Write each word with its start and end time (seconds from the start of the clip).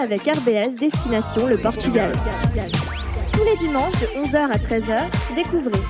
Avec 0.00 0.22
RBS 0.22 0.76
Destination 0.78 1.46
le 1.46 1.56
Portugal. 1.56 2.12
Tous 3.32 3.44
les 3.44 3.56
dimanches 3.56 3.98
de 4.00 4.06
11h 4.24 4.50
à 4.50 4.56
13h, 4.56 5.00
découvrez 5.34 5.80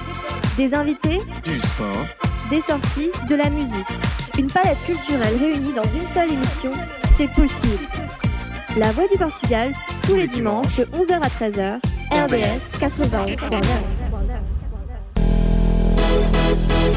des 0.57 0.75
invités, 0.75 1.21
du 1.45 1.61
sport, 1.61 2.07
des 2.49 2.63
sorties, 2.63 3.11
de 3.29 3.35
la 3.37 3.51
musique. 3.51 3.87
Une 4.39 4.51
palette 4.51 4.83
culturelle 4.87 5.37
réunie 5.39 5.75
dans 5.75 5.85
une 5.85 6.07
seule 6.07 6.33
émission, 6.33 6.73
c'est 7.19 7.31
possible. 7.33 7.85
La 8.79 8.93
Voix 8.93 9.07
du 9.09 9.19
Portugal, 9.19 9.73
tous 10.07 10.15
les 10.15 10.27
dimanches 10.27 10.77
de 10.77 10.85
11h 10.85 11.21
à 11.21 11.29
13h, 11.29 11.79
RBS 12.11 12.79
91.9. 12.81 13.61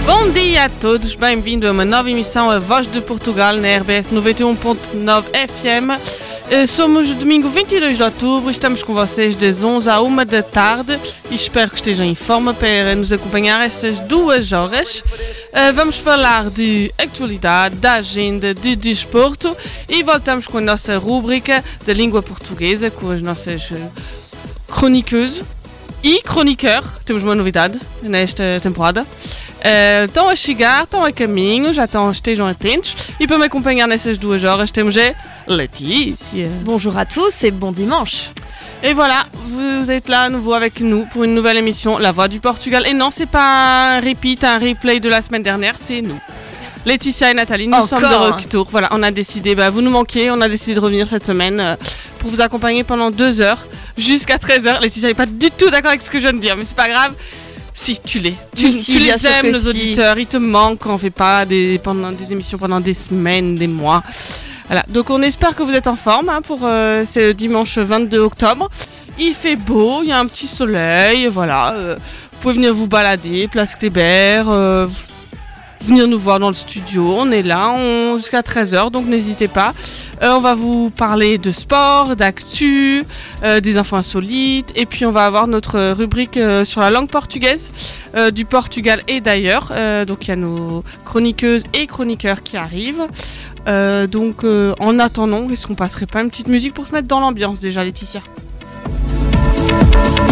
Bom 0.07 0.31
dia 0.33 0.63
a 0.63 0.69
todos, 0.69 1.15
bem-vindo 1.15 1.67
a 1.67 1.71
uma 1.71 1.85
nova 1.85 2.09
emissão 2.09 2.49
A 2.49 2.59
Voz 2.59 2.87
de 2.87 3.01
Portugal 3.01 3.57
na 3.57 3.77
RBS 3.77 4.09
91.9 4.11 5.23
FM. 5.33 6.30
Eh, 6.51 6.67
Somos 6.67 7.07
domingo 7.13 7.47
22 7.47 7.95
de 7.95 8.03
outubro 8.03 8.51
estamos 8.51 8.83
com 8.83 8.93
vocês 8.93 9.35
das 9.37 9.63
11 9.63 9.89
à 9.89 10.01
1 10.01 10.25
da 10.25 10.43
tarde 10.43 10.99
e 11.29 11.35
espero 11.35 11.69
que 11.69 11.77
estejam 11.77 12.05
em 12.05 12.13
forma 12.13 12.53
para 12.53 12.93
nos 12.93 13.13
acompanhar 13.13 13.65
estas 13.65 13.99
duas 13.99 14.51
horas. 14.51 15.01
Eh, 15.53 15.71
Vamos 15.71 15.97
falar 15.97 16.49
de 16.49 16.93
atualidade, 16.97 17.77
da 17.77 17.93
agenda, 17.93 18.53
de 18.53 18.75
desporto 18.75 19.55
e 19.87 20.03
voltamos 20.03 20.45
com 20.45 20.57
a 20.57 20.61
nossa 20.61 20.97
rúbrica 20.97 21.63
da 21.85 21.93
língua 21.93 22.21
portuguesa 22.21 22.91
com 22.91 23.09
as 23.11 23.21
nossas 23.21 23.71
eh, 23.71 23.89
chroniqueuses 24.67 25.43
e 26.03 26.21
chroniqueur. 26.21 26.83
Temos 27.05 27.23
uma 27.23 27.33
novidade 27.33 27.79
nesta 28.03 28.43
temporada. 28.61 29.07
Estão 29.63 30.27
a 30.27 30.35
chegar, 30.35 30.83
estão 30.83 31.03
a 31.03 31.11
caminho, 31.11 31.71
já 31.71 31.85
estão, 31.85 32.09
estejam 32.09 32.47
atentos. 32.47 32.95
E 33.19 33.27
para 33.27 33.37
me 33.37 33.45
acompanhar 33.45 33.87
nessas 33.87 34.17
duas 34.17 34.43
horas 34.43 34.71
temos 34.71 34.97
a 34.97 35.13
Laetitia. 35.47 36.49
Bonjour 36.63 36.97
à 36.97 37.05
tous 37.05 37.43
et 37.43 37.51
bon 37.51 37.71
dimanche. 37.71 38.29
Et 38.83 38.95
voilà, 38.95 39.25
vous 39.33 39.91
êtes 39.91 40.09
là 40.09 40.23
à 40.23 40.29
nouveau 40.29 40.53
avec 40.53 40.81
nous 40.81 41.05
pour 41.05 41.23
une 41.23 41.35
nouvelle 41.35 41.57
émission 41.57 41.99
La 41.99 42.11
Voix 42.11 42.27
du 42.27 42.39
Portugal. 42.39 42.83
Et 42.87 42.93
non, 42.93 43.11
c'est 43.11 43.27
pas 43.27 43.97
un 43.97 44.01
repeat, 44.01 44.43
un 44.43 44.57
replay 44.57 44.99
de 44.99 45.07
la 45.09 45.21
semaine 45.21 45.43
dernière, 45.43 45.75
c'est 45.77 46.01
nous. 46.01 46.19
Laetitia 46.83 47.29
et 47.29 47.33
Nathalie, 47.35 47.67
nous 47.67 47.75
Encore, 47.75 47.87
sommes 47.87 48.01
de 48.01 48.33
retour. 48.33 48.67
Voilà, 48.71 48.89
on 48.91 49.03
a 49.03 49.11
décidé, 49.11 49.53
bah, 49.53 49.69
vous 49.69 49.83
nous 49.83 49.91
manquez, 49.91 50.31
on 50.31 50.41
a 50.41 50.49
décidé 50.49 50.73
de 50.73 50.79
revenir 50.79 51.07
cette 51.07 51.27
semaine 51.27 51.59
euh, 51.59 51.75
pour 52.17 52.31
vous 52.31 52.41
accompagner 52.41 52.83
pendant 52.83 53.11
deux 53.11 53.39
heures 53.39 53.67
jusqu'à 53.99 54.37
13h. 54.37 54.81
Laetitia 54.81 55.09
n'est 55.09 55.13
pas 55.13 55.27
du 55.27 55.51
tout 55.51 55.69
d'accord 55.69 55.89
avec 55.89 56.01
ce 56.01 56.09
que 56.09 56.17
je 56.17 56.23
viens 56.23 56.33
de 56.33 56.39
dire, 56.39 56.57
mais 56.57 56.63
c'est 56.63 56.75
pas 56.75 56.89
grave. 56.89 57.13
Si, 57.81 57.99
tu 57.99 58.19
l'es. 58.19 58.35
Tu, 58.55 58.71
si, 58.71 58.99
les 58.99 59.25
aimes, 59.25 59.49
nos 59.51 59.59
si. 59.59 59.69
auditeurs. 59.69 60.19
Ils 60.19 60.27
te 60.27 60.37
manquent 60.37 60.77
quand 60.77 60.93
on 60.93 60.99
fait 60.99 61.09
pas 61.09 61.45
des, 61.45 61.79
pendant, 61.79 62.11
des 62.11 62.31
émissions 62.31 62.59
pendant 62.59 62.79
des 62.79 62.93
semaines, 62.93 63.55
des 63.55 63.65
mois. 63.65 64.03
Voilà, 64.67 64.85
donc 64.87 65.09
on 65.09 65.19
espère 65.23 65.55
que 65.55 65.63
vous 65.63 65.73
êtes 65.73 65.87
en 65.87 65.95
forme 65.95 66.29
hein, 66.29 66.41
pour 66.43 66.59
euh, 66.63 67.05
ce 67.05 67.31
dimanche 67.31 67.79
22 67.79 68.19
octobre. 68.19 68.69
Il 69.17 69.33
fait 69.33 69.55
beau, 69.55 70.01
il 70.03 70.09
y 70.09 70.11
a 70.11 70.19
un 70.19 70.27
petit 70.27 70.45
soleil, 70.45 71.25
voilà. 71.25 71.73
euh, 71.73 71.95
vous 72.31 72.37
pouvez 72.39 72.53
venir 72.53 72.71
vous 72.71 72.85
balader, 72.87 73.47
place 73.47 73.73
Kléber, 73.75 74.43
euh, 74.47 74.87
venir 75.81 76.07
nous 76.07 76.17
voir 76.17 76.39
dans 76.39 76.49
le 76.49 76.53
studio. 76.53 77.13
On 77.17 77.31
est 77.31 77.43
là 77.43 77.77
jusqu'à 78.17 78.41
13h, 78.41 78.91
donc 78.91 79.05
n'hésitez 79.07 79.47
pas. 79.47 79.73
Euh, 80.21 80.33
on 80.33 80.39
va 80.39 80.53
vous 80.53 80.91
parler 80.91 81.37
de 81.37 81.51
sport, 81.51 82.15
d'actu, 82.15 83.03
euh, 83.43 83.59
des 83.59 83.77
infos 83.77 83.95
insolites, 83.95 84.71
et 84.75 84.85
puis 84.85 85.05
on 85.05 85.11
va 85.11 85.25
avoir 85.25 85.47
notre 85.47 85.93
rubrique 85.93 86.37
euh, 86.37 86.63
sur 86.63 86.81
la 86.81 86.91
langue 86.91 87.09
portugaise 87.09 87.71
du 88.33 88.43
Portugal 88.43 89.01
et 89.07 89.21
d'ailleurs. 89.21 89.71
Donc 90.05 90.27
il 90.27 90.29
y 90.29 90.31
a 90.31 90.35
nos 90.35 90.83
chroniqueuses 91.05 91.63
et 91.73 91.87
chroniqueurs 91.87 92.43
qui 92.43 92.57
arrivent. 92.57 93.07
Donc 93.65 94.43
en 94.43 94.99
attendant, 94.99 95.49
est-ce 95.49 95.65
qu'on 95.65 95.75
passerait 95.75 96.07
pas 96.07 96.21
une 96.21 96.29
petite 96.29 96.49
musique 96.49 96.73
pour 96.73 96.87
se 96.87 96.91
mettre 96.91 97.07
dans 97.07 97.21
l'ambiance 97.21 97.61
déjà, 97.61 97.85
Laetitia? 97.85 98.19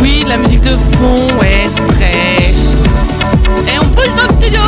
Oui, 0.01 0.25
la 0.27 0.37
musique 0.39 0.61
de 0.61 0.69
fond, 0.69 1.39
ouais, 1.39 1.63
c'est 1.69 1.81
vrai. 1.81 2.78
Et 3.67 3.79
on 3.79 3.85
bouge 3.87 4.15
dans 4.15 4.27
le 4.27 4.33
studio 4.33 4.61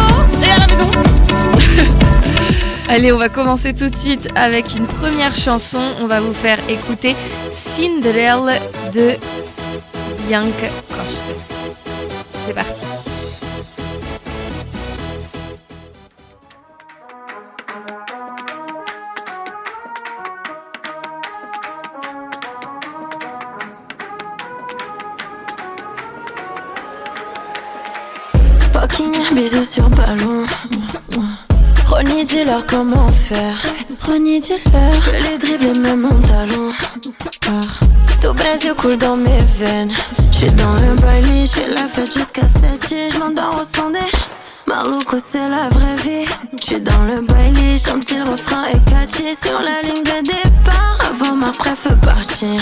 et 0.44 0.52
à 0.52 0.58
la 0.60 0.68
maison. 0.68 0.92
Allez, 2.90 3.12
on 3.12 3.18
va 3.18 3.30
commencer 3.30 3.74
tout 3.74 3.90
de 3.90 3.96
suite 3.96 4.28
avec 4.36 4.76
une 4.76 4.86
première 4.86 5.36
chanson. 5.36 5.80
On 6.02 6.08
va 6.08 6.20
vous 6.20 6.34
faire 6.34 6.60
écouter 6.70 7.16
Cinderella 7.52 8.60
de 8.94 9.16
Bianca 10.28 10.68
Costa. 10.90 11.56
C'est 12.46 12.54
parti. 12.54 13.11
Bisous 29.42 29.64
sur 29.64 29.90
ballon. 29.90 30.46
Ronnie, 31.88 32.24
dis-leur 32.24 32.64
comment 32.68 33.08
faire. 33.08 33.58
Ronnie, 34.06 34.40
dis-leur 34.40 34.94
que 35.04 35.12
les 35.24 35.38
dribbles 35.40 35.80
me 35.80 35.96
mon 35.96 36.20
talon. 36.20 36.72
Tout 38.22 38.34
Brésil 38.34 38.74
coule 38.78 38.98
dans 38.98 39.18
mes 39.18 39.44
veines. 39.58 39.92
J'suis 40.32 40.52
dans 40.52 40.74
le 40.74 40.96
baile, 41.02 41.46
j'fais 41.46 41.68
la 41.68 41.88
fête 41.88 42.14
jusqu'à 42.16 42.44
7 42.44 42.92
et 42.92 43.10
j'm'endors 43.10 43.62
au 43.62 43.64
son 43.64 43.90
des. 43.90 44.12
Maluco, 44.68 45.18
c'est 45.18 45.50
la 45.50 45.70
vraie 45.70 45.98
vie. 46.04 46.28
J'suis 46.60 46.80
dans 46.80 47.04
le 47.04 47.22
baile, 47.22 47.80
chante 47.84 48.12
le 48.12 48.32
refrain 48.32 48.66
et 48.66 48.92
catchy 48.92 49.36
sur 49.36 49.60
la 49.60 49.82
ligne 49.82 50.04
de 50.04 50.22
départ. 50.24 50.98
Avant 51.10 51.36
ma 51.36 51.52
préf 51.52 51.88
partir. 52.06 52.62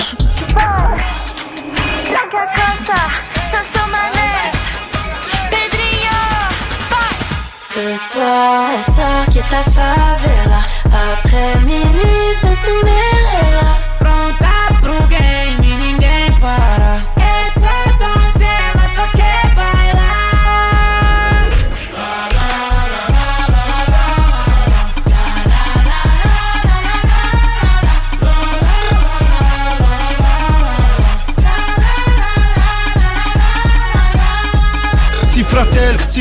Ce 7.71 7.75
soir, 7.75 8.71
elle 8.75 8.83
sort, 8.83 9.25
quitte 9.31 9.51
la 9.51 9.61
favela. 9.61 10.61
Après 10.85 11.59
minuit, 11.65 12.33
c'est 12.41 12.47
Cinderella. 12.47 13.18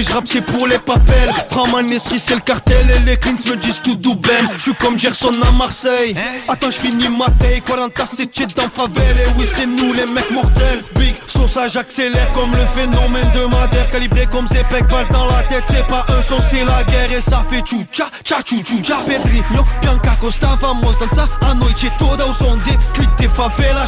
Si 0.03 0.05
je 0.05 0.19
c'est 0.27 0.41
pour 0.43 0.67
les 0.67 0.79
papels. 0.79 1.33
Framanesserie 1.49 2.21
c'est 2.21 2.35
le 2.35 2.41
cartel 2.41 2.87
et 2.91 3.01
les 3.01 3.17
cleans 3.17 3.33
me 3.49 3.57
disent 3.57 3.81
tout 3.83 3.97
double 3.97 4.31
Je 4.57 4.63
suis 4.63 4.75
comme 4.75 4.99
Gerson 4.99 5.35
à 5.47 5.51
Marseille. 5.51 6.15
Attends 6.47 6.71
je 6.71 6.77
finis 6.79 7.09
ma 7.09 7.27
taille. 7.31 7.61
47 7.67 8.57
dans 8.57 8.69
favelle 8.69 9.17
Et 9.19 9.39
oui 9.39 9.47
c'est 9.47 9.67
nous 9.67 9.93
les 9.93 10.07
mecs 10.07 10.31
mortels. 10.31 10.83
Big 10.95 11.15
sauce 11.27 11.59
j'accélère 11.73 12.31
comme 12.33 12.53
le 12.53 12.65
phénomène 12.67 13.31
de 13.35 13.47
Madère. 13.47 13.91
Calibré 13.91 14.27
comme 14.27 14.47
Zepec, 14.47 14.87
balle 14.89 15.07
dans 15.11 15.27
la 15.27 15.43
tête. 15.45 15.65
C'est 15.67 15.87
pas 15.87 16.07
un 16.09 16.23
son 16.23 16.41
c'est 16.43 16.65
la 16.65 16.85
guerre. 16.85 17.13
Et 17.13 17.21
ça 17.21 17.45
fait 17.49 17.61
tchou-tcha 17.61 18.09
Tcha 18.23 18.41
tchou-tchou-tcha 18.41 18.99
Pedrinho, 19.07 19.65
Bianca 19.83 20.17
Costa 20.21 20.57
Vamos 20.61 20.97
dançar 20.99 21.29
a 21.41 21.55
noite 21.55 21.91
toda 21.99 22.25
ao 22.25 22.35
som 22.35 22.57
de 22.59 22.77
clique 22.95 23.17
de 23.19 23.29
favela 23.29 23.85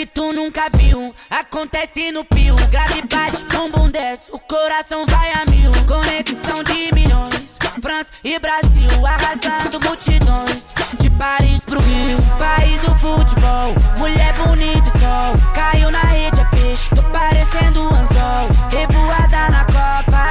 que 0.03 0.07
tu 0.07 0.33
nunca 0.33 0.67
viu. 0.75 1.15
Acontece 1.29 2.11
no 2.11 2.25
pio. 2.25 2.55
Grave 2.69 3.01
bate, 3.03 3.45
bumbum 3.45 3.89
desce. 3.89 4.31
O 4.33 4.39
coração 4.39 5.05
vai 5.05 5.31
a 5.31 5.49
mil. 5.49 5.71
Conexão 5.87 6.61
de 6.63 6.93
milhões. 6.93 7.57
França 7.81 8.11
e 8.23 8.37
Brasil 8.37 9.05
arrastando 9.05 9.79
multidões. 9.79 10.73
De 10.99 11.09
Paris 11.11 11.61
pro 11.61 11.79
Rio, 11.79 12.17
país 12.37 12.79
do 12.81 12.93
futebol. 12.95 13.73
Mulher 13.97 14.33
bonita 14.33 14.89
e 14.89 14.91
sol. 14.91 15.53
Caiu 15.53 15.89
na 15.89 16.01
rede, 16.01 16.41
é 16.41 16.45
peixe. 16.45 16.89
Tô 16.93 17.03
parecendo 17.03 17.83
um 17.83 17.95
anzol. 17.95 18.49
Revoada 18.71 19.49
na 19.49 19.65
copa. 19.65 20.23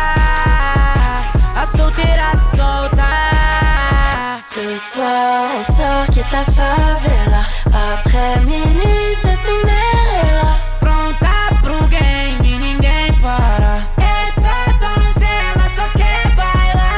A 1.57 1.67
solteira 1.67 2.33
solta. 2.55 3.09
Se 4.43 4.79
solta. 4.93 5.72
La 6.31 6.45
favela. 6.45 7.43
Après 7.67 8.41
minuit, 8.45 9.17
c'est 9.21 9.37
Cinderella. 9.45 10.59
Pronta 10.81 11.37
pro 11.63 11.87
game, 11.89 12.59
ninguém 12.61 13.13
para. 13.21 13.89
Essa 13.99 14.55
donzela 14.81 15.69
só 15.69 15.83
quer 15.99 16.37
bailar. 16.37 16.93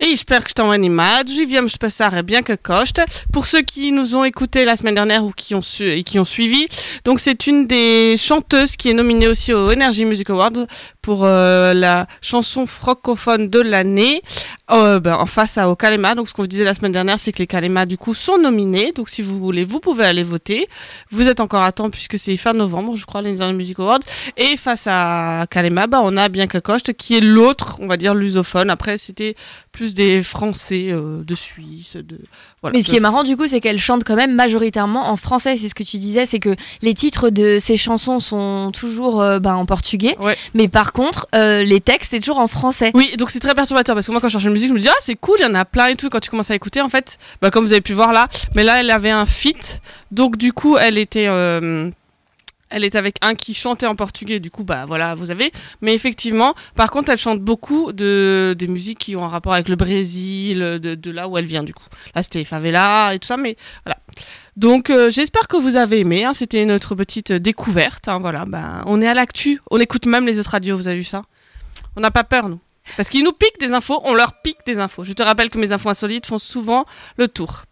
Et 0.00 0.10
j'espère 0.10 0.42
que 0.42 0.50
je 0.50 0.54
t'envoie 0.54 0.76
une 0.76 0.84
image. 0.84 1.30
Viens 1.46 1.66
je 1.66 1.76
passar 1.76 2.22
bien 2.22 2.42
que 2.42 2.54
coste. 2.54 3.00
Pour 3.32 3.46
ceux 3.46 3.62
qui 3.62 3.92
nous 3.92 4.16
ont 4.16 4.24
écoutés 4.24 4.64
la 4.64 4.76
semaine 4.76 4.94
dernière 4.94 5.24
ou 5.24 5.32
qui 5.32 5.54
ont, 5.54 5.62
su, 5.62 5.90
et 5.90 6.02
qui 6.02 6.18
ont 6.18 6.24
suivi, 6.24 6.66
donc 7.04 7.20
c'est 7.20 7.46
une 7.46 7.66
des 7.66 8.16
chanteuses 8.18 8.76
qui 8.76 8.90
est 8.90 8.94
nominée 8.94 9.28
aussi 9.28 9.52
au 9.52 9.70
Energy 9.70 10.04
Music 10.04 10.30
Awards 10.30 10.66
pour 11.02 11.24
euh, 11.24 11.72
la 11.72 12.06
chanson 12.20 12.66
francophone 12.66 13.48
de 13.48 13.60
l'année 13.60 14.22
euh, 14.70 15.00
ben, 15.00 15.14
en 15.14 15.26
face 15.26 15.58
à, 15.58 15.68
au 15.68 15.76
Kalema. 15.76 16.14
Donc 16.14 16.28
ce 16.28 16.34
qu'on 16.34 16.42
vous 16.42 16.48
disait 16.48 16.64
la 16.64 16.74
semaine 16.74 16.92
dernière, 16.92 17.18
c'est 17.18 17.32
que 17.32 17.38
les 17.38 17.46
Kalema 17.46 17.86
du 17.86 17.98
coup 17.98 18.14
sont 18.14 18.38
nominés. 18.38 18.92
Donc 18.92 19.08
si 19.08 19.22
vous 19.22 19.38
voulez, 19.38 19.64
vous 19.64 19.80
pouvez 19.80 20.04
aller 20.04 20.22
voter. 20.22 20.68
Vous 21.10 21.28
êtes 21.28 21.40
encore 21.40 21.62
à 21.62 21.72
temps 21.72 21.90
puisque 21.90 22.18
c'est 22.18 22.36
fin 22.36 22.52
novembre, 22.52 22.96
je 22.96 23.06
crois, 23.06 23.22
les 23.22 23.36
Music 23.52 23.78
Awards. 23.78 24.00
Et 24.36 24.56
face 24.56 24.86
à 24.88 25.46
Kalema, 25.50 25.86
bah, 25.86 26.00
on 26.02 26.16
a 26.16 26.28
bien 26.28 26.46
que 26.46 26.58
Coste 26.58 26.94
qui 26.94 27.16
est 27.16 27.20
l'autre, 27.20 27.78
on 27.80 27.86
va 27.86 27.96
dire, 27.96 28.14
lusophone. 28.14 28.70
Après, 28.70 28.98
c'était 28.98 29.36
plus 29.72 29.94
des 29.94 30.22
Français 30.22 30.88
euh, 30.90 31.22
de 31.22 31.34
Suisse, 31.34 31.96
de 31.96 32.18
voilà. 32.62 32.76
Mais 32.76 32.82
ce 32.82 32.88
qui 32.88 32.96
est 32.96 33.00
marrant 33.00 33.22
du 33.22 33.36
coup, 33.36 33.46
c'est 33.46 33.60
qu'elle 33.60 33.78
chante 33.78 34.02
quand 34.04 34.16
même 34.16 34.34
majoritairement 34.34 35.10
en 35.10 35.16
français. 35.16 35.56
C'est 35.56 35.68
ce 35.68 35.74
que 35.74 35.82
tu 35.82 35.98
disais, 35.98 36.26
c'est 36.26 36.40
que 36.40 36.56
les 36.82 36.94
titres 36.94 37.30
de 37.30 37.58
ses 37.60 37.76
chansons 37.76 38.18
sont 38.18 38.72
toujours 38.72 39.20
euh, 39.20 39.38
ben, 39.38 39.54
en 39.54 39.66
portugais. 39.66 40.16
Ouais. 40.18 40.36
Mais 40.54 40.68
par 40.68 40.92
contre, 40.92 41.28
euh, 41.34 41.62
les 41.62 41.80
textes, 41.80 42.10
c'est 42.10 42.20
toujours 42.20 42.38
en 42.38 42.48
français. 42.48 42.90
Oui, 42.94 43.14
donc 43.18 43.30
c'est 43.30 43.40
très 43.40 43.54
perturbateur 43.54 43.94
parce 43.94 44.06
que 44.06 44.12
moi 44.12 44.20
quand 44.20 44.28
je 44.28 44.32
cherche 44.32 44.44
une 44.44 44.55
musique, 44.56 44.70
je 44.70 44.74
me 44.74 44.80
dis 44.80 44.88
ah 44.88 45.00
c'est 45.00 45.14
cool, 45.16 45.36
il 45.40 45.44
y 45.44 45.46
en 45.46 45.54
a 45.54 45.64
plein 45.64 45.88
et 45.88 45.96
tout. 45.96 46.08
Quand 46.08 46.20
tu 46.20 46.30
commences 46.30 46.50
à 46.50 46.54
écouter, 46.54 46.80
en 46.80 46.88
fait, 46.88 47.18
bah, 47.40 47.50
comme 47.50 47.64
vous 47.64 47.72
avez 47.72 47.82
pu 47.82 47.92
voir 47.92 48.12
là, 48.12 48.28
mais 48.54 48.64
là 48.64 48.80
elle 48.80 48.90
avait 48.90 49.10
un 49.10 49.26
feat, 49.26 49.80
donc 50.10 50.36
du 50.36 50.52
coup 50.52 50.76
elle 50.78 50.98
était 50.98 51.26
euh, 51.28 51.90
elle 52.68 52.84
est 52.84 52.96
avec 52.96 53.16
un 53.22 53.34
qui 53.34 53.54
chantait 53.54 53.86
en 53.86 53.94
portugais, 53.94 54.40
du 54.40 54.50
coup, 54.50 54.64
bah 54.64 54.86
voilà, 54.86 55.14
vous 55.14 55.30
avez. 55.30 55.52
Mais 55.82 55.94
effectivement, 55.94 56.54
par 56.74 56.90
contre, 56.90 57.10
elle 57.10 57.18
chante 57.18 57.40
beaucoup 57.40 57.92
de 57.92 58.56
des 58.58 58.66
musiques 58.66 58.98
qui 58.98 59.16
ont 59.16 59.24
un 59.24 59.28
rapport 59.28 59.54
avec 59.54 59.68
le 59.68 59.76
Brésil, 59.76 60.58
de, 60.58 61.10
là 61.10 61.28
où 61.28 61.38
elle 61.38 61.46
vient, 61.46 61.62
du 61.62 61.72
coup. 61.72 61.84
Là, 62.14 62.22
c'était 62.22 62.44
Favela 62.44 63.14
et 63.14 63.18
tout 63.18 63.28
ça, 63.28 63.36
mais 63.36 63.56
voilà. 63.84 63.98
Donc, 64.56 64.90
euh, 64.90 65.10
j'espère 65.10 65.46
que 65.48 65.56
vous 65.56 65.76
avez 65.76 66.00
aimé. 66.00 66.24
Hein, 66.24 66.34
c'était 66.34 66.64
notre 66.64 66.94
petite 66.94 67.32
découverte. 67.32 68.08
Hein, 68.08 68.18
voilà, 68.18 68.44
bah, 68.46 68.82
on 68.86 69.00
est 69.00 69.08
à 69.08 69.14
l'actu. 69.14 69.60
On 69.70 69.78
écoute 69.78 70.06
même 70.06 70.26
les 70.26 70.38
autres 70.40 70.50
radios, 70.50 70.76
vous 70.76 70.88
avez 70.88 70.98
vu 70.98 71.04
ça? 71.04 71.22
On 71.94 72.00
n'a 72.00 72.10
pas 72.10 72.24
peur, 72.24 72.48
nous. 72.48 72.60
Parce 72.96 73.08
qu'ils 73.08 73.24
nous 73.24 73.32
piquent 73.32 73.58
des 73.60 73.72
infos, 73.72 74.00
on 74.04 74.14
leur 74.14 74.40
pique 74.42 74.58
des 74.66 74.78
infos. 74.78 75.04
Je 75.04 75.12
te 75.12 75.22
rappelle 75.22 75.50
que 75.50 75.58
mes 75.58 75.72
infos 75.72 75.88
insolites 75.88 76.26
font 76.26 76.38
souvent 76.38 76.84
le 77.16 77.28
tour. 77.28 77.62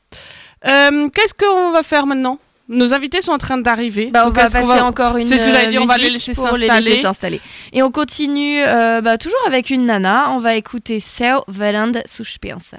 Euh, 0.66 1.08
Qu'est-ce 1.14 1.34
qu'on 1.34 1.70
va 1.72 1.82
faire 1.82 2.06
maintenant? 2.06 2.38
Nos 2.68 2.94
invités 2.94 3.20
sont 3.20 3.32
en 3.32 3.38
train 3.38 3.58
d'arriver. 3.58 4.06
Bah, 4.10 4.24
on 4.26 4.30
va 4.30 4.44
est-ce 4.44 4.56
qu'on 4.56 4.66
passer 4.66 4.80
encore 4.80 5.16
une 5.18 5.26
C'est 5.26 5.36
ce 5.36 5.44
que 5.44 5.50
j'allais 5.52 5.68
dire, 5.68 5.82
on 5.82 5.84
va 5.84 5.98
les 5.98 6.04
musique 6.10 6.28
laisser 6.28 6.34
pour 6.34 6.56
les 6.56 6.66
s'installer. 6.66 6.90
laisser 6.90 7.02
s'installer. 7.02 7.40
Et 7.74 7.82
on 7.82 7.90
continue 7.90 8.62
euh, 8.62 9.02
bah, 9.02 9.18
toujours 9.18 9.38
avec 9.46 9.68
une 9.68 9.84
nana. 9.84 10.30
On 10.30 10.38
va 10.38 10.54
écouter 10.54 10.98
Céu 10.98 11.36
Veranda 11.48 12.00
Suspensa. 12.06 12.78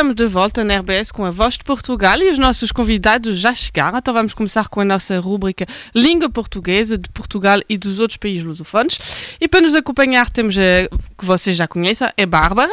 Estamos 0.00 0.14
de 0.14 0.26
volta 0.26 0.64
na 0.64 0.78
RBS 0.78 1.12
com 1.12 1.26
a 1.26 1.30
Voz 1.30 1.58
de 1.58 1.64
Portugal 1.64 2.18
e 2.22 2.30
os 2.30 2.38
nossos 2.38 2.72
convidados 2.72 3.38
já 3.38 3.52
chegaram. 3.52 3.98
Então 3.98 4.14
vamos 4.14 4.32
começar 4.32 4.66
com 4.66 4.80
a 4.80 4.84
nossa 4.84 5.20
rúbrica 5.20 5.66
Língua 5.94 6.30
Portuguesa 6.30 6.96
de 6.96 7.06
Portugal 7.10 7.60
e 7.68 7.76
dos 7.76 7.98
outros 7.98 8.16
países 8.16 8.42
lusófonos. 8.42 8.98
E 9.38 9.46
para 9.46 9.60
nos 9.60 9.74
acompanhar 9.74 10.30
temos 10.30 10.56
a 10.56 10.88
que 11.18 11.22
vocês 11.22 11.54
já 11.54 11.68
conhecem, 11.68 12.08
é 12.16 12.24
Bárbara. 12.24 12.72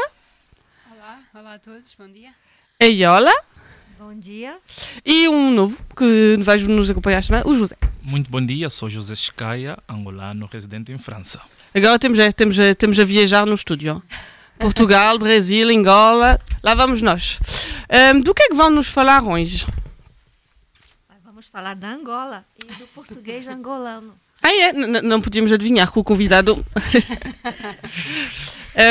Olá, 0.89 1.19
olá 1.33 1.53
a 1.55 1.59
todos, 1.59 1.93
bom 1.99 2.07
dia. 2.07 2.29
A 2.79 2.85
Iola. 2.85 3.33
Bom 3.99 4.17
dia. 4.17 4.57
E 5.05 5.27
um 5.27 5.51
novo 5.51 5.77
que 5.97 6.37
vai 6.39 6.57
nos 6.59 6.89
acompanhar 6.89 7.21
também, 7.21 7.43
o 7.45 7.53
José. 7.53 7.75
Muito 8.01 8.31
bom 8.31 8.45
dia, 8.45 8.69
sou 8.69 8.89
José 8.89 9.11
Escaia, 9.11 9.77
angolano, 9.89 10.47
residente 10.49 10.93
em 10.93 10.97
França. 10.97 11.41
Agora 11.75 11.99
temos 11.99 12.19
a, 12.19 12.31
temos 12.31 12.57
a, 12.57 12.73
temos 12.73 12.97
a 12.97 13.03
viajar 13.03 13.45
no 13.45 13.53
estúdio. 13.53 14.01
Portugal, 14.59 15.19
Brasil, 15.19 15.69
Angola, 15.69 16.39
lá 16.63 16.73
vamos 16.73 17.01
nós. 17.01 17.39
Um, 18.15 18.19
do 18.21 18.33
que 18.33 18.43
é 18.43 18.47
que 18.49 18.55
vão 18.55 18.69
nos 18.69 18.87
falar 18.87 19.23
hoje? 19.23 19.65
Vamos 21.23 21.47
falar 21.47 21.75
da 21.75 21.89
Angola 21.89 22.43
e 22.63 22.73
do 22.73 22.87
português 22.87 23.45
angolano. 23.49 24.15
Ah, 24.41 24.53
é? 24.53 24.73
N 24.73 25.01
não 25.01 25.21
podíamos 25.21 25.51
adivinhar 25.51 25.91
com 25.91 25.99
o 25.99 26.03
convidado. 26.03 26.55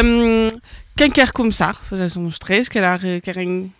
um, 0.04 0.46
quem 0.96 1.10
quer 1.10 1.32
começar? 1.32 1.74
Fazer 1.74 2.18
uns 2.18 2.38
três, 2.38 2.68
querem... 2.68 3.20
querem... 3.20 3.74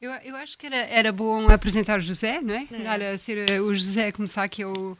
Eu, 0.00 0.10
eu 0.24 0.36
acho 0.36 0.58
que 0.58 0.66
era, 0.66 0.76
era 0.76 1.12
bom 1.12 1.48
apresentar 1.48 1.98
o 1.98 2.02
José, 2.02 2.40
não 2.42 2.54
é? 2.54 2.66
é. 2.70 2.78
Dar 2.82 3.00
a 3.00 3.16
ser 3.16 3.60
o 3.60 3.74
José 3.74 4.08
a 4.08 4.12
começar, 4.12 4.48
que 4.48 4.62
é 4.62 4.66
o, 4.66 4.98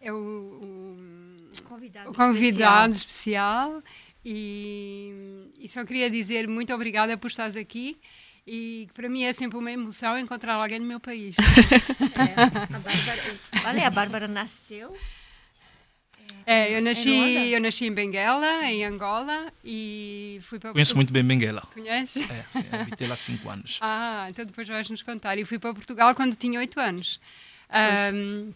é 0.00 0.12
o, 0.12 0.16
o 0.16 1.62
convidado, 1.64 2.10
o 2.10 2.14
convidado 2.14 2.92
especial. 2.92 3.78
especial 3.78 3.82
e, 4.24 5.52
e 5.64 5.68
só 5.68 5.82
queria 5.82 6.10
dizer 6.10 6.46
muito 6.46 6.74
obrigada 6.74 7.16
por 7.16 7.28
estares 7.28 7.56
aqui 7.56 7.96
e 8.46 8.86
para 8.92 9.08
mim 9.08 9.24
é 9.24 9.32
sempre 9.32 9.56
uma 9.56 9.72
emoção 9.72 10.18
encontrar 10.18 10.56
alguém 10.56 10.78
no 10.78 10.84
meu 10.84 11.00
país. 11.00 11.36
é, 12.14 12.42
a 12.42 12.78
Bárbara, 12.78 13.22
olha, 13.66 13.86
a 13.86 13.90
Bárbara 13.90 14.28
nasceu. 14.28 14.94
É, 16.46 16.76
eu 16.76 16.82
nasci, 16.82 17.08
eu 17.10 17.60
nasci 17.60 17.86
em 17.86 17.92
Benguela, 17.92 18.64
em 18.64 18.84
Angola, 18.84 19.50
e 19.64 20.38
fui 20.42 20.58
para 20.58 20.72
Conheço 20.72 20.94
muito 20.94 21.10
bem 21.10 21.24
Benguela. 21.24 21.62
Conheces? 21.72 22.28
É, 22.28 22.44
sim, 22.50 22.64
habitei 22.70 23.08
lá 23.08 23.14
há 23.14 23.16
5 23.16 23.48
anos. 23.48 23.78
Ah, 23.80 24.26
então 24.28 24.44
depois 24.44 24.68
vais-nos 24.68 25.00
contar. 25.00 25.38
E 25.38 25.46
fui 25.46 25.58
para 25.58 25.72
Portugal 25.72 26.14
quando 26.14 26.36
tinha 26.36 26.60
8 26.60 26.78
anos. 26.78 27.18
Um, 28.12 28.52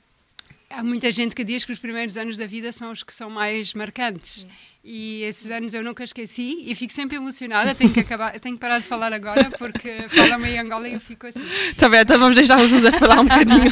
há 0.69 0.85
muita 0.85 1.11
gente 1.11 1.35
que 1.35 1.45
diz 1.45 1.65
que 1.65 1.73
os 1.73 1.79
primeiros 1.79 2.19
anos 2.19 2.37
da 2.37 2.47
vida 2.47 2.71
são 2.73 2.93
os 2.93 3.03
que 3.03 3.15
são 3.15 3.31
mais 3.31 3.73
marcantes. 3.73 4.41
Sim. 4.41 4.49
E 4.91 5.23
esses 5.25 5.51
anos 5.51 5.75
eu 5.75 5.85
nunca 5.85 6.03
esqueci 6.03 6.65
e 6.65 6.75
fico 6.75 6.95
sempre 6.95 7.19
emocionada. 7.19 7.75
Tenho 7.75 7.93
que, 7.93 8.01
acabar, 8.01 8.41
tenho 8.41 8.55
que 8.55 8.61
parar 8.61 8.79
de 8.79 8.87
falar 8.87 9.13
agora 9.13 9.51
porque 9.59 10.09
fala-me 10.09 10.49
em 10.49 10.59
Angola 10.59 10.89
e 10.89 10.95
eu 10.95 11.01
fico 11.01 11.27
assim. 11.27 11.45
Está 11.69 11.91
bem, 11.91 12.01
então 12.01 12.19
vamos 12.19 12.35
deixar 12.35 12.59
o 12.59 12.67
José 12.67 12.91
falar 12.93 13.21
um 13.21 13.25
bocadinho. 13.25 13.71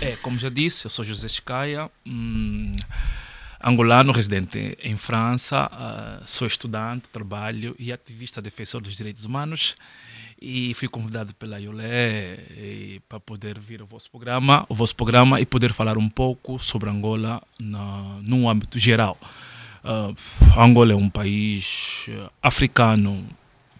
É, 0.00 0.16
como 0.16 0.36
já 0.36 0.48
disse, 0.48 0.86
eu 0.86 0.90
sou 0.90 1.04
José 1.04 1.28
Escaia, 1.28 1.88
hum, 2.04 2.72
angolano, 3.62 4.10
residente 4.10 4.76
em 4.82 4.96
França, 4.96 5.70
uh, 5.72 6.24
sou 6.26 6.48
estudante, 6.48 7.08
trabalho 7.10 7.76
e 7.78 7.92
ativista 7.92 8.42
defensor 8.42 8.80
dos 8.80 8.96
direitos 8.96 9.24
humanos 9.24 9.72
e 10.42 10.74
fui 10.74 10.88
convidado 10.88 11.32
pela 11.36 11.60
Iolé 11.60 13.00
para 13.08 13.20
poder 13.20 13.60
vir 13.60 13.82
ao 13.82 13.86
vosso 13.86 14.10
programa, 14.10 14.66
o 14.68 14.74
vosso 14.74 14.96
programa 14.96 15.40
e 15.40 15.46
poder 15.46 15.72
falar 15.72 15.96
um 15.96 16.08
pouco 16.08 16.58
sobre 16.58 16.90
Angola 16.90 17.40
na, 17.60 18.18
num 18.20 18.48
âmbito 18.48 18.80
geral. 18.80 19.16
Uh, 19.84 20.16
Angola 20.58 20.92
é 20.92 20.96
um 20.96 21.10
país 21.10 22.06
uh, 22.08 22.30
africano 22.42 23.24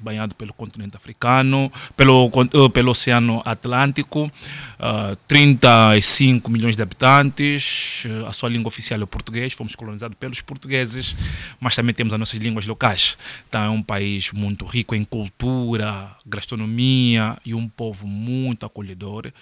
banhado 0.04 0.34
pelo 0.34 0.52
continente 0.52 0.96
africano, 0.96 1.72
pelo, 1.96 2.26
uh, 2.26 2.70
pelo 2.70 2.90
Oceano 2.90 3.40
Atlântico, 3.44 4.26
uh, 4.26 5.16
35 5.26 6.50
milhões 6.50 6.76
de 6.76 6.82
habitantes, 6.82 8.04
uh, 8.04 8.26
a 8.26 8.32
sua 8.32 8.50
língua 8.50 8.68
oficial 8.68 9.00
é 9.00 9.04
o 9.04 9.06
português, 9.06 9.54
fomos 9.54 9.74
colonizados 9.74 10.16
pelos 10.20 10.42
portugueses, 10.42 11.16
mas 11.58 11.74
também 11.74 11.94
temos 11.94 12.12
as 12.12 12.20
nossas 12.20 12.38
línguas 12.38 12.66
locais. 12.66 13.16
Então 13.48 13.62
é 13.62 13.70
um 13.70 13.82
país 13.82 14.30
muito 14.32 14.64
rico 14.66 14.94
em 14.94 15.02
cultura, 15.02 16.14
gastronomia 16.26 17.38
e 17.44 17.54
um 17.54 17.66
povo 17.66 18.06
muito 18.06 18.66
acolhedor. 18.66 19.32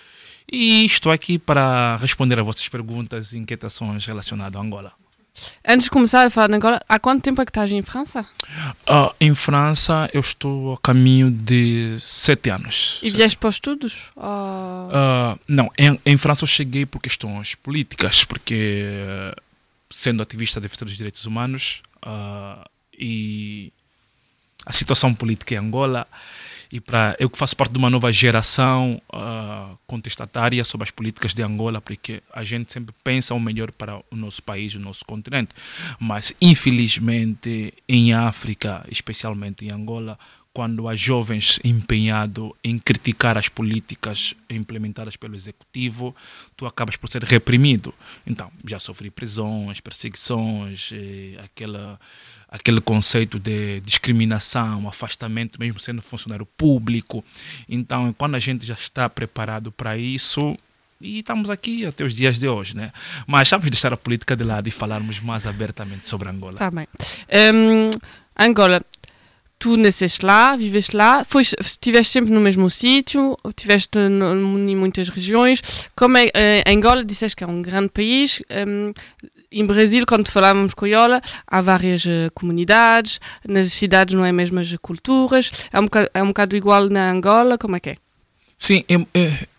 E 0.51 0.85
estou 0.85 1.11
aqui 1.11 1.39
para 1.39 1.97
responder 1.97 2.39
a 2.39 2.43
vossas 2.43 2.69
perguntas 2.69 3.33
e 3.33 3.39
inquietações 3.39 4.07
relacionadas 4.07 4.61
a 4.61 4.65
Angola. 4.65 5.02
Antes 5.67 5.85
de 5.85 5.91
começar 5.91 6.27
a 6.27 6.31
falar 6.31 6.49
de 6.49 6.55
Angola, 6.55 6.81
há 6.89 6.99
quanto 6.99 7.23
tempo 7.23 7.41
é 7.41 7.45
que 7.45 7.51
estás 7.51 7.71
em 7.73 7.83
França? 7.83 8.27
Uh, 8.89 9.15
em 9.21 9.35
França 9.35 10.09
eu 10.13 10.21
estou 10.21 10.75
a 10.75 10.79
caminho 10.79 11.31
de 11.31 11.97
sete 11.99 12.51
anos. 12.51 12.99
E 13.03 13.11
vieste 13.11 13.39
para 13.39 13.49
os 13.49 13.57
estudos? 13.57 14.11
Oh. 14.15 14.21
Uh, 14.21 15.41
não, 15.49 15.71
em, 15.79 15.99
em, 16.05 16.17
França 16.17 16.45
eu 16.45 16.49
cheguei 16.49 16.85
por 16.85 17.01
questões 17.01 17.55
políticas, 17.55 18.25
porque 18.25 18.85
sendo 19.89 20.23
ativista 20.23 20.61
de 20.61 20.65
defesa 20.65 20.85
dos 20.85 20.97
direitos 20.97 21.25
humanos 21.25 21.83
uh, 22.05 22.69
e 22.99 23.73
a 24.67 24.73
situação 24.73 25.15
política 25.15 25.55
em 25.55 25.59
Angola 25.59 26.07
e 26.73 26.81
para 26.81 27.15
eu 27.19 27.29
que 27.29 27.37
faço 27.37 27.55
parte 27.55 27.73
de 27.73 27.79
uma 27.79 27.91
nova 27.91 28.11
geração 28.11 29.01
uh, 29.13 29.79
contestatária 29.87 30.65
sobre 30.65 30.85
as 30.85 30.91
políticas 30.91 31.35
de 31.35 31.43
Angola, 31.43 31.83
porque 31.83 32.23
a 32.33 32.43
gente 32.43 32.73
sempre 32.73 32.95
pensa 33.05 33.35
o 33.35 33.41
melhor 33.41 33.71
para 33.71 33.99
o 34.11 34.17
nosso 34.17 34.43
país, 34.43 34.75
o 34.75 34.81
nosso 34.81 35.05
continente, 35.05 35.51
mas 36.01 36.35
infelizmente 36.41 37.75
em 37.87 38.15
África, 38.15 38.87
especialmente 38.91 39.67
em 39.67 39.71
Angola, 39.71 40.19
quando 40.53 40.89
há 40.89 40.95
jovens 40.95 41.59
empenhados 41.65 42.51
em 42.63 42.79
criticar 42.79 43.39
as 43.39 43.49
políticas 43.49 44.35
implementadas 44.51 45.17
pelo 45.17 45.35
executivo, 45.35 46.15
tu 46.57 46.67
acabas 46.67 46.97
por 46.97 47.11
ser 47.11 47.25
reprimido. 47.25 47.95
Então, 48.27 48.51
já 48.67 48.79
sofri 48.79 49.11
prisões, 49.11 49.81
perseguições, 49.81 50.91
eh, 50.93 51.41
aquela 51.43 51.99
aquele 52.49 52.83
conceito 52.83 53.41
de 53.41 53.81
discriminação, 53.81 54.87
afastamento, 54.87 55.59
mesmo 55.59 55.81
sendo 55.81 56.03
funcionário 56.03 56.45
público. 56.45 57.25
Então, 57.67 58.13
quando 58.13 58.35
a 58.35 58.39
gente 58.39 58.67
já 58.67 58.75
está 58.75 59.09
preparado 59.09 59.73
para 59.73 59.97
isso, 59.97 60.55
e 61.01 61.21
estamos 61.21 61.49
aqui 61.49 61.87
até 61.87 62.05
os 62.05 62.15
dias 62.15 62.39
de 62.39 62.47
hoje, 62.47 62.77
né? 62.77 62.93
Mas 63.27 63.49
vamos 63.49 63.71
deixar 63.71 63.93
a 63.95 63.97
política 63.97 64.37
de 64.37 64.45
lado 64.45 64.69
e 64.69 64.71
falarmos 64.71 65.19
mais 65.21 65.47
abertamente 65.47 66.07
sobre 66.07 66.29
Angola. 66.29 66.59
Tá 66.59 66.71
bem. 66.71 66.87
Um, 67.55 67.91
Angola, 68.39 68.83
tu 69.63 69.77
nasceste 69.77 70.27
lá, 70.27 70.57
viveste 70.57 70.97
lá, 70.97 71.23
estiveste 71.61 72.13
sempre 72.13 72.33
no 72.33 72.41
mesmo 72.41 72.69
sítio, 72.69 73.37
estiveste 73.47 73.97
em 73.97 74.77
muitas 74.77 75.09
regiões. 75.09 75.63
Como 75.95 76.19
é, 76.19 76.25
uh, 76.25 76.31
Angola, 76.69 77.05
disseste 77.05 77.37
que 77.37 77.45
é 77.45 77.47
um 77.47 77.63
grande 77.63 77.91
país. 77.91 78.43
Um, 78.51 78.89
em 79.53 79.65
Brasil, 79.65 80.05
quando 80.05 80.29
falávamos 80.29 80.75
com 80.75 80.85
Iola, 80.85 81.23
há 81.47 81.61
várias 81.61 82.05
uh, 82.05 82.29
comunidades, 82.35 83.21
nas 83.49 83.73
cidades 83.73 84.17
não 84.17 84.25
é 84.25 84.33
mesmo 84.33 84.59
as 84.59 84.75
culturas, 84.79 85.69
é 85.73 85.79
um, 85.79 85.85
bocado, 85.85 86.11
é 86.13 86.23
um 86.25 86.29
bocado 86.29 86.57
igual 86.57 86.89
na 86.89 87.09
Angola, 87.09 87.57
como 87.57 87.77
é 87.77 87.81
que 87.81 87.91
é? 87.91 87.97
Sim, 88.59 88.83
eu, 88.89 89.07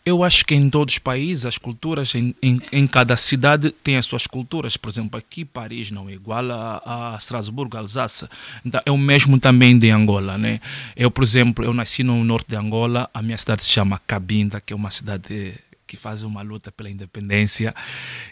eu 0.05 0.23
acho 0.23 0.45
que 0.45 0.53
em 0.53 0.69
todos 0.69 0.95
os 0.95 0.99
países, 0.99 1.45
as 1.45 1.57
culturas, 1.57 2.13
em, 2.13 2.35
em, 2.41 2.59
em, 2.73 2.85
cada 2.85 3.15
cidade 3.15 3.71
tem 3.71 3.95
as 3.95 4.05
suas 4.05 4.27
culturas. 4.27 4.75
Por 4.75 4.89
exemplo, 4.89 5.17
aqui 5.17 5.45
Paris 5.45 5.91
não 5.91 6.09
é 6.09 6.13
igual 6.13 6.51
a, 6.51 6.81
a 6.85 7.77
Alsácia. 7.77 8.29
Então, 8.65 8.81
é 8.85 8.91
o 8.91 8.97
mesmo 8.97 9.39
também 9.39 9.79
de 9.79 9.89
Angola, 9.89 10.37
né? 10.37 10.59
Eu, 10.95 11.09
por 11.09 11.23
exemplo, 11.23 11.63
eu 11.63 11.73
nasci 11.73 12.03
no 12.03 12.21
norte 12.23 12.49
de 12.49 12.55
Angola, 12.57 13.09
a 13.13 13.21
minha 13.21 13.37
cidade 13.37 13.63
se 13.63 13.69
chama 13.69 14.01
Cabinda, 14.05 14.59
que 14.59 14.73
é 14.73 14.75
uma 14.75 14.89
cidade 14.91 15.53
que 15.93 15.97
fazem 15.97 16.27
uma 16.27 16.41
luta 16.41 16.71
pela 16.71 16.89
independência. 16.89 17.73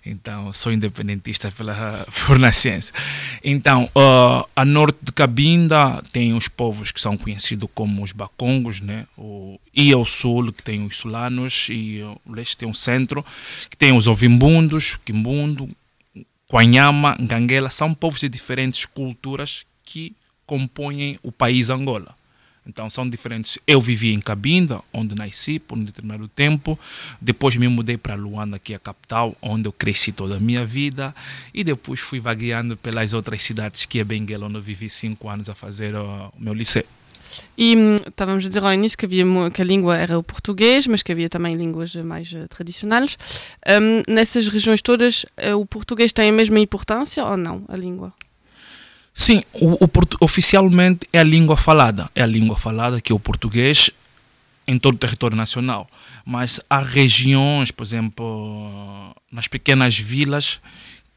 Então, 0.04 0.52
sou 0.52 0.74
independentista 0.74 1.52
pela 1.52 2.06
Fornasciência. 2.10 2.92
Então, 3.44 3.86
uh, 3.96 4.50
a 4.56 4.66
norte 4.66 4.98
de 5.04 5.12
Cabinda 5.12 6.02
tem 6.12 6.34
os 6.34 6.48
povos 6.48 6.92
que 6.92 7.00
são 7.00 7.16
conhecidos 7.16 7.70
como 7.76 8.02
os 8.02 8.14
Bacongos, 8.14 8.82
né? 8.82 9.06
O, 9.16 9.60
e 9.72 9.94
ao 9.94 10.04
sul, 10.04 10.52
que 10.52 10.64
tem 10.64 10.84
os 10.84 10.98
Sulanos, 10.98 11.68
e 11.70 12.02
o 12.02 12.34
leste 12.34 12.58
tem 12.58 12.68
o 12.68 12.74
centro, 12.74 13.24
que 13.70 13.78
tem 13.78 13.96
os 13.96 14.08
Ovimbundos, 14.08 14.98
Quimbundo, 15.06 15.70
Quanhama, 16.48 17.16
Ganguela. 17.20 17.70
São 17.70 17.94
povos 17.94 18.22
de 18.22 18.28
diferentes 18.28 18.88
culturas 18.88 19.68
que 19.84 20.16
compõem 20.48 21.20
o 21.22 21.32
país 21.32 21.70
Angola. 21.70 22.16
Então 22.66 22.90
são 22.90 23.10
diferentes. 23.10 23.58
Eu 23.66 23.82
vivi 23.82 24.14
em 24.14 24.20
Cabinda, 24.20 24.82
onde 24.94 25.16
nasci 25.16 25.60
por 25.60 25.78
um 25.78 25.84
determinado 25.84 26.28
tempo. 26.28 26.78
Depois 27.20 27.56
me 27.56 27.68
mudei 27.68 27.98
para 27.98 28.16
Luanda, 28.16 28.60
que 28.60 28.74
é 28.74 28.76
a 28.76 28.80
capital, 28.80 29.36
onde 29.42 29.68
eu 29.68 29.74
cresci 29.74 30.12
toda 30.12 30.38
a 30.38 30.40
minha 30.40 30.64
vida. 30.66 31.14
E 31.54 31.64
depois 31.64 32.00
fui 32.00 32.20
vagueando 32.20 32.78
pelas 32.78 33.14
outras 33.14 33.42
cidades, 33.44 33.86
que 33.86 34.00
é 34.00 34.04
Benguela, 34.04 34.46
onde 34.46 34.56
eu 34.56 34.62
vivi 34.62 34.90
cinco 34.90 35.28
anos 35.28 35.50
a 35.50 35.56
fazer 35.56 35.96
o 35.96 36.32
meu 36.38 36.54
liceu. 36.54 36.86
E 37.58 37.76
hum, 37.76 37.96
estávamos 38.08 38.46
a 38.46 38.48
dizer 38.48 38.64
ao 38.64 38.74
início 38.74 38.98
que, 38.98 39.06
havia, 39.06 39.26
que 39.54 39.62
a 39.62 39.66
língua 39.66 39.98
era 39.98 40.18
o 40.18 40.24
português, 40.24 40.86
mas 40.88 41.02
que 41.02 41.12
havia 41.12 41.30
também 41.30 41.54
línguas 41.54 41.96
mais 41.96 42.32
uh, 42.34 42.48
tradicionais. 42.48 43.18
Um, 43.68 44.14
nessas 44.14 44.48
regiões 44.48 44.82
todas, 44.82 45.24
uh, 45.24 45.56
o 45.56 45.66
português 45.66 46.12
tem 46.12 46.30
a 46.30 46.34
mesma 46.34 46.60
importância 46.60 47.24
ou 47.26 47.38
não, 47.38 47.64
a 47.68 47.76
língua? 47.76 48.14
Sim, 49.14 49.44
o, 49.54 49.84
o 49.84 49.90
oficialmente 50.22 51.08
é 51.12 51.20
a 51.20 51.24
língua 51.24 51.58
falada. 51.58 52.10
É 52.16 52.24
a 52.24 52.28
língua 52.28 52.56
falada 52.56 53.02
que 53.02 53.12
é 53.12 53.16
o 53.16 53.20
português 53.20 53.92
em 54.68 54.80
todo 54.80 54.96
o 54.96 54.98
território 54.98 55.36
nacional. 55.36 55.90
Mas 56.26 56.60
há 56.70 56.80
regiões, 56.80 57.72
por 57.72 57.84
exemplo, 57.84 59.14
nas 59.32 59.48
pequenas 59.48 59.98
vilas, 59.98 60.60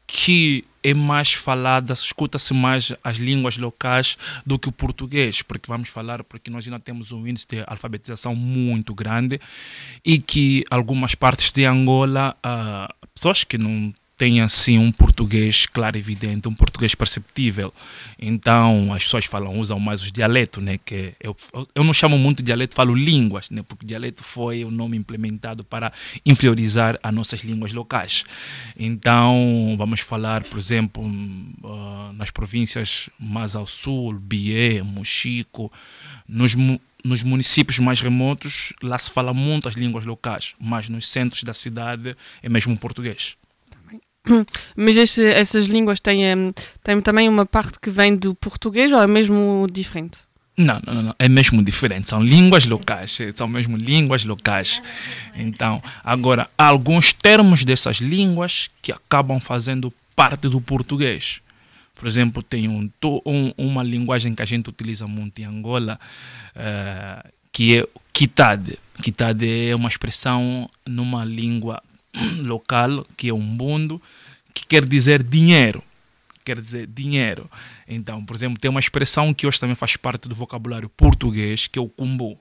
que 0.05 0.65
é 0.83 0.93
mais 0.93 1.33
falada, 1.33 1.93
escuta-se 1.93 2.53
mais 2.53 2.93
as 3.03 3.17
línguas 3.17 3.57
locais 3.57 4.17
do 4.45 4.59
que 4.59 4.69
o 4.69 4.71
português, 4.71 5.41
porque 5.41 5.67
vamos 5.67 5.89
falar, 5.89 6.23
porque 6.23 6.51
nós 6.51 6.65
ainda 6.65 6.79
temos 6.79 7.11
um 7.11 7.25
índice 7.25 7.47
de 7.47 7.63
alfabetização 7.65 8.35
muito 8.35 8.93
grande 8.93 9.39
e 10.05 10.19
que 10.19 10.63
algumas 10.69 11.15
partes 11.15 11.51
de 11.51 11.65
Angola, 11.65 12.37
ah, 12.43 12.93
pessoas 13.15 13.43
que 13.43 13.57
não 13.57 13.91
têm 14.17 14.41
assim 14.41 14.77
um 14.77 14.91
português 14.91 15.65
claro 15.65 15.97
e 15.97 15.99
evidente, 15.99 16.47
um 16.47 16.53
português 16.53 16.95
perceptível. 16.95 17.73
Então 18.19 18.93
as 18.93 19.03
pessoas 19.03 19.25
falam, 19.25 19.57
usam 19.59 19.79
mais 19.79 20.01
os 20.01 20.11
dialetos, 20.11 20.63
né? 20.63 20.77
Que 20.83 21.13
eu, 21.19 21.35
eu 21.73 21.83
não 21.83 21.93
chamo 21.93 22.17
muito 22.17 22.37
de 22.37 22.43
dialeto, 22.43 22.75
falo 22.75 22.95
línguas, 22.95 23.49
né? 23.49 23.63
Porque 23.63 23.85
dialeto 23.85 24.23
foi 24.23 24.63
o 24.63 24.71
nome 24.71 24.97
implementado 24.97 25.63
para 25.63 25.91
inferiorizar 26.25 26.99
as 27.03 27.13
nossas 27.13 27.41
línguas 27.41 27.73
locais. 27.73 28.23
Então 28.77 29.75
vamos 29.77 29.99
falar, 29.99 30.43
por 30.43 30.57
exemplo, 30.57 31.03
ah, 31.63 32.11
nas 32.13 32.31
províncias 32.31 33.09
mais 33.19 33.55
ao 33.55 33.65
sul, 33.65 34.13
Bié, 34.13 34.81
Mochico, 34.81 35.71
nos 36.27 36.55
nos 37.05 37.21
municípios 37.21 37.77
mais 37.77 38.01
remotos, 38.01 38.73
lá 38.81 38.97
se 38.97 39.11
fala 39.11 39.31
muito 39.31 39.69
as 39.69 39.75
línguas 39.75 40.05
locais, 40.05 40.55
mas 40.59 40.89
nos 40.89 41.07
centros 41.07 41.43
da 41.43 41.53
cidade 41.53 42.15
é 42.41 42.49
mesmo 42.49 42.75
português. 42.75 43.37
Mas 44.75 44.97
esse- 44.97 45.25
essas 45.33 45.65
línguas 45.65 45.99
têm, 45.99 46.35
hum, 46.35 46.51
têm 46.83 46.99
também 47.01 47.29
uma 47.29 47.45
parte 47.45 47.79
que 47.79 47.89
vem 47.89 48.15
do 48.15 48.33
português 48.35 48.91
ou 48.91 49.01
é 49.01 49.07
mesmo 49.07 49.67
diferente? 49.71 50.19
Não, 50.57 50.79
não, 50.87 51.01
não, 51.03 51.15
é 51.19 51.27
mesmo 51.27 51.61
diferente. 51.63 52.09
São 52.09 52.21
línguas 52.21 52.65
locais, 52.65 53.17
são 53.35 53.47
mesmo 53.47 53.75
línguas 53.75 54.23
locais. 54.23 54.81
Então, 55.35 55.81
agora, 56.03 56.49
há 56.57 56.67
alguns 56.67 57.11
termos 57.11 57.65
dessas 57.65 57.97
línguas 57.97 58.69
que 58.81 58.91
acabam 58.91 59.39
fazendo 59.39 59.93
parte 60.15 60.47
do 60.47 60.61
português. 60.61 61.41
Por 61.93 62.07
exemplo, 62.07 62.41
tem 62.41 62.69
um, 62.69 62.89
um- 63.25 63.51
uma 63.57 63.83
linguagem 63.83 64.33
que 64.33 64.41
a 64.41 64.45
gente 64.45 64.69
utiliza 64.69 65.05
muito 65.07 65.39
em 65.41 65.45
Angola, 65.45 65.99
eh, 66.55 67.25
que 67.51 67.77
é 67.79 67.87
quitade. 68.13 68.77
Quitade 69.01 69.69
é 69.69 69.75
uma 69.75 69.89
expressão 69.89 70.69
numa 70.85 71.25
língua 71.25 71.81
local, 72.43 73.05
que 73.17 73.29
é 73.29 73.33
um 73.33 73.57
bundo, 73.57 74.01
que 74.53 74.65
quer 74.65 74.85
dizer 74.85 75.23
dinheiro 75.23 75.83
quer 76.45 76.61
dizer 76.61 76.85
dinheiro. 76.85 77.49
Então, 77.87 78.23
por 78.23 78.35
exemplo, 78.35 78.59
tem 78.59 78.69
uma 78.69 78.79
expressão 78.79 79.33
que 79.33 79.47
hoje 79.47 79.59
também 79.59 79.75
faz 79.75 79.97
parte 79.97 80.29
do 80.29 80.35
vocabulário 80.35 80.87
português, 80.87 81.65
que 81.65 81.79
é 81.79 81.81
o 81.81 81.89
cumbu. 81.89 82.39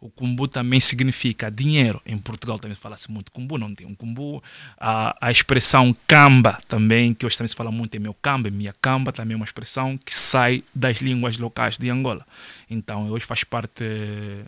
O 0.00 0.10
cumbu 0.10 0.48
também 0.48 0.80
significa 0.80 1.50
dinheiro. 1.50 2.00
Em 2.04 2.18
Portugal 2.18 2.58
também 2.58 2.74
fala-se 2.74 3.10
muito 3.10 3.30
cumbu, 3.30 3.58
não 3.58 3.74
tem 3.74 3.86
um 3.86 3.94
cumbu. 3.94 4.42
A, 4.78 5.16
a 5.20 5.30
expressão 5.30 5.94
camba 6.06 6.58
também, 6.66 7.12
que 7.12 7.26
hoje 7.26 7.36
também 7.36 7.48
se 7.48 7.56
fala 7.56 7.70
muito, 7.70 7.94
é 7.94 7.98
meu 7.98 8.14
camba, 8.14 8.48
é 8.48 8.50
minha 8.50 8.74
camba, 8.80 9.12
também 9.12 9.34
é 9.34 9.36
uma 9.36 9.44
expressão 9.44 9.98
que 9.98 10.14
sai 10.14 10.64
das 10.74 10.98
línguas 10.98 11.38
locais 11.38 11.78
de 11.78 11.90
Angola. 11.90 12.26
Então, 12.70 13.10
hoje 13.10 13.24
faz 13.24 13.44
parte 13.44 13.84
eh, 13.84 14.44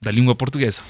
da 0.00 0.10
língua 0.10 0.34
portuguesa. 0.34 0.82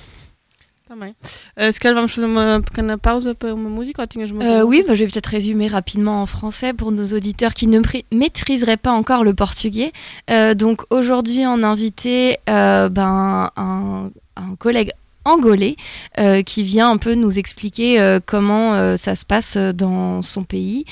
Também. 0.93 1.15
Euh, 1.59 1.73
se 1.73 1.81
calhar 1.81 1.95
vamos 1.95 2.13
fazer 2.13 2.27
uma 2.27 2.61
pequena 2.61 2.99
pausa 2.99 3.35
para 3.35 3.55
uma 3.55 3.71
música 3.71 4.03
ou 4.03 4.07
tinhas 4.07 4.31
uma 4.31 4.45
Euh, 4.45 4.63
oui, 4.63 4.85
bah, 4.87 4.93
je 4.93 5.05
vais 5.05 5.11
peut-être 5.11 5.29
résumer 5.29 5.67
rapidement 5.67 6.21
en 6.21 6.27
français 6.27 6.75
pour 6.75 6.93
nos 6.93 7.07
auditeurs 7.15 7.55
qui 7.55 7.67
ne 7.67 7.81
maîtriseraient 8.13 8.77
pas 8.77 8.93
encore 8.93 9.25
le 9.25 9.33
portugais. 9.33 9.91
Euh, 10.31 10.53
donc 10.53 10.83
aujourd'hui, 10.91 11.47
on 11.47 11.63
a 11.63 11.67
invité 11.67 12.37
euh, 12.51 12.91
ben, 12.91 13.51
un, 13.57 14.11
un 14.37 14.55
collègue 14.59 14.91
angolais 15.25 15.77
euh, 16.19 16.43
qui 16.43 16.63
vient 16.63 16.91
un 16.91 16.97
peu 16.97 17.15
nous 17.15 17.39
expliquer 17.39 18.01
euh, 18.01 18.21
comment 18.25 18.75
euh, 18.75 18.97
ça 18.97 19.15
se 19.15 19.25
passe 19.25 19.57
dans 19.57 20.23
son 20.23 20.45
pays. 20.45 20.85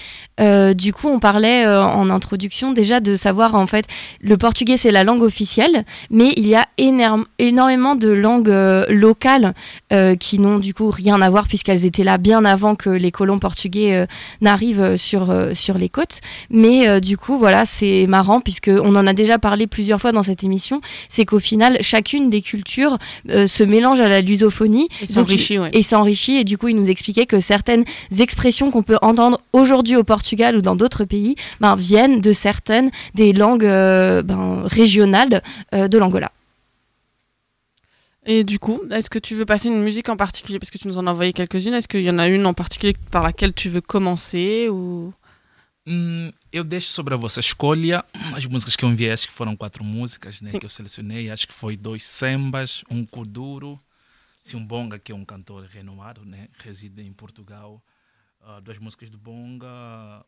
Du 0.74 0.94
coup, 0.94 1.08
on 1.08 1.18
parlait 1.18 1.66
en 1.66 2.08
introduction 2.08 2.72
déjà 2.72 3.00
de 3.00 3.14
savoir 3.14 3.56
en 3.56 3.66
fait 3.66 3.84
le 4.22 4.38
portugais 4.38 4.78
c'est 4.78 4.90
la 4.90 5.04
langue 5.04 5.20
officielle, 5.20 5.84
mais 6.10 6.32
il 6.36 6.46
y 6.46 6.54
a 6.54 6.66
énormément 6.78 7.94
de 7.94 8.08
langues 8.08 8.54
locales 8.88 9.52
qui 10.18 10.38
n'ont 10.38 10.58
du 10.58 10.72
coup 10.72 10.88
rien 10.88 11.20
à 11.20 11.28
voir 11.28 11.46
puisqu'elles 11.46 11.84
étaient 11.84 12.04
là 12.04 12.16
bien 12.16 12.46
avant 12.46 12.74
que 12.74 12.88
les 12.88 13.10
colons 13.10 13.38
portugais 13.38 14.06
n'arrivent 14.40 14.96
sur, 14.96 15.30
sur 15.52 15.76
les 15.76 15.90
côtes. 15.90 16.20
Mais 16.48 17.02
du 17.02 17.18
coup, 17.18 17.36
voilà, 17.36 17.66
c'est 17.66 18.06
marrant 18.08 18.40
puisque 18.40 18.70
on 18.72 18.96
en 18.96 19.06
a 19.06 19.12
déjà 19.12 19.38
parlé 19.38 19.66
plusieurs 19.66 20.00
fois 20.00 20.12
dans 20.12 20.22
cette 20.22 20.42
émission, 20.42 20.80
c'est 21.10 21.26
qu'au 21.26 21.40
final, 21.40 21.76
chacune 21.82 22.30
des 22.30 22.40
cultures 22.40 22.96
se 23.28 23.62
mélange 23.62 24.00
à 24.00 24.08
la 24.08 24.19
lusophonie 24.20 24.88
Et 25.00 25.06
s'enrichit, 25.06 25.58
ouais. 25.58 25.70
et 25.72 25.82
s'enrichit. 25.82 26.36
Et 26.36 26.44
du 26.44 26.58
coup, 26.58 26.68
il 26.68 26.76
nous 26.76 26.90
expliquait 26.90 27.26
que 27.26 27.40
certaines 27.40 27.84
expressions 28.18 28.70
qu'on 28.70 28.82
peut 28.82 28.98
entendre 29.02 29.40
aujourd'hui 29.52 29.96
au 29.96 30.04
Portugal 30.04 30.56
ou 30.56 30.62
dans 30.62 30.76
d'autres 30.76 31.04
pays 31.04 31.36
ben, 31.60 31.76
viennent 31.76 32.20
de 32.20 32.32
certaines 32.32 32.90
des 33.14 33.32
langues 33.32 33.64
euh, 33.64 34.22
ben, 34.22 34.62
régionales 34.64 35.42
euh, 35.74 35.88
de 35.88 35.98
l'Angola. 35.98 36.32
Et 38.26 38.44
du 38.44 38.58
coup, 38.58 38.80
est-ce 38.90 39.08
que 39.08 39.18
tu 39.18 39.34
veux 39.34 39.46
passer 39.46 39.68
une 39.68 39.82
musique 39.82 40.08
en 40.08 40.16
particulier? 40.16 40.58
Parce 40.58 40.70
que 40.70 40.78
tu 40.78 40.86
nous 40.86 40.98
en 40.98 41.06
as 41.06 41.10
envoyé 41.10 41.32
quelques-unes. 41.32 41.74
Est-ce 41.74 41.88
qu'il 41.88 42.02
y 42.02 42.10
en 42.10 42.18
a 42.18 42.28
une 42.28 42.44
en 42.46 42.54
particulier 42.54 42.94
par 43.10 43.22
laquelle 43.22 43.52
tu 43.52 43.68
veux 43.68 43.80
commencer 43.80 44.68
ou... 44.68 45.12
Hum, 45.86 46.30
eu 46.52 46.62
deixo 46.62 46.92
sobre 46.92 47.14
a 47.14 47.16
vossa 47.16 47.40
escolha 47.40 48.04
as 48.36 48.44
músicas 48.44 48.76
que 48.76 48.84
eu 48.84 48.88
enviei, 48.88 49.10
acho 49.10 49.26
que 49.26 49.32
foram 49.32 49.56
quatro 49.56 49.82
músicas 49.82 50.40
né, 50.40 50.52
que 50.52 50.66
eu 50.66 50.68
selecionei. 50.68 51.30
Acho 51.30 51.48
que 51.48 51.54
foi 51.54 51.76
dois 51.76 52.04
sambas, 52.04 52.84
um 52.90 53.04
kuduro, 53.04 53.80
Simbonga, 54.42 54.98
que 54.98 55.12
é 55.12 55.14
um 55.14 55.24
cantor 55.24 55.64
renomado, 55.64 56.24
né, 56.24 56.48
reside 56.58 57.02
em 57.02 57.12
Portugal. 57.12 57.82
Ah, 58.42 58.58
duas 58.58 58.78
músicas 58.78 59.10
do 59.10 59.18
Bonga, 59.18 59.66
ah, 59.66 60.24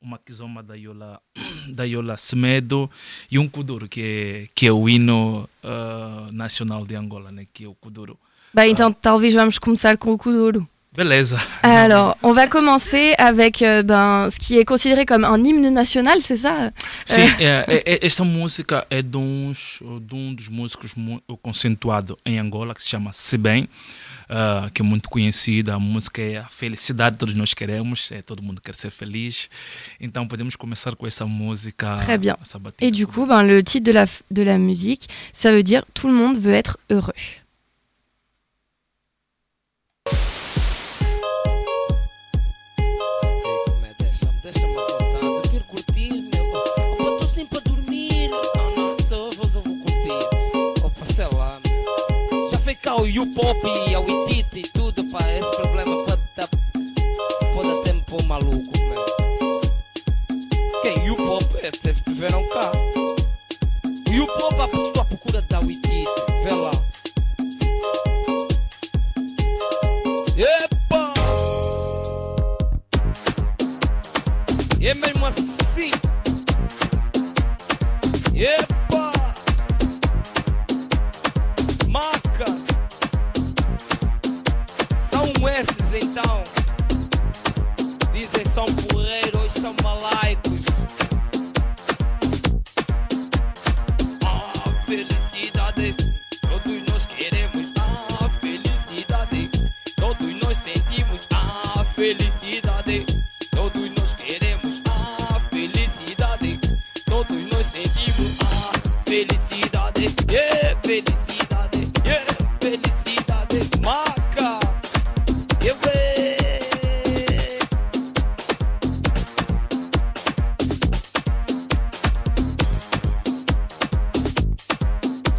uma 0.00 0.16
kizoma 0.16 0.62
da 0.62 0.74
Yola, 0.74 1.20
da 1.74 1.82
Yola 1.84 2.16
Semedo 2.16 2.88
e 3.30 3.38
um 3.38 3.48
kuduro, 3.48 3.88
que 3.88 4.00
é, 4.00 4.48
que 4.54 4.66
é 4.66 4.72
o 4.72 4.88
hino 4.88 5.48
ah, 5.62 6.28
nacional 6.32 6.86
de 6.86 6.94
Angola, 6.94 7.32
né, 7.32 7.46
que 7.52 7.64
é 7.64 7.68
o 7.68 7.74
kuduro. 7.74 8.18
Bah, 8.54 8.66
então, 8.66 8.92
talvez 8.92 9.34
vamos 9.34 9.58
começar 9.58 9.98
com 9.98 10.12
o 10.12 10.16
Kuduro. 10.16 10.66
Alors, 11.62 12.16
on 12.22 12.32
va 12.32 12.46
commencer 12.46 13.14
avec 13.18 13.62
euh, 13.62 13.82
ben, 13.82 14.28
ce 14.30 14.38
qui 14.38 14.58
est 14.58 14.64
considéré 14.64 15.04
comme 15.04 15.24
un 15.24 15.42
hymne 15.44 15.68
national, 15.70 16.18
c'est 16.20 16.36
ça? 16.36 16.70
Sim, 17.04 17.22
é, 17.38 17.64
é- 17.68 17.82
é- 17.94 18.06
esta 18.06 18.24
música 18.24 18.86
é 18.90 19.02
de, 19.02 19.18
de 20.00 20.14
um 20.14 20.34
dos 20.34 20.48
músicos 20.48 20.94
em 22.24 22.38
Angola, 22.38 22.74
que 22.74 22.82
se 22.82 22.88
chama 22.88 23.10
Sebem, 23.12 23.68
ah, 24.28 24.68
que 24.72 24.82
é 24.82 24.84
muito 24.84 25.08
conhecida. 25.08 25.74
A 25.74 25.78
música 25.78 26.22
é 26.22 26.38
a 26.38 26.44
felicidade 26.44 27.18
todos 27.18 27.34
nós 27.34 27.52
queremos, 27.54 28.10
é, 28.12 28.22
todo 28.22 28.42
mundo 28.42 28.60
quer 28.60 28.74
ser 28.74 28.90
feliz. 28.90 29.48
Então 30.00 30.26
podemos 30.26 30.56
começar 30.56 30.94
com 30.96 31.06
essa 31.06 31.26
música. 31.26 31.96
Très 32.04 32.18
bien. 32.18 32.36
Et 32.80 32.90
du 32.90 33.06
coup, 33.06 33.26
ben, 33.26 33.42
le 33.42 33.62
titre 33.62 33.84
de 33.84 33.92
la, 33.92 34.06
de 34.30 34.42
la 34.42 34.58
musique, 34.58 35.08
ça 35.32 35.52
veut 35.52 35.62
dire 35.62 35.84
Tout 35.94 36.08
le 36.08 36.14
monde 36.14 36.38
veut 36.38 36.54
être 36.54 36.78
heureux. 36.90 37.12
Foi 52.86 52.92
cá 52.92 52.94
o 52.96 53.22
U-Pop 53.22 53.58
e 53.88 53.94
a 53.94 54.00
Witite 54.00 54.60
e 54.60 54.62
tudo, 54.62 55.04
pá. 55.10 55.18
Esse 55.32 55.50
problema 55.56 56.04
pode 56.04 56.22
dar. 56.36 56.48
Pode 57.54 57.80
até 57.80 57.92
me 57.92 58.00
pôr 58.02 58.22
maluco, 58.24 58.72
meu. 58.78 59.04
Quem? 60.82 61.10
U-Pop? 61.10 61.44
É, 61.62 61.70
teve 61.70 62.00
verão 62.14 62.48
cá. 62.50 62.70
O 63.84 64.22
U-Pop, 64.22 64.54
ah, 64.60 64.68
porque 64.68 64.86
estou 64.86 65.02
à 65.02 65.04
procura 65.04 65.42
da 65.42 65.60
Witite. 65.60 66.10
Vê 66.44 66.54
lá. 66.54 66.70
Epa! 70.36 71.14
É 74.80 74.94
mesmo 74.94 75.26
assim. 75.26 75.90
Epa! 78.34 78.75
são. 86.16 86.42
Dizem 88.12 88.44
são 88.46 88.64
porreiro, 88.64 89.50
são 89.50 89.74
malaicos. 89.82 90.62
a 94.24 94.84
felicidade, 94.86 95.94
todos 96.40 96.90
nós 96.90 97.06
queremos. 97.06 97.66
a 97.76 98.28
felicidade, 98.40 99.50
todos 99.96 100.40
nós 100.42 100.56
sentimos. 100.56 101.28
a 101.34 101.84
felicidade, 101.84 103.06
todos 103.50 103.90
nós 103.90 104.14
queremos. 104.14 104.80
a 104.88 105.40
felicidade, 105.50 106.60
todos 107.04 107.44
nós 107.44 107.66
sentimos. 107.66 108.38
a 108.40 109.04
felicidade, 109.04 110.14
yeah, 110.30 110.80
felicidade. 110.82 111.25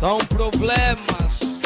São 0.07 0.19
problemas. 0.19 1.59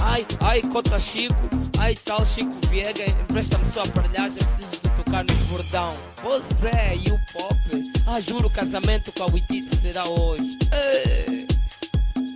Ai, 0.00 0.24
ai, 0.40 0.62
cota 0.62 1.00
Chico, 1.00 1.34
ai 1.80 1.96
tal 1.96 2.24
Chico 2.24 2.52
Viega, 2.70 3.10
empresta-me 3.10 3.72
sua 3.72 3.82
aparelhagem, 3.82 4.38
preciso 4.38 4.80
de 4.82 4.90
tocar 4.90 5.24
no 5.24 5.34
bordão. 5.48 5.96
Pois 6.22 6.62
é, 6.62 6.94
e 6.94 7.10
o 7.10 7.18
pop? 7.32 7.58
Ah, 8.06 8.20
juro, 8.20 8.46
o 8.46 8.50
casamento 8.50 9.10
com 9.14 9.24
a 9.24 9.26
Witite 9.26 9.74
será 9.74 10.08
hoje. 10.08 10.56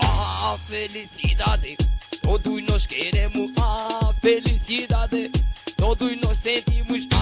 Ah, 0.03 0.57
felicidade, 0.67 1.77
todos 2.21 2.63
nós 2.65 2.87
queremos. 2.87 3.53
Ah, 3.61 4.13
felicidade, 4.21 5.31
todos 5.77 6.17
nós 6.23 6.39
sentimos. 6.39 7.07
Ah, 7.13 7.18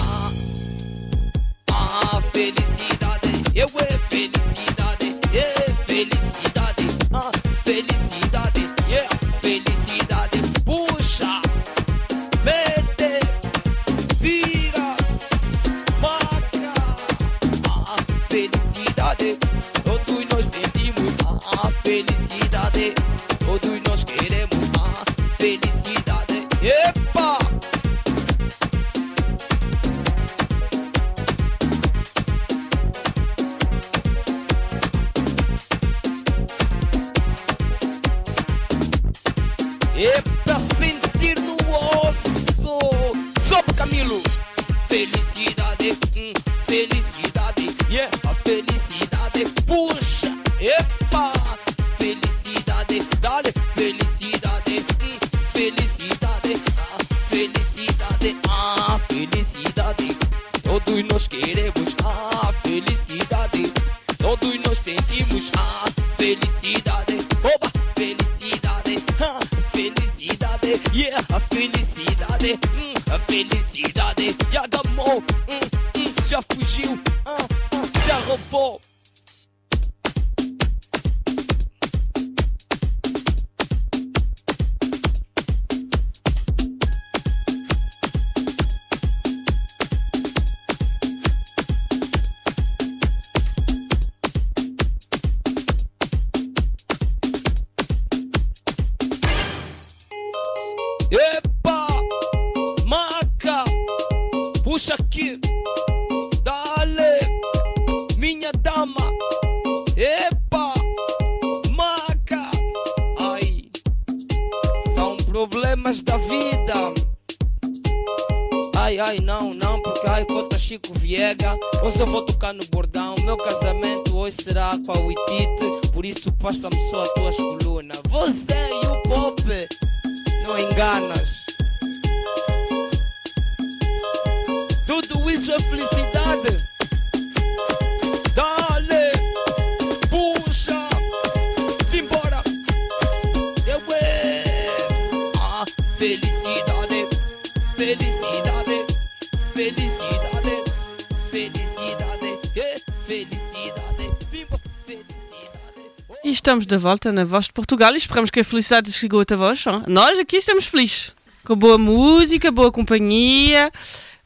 de 156.77 156.83
volta 156.83 157.11
na 157.11 157.23
Voz 157.23 157.45
de 157.45 157.53
Portugal 157.53 157.93
e 157.93 157.97
esperamos 157.97 158.29
que 158.29 158.39
a 158.39 158.43
felicidade 158.43 158.91
chegou 158.91 159.19
até 159.21 159.35
vós. 159.35 159.63
Nós 159.87 160.17
aqui 160.19 160.37
estamos 160.37 160.67
felizes. 160.67 161.13
Com 161.43 161.55
boa 161.55 161.77
música, 161.77 162.51
boa 162.51 162.71
companhia. 162.71 163.71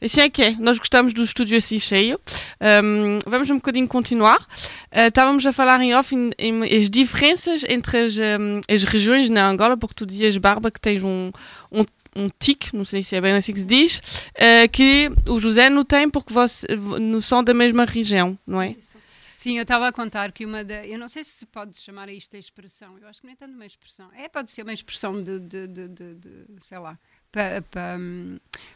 Assim 0.02 0.20
é 0.20 0.28
que 0.28 0.42
é. 0.42 0.56
Nós 0.58 0.78
gostamos 0.78 1.14
do 1.14 1.22
estúdio 1.22 1.56
assim 1.56 1.78
cheio. 1.78 2.20
Ahm, 2.60 3.18
vamos 3.26 3.48
um 3.50 3.54
bocadinho 3.56 3.86
continuar. 3.88 4.44
Ah, 4.90 5.06
estávamos 5.06 5.46
a 5.46 5.52
falar 5.52 5.80
em 5.80 5.94
off 5.94 6.14
em, 6.14 6.30
em- 6.38 6.76
as 6.76 6.90
diferenças 6.90 7.62
entre 7.68 7.96
as, 7.98 8.18
ahm, 8.18 8.60
as 8.68 8.82
regiões 8.84 9.28
na 9.28 9.48
Angola, 9.48 9.76
porque 9.76 9.94
tu 9.94 10.04
dizias, 10.04 10.36
Barba, 10.36 10.70
que 10.70 10.80
tens 10.80 11.02
um, 11.04 11.30
um, 11.70 11.84
um 12.16 12.28
tique, 12.40 12.74
não 12.76 12.84
sei 12.84 13.02
se 13.02 13.14
é 13.14 13.20
bem 13.20 13.32
assim 13.32 13.52
que 13.52 13.60
se 13.60 13.66
diz, 13.66 14.00
ah, 14.36 14.66
que 14.68 15.10
o 15.28 15.38
José 15.38 15.70
não 15.70 15.84
tem 15.84 16.10
porque 16.10 16.32
você, 16.32 16.66
não 17.00 17.20
são 17.20 17.42
da 17.44 17.54
mesma 17.54 17.84
região, 17.84 18.36
não 18.46 18.60
é? 18.60 18.74
Sim, 19.36 19.56
eu 19.58 19.62
estava 19.62 19.88
a 19.88 19.92
contar 19.92 20.30
que 20.32 20.44
uma 20.44 20.62
da. 20.64 20.86
Eu 20.86 20.98
não 20.98 21.08
sei 21.08 21.24
se 21.24 21.44
pode 21.46 21.76
chamar 21.78 22.08
a 22.08 22.12
isto 22.12 22.34
a 22.36 22.38
expressão, 22.38 22.98
eu 22.98 23.08
acho 23.08 23.20
que 23.20 23.26
nem 23.26 23.36
tanto 23.36 23.54
uma 23.54 23.66
expressão. 23.66 24.08
É, 24.14 24.28
pode 24.28 24.50
ser 24.50 24.62
uma 24.62 24.72
expressão 24.72 25.22
de, 25.22 25.40
de, 25.40 25.66
de, 25.66 25.88
de- 25.88 26.14
de- 26.16 26.46
sei 26.60 26.78
lá, 26.78 26.98
para 27.30 27.62
pa, 27.62 27.96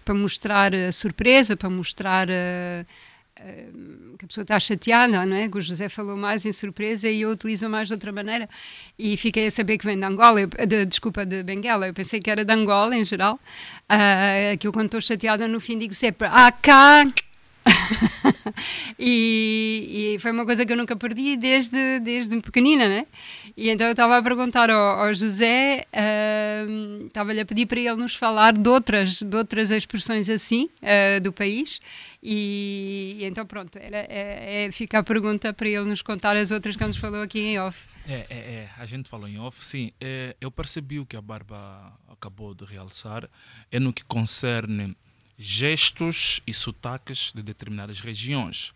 para 0.05 0.15
mostrar 0.15 0.75
a 0.75 0.91
surpresa, 0.93 1.57
para 1.57 1.69
mostrar 1.71 2.29
eh, 2.31 2.85
que 4.19 4.25
a 4.25 4.29
pessoa 4.29 4.43
está 4.43 4.59
chateada, 4.59 5.25
não 5.27 5.37
é? 5.37 5.49
Que 5.49 5.59
o 5.59 5.61
José 5.61 5.89
falou 5.91 6.17
mais 6.17 6.47
em 6.47 6.53
surpresa 6.53 7.07
e 7.09 7.21
eu 7.21 7.31
utilizo 7.31 7.69
mais 7.69 7.87
de 7.89 7.95
outra 7.95 8.11
maneira. 8.11 8.49
E 8.99 9.17
fiquei 9.17 9.47
a 9.47 9.51
saber 9.51 9.77
que 9.77 9.85
vem 9.85 9.99
de 9.99 10.05
Angola, 10.07 10.41
eu, 10.41 10.49
de, 10.67 10.87
desculpa, 10.87 11.27
de 11.27 11.43
Benguela. 11.43 11.87
Eu 11.87 11.93
pensei 11.95 12.19
que 12.19 12.31
era 12.31 12.45
de 12.45 12.53
Angola 12.53 12.97
em 12.97 13.05
geral. 13.05 13.39
Ah, 13.89 14.57
que 14.59 14.67
eu, 14.67 14.73
quando 14.73 14.87
estou 14.87 15.01
chateada, 15.03 15.47
no 15.47 15.61
fim 15.61 15.79
digo 15.79 15.93
sempre: 15.95 16.27
Ah, 16.31 16.51
cá. 16.51 17.03
e, 18.99 20.15
e 20.15 20.19
foi 20.21 20.31
uma 20.31 20.45
coisa 20.45 20.65
que 20.65 20.73
eu 20.73 20.77
nunca 20.77 20.97
perdi 20.97 21.37
desde, 21.37 22.01
desde 22.01 22.41
pequenina, 22.41 22.89
né? 22.89 23.07
E 23.57 23.69
então 23.71 23.87
eu 23.87 23.93
estava 23.93 24.19
a 24.19 24.23
perguntar 24.23 24.71
ao, 24.71 25.01
ao 25.01 25.15
José, 25.15 25.85
estava-lhe 27.07 27.41
a 27.41 27.47
pedir 27.47 27.67
para 27.67 27.81
ele 27.81 27.97
nos 27.97 28.15
falar 28.15 28.53
de 28.53 28.69
outras, 28.69 29.21
de 29.23 29.37
outras 29.37 29.71
expressões 29.71 30.29
assim 30.29 30.69
ah, 30.83 31.19
do 31.21 31.33
país. 31.33 31.81
E, 32.23 33.19
e 33.21 33.25
então 33.25 33.47
pronto, 33.47 33.79
era, 33.79 33.99
é, 33.99 34.65
é, 34.65 34.73
fica 34.73 34.99
a 34.99 35.03
pergunta 35.03 35.53
para 35.53 35.69
ele 35.69 35.85
nos 35.85 36.03
contar 36.03 36.37
as 36.37 36.51
outras 36.51 36.77
que 36.77 36.85
nos 36.85 36.97
falou 36.97 37.23
aqui 37.23 37.41
em 37.41 37.59
off. 37.59 37.87
É, 38.09 38.27
é, 38.29 38.35
é, 38.35 38.71
a 38.79 38.87
gente 38.87 39.09
falou 39.09 39.29
em 39.29 39.39
off, 39.39 39.65
sim. 39.65 39.93
É, 40.01 40.37
eu 40.41 40.51
percebi 40.51 40.99
o 40.99 41.07
que 41.07 41.17
a 41.17 41.23
Barba 41.23 41.93
acabou 42.09 42.55
de 42.55 42.65
realçar, 42.65 43.29
é 43.71 43.79
no 43.79 43.93
que 43.93 44.05
concerne 44.05 44.97
gestos 45.39 46.41
e 46.47 46.55
sotaques 46.55 47.33
de 47.35 47.43
determinadas 47.43 48.01
regiões. 48.01 48.73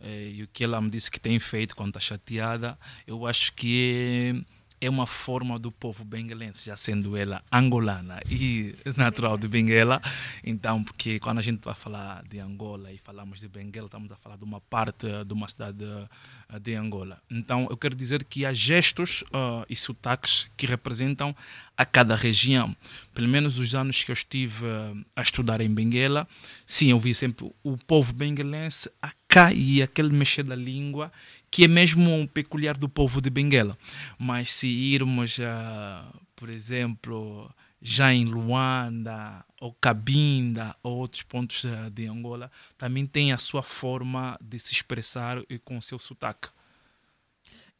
É, 0.00 0.30
e 0.30 0.42
o 0.42 0.48
que 0.48 0.64
ela 0.64 0.80
me 0.80 0.90
disse 0.90 1.10
que 1.10 1.20
tem 1.20 1.38
feito 1.38 1.76
quando 1.76 1.90
está 1.90 2.00
chateada, 2.00 2.78
eu 3.06 3.26
acho 3.26 3.52
que 3.52 4.44
é 4.48 4.61
é 4.82 4.90
uma 4.90 5.06
forma 5.06 5.60
do 5.60 5.70
povo 5.70 6.04
benguelense, 6.04 6.66
já 6.66 6.76
sendo 6.76 7.16
ela 7.16 7.40
angolana 7.52 8.20
e 8.28 8.74
natural 8.98 9.38
de 9.38 9.46
Benguela. 9.46 10.02
Então, 10.42 10.82
porque 10.82 11.20
quando 11.20 11.38
a 11.38 11.42
gente 11.42 11.64
vai 11.64 11.72
falar 11.72 12.24
de 12.28 12.40
Angola 12.40 12.90
e 12.92 12.98
falamos 12.98 13.38
de 13.38 13.46
Benguela, 13.46 13.86
estamos 13.86 14.10
a 14.10 14.16
falar 14.16 14.36
de 14.36 14.42
uma 14.42 14.60
parte 14.60 15.06
de 15.24 15.32
uma 15.32 15.46
cidade 15.46 15.84
eh, 15.84 16.58
de 16.58 16.74
Angola. 16.74 17.22
Então, 17.30 17.68
eu 17.70 17.76
quero 17.76 17.94
dizer 17.94 18.24
que 18.24 18.44
há 18.44 18.52
gestos 18.52 19.22
ah, 19.32 19.64
e 19.70 19.76
sotaques 19.76 20.50
que 20.56 20.66
representam 20.66 21.32
a 21.76 21.84
cada 21.84 22.16
região. 22.16 22.76
Pelo 23.14 23.28
menos 23.28 23.58
os 23.60 23.76
anos 23.76 24.02
que 24.02 24.10
eu 24.10 24.14
estive 24.14 24.66
eh, 24.66 24.94
a 25.14 25.22
estudar 25.22 25.60
em 25.60 25.72
Benguela, 25.72 26.26
sim, 26.66 26.90
eu 26.90 26.98
vi 26.98 27.14
sempre 27.14 27.48
o 27.62 27.76
povo 27.78 28.12
benguelense 28.12 28.90
a 29.00 29.12
cair, 29.28 29.82
aquele 29.82 30.12
mexer 30.12 30.42
da 30.42 30.56
língua 30.56 31.12
que 31.52 31.64
é 31.64 31.68
mesmo 31.68 32.26
peculiar 32.28 32.78
do 32.78 32.88
povo 32.88 33.20
de 33.20 33.28
Benguela. 33.28 33.76
Mas 34.18 34.50
se 34.50 34.66
irmos, 34.66 35.38
a, 35.38 36.10
por 36.34 36.48
exemplo, 36.48 37.54
já 37.80 38.12
em 38.12 38.24
Luanda, 38.24 39.44
ou 39.60 39.74
Cabinda, 39.74 40.74
ou 40.82 40.96
outros 40.96 41.22
pontos 41.22 41.66
eh, 41.66 41.90
de 41.90 42.06
Angola, 42.06 42.50
também 42.78 43.04
tem 43.04 43.32
a 43.32 43.38
sua 43.38 43.62
forma 43.62 44.38
de 44.40 44.58
se 44.58 44.72
expressar 44.72 45.42
e 45.50 45.58
com 45.58 45.76
o 45.76 45.82
seu 45.82 45.98
sotaque. 45.98 46.48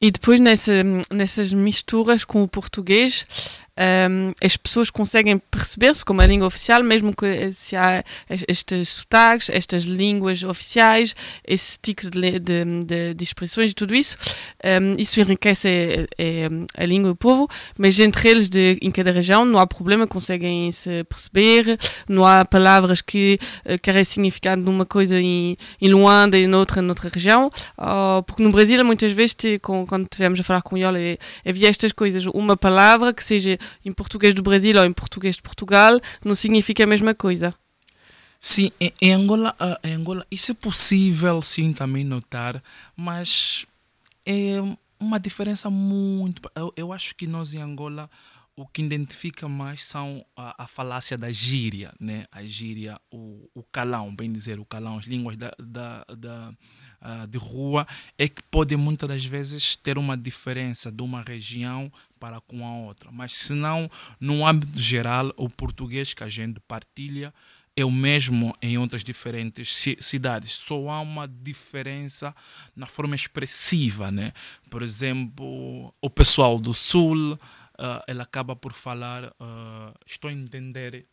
E 0.02 0.10
depois 0.10 0.40
nessa, 0.40 0.72
nessas 1.12 1.52
misturas 1.52 2.24
com 2.24 2.42
o 2.42 2.48
português, 2.48 3.24
um, 3.78 4.28
as 4.44 4.56
pessoas 4.56 4.90
conseguem 4.90 5.38
perceber-se 5.38 6.04
como 6.04 6.20
a 6.20 6.26
língua 6.26 6.46
oficial, 6.46 6.82
mesmo 6.82 7.14
que 7.14 7.52
se 7.52 7.74
há 7.74 8.04
estes 8.28 8.88
sotaques, 8.88 9.48
estas 9.48 9.84
línguas 9.84 10.42
oficiais, 10.42 11.14
esses 11.46 11.78
tiques 11.80 12.10
de, 12.10 12.38
de, 12.38 12.64
de, 12.84 13.14
de 13.14 13.24
expressões 13.24 13.70
e 13.70 13.74
tudo 13.74 13.94
isso, 13.94 14.16
um, 14.82 14.94
isso 14.98 15.20
enriquece 15.20 15.68
a, 16.18 16.80
a, 16.80 16.82
a, 16.82 16.86
língua 16.86 17.10
do 17.10 17.16
povo, 17.16 17.48
mas 17.78 17.98
entre 17.98 18.28
eles 18.28 18.50
de, 18.50 18.78
em 18.82 18.90
cada 18.90 19.10
região 19.10 19.44
não 19.44 19.58
há 19.58 19.66
problema, 19.66 20.06
conseguem 20.06 20.70
se 20.70 21.04
perceber, 21.04 21.78
não 22.08 22.26
há 22.26 22.44
palavras 22.44 23.00
que 23.00 23.38
querem 23.80 24.04
significado 24.04 24.60
numa 24.60 24.84
coisa 24.84 25.18
em, 25.18 25.56
em 25.80 25.88
Luanda 25.88 26.38
e 26.38 26.46
noutra, 26.46 26.82
noutra 26.82 27.08
região, 27.08 27.50
uh, 27.78 28.22
porque 28.24 28.42
no 28.42 28.52
Brasil 28.52 28.84
muitas 28.84 29.12
vezes, 29.12 29.34
te, 29.34 29.58
com, 29.58 29.86
quando 29.92 30.08
tivemos 30.08 30.40
a 30.40 30.42
falar 30.42 30.62
com 30.62 30.74
ele, 30.74 31.18
havia 31.46 31.68
estas 31.68 31.92
coisas, 31.92 32.24
uma 32.24 32.56
palavra 32.56 33.12
que 33.12 33.22
seja 33.22 33.58
em 33.84 33.92
português 33.92 34.34
do 34.34 34.42
Brasil 34.42 34.74
ou 34.78 34.86
em 34.86 34.92
português 34.92 35.36
de 35.36 35.42
Portugal 35.42 36.00
não 36.24 36.34
significa 36.34 36.84
a 36.84 36.86
mesma 36.86 37.14
coisa. 37.14 37.54
Sim, 38.40 38.72
em, 38.80 39.12
Angola, 39.12 39.54
uh, 39.60 39.86
em 39.86 39.92
Angola 39.92 40.26
isso 40.30 40.50
é 40.50 40.54
possível 40.54 41.42
sim 41.42 41.74
também 41.74 42.04
notar, 42.04 42.62
mas 42.96 43.66
é 44.24 44.62
uma 44.98 45.20
diferença 45.20 45.68
muito. 45.68 46.40
Eu, 46.54 46.72
eu 46.74 46.90
acho 46.90 47.14
que 47.14 47.26
nós 47.26 47.52
em 47.52 47.60
Angola 47.60 48.08
o 48.62 48.68
que 48.68 48.80
identifica 48.80 49.48
mais 49.48 49.82
são 49.82 50.24
a, 50.36 50.62
a, 50.62 50.66
falácia 50.68 51.18
da 51.18 51.32
gíria, 51.32 51.92
né? 51.98 52.26
A 52.30 52.44
gíria, 52.44 53.00
o, 53.10 53.50
o 53.52 53.62
calão, 53.64 54.14
bem 54.14 54.30
dizer, 54.30 54.60
o 54.60 54.64
calão, 54.64 54.98
as 54.98 55.04
línguas 55.04 55.36
da, 55.36 55.50
da, 55.58 56.04
da 56.16 56.50
uh, 57.02 57.26
de 57.26 57.38
rua, 57.38 57.84
é 58.16 58.28
que 58.28 58.40
pode 58.44 58.76
muitas 58.76 59.08
das 59.08 59.24
vezes 59.24 59.74
ter 59.74 59.98
uma 59.98 60.16
diferença 60.16 60.92
de 60.92 61.02
uma 61.02 61.22
região 61.22 61.92
para 62.20 62.40
com 62.40 62.64
a 62.64 62.72
outra. 62.72 63.10
Mas 63.10 63.32
se 63.32 63.52
não, 63.52 63.90
no 64.20 64.46
âmbito 64.46 64.80
geral, 64.80 65.32
o 65.36 65.50
português 65.50 66.14
que 66.14 66.22
a 66.22 66.28
gente 66.28 66.60
partilha 66.60 67.34
é 67.74 67.84
o 67.84 67.90
mesmo 67.90 68.54
em 68.62 68.78
outras 68.78 69.02
diferentes 69.02 69.96
cidades. 69.98 70.52
Só 70.52 70.88
há 70.88 71.00
uma 71.00 71.26
diferença 71.26 72.32
na 72.76 72.86
forma 72.86 73.16
expressiva, 73.16 74.12
né? 74.12 74.32
Por 74.70 74.82
exemplo, 74.82 75.92
o 76.00 76.10
pessoal 76.10 76.60
do 76.60 76.72
sul 76.72 77.36
uh, 77.78 78.20
acaba 78.20 78.54
por 78.54 78.72
falar, 78.72 79.24
uh, 79.24 79.94
estou 80.06 80.28
a 80.28 80.32
entender, 80.32 81.06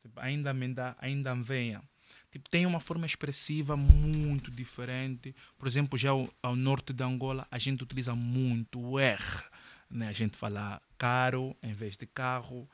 tipo, 0.00 0.18
ainda 0.20 0.52
me 0.52 0.68
dá, 0.72 0.96
ainda 0.98 1.34
venha. 1.34 1.82
Tipo, 2.30 2.48
tem 2.48 2.64
uma 2.64 2.80
forma 2.80 3.04
expressiva 3.04 3.76
muito 3.76 4.50
diferente. 4.50 5.34
Por 5.58 5.68
exemplo, 5.68 5.98
já 5.98 6.10
ao, 6.10 6.32
ao, 6.42 6.56
norte 6.56 6.92
de 6.92 7.04
Angola, 7.04 7.46
a 7.50 7.58
gente 7.58 7.82
utiliza 7.82 8.14
muito 8.14 8.80
o 8.80 8.98
R. 8.98 9.22
Né? 9.90 10.08
A 10.08 10.12
gente 10.12 10.36
fala 10.36 10.80
caro 10.96 11.54
em 11.62 11.74
vez 11.74 11.96
de 11.96 12.06
carro. 12.06 12.66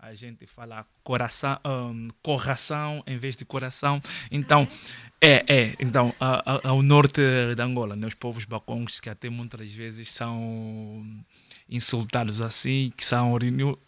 A 0.00 0.14
gente 0.14 0.46
fala 0.46 0.84
coração, 1.02 1.58
um, 1.64 2.08
coração 2.20 3.02
em 3.06 3.16
vez 3.16 3.36
de 3.36 3.44
coração. 3.44 4.02
Então, 4.30 4.68
é, 5.20 5.44
é. 5.46 5.76
Então, 5.78 6.12
ao 6.18 6.82
norte 6.82 7.22
de 7.54 7.62
Angola, 7.62 7.96
né? 7.96 8.06
os 8.06 8.14
povos 8.14 8.44
bacongos 8.44 9.00
que 9.00 9.08
até 9.08 9.30
muitas 9.30 9.72
vezes 9.72 10.10
são 10.10 11.06
insultados 11.68 12.40
assim, 12.40 12.92
que 12.96 13.04
são 13.04 13.36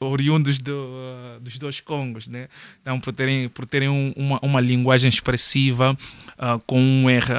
oriundos 0.00 0.58
do, 0.58 1.38
dos 1.40 1.58
dois 1.58 1.80
Congos, 1.80 2.26
né? 2.26 2.48
Então, 2.80 2.98
por 2.98 3.12
terem, 3.12 3.48
por 3.48 3.66
terem 3.66 3.88
um, 3.88 4.12
uma, 4.16 4.38
uma 4.42 4.60
linguagem 4.60 5.08
expressiva 5.08 5.92
uh, 5.92 6.62
com 6.66 6.80
um 6.80 7.10
R 7.10 7.32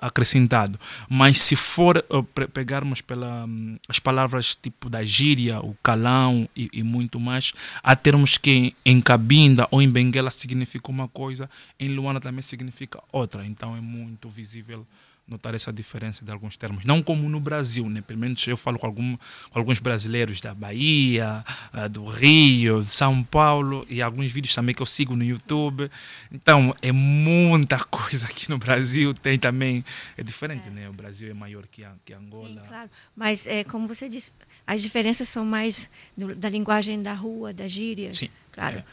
acrescentado. 0.00 0.78
Mas 1.08 1.40
se 1.40 1.54
for 1.54 2.04
uh, 2.10 2.22
pegarmos 2.48 3.00
pela, 3.00 3.44
um, 3.44 3.76
as 3.88 4.00
palavras 4.00 4.54
tipo 4.54 4.90
da 4.90 5.04
gíria, 5.04 5.60
o 5.60 5.76
calão 5.82 6.48
e, 6.56 6.68
e, 6.72 6.82
muito 6.82 7.20
mais, 7.20 7.52
há 7.82 7.94
termos 7.94 8.36
que 8.36 8.74
em 8.84 9.00
Cabinda 9.00 9.68
ou 9.70 9.80
em 9.80 9.88
Benguela 9.88 10.30
significa 10.30 10.90
uma 10.90 11.06
coisa, 11.06 11.48
em 11.78 11.88
Luana 11.88 12.20
também 12.20 12.42
significa 12.42 13.00
outra. 13.12 13.46
Então, 13.46 13.76
é 13.76 13.80
muito 13.80 14.28
visível 14.28 14.84
notar 15.26 15.54
essa 15.54 15.72
diferença 15.72 16.24
de 16.24 16.30
alguns 16.30 16.56
termos. 16.56 16.84
Não 16.84 17.02
como 17.02 17.28
no 17.28 17.40
Brasil, 17.40 17.88
né? 17.88 18.02
pelo 18.02 18.18
menos 18.18 18.46
eu 18.46 18.56
falo 18.56 18.78
com, 18.78 18.86
algum, 18.86 19.16
com 19.50 19.58
alguns 19.58 19.78
brasileiros 19.78 20.40
da 20.40 20.54
Bahia, 20.54 21.44
uh, 21.72 21.88
do 21.88 22.04
Rio, 22.04 22.82
de 22.82 22.90
São 22.90 23.22
Paulo 23.24 23.86
e 23.88 24.02
alguns 24.02 24.30
vídeos 24.30 24.54
também 24.54 24.74
que 24.74 24.82
eu 24.82 24.86
sigo 24.86 25.16
no 25.16 25.24
YouTube. 25.24 25.90
Então 26.30 26.74
é 26.82 26.92
muita 26.92 27.78
coisa 27.86 28.26
aqui 28.26 28.50
no 28.50 28.58
Brasil. 28.58 29.14
Tem 29.14 29.38
também, 29.38 29.84
é 30.16 30.22
diferente, 30.22 30.68
é. 30.68 30.70
né? 30.70 30.88
O 30.88 30.92
Brasil 30.92 31.30
é 31.30 31.34
maior 31.34 31.66
que, 31.66 31.82
a, 31.84 31.92
que 32.04 32.12
Angola. 32.12 32.48
Sim, 32.48 32.68
claro. 32.68 32.90
Mas 33.16 33.46
é, 33.46 33.64
como 33.64 33.88
você 33.88 34.08
disse, 34.08 34.32
as 34.66 34.82
diferenças 34.82 35.28
são 35.28 35.44
mais 35.44 35.90
do, 36.16 36.34
da 36.34 36.48
linguagem 36.50 37.02
da 37.02 37.14
rua, 37.14 37.52
das 37.52 37.72
gírias. 37.72 38.18
Sim. 38.18 38.28
Claro. 38.52 38.78
É. 38.78 38.84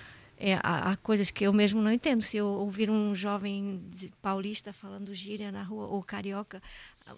É, 0.43 0.55
há, 0.63 0.91
há, 0.91 0.97
coisas 0.97 1.29
que 1.29 1.45
eu 1.45 1.53
mesmo 1.53 1.79
não 1.79 1.91
entendo. 1.91 2.23
Se 2.23 2.37
eu 2.37 2.47
ouvir 2.47 2.89
um 2.89 3.13
jovem 3.13 3.79
paulista 4.23 4.73
falando 4.73 5.13
gíria 5.13 5.51
na 5.51 5.61
rua 5.61 5.85
ou 5.85 6.01
carioca, 6.01 6.59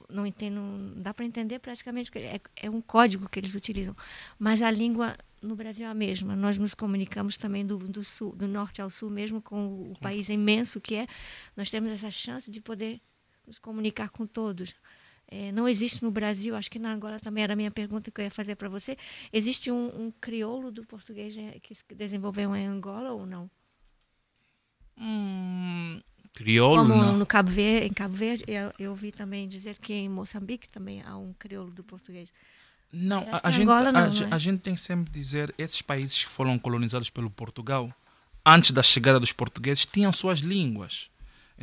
não 0.09 0.25
entendo, 0.25 0.55
não 0.55 1.01
dá 1.01 1.13
para 1.13 1.23
entender 1.23 1.59
praticamente, 1.59 2.11
é, 2.17 2.41
é 2.57 2.69
um 2.69 2.81
código 2.81 3.29
que 3.29 3.39
eles 3.39 3.55
utilizam. 3.55 3.95
Mas 4.37 4.61
a 4.61 4.69
língua 4.69 5.15
no 5.41 5.55
Brasil 5.55 5.85
é 5.85 5.89
a 5.89 5.93
mesma. 5.93 6.35
Nós 6.35 6.57
nos 6.57 6.73
comunicamos 6.73 7.37
também 7.37 7.65
do, 7.65 7.77
do, 7.77 8.03
sul, 8.03 8.35
do 8.35 8.45
norte 8.45 8.81
ao 8.81 8.89
sul, 8.89 9.09
mesmo 9.09 9.41
com 9.41 9.91
o 9.91 9.97
país 10.01 10.27
imenso 10.27 10.81
que 10.81 10.95
é. 10.95 11.07
Nós 11.55 11.71
temos 11.71 11.91
essa 11.91 12.11
chance 12.11 12.51
de 12.51 12.59
poder 12.59 12.99
nos 13.47 13.57
comunicar 13.57 14.09
com 14.09 14.25
todos. 14.25 14.75
É, 15.35 15.51
não 15.51 15.67
existe 15.67 16.03
no 16.03 16.11
Brasil, 16.11 16.55
acho 16.55 16.69
que 16.69 16.77
na 16.77 16.93
Angola 16.93 17.19
também 17.19 17.43
era 17.43 17.53
a 17.53 17.55
minha 17.55 17.71
pergunta 17.71 18.11
que 18.11 18.21
eu 18.21 18.25
ia 18.25 18.29
fazer 18.29 18.55
para 18.55 18.69
você. 18.69 18.95
Existe 19.31 19.71
um, 19.71 19.87
um, 19.87 20.11
crioulo 20.21 20.71
do 20.71 20.85
português 20.85 21.35
é, 21.35 21.57
que 21.59 21.73
se 21.73 21.83
desenvolveu 21.95 22.55
em 22.55 22.67
Angola 22.67 23.11
ou 23.13 23.25
não? 23.25 23.49
Hum, 24.95 25.99
crioulo, 26.35 26.83
Como 26.83 26.95
não. 26.95 27.17
no 27.17 27.25
Cabo 27.25 27.49
Verde, 27.49 27.87
em 27.87 27.93
Cabo 27.93 28.13
Verde, 28.13 28.43
eu, 28.47 28.71
eu 28.77 28.91
ouvi 28.91 29.11
também 29.11 29.47
dizer 29.47 29.79
que 29.79 29.91
em 29.91 30.07
Moçambique 30.07 30.69
também 30.69 31.01
há 31.01 31.17
um 31.17 31.33
crioulo 31.33 31.71
do 31.71 31.83
português. 31.83 32.31
Não, 32.91 33.27
a, 33.31 33.47
a 33.47 33.51
gente, 33.51 33.63
Angola, 33.63 33.91
não, 33.91 34.01
a, 34.01 34.09
não 34.09 34.27
é? 34.27 34.29
a 34.29 34.37
gente 34.37 34.59
tem 34.59 34.75
sempre 34.75 35.11
dizer 35.11 35.51
esses 35.57 35.81
países 35.81 36.25
que 36.25 36.29
foram 36.29 36.59
colonizados 36.59 37.09
pelo 37.09 37.31
Portugal, 37.31 37.91
antes 38.45 38.69
da 38.69 38.83
chegada 38.83 39.19
dos 39.19 39.33
portugueses, 39.33 39.83
tinham 39.83 40.13
suas 40.13 40.41
línguas. 40.41 41.09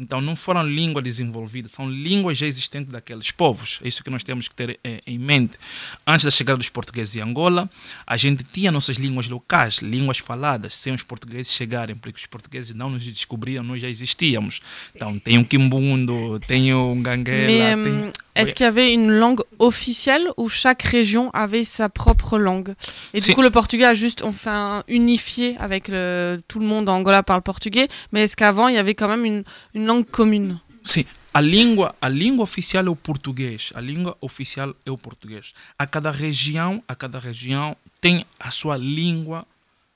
Então, 0.01 0.21
não 0.21 0.35
foram 0.35 0.63
línguas 0.63 1.05
desenvolvidas, 1.05 1.73
são 1.73 1.91
línguas 1.91 2.39
já 2.39 2.47
existentes 2.47 2.93
daqueles 2.93 3.31
povos. 3.31 3.79
É 3.83 3.89
isso 3.89 4.03
que 4.03 4.11
nós 4.11 4.25
temos 4.25 4.49
que 4.49 4.55
ter 4.55 4.81
é, 4.83 5.03
em 5.07 5.19
mente. 5.19 5.59
Antes 6.07 6.25
da 6.25 6.31
chegada 6.31 6.57
dos 6.57 6.69
portugueses 6.69 7.17
em 7.17 7.21
Angola, 7.21 7.69
a 8.07 8.17
gente 8.17 8.43
tinha 8.45 8.73
nossas 8.73 8.97
línguas 8.97 9.29
locais, 9.29 9.79
línguas 9.79 10.19
faladas, 10.19 10.77
sem 10.77 10.93
os 10.93 11.03
portugueses 11.03 11.53
chegarem, 11.53 11.95
porque 11.95 12.19
os 12.19 12.27
portugueses 12.27 12.75
não 12.75 12.91
nos 12.91 13.05
descobriam, 13.05 13.63
nós 13.63 13.83
já 13.83 13.89
existíamos. 13.89 14.61
Então, 14.95 15.19
tem 15.19 15.39
o 15.39 15.45
Kimbundo, 15.45 16.41
tem 16.41 16.73
o 16.73 16.95
Ganguela. 16.97 17.85
Tem... 17.85 18.13
Est-ce 18.41 18.55
qu'il 18.55 18.65
y 18.65 18.69
avait 18.69 18.93
une 18.93 19.11
langue 19.11 19.41
officielle 19.59 20.29
ou 20.37 20.49
chaque 20.49 20.83
région 20.83 21.31
avait 21.31 21.65
sa 21.65 21.89
propre 21.89 22.39
langue? 22.39 22.75
Et 23.15 23.21
du 23.21 23.35
coup, 23.35 23.43
le 23.43 23.51
portugais 23.51 23.85
a 23.85 23.95
juste 23.95 24.23
enfin 24.23 24.83
unifié 24.89 25.57
avec 25.59 25.89
le, 25.89 26.41
tout 26.49 26.59
le 26.59 26.67
monde 26.67 26.89
en 26.89 26.97
Angola 26.97 27.23
parle 27.23 27.43
portugais, 27.43 27.89
mais 28.13 28.23
est-ce 28.25 28.37
qu'avant 28.37 28.69
il 28.69 28.75
y 28.75 28.79
avait 28.79 28.95
quand 28.95 29.09
même 29.09 29.25
une, 29.25 29.45
une 29.75 29.87
langue 29.87 30.07
commune? 30.07 30.59
Sim, 30.83 31.05
a 31.33 31.41
língua, 31.41 31.95
a 32.01 32.09
língua 32.09 32.43
oficial 32.43 32.87
é 32.87 32.91
o 32.91 32.97
português. 32.97 33.73
A 33.75 33.81
língua 33.81 34.17
oficial 34.21 34.75
é 34.85 34.91
o 34.91 34.99
português. 34.99 35.53
A 35.79 35.87
cada 35.87 36.11
região, 36.11 36.83
a 36.89 36.95
cada 36.95 37.19
região 37.19 37.77
tem 38.01 38.25
a 38.39 38.51
sua 38.51 38.77
língua, 38.77 39.47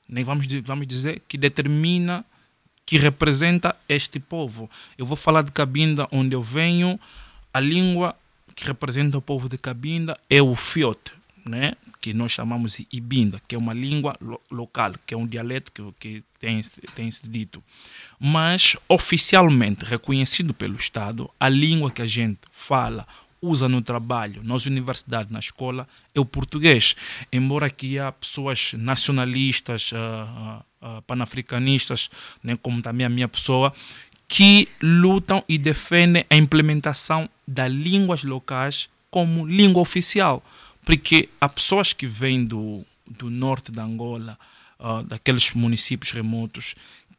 nem 0.09 0.23
vamos, 0.23 0.47
vamos 0.63 0.87
dizer, 0.87 1.23
que 1.27 1.37
determina, 1.37 2.25
que 2.87 2.99
representa 2.99 3.75
este 3.89 4.21
povo. 4.21 4.71
Eu 4.97 5.07
vou 5.07 5.17
falar 5.17 5.43
de 5.43 5.51
Cabinda, 5.51 6.07
onde 6.13 6.37
eu 6.37 6.43
venho. 6.43 7.01
A 7.53 7.59
língua 7.59 8.15
que 8.55 8.67
representa 8.67 9.19
o 9.19 9.23
povo 9.23 9.49
de 9.49 9.59
Cabinda 9.59 10.19
é 10.29 10.41
o 10.41 10.55
Fiote, 10.55 11.13
né? 11.45 11.75
que 12.05 12.13
nós 12.13 12.33
chamamos 12.33 12.75
de 12.77 12.87
Ibinda, 12.93 13.41
que 13.49 13.55
é 13.55 13.59
uma 13.59 13.73
língua 13.73 14.15
lo 14.21 14.39
local, 14.51 14.93
que 15.07 15.15
é 15.15 15.17
um 15.17 15.27
dialeto 15.27 15.73
que, 15.73 15.83
que 15.99 16.25
tem, 16.39 16.61
tem 16.95 17.11
se 17.11 17.27
dito. 17.27 17.65
Mas, 18.21 18.77
oficialmente 18.87 19.87
reconhecido 19.87 20.53
pelo 20.53 20.77
Estado, 20.77 21.31
a 21.41 21.49
língua 21.49 21.91
que 21.91 22.03
a 22.03 22.07
gente 22.07 22.41
fala, 22.53 23.09
usa 23.41 23.71
no 23.71 23.81
trabalho, 23.81 24.43
nas 24.45 24.67
universidades, 24.67 25.33
na 25.33 25.39
escola, 25.39 25.89
é 26.15 26.21
o 26.21 26.27
português. 26.27 26.95
Embora 27.33 27.69
aqui 27.69 27.99
há 27.99 28.13
pessoas 28.13 28.75
nacionalistas, 28.75 29.91
uh, 29.93 29.97
uh, 30.83 31.01
panafricanistas, 31.07 32.11
né, 32.43 32.55
como 32.61 32.83
também 32.83 33.07
a 33.07 33.11
minha 33.11 33.29
pessoa, 33.29 33.73
que 34.29 34.69
lutam 34.83 35.43
e 35.49 35.57
defendem 35.57 36.27
a 36.29 36.37
implementação 36.37 37.31
das 37.47 37.71
línguas 37.71 38.23
locais 38.23 38.89
como 39.11 39.47
língua 39.47 39.83
oficial, 39.83 40.43
porque 40.85 41.29
há 41.41 41.49
pessoas 41.49 41.93
que 41.93 42.07
vêm 42.07 42.45
do, 42.45 42.85
do 43.07 43.31
norte 43.31 43.71
da 43.71 43.85
Angola, 43.85 44.39
ah, 44.79 45.03
daqueles 45.03 45.53
municípios 45.53 46.13
remotos, 46.13 46.75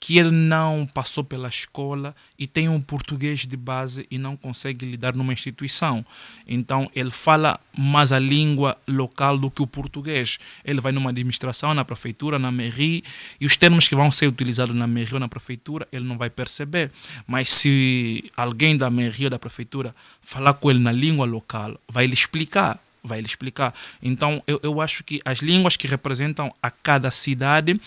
que 0.05 0.19
ele 0.19 0.29
não 0.29 0.87
passou 0.93 1.23
pela 1.23 1.47
escola 1.47 2.15
e 2.37 2.45
tem 2.45 2.69
um 2.69 2.79
português 2.79 3.39
de 3.39 3.57
base 3.57 4.05
e 4.11 4.19
não 4.19 4.37
consegue 4.37 4.85
lidar 4.85 5.15
numa 5.15 5.33
instituição. 5.33 6.05
Então 6.47 6.87
ele 6.93 7.09
fala 7.09 7.59
mais 7.75 8.11
a 8.11 8.19
língua 8.19 8.77
local 8.87 9.35
do 9.35 9.49
que 9.49 9.63
o 9.63 9.67
português. 9.67 10.37
Ele 10.63 10.79
vai 10.79 10.91
numa 10.91 11.09
administração, 11.09 11.73
na 11.73 11.83
prefeitura, 11.83 12.37
na 12.37 12.51
mairie, 12.51 13.03
e 13.41 13.47
os 13.47 13.57
termos 13.57 13.87
que 13.87 13.95
vão 13.95 14.11
ser 14.11 14.27
utilizados 14.27 14.75
na 14.75 14.85
mairie 14.85 15.15
ou 15.15 15.19
na 15.19 15.27
prefeitura, 15.27 15.87
ele 15.91 16.05
não 16.05 16.19
vai 16.19 16.29
perceber. 16.29 16.91
Mas 17.25 17.51
se 17.51 18.25
alguém 18.37 18.77
da 18.77 18.91
mairie 18.91 19.23
ou 19.25 19.31
da 19.31 19.39
prefeitura 19.39 19.95
falar 20.21 20.53
com 20.53 20.69
ele 20.69 20.81
na 20.81 20.91
língua 20.91 21.25
local, 21.25 21.79
vai 21.89 22.05
lhe 22.05 22.13
explicar 22.13 22.79
vai 23.03 23.21
lhe 23.21 23.27
explicar. 23.27 23.71
Então, 24.01 24.41
eu, 24.47 24.59
eu 24.63 24.81
acho 24.81 25.03
que 25.03 25.21
as 25.23 25.37
línguas 25.37 25.77
que 25.77 25.87
representam 25.87 26.51
a 26.59 26.71
cada 26.71 27.11
cidade 27.11 27.79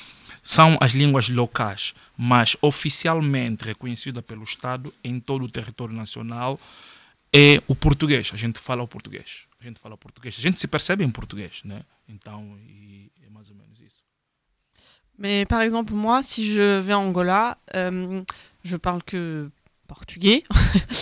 são 0.42 0.76
as 0.80 0.92
línguas 0.92 1.28
locais, 1.28 1.94
mas 2.16 2.56
oficialmente 2.62 3.64
reconhecida 3.64 4.22
pelo 4.22 4.42
Estado 4.44 4.92
em 5.02 5.20
todo 5.20 5.44
o 5.44 5.50
território 5.50 5.94
nacional 5.94 6.58
é 7.32 7.62
o 7.68 7.74
português. 7.74 8.30
A 8.32 8.36
gente 8.36 8.58
fala 8.58 8.82
o 8.82 8.88
português. 8.88 9.44
A 9.60 9.64
gente 9.64 9.78
fala 9.80 9.94
o 9.94 9.98
português. 9.98 10.34
A 10.38 10.40
gente 10.40 10.58
se 10.58 10.66
percebe 10.68 11.04
em 11.04 11.10
português, 11.10 11.60
né? 11.64 11.82
Então, 12.08 12.56
e 12.66 13.10
é 13.26 13.28
mais 13.30 13.48
ou 13.50 13.56
menos 13.56 13.78
isso. 13.80 14.02
Mais 15.18 15.44
par 15.46 15.62
exemple, 15.62 15.92
moi, 15.94 16.22
si 16.22 16.46
je 16.46 16.80
vais 16.80 16.94
en 16.94 17.08
Angola, 17.08 17.58
euh, 17.74 18.22
je 18.62 18.76
parle 18.78 19.02
que 19.02 19.50
portugais. 19.86 20.42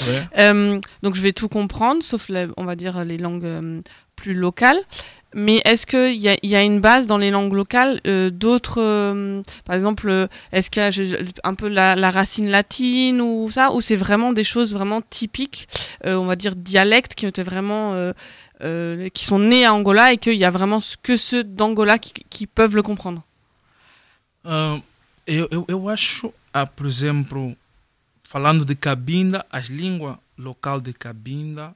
Ouais. 0.08 0.28
Euh, 0.38 0.78
donc 1.02 1.16
je 1.16 1.22
vais 1.22 1.32
tout 1.32 1.48
comprendre, 1.48 2.02
sauf, 2.02 2.28
la- 2.28 2.46
on 2.56 2.64
va 2.64 2.76
dire, 2.76 3.04
les 3.04 3.18
langues 3.18 3.44
euh, 3.44 3.80
plus 4.16 4.34
locales. 4.34 4.80
Mais 5.34 5.60
est-ce 5.66 5.84
qu'il 5.86 6.16
y 6.22 6.30
a, 6.30 6.36
y 6.42 6.56
a 6.56 6.62
une 6.62 6.80
base 6.80 7.06
dans 7.06 7.18
les 7.18 7.30
langues 7.30 7.52
locales 7.52 8.00
euh, 8.06 8.30
d'autres... 8.30 8.80
euh, 8.80 9.42
par 9.66 9.76
exemple, 9.76 10.08
euh, 10.08 10.26
est-ce 10.50 10.70
qu'il 10.70 10.80
y 10.82 10.86
a 10.86 10.90
je- 10.90 11.16
un 11.44 11.54
peu 11.54 11.68
la, 11.68 11.94
la 11.94 12.10
racine 12.10 12.48
latine 12.48 13.20
ou 13.20 13.50
ça 13.50 13.72
Ou 13.74 13.82
c'est 13.82 13.96
vraiment 13.96 14.32
des 14.32 14.44
choses 14.44 14.72
vraiment 14.72 15.02
typiques, 15.02 15.68
euh, 16.06 16.16
on 16.16 16.24
va 16.24 16.36
dire 16.36 16.56
dialectes, 16.56 17.14
qui 17.14 17.26
étaient 17.26 17.42
vraiment... 17.42 17.92
euh, 17.94 18.12
euh, 18.62 19.10
qui 19.10 19.26
sont 19.26 19.38
nés 19.38 19.66
à 19.66 19.74
Angola 19.74 20.14
et 20.14 20.16
qu'il 20.16 20.38
y 20.38 20.44
a 20.46 20.50
vraiment 20.50 20.78
que 21.02 21.18
ceux 21.18 21.44
d'Angola 21.44 21.98
qui, 21.98 22.14
qui 22.30 22.46
peuvent 22.46 22.74
le 22.74 22.82
comprendre? 22.82 23.22
Eu, 24.46 24.80
eu, 25.50 25.64
eu 25.68 25.90
acho, 25.90 26.32
ah, 26.54 26.64
por 26.66 26.86
exemplo, 26.86 27.54
falando 28.22 28.64
de 28.64 28.74
Cabinda, 28.74 29.44
as 29.50 29.68
línguas 29.68 30.16
local 30.38 30.80
de 30.80 30.92
Cabinda 30.92 31.74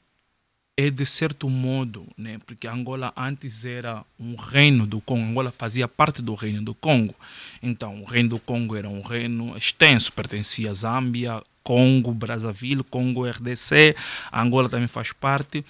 é 0.80 0.90
de 0.90 1.04
certo 1.04 1.48
modo, 1.50 2.06
né? 2.16 2.38
porque 2.46 2.66
Angola 2.66 3.12
antes 3.16 3.64
era 3.64 4.04
um 4.18 4.34
reino 4.36 4.86
do 4.86 5.00
Congo, 5.00 5.22
Angola 5.28 5.52
fazia 5.52 5.86
parte 5.88 6.22
do 6.22 6.34
reino 6.34 6.62
do 6.62 6.74
Congo. 6.74 7.14
Então, 7.62 8.00
o 8.00 8.04
reino 8.04 8.30
do 8.30 8.38
Congo 8.38 8.76
era 8.76 8.88
um 8.88 9.02
reino 9.02 9.56
extenso, 9.56 10.12
pertencia 10.12 10.70
a 10.70 10.74
Zâmbia, 10.74 11.42
Congo, 11.62 12.12
Brazzaville, 12.12 12.82
Congo, 12.82 13.26
RDC, 13.28 13.94
Angola 14.32 14.68
também 14.68 14.88
faz 14.88 15.12
parte. 15.12 15.64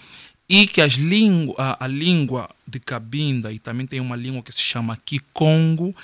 E 0.48 0.66
que 0.66 0.80
as 0.80 0.94
língua, 0.94 1.54
a, 1.58 1.84
a 1.84 1.86
língua 1.86 2.50
de 2.66 2.80
Cabinda, 2.80 3.52
e 3.52 3.58
também 3.58 3.86
tem 3.86 4.00
uma 4.00 4.16
língua 4.16 4.42
que 4.42 4.52
se 4.52 4.60
chama 4.62 4.96
Kikongo, 4.96 5.94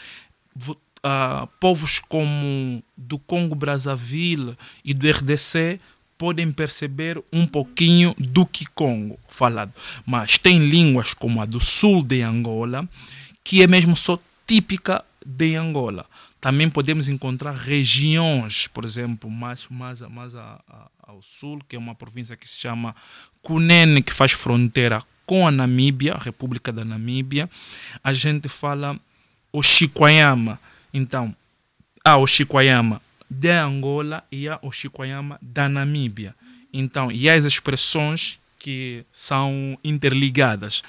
vo- 0.55 0.77
ah, 1.03 1.49
povos 1.61 1.99
como 1.99 2.83
do 2.97 3.19
Congo 3.19 3.55
Brazzaville 3.55 4.57
e 4.85 4.93
do 4.95 5.09
RDC 5.09 5.81
podem 6.19 6.51
perceber 6.53 7.23
um 7.33 7.47
pouquinho 7.47 8.15
do 8.19 8.47
Kikongo 8.47 9.19
falado. 9.29 9.75
Mas 10.05 10.39
tem 10.39 10.59
línguas 10.59 11.13
como 11.15 11.41
a 11.43 11.45
do 11.45 11.61
sul 11.61 12.03
de 12.03 12.23
Angola, 12.23 12.89
que 13.45 13.63
é 13.63 13.67
mesmo 13.67 13.95
só 13.97 14.19
típica 14.47 15.05
de 15.25 15.55
Angola. 15.57 16.07
Também 16.41 16.71
podemos 16.71 17.09
encontrar 17.09 17.53
regiões, 17.53 18.69
por 18.69 18.85
exemplo, 18.85 19.31
mais, 19.31 19.67
mais, 19.69 20.01
mais 20.03 20.35
a- 20.35 20.61
a- 20.69 20.89
ao 21.03 21.21
sul, 21.23 21.61
que 21.69 21.75
é 21.77 21.79
uma 21.79 21.95
província 21.95 22.37
que 22.37 22.49
se 22.49 22.59
chama 22.59 22.95
Cunene, 23.43 24.03
que 24.03 24.13
faz 24.13 24.33
fronteira 24.33 25.03
com 25.25 25.47
a 25.47 25.51
Namíbia, 25.51 26.15
a 26.15 26.19
República 26.19 26.73
da 26.73 26.85
Namíbia. 26.85 27.51
A 28.03 28.13
gente 28.13 28.49
fala 28.49 28.99
o 29.53 29.63
Chiquayama. 29.63 30.59
Então, 30.95 31.35
há 32.05 32.17
o 32.17 32.27
Chiquayama 32.27 33.01
de 33.29 33.51
Angola 33.51 34.25
e 34.31 34.49
há 34.49 34.59
o 34.63 34.71
da 35.43 35.69
Namíbia. 35.69 36.35
Então, 36.73 37.11
e 37.11 37.29
as 37.29 37.45
expressões 37.45 38.39
que 38.59 39.05
são 39.13 39.79
interligadas. 39.85 40.83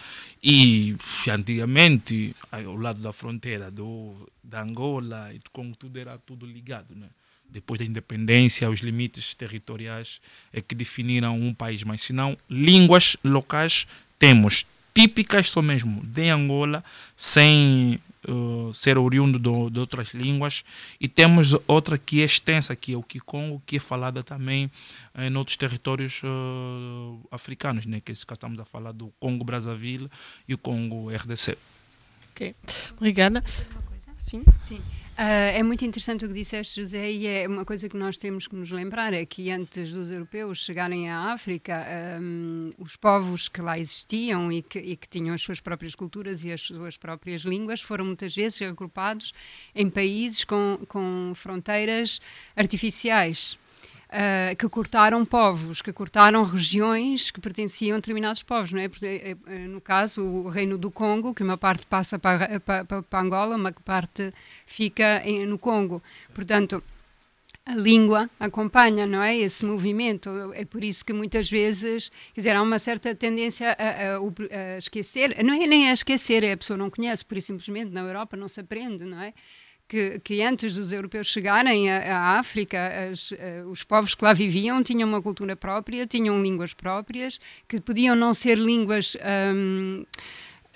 E 0.44 0.96
antigamente, 1.30 2.36
ao 2.52 2.76
lado 2.76 3.00
da 3.00 3.14
fronteira 3.14 3.70
do, 3.70 4.16
da 4.44 4.62
Angola 4.62 5.32
Congo, 5.52 5.76
tudo 5.76 6.00
era 6.00 6.18
tudo 6.18 6.46
ligado. 6.46 6.96
Né? 6.96 7.08
Depois 7.50 7.80
da 7.80 7.86
independência, 7.86 8.70
os 8.70 8.80
limites 8.80 9.34
territoriais 9.34 10.20
é 10.52 10.60
que 10.60 10.74
definiram 10.74 11.40
um 11.40 11.54
país. 11.54 11.84
Mas, 11.84 12.02
se 12.02 12.14
não, 12.14 12.38
línguas 12.50 13.16
locais 13.24 13.86
temos 14.18 14.66
típicas 14.94 15.52
só 15.52 15.62
mesmo 15.62 16.02
de 16.04 16.30
Angola, 16.30 16.84
sem 17.16 18.00
uh, 18.28 18.74
ser 18.74 18.98
oriundo 18.98 19.40
do, 19.40 19.70
de 19.70 19.80
outras 19.80 20.14
línguas. 20.14 20.64
E 21.00 21.08
temos 21.08 21.56
outra 21.68 21.98
que 21.98 22.22
é 22.22 22.26
extensa, 22.26 22.76
que 22.76 22.94
é 22.94 22.98
o 22.98 23.04
Kikongo, 23.04 23.62
que 23.66 23.78
é 23.78 23.80
falada 23.80 24.24
também 24.24 24.70
em 25.18 25.36
outros 25.36 25.58
territórios 25.58 26.22
uh, 26.24 27.28
africanos, 27.32 27.86
né? 27.86 28.00
que 28.00 28.12
estamos 28.12 28.60
a 28.60 28.66
falar 28.66 28.92
do 28.92 29.14
Congo 29.20 29.44
Brazzaville 29.44 30.10
e 30.48 30.54
o 30.54 30.58
Congo 30.58 31.10
RDC. 31.10 31.58
Ok, 32.32 32.56
obrigada. 32.98 33.44
Sim. 34.18 34.44
Sim. 34.60 34.82
Ah, 35.20 35.50
é 35.50 35.64
muito 35.64 35.84
interessante 35.84 36.26
o 36.26 36.28
que 36.28 36.34
disseste, 36.36 36.80
José, 36.80 37.12
e 37.12 37.26
é 37.26 37.48
uma 37.48 37.66
coisa 37.66 37.90
que 37.90 37.98
nós 37.98 38.20
temos 38.20 38.46
que 38.46 38.56
nos 38.56 38.70
lembrar: 38.70 39.16
é 39.16 39.26
que 39.26 39.50
antes 39.50 39.92
dos 39.92 40.12
europeus 40.12 40.60
chegarem 40.60 41.10
à 41.10 41.34
África, 41.34 41.74
ahm, 41.74 42.70
os 42.78 42.96
povos 42.96 43.50
que 43.50 43.60
lá 43.60 43.80
existiam 43.80 44.52
e 44.52 44.62
que, 44.62 44.78
e 44.78 44.96
que 44.96 45.10
tinham 45.10 45.34
as 45.34 45.42
suas 45.42 45.60
próprias 45.60 45.96
culturas 45.96 46.46
e 46.46 46.52
as 46.52 46.62
suas 46.62 46.98
próprias 46.98 47.42
línguas 47.42 47.82
foram 47.82 48.06
muitas 48.06 48.36
vezes 48.36 48.62
agrupados 48.62 49.34
em 49.74 49.90
países 49.90 50.44
com, 50.44 50.78
com 50.88 51.32
fronteiras 51.34 52.22
artificiais. 52.56 53.58
Ah, 54.10 54.56
que 54.58 54.68
cortaram 54.70 55.26
povos, 55.26 55.82
que 55.82 55.92
cortaram 55.94 56.44
regiões 56.44 57.30
que 57.32 57.42
pertenciam 57.42 57.96
a 57.96 58.00
determinados 58.00 58.44
povos, 58.44 58.72
não 58.72 58.80
é? 58.82 58.88
Porque, 58.88 59.06
eh, 59.06 59.38
eh, 59.48 59.68
no 59.68 59.82
caso, 59.82 60.24
o 60.24 60.50
Reino 60.50 60.78
do 60.78 60.90
Congo, 60.92 61.34
que 61.34 61.44
uma 61.44 61.58
parte 61.58 61.86
passa 61.86 62.18
para, 62.18 62.60
para, 62.60 62.86
para, 62.86 63.20
Angola, 63.22 63.56
uma 63.56 63.72
parte 63.74 64.32
fica 64.66 65.22
em- 65.26 65.46
no 65.46 65.58
Congo. 65.58 66.02
Portanto, 66.34 66.82
a 67.66 67.76
língua 67.76 68.30
acompanha, 68.40 69.06
não 69.06 69.22
é? 69.22 69.36
Esse 69.36 69.66
movimento. 69.66 70.30
É 70.54 70.64
por 70.64 70.84
isso 70.86 71.04
que 71.04 71.12
muitas 71.12 71.50
vezes, 71.50 72.10
quer 72.34 72.40
dizer, 72.40 72.56
há 72.56 72.62
uma 72.62 72.80
certa 72.80 73.14
tendência 73.14 73.76
a, 73.78 74.16
a 74.16 74.76
a 74.76 74.78
esquecer, 74.78 75.44
não 75.44 75.54
é 75.54 75.68
nem 75.68 75.90
a 75.90 75.94
esquecer, 75.94 76.44
é 76.46 76.54
a 76.54 76.58
pessoa 76.58 76.78
não 76.78 76.90
conhece, 76.90 77.26
por 77.26 77.38
isso 77.38 77.48
simplesmente 77.48 77.92
na 77.92 78.02
Europa 78.02 78.38
não 78.38 78.48
se 78.48 78.62
aprende, 78.62 79.04
não 79.04 79.20
é? 79.22 79.34
Que, 79.88 80.20
que 80.20 80.42
antes 80.42 80.76
dos 80.76 80.92
europeus 80.92 81.28
chegarem 81.28 81.90
à, 81.90 82.38
África, 82.40 82.78
as, 83.10 83.32
eh, 83.32 83.64
os 83.66 83.84
povos 83.84 84.14
que 84.14 84.24
lá 84.24 84.34
viviam 84.34 84.84
tinham 84.84 85.08
uma 85.08 85.22
cultura 85.22 85.56
própria, 85.56 86.06
tinham 86.06 86.42
línguas 86.42 86.74
próprias, 86.74 87.40
que 87.70 87.80
podiam 87.80 88.14
não 88.16 88.34
ser 88.34 88.58
línguas. 88.58 89.16
hum, 89.56 90.04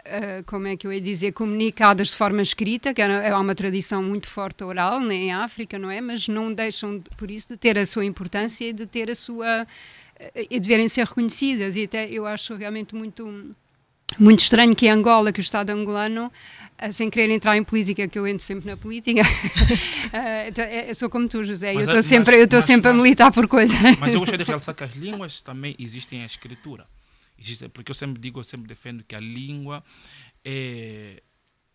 Uh, 0.02 0.44
como 0.48 0.66
é 0.66 0.76
que 0.76 0.88
eu 0.88 0.92
ia 0.92 1.00
dizer, 1.00 1.32
comunicadas 1.32 2.08
de 2.08 2.16
forma 2.16 2.42
escrita, 2.42 2.92
que 2.92 3.02
é 3.04 3.36
uma 3.36 3.54
tradição 3.54 4.02
muito 4.02 4.26
forte 4.28 4.64
oral 4.64 5.00
né, 5.00 5.14
em 5.14 5.32
África, 5.32 5.78
não 5.78 5.92
é? 5.92 6.02
Mas 6.02 6.28
não 6.28 6.52
deixam, 6.52 7.00
por 7.18 7.30
isso, 7.30 7.50
de 7.50 7.58
ter 7.58 7.78
a 7.78 7.86
sua 7.86 8.04
importância 8.04 8.66
e 8.68 8.74
de 8.74 8.88
ter 8.88 9.12
a 9.12 9.16
sua. 9.16 9.68
eh, 10.20 10.48
e 10.50 10.60
de 10.60 10.68
devem 10.68 10.88
ser 10.88 11.06
reconhecidas. 11.06 11.76
E 11.76 11.84
até 11.84 12.10
eu 12.10 12.26
acho 12.26 12.56
realmente 12.56 12.96
muito. 12.96 13.56
Muito 14.20 14.40
estranho 14.40 14.76
que 14.76 14.88
Angola, 14.90 15.32
que 15.32 15.40
o 15.40 15.42
Estado 15.42 15.70
angolano, 15.72 16.32
eh, 16.78 16.92
sem 16.92 17.10
querer 17.10 17.30
entrar 17.34 17.56
em 17.58 17.64
política, 17.64 18.08
que 18.08 18.20
eu 18.20 18.28
entro 18.28 18.44
sempre 18.44 18.70
na 18.70 18.78
política, 18.78 19.22
eh, 20.14 20.48
então, 20.50 20.66
eh, 20.66 20.90
eu 20.90 20.96
sou 20.96 21.10
como 21.10 21.28
tu, 21.28 21.44
José, 21.44 21.72
eu 21.72 21.76
Mas, 21.76 21.84
estou 21.84 21.96
mas- 21.98 22.06
sempre, 22.06 22.36
eu 22.38 22.44
estou 22.44 22.58
mas- 22.58 22.66
sempre 22.66 22.90
a 22.90 22.94
mas- 22.94 23.04
militar 23.04 23.32
por 23.32 23.48
coisa. 23.48 23.76
Mas 24.00 24.14
eu 24.14 24.20
gostaria 24.20 24.44
de 24.46 24.50
realçar 24.50 24.76
que 24.76 24.84
as 24.84 24.94
línguas 24.96 25.40
também 25.42 25.76
existem 25.80 26.24
a 26.24 26.26
escritura. 26.26 26.86
Existe, 27.40 27.68
porque 27.70 27.90
eu 27.92 27.96
sempre 27.96 28.22
digo, 28.22 28.40
eu 28.40 28.44
sempre 28.44 28.68
defendo 28.68 29.04
que 29.04 29.16
a 29.16 29.20
língua 29.20 29.84
é, 30.46 31.22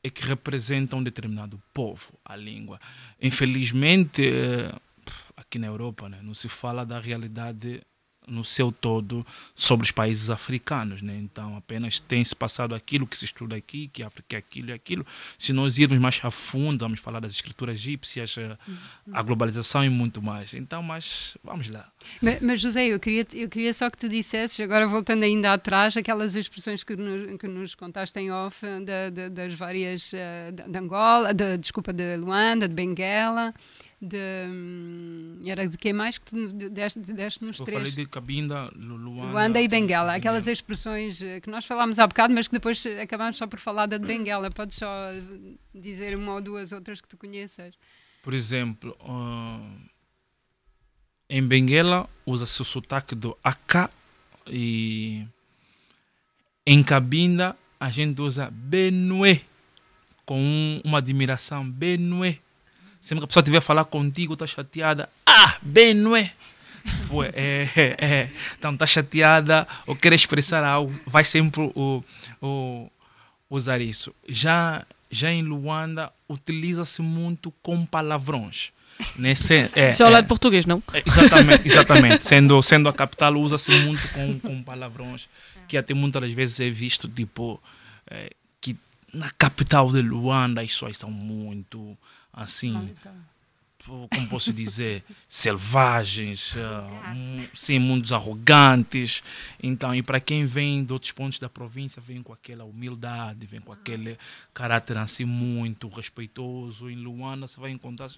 é 0.05 0.11
que 0.11 0.25
representa 0.25 0.95
um 0.95 1.03
determinado 1.03 1.61
povo, 1.75 2.13
a 2.25 2.37
língua. 2.37 2.79
Infelizmente, 3.21 4.23
aqui 5.37 5.59
na 5.59 5.67
Europa, 5.67 6.09
né, 6.09 6.19
não 6.23 6.35
se 6.35 6.49
fala 6.49 6.85
da 6.87 7.01
realidade 7.01 7.81
no 8.27 8.43
seu 8.43 8.73
todo 8.73 9.25
sobre 9.55 9.85
os 9.85 9.93
países 9.93 10.31
africanos, 10.31 11.01
né? 11.01 11.17
Então 11.17 11.57
apenas 11.57 12.01
tem 12.01 12.25
se 12.25 12.35
passado 12.35 12.75
aquilo 12.75 13.07
que 13.07 13.17
se 13.17 13.25
estuda 13.25 13.55
aqui, 13.55 13.89
que 13.89 14.03
a 14.03 14.09
África 14.09 14.37
é 14.37 14.39
aquilo 14.39 14.71
e 14.71 14.73
aquilo. 14.73 15.07
Se 15.39 15.53
nós 15.53 15.79
irmos 15.79 15.99
mais 15.99 16.21
a 16.25 16.31
fundo, 16.31 16.81
vamos 16.81 16.99
falar 16.99 17.21
das 17.21 17.33
escrituras 17.33 17.77
egípcias, 17.77 18.37
eh, 18.37 18.57
a 19.13 19.23
globalização 19.23 19.85
e 19.85 19.89
muito 19.89 20.21
mais. 20.21 20.55
Então, 20.55 20.83
mas 20.83 21.37
vamos 21.45 21.69
lá. 21.69 21.89
Mas, 22.21 22.41
mas, 22.41 22.61
José, 22.61 22.87
eu 22.87 22.99
queria, 22.99 23.27
eu 23.35 23.49
queria 23.49 23.73
só 23.73 23.89
que 23.89 23.99
tu 23.99 24.09
dissesses, 24.09 24.59
agora 24.61 24.87
voltando 24.87 25.23
ainda 25.23 25.53
atrás, 25.53 25.97
aquelas 25.97 26.35
expressões 26.35 26.83
que 26.83 26.97
nos, 26.97 27.39
que 27.39 27.47
nos 27.47 27.75
contaste 27.75 28.19
em 28.19 28.33
off 28.33 28.65
da, 28.85 29.11
da, 29.11 29.29
das 29.29 29.55
várias 29.55 30.13
uh, 30.13 30.71
de 30.71 30.79
Angola, 30.79 31.33
de, 31.33 31.59
desculpa, 31.59 31.93
de 31.93 32.17
Luanda, 32.17 32.67
de 32.69 32.75
Benguela 32.75 33.55
de. 34.01 34.17
hum, 34.49 35.41
Era 35.47 35.67
de 35.69 35.77
quem 35.79 35.93
mais 35.93 36.19
que 36.19 36.27
tu 36.31 36.53
deste, 36.71 36.99
deste 37.01 37.45
nos 37.45 37.59
Eu 37.59 37.65
três? 37.65 37.79
falei 37.81 37.93
de 37.95 38.07
Cabinda, 38.07 38.71
Lu- 38.77 38.97
Luanda, 38.97 39.31
Luanda 39.33 39.61
e 39.61 39.69
Benguela, 39.69 40.15
aquelas 40.15 40.47
expressões 40.47 41.23
eh, 41.23 41.41
que 41.41 41.49
nós 41.51 41.65
falámos 41.65 41.99
há 41.99 42.07
bocado, 42.07 42.35
mas 42.35 42.47
que 42.49 42.53
depois 42.55 42.85
eh, 42.85 43.01
acabámos 43.03 43.37
só 43.39 43.47
por 43.47 43.59
falar 43.59 43.87
da 43.87 43.97
de 43.99 44.07
Benguela. 44.07 44.51
Podes 44.51 44.77
só 44.77 44.87
eh, 45.13 45.23
dizer 45.75 46.17
uma 46.17 46.35
ou 46.35 46.41
duas 46.43 46.73
outras 46.73 47.01
que 47.01 47.09
tu 47.09 47.17
conheças? 47.17 47.75
Por 48.23 48.35
exemplo, 48.35 48.97
ah, 49.01 49.61
em 51.31 51.43
Benguela 51.43 52.09
usa-se 52.27 52.61
o 52.61 52.65
sotaque 52.65 53.15
do 53.15 53.37
AK 53.43 53.91
e 54.49 55.25
em 56.67 56.83
Cabinda 56.83 57.57
a 57.79 57.89
gente 57.91 58.21
usa 58.21 58.51
Benue 58.51 59.41
com 60.25 60.41
um- 60.41 60.81
uma 60.85 60.99
admiração 60.99 61.69
Benue. 61.69 62.41
Sempre 63.07 63.21
que 63.21 63.25
a 63.27 63.29
pessoa 63.29 63.41
estiver 63.43 63.59
a 63.59 63.61
falar 63.61 63.85
contigo, 63.85 64.33
está 64.33 64.49
chateada. 64.49 65.09
Ah, 65.25 65.59
Benue! 65.63 66.29
Pô, 67.07 67.23
é, 67.23 67.31
é, 67.77 67.97
é. 68.05 68.31
Então 68.59 68.75
está 68.75 68.85
chateada 68.85 69.65
ou 69.87 69.95
quer 69.95 70.13
expressar 70.13 70.65
algo, 70.65 70.93
vai 71.07 71.23
sempre 71.23 71.71
o, 71.77 72.03
o, 72.43 72.91
usar 73.49 73.81
isso. 73.81 74.13
Já, 74.29 74.85
já 75.09 75.31
em 75.31 75.43
Luanda 75.43 76.13
utiliza-se 76.29 77.01
muito 77.01 77.53
com 77.63 77.87
palavrões. 77.87 78.73
Nesse, 79.17 79.71
é, 79.77 79.91
Isso 79.91 80.03
é 80.03 80.07
ao 80.07 80.11
é. 80.11 80.15
lado 80.15 80.27
português, 80.27 80.67
não? 80.67 80.83
É, 80.93 81.05
exatamente, 81.07 81.63
exatamente. 81.65 82.25
sendo, 82.25 82.61
sendo 82.61 82.89
a 82.89 82.93
capital, 82.93 83.37
usa-se 83.37 83.71
muito 83.71 84.03
com, 84.09 84.41
com 84.41 84.63
palavrões, 84.65 85.29
que 85.69 85.77
até 85.77 85.95
muitas 85.95 86.23
das 86.23 86.33
vezes 86.33 86.59
é 86.59 86.71
visto, 86.71 87.07
tipo, 87.07 87.63
é, 88.11 88.33
que 88.61 88.77
na 89.15 89.31
capital 89.39 89.93
de 89.93 90.03
Luanda 90.03 90.61
as 90.61 90.73
pessoas 90.73 90.99
são 90.99 91.09
muito, 91.09 91.97
assim, 92.37 92.75
pô, 93.85 94.07
como 94.09 94.29
posso 94.29 94.53
dizer, 94.53 95.03
selvagens, 95.29 96.55
ah, 96.59 97.15
mu- 97.15 97.49
sim, 97.55 97.79
muito 97.79 98.15
arrogantes. 98.15 99.23
Então, 99.63 99.95
e 99.95 100.03
para 100.03 100.21
quem 100.21 100.45
vem 100.45 100.85
de 100.85 100.93
outros 100.93 101.13
pontos 101.13 101.39
da 101.39 101.49
província, 101.49 102.01
vem 102.07 102.23
com 102.23 102.33
aquela 102.33 102.65
humildade, 102.65 103.47
vem 103.47 103.61
com 103.61 103.73
aquele 103.73 104.19
caráter 104.53 104.99
assim 104.99 105.25
muito 105.25 105.89
respeitoso. 105.89 106.91
Em 106.91 106.97
Luanda, 106.97 107.49
você 107.49 107.59
vai 107.59 107.71
encontrar 107.71 108.09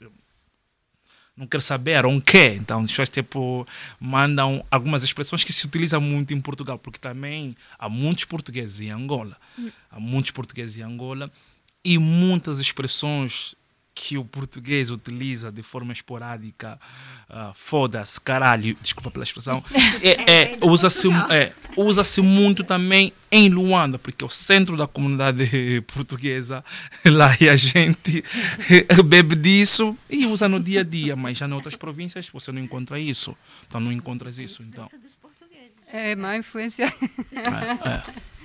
não 1.36 1.46
quer 1.46 1.62
saber, 1.62 2.02
não 2.02 2.20
quer. 2.20 2.56
Então, 2.56 2.80
as 2.80 2.90
pessoas 2.90 3.08
tipo, 3.08 3.64
mandam 4.00 4.64
algumas 4.68 5.04
expressões 5.04 5.44
que 5.44 5.52
se 5.52 5.66
utilizam 5.66 6.00
muito 6.00 6.34
em 6.34 6.40
Portugal, 6.40 6.76
porque 6.78 6.98
também 6.98 7.54
há 7.78 7.88
muitos 7.88 8.24
portugueses 8.24 8.80
em 8.80 8.90
Angola. 8.90 9.36
Há 9.88 10.00
muitos 10.00 10.32
portugueses 10.32 10.76
em 10.76 10.82
Angola 10.82 11.30
e 11.84 11.96
muitas 11.96 12.58
expressões 12.58 13.54
que 14.00 14.16
o 14.16 14.24
português 14.24 14.92
utiliza 14.92 15.50
de 15.50 15.60
forma 15.60 15.92
esporádica, 15.92 16.78
ah, 17.28 17.50
foda-se, 17.52 18.20
caralho, 18.20 18.76
desculpa 18.80 19.10
pela 19.10 19.24
expressão, 19.24 19.62
é, 20.00 20.52
é, 20.52 20.58
usa-se 20.62 21.08
é, 21.30 21.52
usa-se 21.76 22.20
muito 22.20 22.62
também 22.62 23.12
em 23.28 23.48
Luanda, 23.48 23.98
porque 23.98 24.22
é 24.22 24.26
o 24.26 24.30
centro 24.30 24.76
da 24.76 24.86
comunidade 24.86 25.82
portuguesa 25.92 26.64
lá 27.04 27.36
e 27.40 27.48
a 27.48 27.56
gente 27.56 28.24
bebe 29.04 29.34
disso 29.34 29.96
e 30.08 30.26
usa 30.26 30.48
no 30.48 30.60
dia 30.60 30.82
a 30.82 30.84
dia, 30.84 31.16
mas 31.16 31.36
já 31.36 31.48
em 31.48 31.52
outras 31.52 31.74
províncias 31.74 32.28
você 32.28 32.52
não 32.52 32.62
encontra 32.62 33.00
isso, 33.00 33.36
então 33.66 33.80
não 33.80 33.90
encontras 33.90 34.38
isso, 34.38 34.62
então. 34.62 34.88
dos 35.02 35.16
portugueses. 35.16 35.72
É 35.92 36.14
má 36.14 36.36
influência. 36.36 36.84
É 37.32 38.37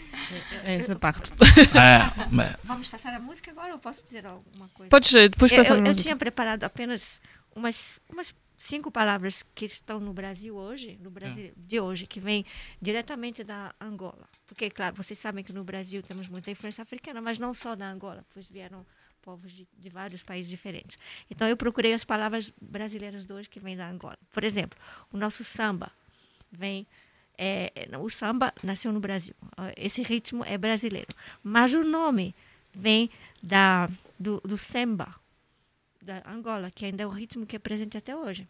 essa 0.63 0.95
parte. 0.95 1.31
É, 1.73 2.27
mas- 2.31 2.55
Vamos 2.63 2.87
passar 2.87 3.13
a 3.13 3.19
música 3.19 3.51
agora 3.51 3.73
ou 3.73 3.79
posso 3.79 4.03
dizer 4.03 4.25
alguma 4.25 4.67
coisa? 4.69 4.89
Podes 4.89 5.13
eh, 5.13 5.29
depois 5.29 5.51
Eu- 5.51 5.57
passar 5.59 5.75
eu, 5.75 5.81
na 5.81 5.87
eu 5.87 5.89
música. 5.91 6.03
tinha 6.03 6.15
preparado 6.15 6.63
apenas 6.63 7.19
umas, 7.55 7.99
umas 8.09 8.33
cinco 8.55 8.89
palavras 8.91 9.43
que 9.55 9.65
estão 9.65 9.99
no 9.99 10.13
Brasil 10.13 10.55
hoje, 10.55 10.97
no 11.01 11.09
Brasil 11.11 11.51
de 11.57 11.79
hoje, 11.79 12.05
que 12.07 12.19
vem 12.19 12.45
diretamente 12.81 13.43
da 13.43 13.73
Angola. 13.79 14.27
Porque, 14.47 14.69
claro, 14.69 14.95
vocês 14.95 15.17
sabem 15.19 15.43
que 15.43 15.51
no 15.53 15.63
Brasil 15.63 16.01
temos 16.01 16.27
muita 16.29 16.51
influência 16.51 16.81
africana, 16.81 17.21
mas 17.21 17.37
não 17.39 17.53
só 17.53 17.75
da 17.75 17.89
Angola, 17.89 18.23
pois 18.33 18.47
vieram 18.47 18.85
povos 19.21 19.51
de, 19.53 19.67
de 19.77 19.89
vários 19.89 20.21
países 20.21 20.49
diferentes. 20.49 20.97
Então, 21.29 21.47
eu 21.47 21.55
procurei 21.57 21.93
as 21.93 22.03
palavras 22.03 22.51
brasileiras 22.61 23.25
de 23.25 23.33
hoje 23.33 23.49
que 23.49 23.59
vêm 23.59 23.75
da 23.75 23.87
Angola. 23.89 24.17
Por 24.31 24.43
exemplo, 24.43 24.77
o 25.11 25.17
nosso 25.17 25.43
samba 25.43 25.91
vem. 26.51 26.85
É, 27.37 27.71
é, 27.75 27.97
o 27.97 28.09
samba 28.09 28.53
nasceu 28.63 28.91
no 28.91 28.99
Brasil. 28.99 29.35
Esse 29.75 30.01
ritmo 30.01 30.43
é 30.45 30.57
brasileiro. 30.57 31.13
Mas 31.43 31.73
o 31.73 31.83
nome 31.83 32.35
vem 32.73 33.09
da, 33.41 33.89
do, 34.19 34.39
do 34.41 34.57
samba, 34.57 35.13
da 36.01 36.21
Angola, 36.29 36.69
que 36.69 36.85
ainda 36.85 37.03
é 37.03 37.07
o 37.07 37.09
ritmo 37.09 37.45
que 37.45 37.55
é 37.55 37.59
presente 37.59 37.97
até 37.97 38.15
hoje. 38.15 38.47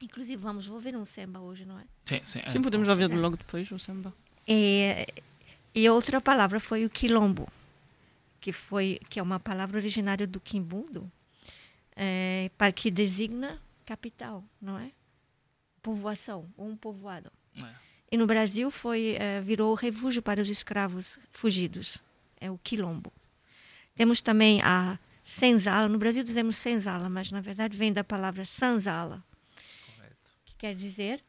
Inclusive, 0.00 0.36
vamos 0.36 0.68
ouvir 0.68 0.96
um 0.96 1.04
samba 1.04 1.40
hoje, 1.40 1.64
não 1.64 1.78
é? 1.78 1.84
sim, 2.04 2.20
sim, 2.22 2.40
é. 2.44 2.48
Sim, 2.48 2.62
podemos 2.62 2.86
ouvir 2.86 3.06
logo 3.06 3.36
depois 3.36 3.70
o 3.70 3.78
samba. 3.78 4.14
E, 4.46 5.06
e 5.74 5.88
outra 5.88 6.20
palavra 6.20 6.60
foi 6.60 6.84
o 6.84 6.90
quilombo, 6.90 7.48
que, 8.40 8.52
foi, 8.52 9.00
que 9.08 9.18
é 9.18 9.22
uma 9.22 9.40
palavra 9.40 9.78
originária 9.78 10.26
do 10.26 10.38
quimbundo, 10.38 11.10
é, 11.96 12.50
para 12.58 12.70
que 12.72 12.90
designa 12.90 13.58
capital, 13.86 14.44
não 14.60 14.78
é? 14.78 14.90
Povoação, 15.82 16.48
ou 16.56 16.68
um 16.68 16.76
povoado. 16.76 17.32
É. 17.56 17.85
E 18.16 18.18
no 18.18 18.26
Brasil 18.26 18.70
foi 18.70 19.14
eh, 19.20 19.42
virou 19.42 19.74
refúgio 19.74 20.22
para 20.22 20.40
os 20.40 20.48
escravos 20.48 21.18
fugidos, 21.30 22.02
é 22.40 22.50
o 22.50 22.56
quilombo. 22.56 23.12
Temos 23.94 24.22
também 24.22 24.62
a 24.62 24.98
senzala, 25.22 25.86
no 25.86 25.98
Brasil 25.98 26.24
dizemos 26.24 26.56
senzala, 26.56 27.10
mas 27.10 27.30
na 27.30 27.42
verdade 27.42 27.76
vem 27.76 27.92
da 27.92 28.02
palavra 28.02 28.46
sanzala, 28.46 29.22
que 30.46 30.54
quer 30.56 30.74
dizer 30.74 31.22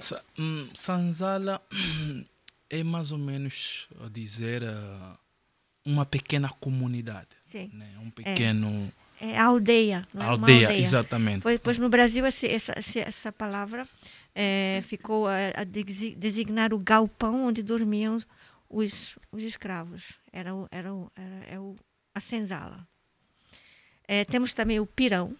Sa- 0.00 0.24
hum, 0.36 0.68
Sanzala 0.74 1.62
é 2.68 2.82
mais 2.82 3.12
ou 3.12 3.18
menos 3.18 3.88
a 4.04 4.08
dizer 4.08 4.64
ah, 4.64 5.16
uma 5.86 6.04
pequena 6.04 6.50
comunidade, 6.50 7.28
sim, 7.44 7.70
né? 7.72 7.94
um 8.02 8.10
pequeno 8.10 8.92
é 9.20 9.38
aldeia, 9.38 10.02
não 10.12 10.22
é? 10.22 10.24
Uma 10.26 10.32
aldeia, 10.32 10.76
exatamente. 10.76 11.42
Pois, 11.42 11.60
pois 11.60 11.78
no 11.78 11.88
Brasil 11.88 12.26
essa, 12.26 12.44
esse- 12.44 12.98
essa 13.00 13.30
palavra 13.32 13.86
eh, 14.34 14.80
ficou 14.84 15.26
a, 15.26 15.36
a 15.56 15.64
desi- 15.64 16.14
designar 16.14 16.72
o 16.72 16.78
galpão 16.78 17.46
onde 17.46 17.62
dormiam 17.62 18.18
os, 18.68 19.18
os 19.32 19.42
escravos. 19.42 20.14
Era, 20.32 20.54
o, 20.54 20.68
era, 20.70 20.92
o, 20.94 21.10
era 21.16 21.44
é 21.54 21.58
o, 21.58 21.74
a 22.14 22.20
senzala. 22.20 22.86
Eh, 24.06 24.24
temos 24.24 24.54
também 24.54 24.80
o 24.80 24.86
pirão, 24.86 25.34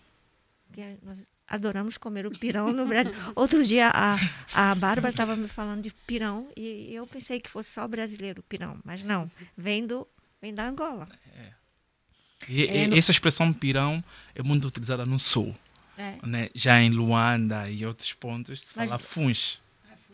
que 0.73 0.81
é- 0.81 0.97
nós 1.03 1.25
adoramos 1.47 1.97
comer 1.97 2.27
o 2.27 2.31
pirão 2.31 2.73
no 2.73 2.87
Brasil. 2.87 3.13
Outro 3.35 3.65
dia 3.65 3.91
a, 3.95 4.17
a 4.53 4.75
Bárbara 4.75 5.09
estava 5.11 5.35
me 5.35 5.49
falando 5.49 5.83
de 5.83 5.91
pirão 6.07 6.49
e 6.57 6.93
eu 6.95 7.07
pensei 7.07 7.41
que 7.41 7.49
fosse 7.49 7.71
só 7.71 7.89
brasileiro 7.89 8.41
o 8.41 8.43
pirão, 8.43 8.79
mas 8.85 9.03
não, 9.03 9.31
vem, 9.57 9.87
do, 9.87 10.07
vem 10.43 10.53
da 10.55 10.69
Angola. 10.69 11.09
É, 11.35 11.53
e 12.49 12.87
no- 12.87 12.97
essa 12.97 13.11
expressão 13.11 13.51
pirão 13.53 14.05
é 14.35 14.43
muito 14.43 14.69
utilizada 14.69 15.05
no 15.07 15.19
sul, 15.19 15.55
É. 15.99 16.27
né? 16.27 16.49
já 16.55 16.81
em 16.81 16.91
Luanda 16.91 17.69
e 17.69 17.85
outros 17.85 18.13
pontos 18.15 18.61
se 18.61 18.77
Mas- 18.77 18.89
fala 18.89 18.99
funge. 18.99 19.59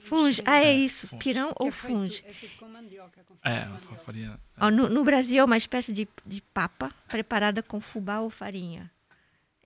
Funge, 0.00 0.42
ah, 0.44 0.62
é 0.62 0.74
isso, 0.74 1.08
funge. 1.08 1.22
pirão 1.22 1.52
ou 1.56 1.68
é 1.68 1.70
feito- 1.70 1.94
funge. 1.94 2.22
É 2.26 2.32
feito 2.34 2.56
com 2.58 2.68
mandioca. 2.68 3.24
Com 3.24 3.34
É, 3.42 3.66
farinha. 4.04 4.38
Ó, 4.60 4.70
no, 4.70 4.86
no 4.90 5.02
Brasil 5.02 5.40
é 5.40 5.44
uma 5.44 5.56
espécie 5.56 5.94
de, 5.94 6.06
de 6.26 6.42
papa 6.42 6.90
preparada 7.08 7.62
com 7.62 7.80
fubá 7.80 8.18
ou 8.20 8.28
farinha. 8.28 8.90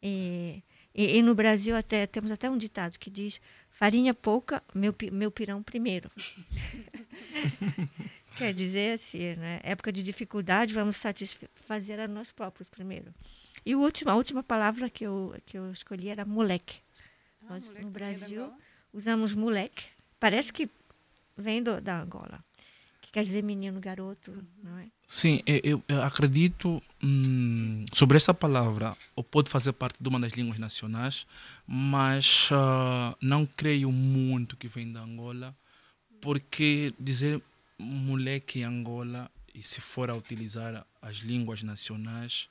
E, 0.01 0.63
e, 0.95 1.17
e 1.19 1.23
no 1.23 1.35
Brasil 1.35 1.75
até 1.77 2.07
temos 2.07 2.31
até 2.31 2.49
um 2.49 2.57
ditado 2.57 3.01
que 3.01 3.11
diz 3.11 3.41
farinha 3.69 4.15
pouca, 4.15 4.63
meu, 4.73 4.95
meu 5.11 5.29
pirão 5.33 5.61
primeiro. 5.61 6.09
Quer 8.37 8.55
dizer 8.55 8.93
assim, 8.95 9.35
né? 9.35 9.59
Época 9.65 9.91
de 9.93 10.05
dificuldade, 10.05 10.73
vamos 10.73 10.97
satisfazer 10.97 11.99
a 11.99 12.07
nós 12.07 12.31
próprios 12.31 12.69
primeiro. 12.69 13.13
E 13.65 13.75
o 13.75 13.81
último, 13.81 14.11
a 14.11 14.15
última 14.17 14.43
palavra 14.43 14.89
que 14.91 15.05
eu, 15.05 15.35
que 15.47 15.59
eu 15.59 15.71
escolhi 15.73 16.09
era 16.09 16.25
moleque. 16.25 16.81
Nós, 17.49 17.67
moleque 17.67 17.85
no 17.85 17.91
Brasil, 17.91 18.53
usamos 18.93 19.35
moleque. 19.35 19.87
Parece 20.21 20.53
que 20.53 20.69
vem 21.37 21.63
do, 21.63 21.81
da 21.81 22.01
Angola. 22.01 22.45
que 23.01 23.13
quer 23.13 23.25
dizer 23.25 23.43
menino, 23.43 23.81
garoto, 23.81 24.45
não 24.63 24.79
é? 24.79 24.87
Sim, 25.07 25.41
eu, 25.47 25.83
eu- 25.89 26.03
acredito 26.03 26.83
hum, 27.03 27.85
sobre 27.95 28.19
essa 28.19 28.35
palavra, 28.35 28.95
ou 29.17 29.25
pode 29.25 29.49
fazer 29.49 29.73
parte 29.73 30.03
de 30.03 30.09
uma 30.09 30.21
das 30.21 30.33
línguas 30.33 30.59
nacionais, 30.59 31.27
mas 31.67 32.51
ah, 32.53 33.17
não 33.21 33.47
creio 33.47 33.91
muito 33.91 34.57
que 34.57 34.69
vem 34.69 34.93
da 34.93 35.01
Angola, 35.01 35.57
porque 36.21 36.93
dizer 36.99 37.41
moleque 37.79 38.59
em 38.61 38.65
Angola, 38.65 39.31
e 39.55 39.63
se 39.63 39.81
for 39.81 40.11
a 40.11 40.15
utilizar 40.15 40.85
as 41.01 41.17
línguas 41.19 41.63
nacionais, 41.63 42.51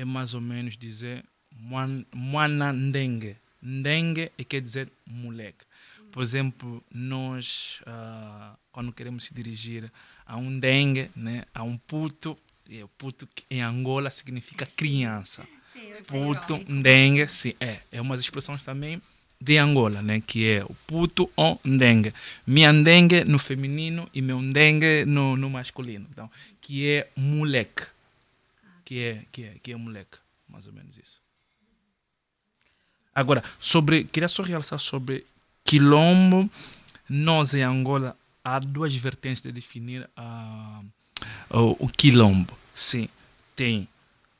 é 0.00 0.04
mais 0.04 0.34
ou 0.34 0.40
menos 0.40 0.76
dizer 0.76 1.24
"Mwan- 1.68 2.04
mwana 2.14 2.72
ndengue. 2.72 3.36
Ndengue 3.62 4.30
é 4.38 4.44
quer 4.44 4.60
dizer 4.62 4.88
moleque. 5.06 5.64
Por 6.12 6.22
exemplo, 6.22 6.82
nós, 6.92 7.80
ah, 7.86 8.54
quando 8.72 8.92
queremos 8.92 9.24
se 9.24 9.34
dirigir 9.34 9.90
a 10.26 10.36
um 10.36 10.58
dengue, 10.58 11.10
né, 11.14 11.44
a 11.54 11.62
um 11.62 11.76
puto, 11.76 12.36
e 12.68 12.82
o 12.82 12.88
puto 12.88 13.28
em 13.50 13.60
Angola 13.62 14.10
significa 14.10 14.64
criança. 14.66 15.46
Puto, 16.06 16.54
dengue, 16.82 17.26
sim, 17.28 17.54
é. 17.60 17.80
É 17.92 18.00
uma 18.00 18.16
das 18.16 18.24
expressões 18.24 18.62
também 18.62 19.00
de 19.40 19.56
Angola, 19.58 20.02
né, 20.02 20.20
que 20.20 20.48
é 20.48 20.64
o 20.64 20.74
puto 20.86 21.30
ou 21.36 21.60
ndengue. 21.64 22.12
Minha 22.46 22.72
ndengue 22.72 23.24
no 23.24 23.38
feminino 23.38 24.08
e 24.14 24.20
meu 24.22 24.40
ndengue 24.40 25.04
no, 25.06 25.36
no 25.36 25.48
masculino. 25.50 26.06
Então, 26.10 26.30
que 26.60 26.88
é 26.88 27.08
moleque. 27.16 27.84
Que 28.90 29.04
é, 29.04 29.24
que, 29.30 29.44
é, 29.44 29.54
que 29.62 29.70
é 29.70 29.76
moleque. 29.76 30.18
Mais 30.48 30.66
ou 30.66 30.72
menos 30.72 30.98
isso. 30.98 31.22
Agora, 33.14 33.40
sobre, 33.60 34.02
queria 34.02 34.26
só 34.26 34.42
realçar 34.42 34.80
sobre 34.80 35.24
quilombo. 35.62 36.50
Nós 37.08 37.54
em 37.54 37.62
Angola 37.62 38.16
há 38.44 38.58
duas 38.58 38.92
vertentes 38.96 39.42
de 39.42 39.52
definir 39.52 40.10
a, 40.16 40.82
o, 41.50 41.84
o 41.84 41.88
quilombo. 41.88 42.58
Sim, 42.74 43.08
tem 43.54 43.88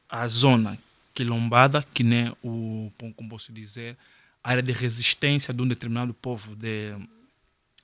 a 0.09 0.27
zona 0.27 0.77
quilombada, 1.15 1.85
que 1.95 2.03
nem 2.03 2.37
o, 2.43 2.91
como 2.99 3.29
posso 3.31 3.53
dizer, 3.53 3.97
área 4.43 4.65
de 4.65 4.73
resistência 4.73 5.55
de 5.55 5.63
um 5.63 5.69
determinado 5.69 6.13
povo 6.13 6.57
de, 6.57 6.97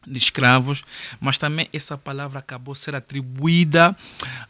de 0.06 0.18
escravos, 0.18 0.82
mas 1.20 1.36
também 1.38 1.68
essa 1.72 1.98
palavra 1.98 2.38
acabou 2.38 2.74
ser 2.74 2.94
atribuída 2.94 3.96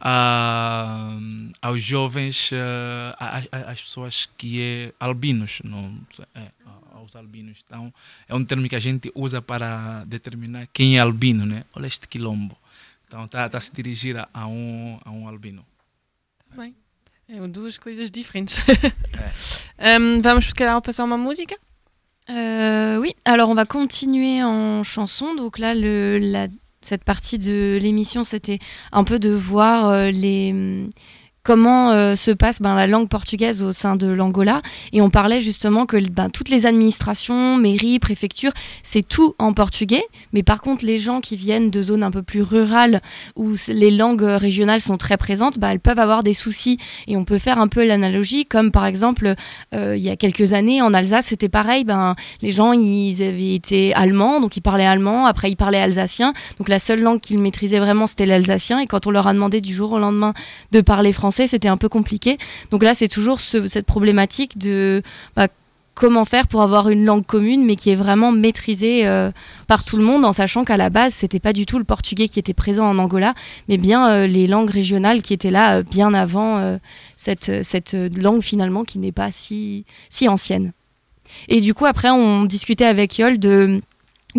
a, 0.00 1.16
aos 1.62 1.82
jovens, 1.82 2.50
eh, 2.52 3.14
a- 3.18 3.38
a- 3.52 3.70
às 3.72 3.80
pessoas 3.82 4.28
que 4.36 4.60
é 4.62 4.92
albinos, 5.00 5.60
não, 5.64 5.98
é, 6.34 6.50
aos 6.94 7.14
albinos. 7.16 7.58
Então, 7.66 7.92
é 8.28 8.34
um 8.34 8.44
termo 8.44 8.68
que 8.68 8.76
a 8.76 8.80
gente 8.80 9.10
usa 9.14 9.40
para 9.42 10.04
determinar 10.04 10.66
quem 10.72 10.96
é 10.96 11.00
albino, 11.00 11.44
né? 11.46 11.64
Olha 11.74 11.86
este 11.86 12.06
quilombo. 12.08 12.56
Então, 13.06 13.24
está 13.24 13.48
tá 13.48 13.58
a 13.58 13.60
se 13.60 13.72
dirigir 13.72 14.16
a, 14.32 14.46
um, 14.46 14.98
a 15.04 15.10
um 15.10 15.28
albino. 15.28 15.64
Bem, 16.56 16.74
é 17.28 17.46
duas 17.48 17.78
coisas 17.78 18.10
diferentes. 18.10 18.58
Hum, 19.78 20.22
vamos, 20.22 20.46
se 20.46 20.54
calhar, 20.54 20.80
passar 20.80 21.04
uma 21.04 21.18
música 21.18 21.54
Euh, 22.30 22.98
oui, 22.98 23.14
alors 23.24 23.50
on 23.50 23.54
va 23.54 23.64
continuer 23.64 24.42
en 24.42 24.82
chanson. 24.82 25.34
Donc 25.34 25.58
là, 25.58 25.74
cette 26.80 27.04
partie 27.04 27.38
de 27.38 27.78
l'émission, 27.80 28.24
c'était 28.24 28.58
un 28.92 29.04
peu 29.04 29.18
de 29.18 29.30
voir 29.30 29.88
euh, 29.88 30.10
les 30.10 30.88
comment 31.46 31.92
euh, 31.92 32.16
se 32.16 32.32
passe 32.32 32.60
ben, 32.60 32.74
la 32.74 32.88
langue 32.88 33.08
portugaise 33.08 33.62
au 33.62 33.70
sein 33.70 33.94
de 33.94 34.08
l'Angola. 34.08 34.62
Et 34.92 35.00
on 35.00 35.10
parlait 35.10 35.40
justement 35.40 35.86
que 35.86 35.96
ben, 35.96 36.28
toutes 36.28 36.48
les 36.48 36.66
administrations, 36.66 37.56
mairies, 37.56 38.00
préfectures, 38.00 38.50
c'est 38.82 39.06
tout 39.06 39.36
en 39.38 39.52
portugais. 39.52 40.02
Mais 40.32 40.42
par 40.42 40.60
contre, 40.60 40.84
les 40.84 40.98
gens 40.98 41.20
qui 41.20 41.36
viennent 41.36 41.70
de 41.70 41.82
zones 41.82 42.02
un 42.02 42.10
peu 42.10 42.24
plus 42.24 42.42
rurales 42.42 43.00
où 43.36 43.54
les 43.68 43.92
langues 43.92 44.24
euh, 44.24 44.38
régionales 44.38 44.80
sont 44.80 44.96
très 44.96 45.16
présentes, 45.16 45.60
ben, 45.60 45.70
elles 45.70 45.78
peuvent 45.78 46.00
avoir 46.00 46.24
des 46.24 46.34
soucis. 46.34 46.78
Et 47.06 47.16
on 47.16 47.24
peut 47.24 47.38
faire 47.38 47.60
un 47.60 47.68
peu 47.68 47.86
l'analogie, 47.86 48.44
comme 48.44 48.72
par 48.72 48.84
exemple, 48.84 49.36
euh, 49.72 49.94
il 49.96 50.02
y 50.02 50.10
a 50.10 50.16
quelques 50.16 50.52
années 50.52 50.82
en 50.82 50.92
Alsace, 50.92 51.26
c'était 51.26 51.48
pareil. 51.48 51.86
Les 52.42 52.50
gens, 52.50 52.72
ils 52.72 53.22
avaient 53.22 53.54
été 53.54 53.94
allemands, 53.94 54.40
donc 54.40 54.56
ils 54.56 54.62
parlaient 54.62 54.84
allemand. 54.84 55.26
Après, 55.26 55.48
ils 55.48 55.56
parlaient 55.56 55.78
alsacien. 55.78 56.32
Donc 56.58 56.68
la 56.68 56.80
seule 56.80 57.02
langue 57.02 57.20
qu'ils 57.20 57.38
maîtrisaient 57.38 57.78
vraiment, 57.78 58.08
c'était 58.08 58.26
l'alsacien. 58.26 58.80
Et 58.80 58.86
quand 58.86 59.06
on 59.06 59.12
leur 59.12 59.28
a 59.28 59.32
demandé 59.32 59.60
du 59.60 59.72
jour 59.72 59.92
au 59.92 60.00
lendemain 60.00 60.34
de 60.72 60.80
parler 60.80 61.12
français, 61.12 61.35
c'était 61.46 61.68
un 61.68 61.76
peu 61.76 61.88
compliqué. 61.88 62.38
Donc 62.70 62.82
là, 62.82 62.94
c'est 62.94 63.08
toujours 63.08 63.40
ce- 63.40 63.68
cette 63.68 63.84
problématique 63.86 64.56
de 64.56 65.02
bah, 65.34 65.48
comment 65.94 66.24
faire 66.26 66.46
pour 66.46 66.60
avoir 66.62 66.90
une 66.90 67.04
langue 67.06 67.24
commune, 67.24 67.64
mais 67.64 67.74
qui 67.74 67.88
est 67.90 67.94
vraiment 67.94 68.30
maîtrisée 68.30 69.06
euh, 69.06 69.30
par 69.66 69.82
tout 69.82 69.96
le 69.96 70.04
monde, 70.04 70.24
en 70.26 70.32
sachant 70.32 70.62
qu'à 70.62 70.76
la 70.76 70.90
base, 70.90 71.14
c'était 71.14 71.40
pas 71.40 71.54
du 71.54 71.64
tout 71.64 71.78
le 71.78 71.84
portugais 71.84 72.28
qui 72.28 72.38
était 72.38 72.52
présent 72.54 72.86
en 72.86 72.98
Angola, 72.98 73.34
mais 73.68 73.78
bien 73.78 74.10
euh, 74.10 74.26
les 74.26 74.46
langues 74.46 74.70
régionales 74.70 75.22
qui 75.22 75.32
étaient 75.32 75.50
là 75.50 75.78
euh, 75.78 75.82
bien 75.82 76.12
avant 76.12 76.78
cette, 77.16 77.64
cette 77.64 77.94
langue 78.16 78.42
finalement 78.42 78.84
qui 78.84 78.98
n'est 78.98 79.12
pas 79.12 79.30
si, 79.32 79.84
si 80.10 80.28
ancienne. 80.28 80.72
Et 81.48 81.60
du 81.60 81.72
coup, 81.74 81.86
après, 81.86 82.10
on 82.10 82.44
discutait 82.44 82.84
avec 82.84 83.18
Yol 83.18 83.38
de 83.38 83.80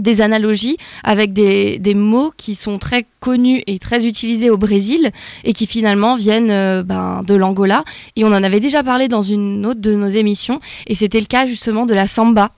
des 0.01 0.21
analogies 0.21 0.77
avec 1.03 1.33
des, 1.33 1.79
des 1.79 1.93
mots 1.93 2.31
qui 2.37 2.55
sont 2.55 2.77
très 2.77 3.05
connus 3.19 3.63
et 3.67 3.79
très 3.79 4.05
utilisés 4.05 4.49
au 4.49 4.57
Brésil 4.57 5.11
et 5.43 5.53
qui 5.53 5.67
finalement 5.67 6.15
viennent 6.15 6.51
euh, 6.51 6.83
ben, 6.83 7.21
de 7.25 7.33
l'Angola. 7.33 7.83
Et 8.15 8.23
on 8.23 8.27
en 8.27 8.43
avait 8.43 8.59
déjà 8.59 8.83
parlé 8.83 9.07
dans 9.07 9.21
une 9.21 9.65
autre 9.65 9.81
de 9.81 9.95
nos 9.95 10.07
émissions 10.07 10.59
et 10.85 10.95
c'était 10.95 11.19
le 11.19 11.25
cas 11.25 11.45
justement 11.45 11.85
de 11.85 11.93
la 11.93 12.07
samba. 12.07 12.51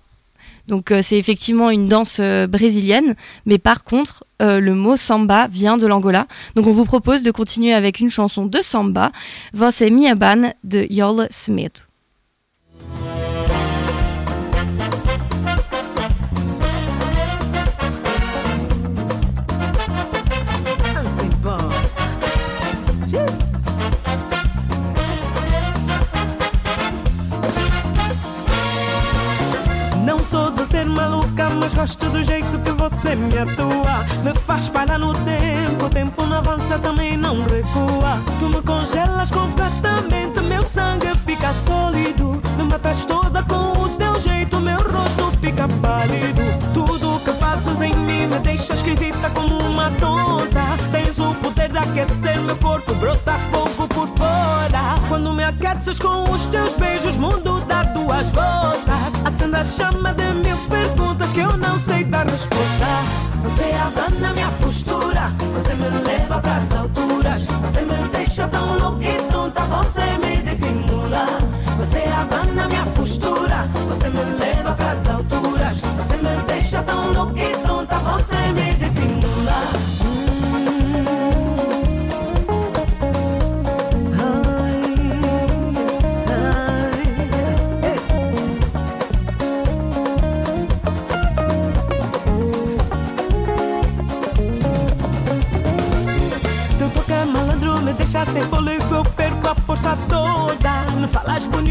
Donc 0.70 0.92
euh, 0.92 1.02
c'est 1.02 1.18
effectivement 1.18 1.72
une 1.72 1.88
danse 1.88 2.18
euh, 2.22 2.48
brésilienne, 2.48 3.16
mais 3.46 3.58
par 3.58 3.84
contre 3.84 4.24
euh, 4.42 4.60
le 4.60 4.76
mot 4.76 4.96
samba 4.96 5.48
vient 5.48 5.78
de 5.78 5.88
l'Angola. 5.88 6.28
Donc 6.56 6.68
on 6.68 6.72
vous 6.72 6.86
propose 6.86 7.24
de 7.24 7.32
continuer 7.32 7.74
avec 7.74 8.00
une 8.00 8.12
chanson 8.12 8.46
de 8.46 8.62
samba, 8.62 9.12
Você 9.54 9.90
minha 9.90 10.16
ban 10.16 10.54
de 10.64 10.86
Yol 10.90 11.28
Smith. 11.32 11.89
Mas 31.48 31.74
gosto 31.74 32.06
do 32.10 32.24
jeito 32.24 32.60
que 32.60 32.72
você 32.72 33.16
me 33.16 33.38
atua. 33.38 34.04
Me 34.24 34.34
faz 34.34 34.68
parar 34.68 34.98
no 34.98 35.14
tempo, 35.14 35.86
o 35.86 35.90
tempo 35.90 36.26
não 36.26 36.38
avança, 36.38 36.78
também 36.80 37.16
não 37.16 37.44
recua. 37.44 38.20
Tu 38.40 38.50
me 38.50 38.62
congelas 38.62 39.32
completamente, 39.32 40.42
meu 40.42 40.64
sangue 40.64 41.16
fica 41.26 41.54
sólido. 41.54 42.42
Me 42.58 42.64
matas 42.64 43.06
toda 43.06 43.42
com 43.44 43.84
o 43.84 43.90
teu 43.90 44.20
jeito, 44.20 44.60
meu 44.60 44.78
rosto 44.78 45.32
fica 45.40 45.68
pálido. 45.82 46.42
Tudo 46.74 47.20
que 47.24 47.32
fazes 47.32 47.80
em 47.82 47.96
mim 47.96 48.28
me 48.28 48.40
deixa 48.40 48.74
esquisita 48.74 49.30
como 49.30 49.60
uma 49.60 49.92
tonta. 49.92 50.78
Tens 50.92 51.20
o 51.20 51.34
poder 51.36 51.72
de 51.72 51.78
aquecer 51.78 52.40
meu 52.42 52.58
corpo, 52.58 52.94
brota 52.96 53.34
fogo 53.52 53.88
por 53.88 54.08
fora. 54.10 55.00
Quando 55.08 55.34
me 55.34 55.44
aqueces 55.44 56.00
com 56.00 56.24
os 56.30 56.46
teus 56.48 56.76
beijos, 56.76 57.18
mundo 57.18 57.64
dá 57.68 57.84
duas 57.84 58.28
voltas. 58.30 59.14
Acende 59.24 59.56
a 59.56 59.64
chama 59.64 60.14
de 60.14 60.26
mil 60.34 60.58
perguntas 60.58 60.79
Você 64.00 64.06
abana 64.06 64.34
minha 64.34 64.50
postura, 64.52 65.28
você 65.54 65.76
me 65.76 65.90
leva 66.08 66.40
pras 66.40 66.72
alturas. 66.72 67.44
Você 67.44 67.82
me 67.82 68.08
deixa 68.14 68.48
tão 68.48 68.78
louca 68.78 69.04
e 69.04 69.18
tonta, 69.30 69.62
você 69.64 70.18
me 70.20 70.38
dissimula. 70.38 71.26
Você 71.78 72.04
abana 72.08 72.68
minha 72.70 72.86
postura, 72.96 73.68
você 73.90 74.10
me 74.10 74.39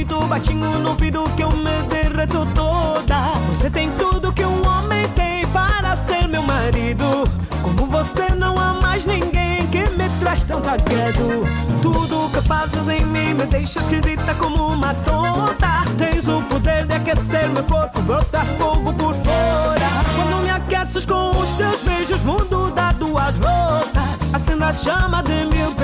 bonito, 0.09 0.27
baixinho 0.27 0.79
no 0.79 0.91
ouvido 0.91 1.25
que 1.37 1.43
eu 1.43 1.51
me 1.51 1.83
derreto 1.89 2.47
toda. 2.55 3.33
Você 3.49 3.71
tem 3.71 3.91
tudo 3.93 4.33
que 4.33 4.45
um 4.45 4.67
homem 4.67 5.07
tem 5.09 5.47
para 5.49 5.95
ser 5.95 6.27
meu 6.27 6.43
marido. 6.43 7.29
Como 7.63 7.87
você 7.87 8.35
não 8.35 8.57
há 8.57 8.75
mais 8.75 9.05
ninguém 9.05 9.67
que 9.67 9.89
me 9.91 10.09
traz 10.21 10.43
tão 10.45 10.61
cagado. 10.61 11.45
Tudo 11.83 12.31
que 12.33 12.41
fazes 12.47 12.89
em 12.89 13.05
mim 13.05 13.35
me 13.35 13.47
deixa 13.47 13.81
esquisita 13.81 14.35
como 14.35 14.69
uma 14.69 14.95
tonta. 14.95 15.85
Tens 15.97 16.27
o 16.27 16.41
poder 16.43 16.87
de 16.87 16.95
aquecer 16.95 17.49
meu 17.51 17.65
corpo, 17.65 18.01
brota 18.03 18.45
fogo 18.59 18.93
por 18.95 19.15
fora. 19.15 19.89
Quando 20.17 20.43
me 20.43 20.51
aqueces 20.51 21.05
com 21.05 21.31
os 21.31 21.51
teus 21.55 21.83
beijos, 21.83 22.23
mundo 22.25 22.73
dá 22.75 22.93
duas 22.93 23.35
voltas. 23.37 24.19
Acende 24.33 24.63
ela 24.63 24.73
chama 24.73 25.23
de 25.23 25.45
mil 25.47 25.75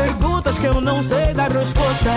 que 0.65 0.69
eu 0.69 0.81
não 0.81 1.03
sei 1.03 1.35
dar 1.35 1.53
resposta. 1.53 2.11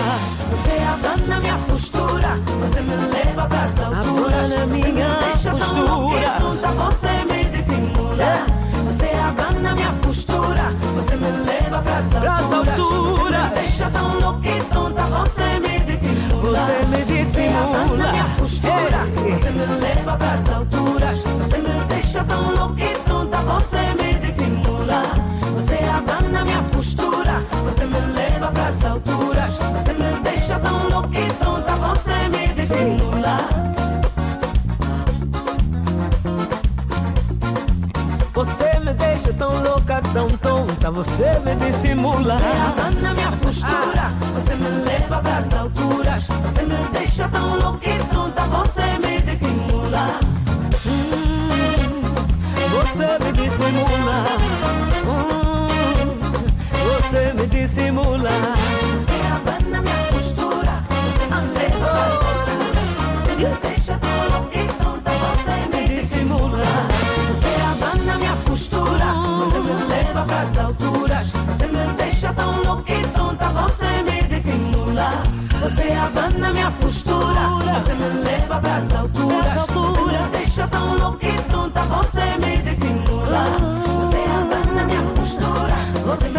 Você 0.50 0.82
abana 0.82 1.38
minha 1.40 1.58
postura, 1.68 2.30
você 2.60 2.80
me 2.80 2.96
leva 2.96 3.46
pras 3.46 3.78
alturas. 3.78 4.52
Abana 4.52 4.66
minha 4.66 4.86
você 4.86 4.92
me 4.92 5.30
deixa 5.30 5.50
postura. 5.50 6.38
louca, 6.40 6.68
você 6.68 7.24
me 7.26 7.44
dissimula. 7.44 8.46
Você 8.86 9.10
abana 9.28 9.74
minha 9.74 9.92
postura, 10.00 10.62
você 10.94 11.16
me 11.16 11.30
leva 11.30 11.82
pras 11.82 12.14
alturas. 12.14 12.52
alturas. 12.52 13.48
Você 13.48 13.50
me 13.50 13.54
deixa 13.54 13.90
tão 13.90 14.18
louca 14.18 14.48
e 14.48 14.62
tonta, 14.62 15.02
você 15.02 15.58
me 15.60 15.80
dissimula. 15.80 16.58
Você 16.58 16.86
me 16.86 17.04
dissimula. 17.04 17.24
Você 17.24 17.74
abana 17.74 18.12
minha 18.12 18.28
postura, 18.38 19.00
ei. 19.26 19.32
você 19.32 19.50
me 19.50 19.66
leva 19.66 20.16
pras 20.16 20.48
alturas. 20.48 21.22
Você 21.22 21.58
me 21.58 21.84
deixa 21.88 22.24
tão 22.24 22.54
louca 22.54 22.82
e 22.82 22.92
tonta, 23.06 23.36
você 23.42 23.94
me 24.02 24.07
pras 28.68 28.84
alturas. 28.84 29.56
Você 29.56 29.92
me 29.94 30.20
deixa 30.22 30.58
tão 30.58 30.88
louca 30.88 31.18
e 31.18 31.28
tonta, 31.34 31.72
você 31.76 32.28
me 32.28 32.48
dissimula. 32.48 33.38
Você 38.34 38.78
me 38.80 38.92
deixa 38.94 39.32
tão 39.32 39.62
louca, 39.62 40.02
tão 40.12 40.28
tonta, 40.28 40.90
você 40.90 41.40
me 41.40 41.54
dissimula. 41.56 42.36
Você 42.36 42.80
abana 42.80 43.14
minha 43.14 43.32
postura, 43.32 44.12
você 44.34 44.54
me 44.54 44.68
leva 44.68 45.18
pras 45.22 45.52
alturas. 45.54 46.26
Você 46.26 46.62
me 46.62 46.76
deixa 46.92 47.28
tão 47.28 47.58
louca 47.58 47.88
e 47.88 47.98
tonta, 48.04 48.42
você 48.42 48.82
me 48.98 49.20
dissimula. 49.22 50.20
Hum, 50.86 52.02
Você 52.70 53.06
me 53.24 53.32
dissimula. 53.32 54.24
Hum, 55.06 55.37
Você 57.08 57.32
me 57.32 57.46
dissimula. 57.46 58.28
Você 58.28 59.16
abana 59.32 59.80
minha 59.80 59.96
postura, 60.12 60.84
você 60.90 61.24
leva 61.58 61.88
pras 61.88 62.20
alturas. 62.28 62.88
Você 63.16 63.32
me 63.34 63.48
deixa 63.62 63.98
tão 63.98 64.28
louca 64.28 64.58
e 64.58 64.66
tonta, 64.66 65.10
você 65.24 65.56
me 65.72 65.88
dissimula. 65.88 66.64
Você 67.32 67.52
abana 67.72 68.18
minha 68.18 68.36
postura, 68.44 69.06
você 69.38 69.58
me 69.58 69.72
leva 69.88 70.24
pras 70.26 70.58
alturas. 70.58 71.32
Você 71.32 71.66
me 71.66 71.92
deixa 71.96 72.32
tão 72.34 72.62
louca 72.62 72.92
e 72.92 73.00
tonta, 73.00 73.48
você 73.48 74.02
me 74.02 74.22
dissimula. 74.24 75.10
Você 75.62 75.92
abana 75.92 76.52
minha 76.52 76.70
postura, 76.72 77.40
você 77.72 77.94
me 77.94 78.08
leva 78.22 78.60
pras 78.60 78.94
alturas. 78.94 79.54
Você 79.54 80.00
me 80.02 80.28
deixa 80.30 80.68
tão 80.68 80.94
louca 80.98 81.26
e 81.26 81.32
tonta, 81.50 81.80
você 81.84 82.36
me 82.36 82.58
dissimula. 82.58 83.44
Você 83.98 84.18
abana 84.42 84.84
minha 84.84 85.02
postura, 85.14 85.74
você 86.04 86.37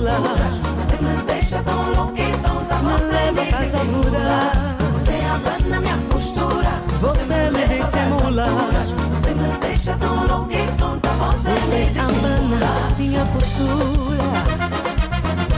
me 0.00 0.08
alturas. 0.10 0.52
Você 0.52 0.96
me 1.02 1.22
deixa 1.26 1.62
tão 1.62 1.92
louca 1.94 2.20
e 2.20 2.32
tonta, 2.32 2.74
você 2.76 3.32
me 3.32 3.44
dissimula. 3.52 4.52
Você 4.92 5.14
abana 5.34 5.80
minha 5.80 5.98
postura, 6.10 6.72
Você 7.00 7.50
me 7.50 7.66
dissimula. 7.78 8.46
Você 8.46 9.34
me 9.34 9.58
deixa 9.60 9.94
tão 9.96 10.26
louca 10.26 10.54
e 10.54 10.66
tonta, 10.76 11.08
você 11.08 11.48
me 11.50 11.60
Você 11.60 11.84
dissimula. 11.86 12.66
abana 12.66 12.94
minha 12.98 13.24
postura. 13.26 14.28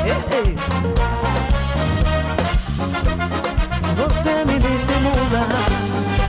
Ei, 0.04 0.38
ei. 0.38 0.56
Você 3.96 4.44
me 4.44 4.58
dissimula. 4.58 6.19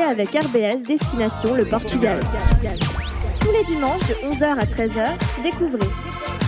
Avec 0.00 0.30
RBS 0.30 0.84
Destination 0.86 1.54
le 1.54 1.64
Portugal. 1.66 2.18
Tous 3.40 3.52
les 3.52 3.64
dimanches 3.64 4.00
de 4.08 4.14
11h 4.32 4.58
à 4.58 4.64
13h, 4.64 5.10
découvrez 5.42 5.88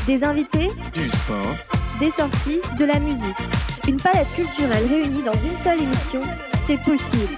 des 0.07 0.25
invités, 0.25 0.71
Du 0.95 1.09
sport, 1.11 1.55
des 2.01 2.11
sorties, 2.11 2.61
de 2.79 2.85
la 2.87 2.99
musique. 2.99 3.37
Une 3.87 3.99
palette 3.99 4.33
culturelle 4.35 4.87
réunie 4.89 5.23
dans 5.23 5.35
une 5.35 5.57
seule 5.57 5.83
émission, 5.83 6.23
c'est 6.67 6.81
possible. 6.81 7.37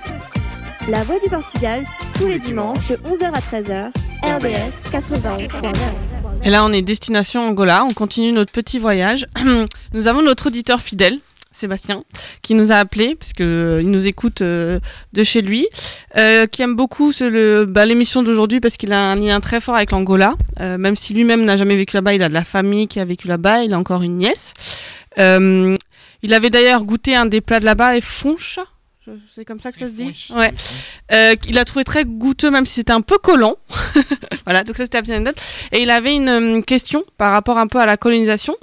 La 0.88 1.02
Voix 1.02 1.18
du 1.18 1.28
Portugal, 1.28 1.84
tous 2.16 2.26
les 2.26 2.38
dimanches 2.38 2.88
de 2.88 2.96
11h 2.96 3.32
à 3.32 3.40
13h, 3.40 3.90
RBS 4.22 4.90
91.9. 4.90 5.74
Et 6.44 6.50
là, 6.50 6.64
on 6.64 6.72
est 6.72 6.82
destination 6.82 7.48
Angola. 7.48 7.84
On 7.84 7.92
continue 7.92 8.30
notre 8.32 8.52
petit 8.52 8.78
voyage. 8.78 9.26
nous 9.92 10.08
avons 10.08 10.22
notre 10.22 10.46
auditeur 10.46 10.80
fidèle, 10.80 11.18
Sébastien, 11.56 12.04
qui 12.42 12.54
nous 12.54 12.70
a 12.70 12.76
appelé, 12.76 13.14
parce 13.14 13.32
que 13.32 13.42
euh, 13.42 13.82
il 13.82 13.90
nous 13.90 14.06
écoute 14.06 14.42
euh, 14.42 14.78
de 15.12 15.24
chez 15.24 15.42
lui, 15.42 15.66
euh, 16.16 16.46
qui 16.46 16.62
aime 16.62 16.74
beaucoup 16.74 17.12
bah, 17.68 17.86
l'émission 17.86 18.22
d'aujourd'hui 18.22 18.60
parce 18.60 18.76
qu'il 18.76 18.92
a 18.92 19.00
un 19.00 19.16
lien 19.16 19.40
très 19.40 19.60
fort 19.60 19.76
avec 19.76 19.90
l'Angola. 19.90 20.34
Même 20.58 20.96
si 20.96 21.14
lui-même 21.14 21.44
n'a 21.44 21.56
jamais 21.56 21.76
vécu 21.76 21.96
là-bas, 21.96 22.14
il 22.14 22.22
a 22.22 22.28
de 22.28 22.34
la 22.34 22.44
famille 22.44 22.88
qui 22.88 23.00
a 23.00 23.04
vécu 23.04 23.28
là-bas. 23.28 23.62
Il 23.64 23.72
a 23.72 23.78
encore 23.78 24.02
une 24.02 24.18
nièce. 24.18 24.54
Il 25.16 26.34
avait 26.34 26.50
d'ailleurs 26.50 26.84
goûté 26.84 27.14
un 27.14 27.26
des 27.26 27.40
plats 27.40 27.60
de 27.60 27.64
là-bas, 27.64 27.96
et 27.96 28.00
fonche. 28.00 28.58
C'est 29.28 29.44
comme 29.44 29.58
ça 29.58 29.72
que 29.72 29.78
ça 29.78 29.88
se 29.88 29.92
dit. 29.92 30.28
Ouais. 30.34 30.52
Euh, 31.12 31.34
il 31.48 31.58
a 31.58 31.64
trouvé 31.64 31.84
très 31.84 32.04
goûteux, 32.04 32.50
même 32.50 32.66
si 32.66 32.74
c'était 32.74 32.92
un 32.92 33.00
peu 33.00 33.18
collant. 33.18 33.56
voilà, 34.44 34.64
donc 34.64 34.76
ça 34.76 34.84
c'était 34.84 34.98
la 34.98 35.02
petite 35.02 35.14
anecdote. 35.14 35.40
Et 35.72 35.82
il 35.82 35.90
avait 35.90 36.14
une 36.14 36.28
euh, 36.28 36.60
question 36.60 37.04
par 37.16 37.32
rapport 37.32 37.58
un 37.58 37.66
peu 37.66 37.78
à 37.78 37.86
la 37.86 37.96
colonisation. 37.96 38.54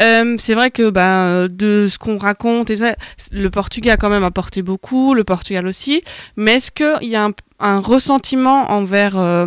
Euh, 0.00 0.36
c'est 0.38 0.54
vrai 0.54 0.70
que 0.70 0.90
bah, 0.90 1.48
de 1.48 1.88
ce 1.88 1.98
qu'on 1.98 2.18
raconte, 2.18 2.70
et 2.70 2.76
ça, 2.76 2.94
le 3.32 3.48
Portugais 3.50 3.90
a 3.90 3.96
quand 3.96 4.10
même 4.10 4.24
apporté 4.24 4.62
beaucoup, 4.62 5.14
le 5.14 5.24
Portugal 5.24 5.66
aussi. 5.66 6.02
Mais 6.36 6.54
est-ce 6.56 6.70
qu'il 6.70 7.08
y 7.08 7.16
a 7.16 7.24
un, 7.24 7.32
un 7.58 7.80
ressentiment 7.80 8.70
envers 8.70 9.18
euh, 9.18 9.46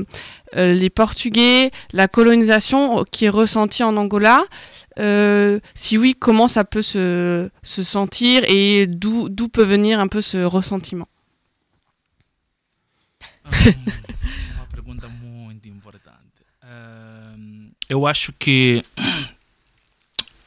euh, 0.56 0.74
les 0.74 0.90
Portugais, 0.90 1.72
la 1.94 2.08
colonisation 2.08 3.06
qui 3.12 3.26
est 3.26 3.30
ressenti 3.30 3.84
en 3.84 3.98
Angola? 3.98 4.44
Euh, 5.00 5.60
Si 5.74 5.98
oui, 5.98 6.16
comment 6.20 6.48
ça 6.48 6.64
peut 6.64 6.82
se, 6.82 7.50
se 7.64 7.84
sentir 7.84 8.44
et 8.48 8.86
d'où 8.88 9.30
peut 9.52 9.64
venir 9.64 10.00
un 10.00 10.08
peu 10.08 10.22
ce 10.22 10.38
ressentiment 10.38 11.08
Uma 13.46 14.66
pergunta 14.72 15.08
muito 15.08 15.68
importante. 15.68 16.44
Ehm, 16.64 17.72
eu 17.90 18.06
acho 18.06 18.32
que 18.34 18.84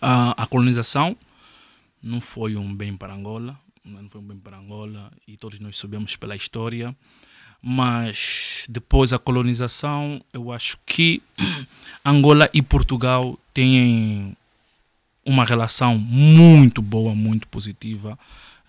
a, 0.01 0.43
a 0.43 0.47
colonização 0.47 1.17
não 2.03 2.21
foi 2.21 2.57
um 2.57 2.75
bem 2.75 2.97
para 2.97 3.13
Angola, 3.15 3.59
não 3.85 4.09
foi 4.09 4.21
um 4.21 4.25
bem 4.25 4.39
para 4.39 4.57
Angola 4.59 5.11
e 5.27 5.37
todos 5.37 5.59
nós 5.61 5.77
sabemos 5.77 6.17
pela 6.17 6.37
história. 6.37 6.95
Mas 7.65 8.67
depois 8.69 9.11
da 9.11 9.19
colonização, 9.21 10.21
eu 10.33 10.51
acho 10.51 10.79
que 10.85 11.23
Angola 12.05 12.49
e 12.53 12.61
Portugal 12.61 13.39
têm 13.55 14.37
uma 15.25 15.45
relação 15.45 15.97
muito 15.99 16.83
boa, 16.83 17.15
muito 17.15 17.47
positiva, 17.49 18.19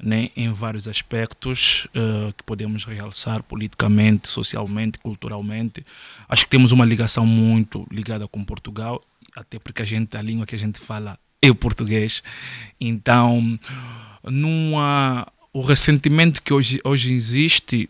né, 0.01 0.29
em 0.35 0.51
vários 0.51 0.87
aspectos 0.87 1.87
eh, 1.93 2.33
que 2.35 2.43
podemos 2.43 2.83
realçar 2.83 3.41
politicamente, 3.43 4.29
socialmente, 4.29 4.99
culturalmente. 4.99 5.85
Acho 6.27 6.43
que 6.43 6.49
temos 6.49 6.71
uma 6.71 6.85
ligação 6.85 7.25
muito 7.25 7.87
ligada 7.89 8.27
com 8.27 8.43
Portugal, 8.43 8.99
até 9.35 9.57
porque 9.59 9.81
a 9.81 9.85
gente 9.85 10.15
a 10.17 10.21
língua 10.21 10.45
que 10.45 10.55
a 10.55 10.59
gente 10.59 10.79
fala 10.79 11.17
é 11.41 11.49
o 11.49 11.55
português. 11.55 12.21
Então, 12.79 13.57
há, 14.77 15.31
o 15.53 15.61
ressentimento 15.61 16.41
que 16.41 16.53
hoje, 16.53 16.79
hoje 16.83 17.13
existe 17.13 17.89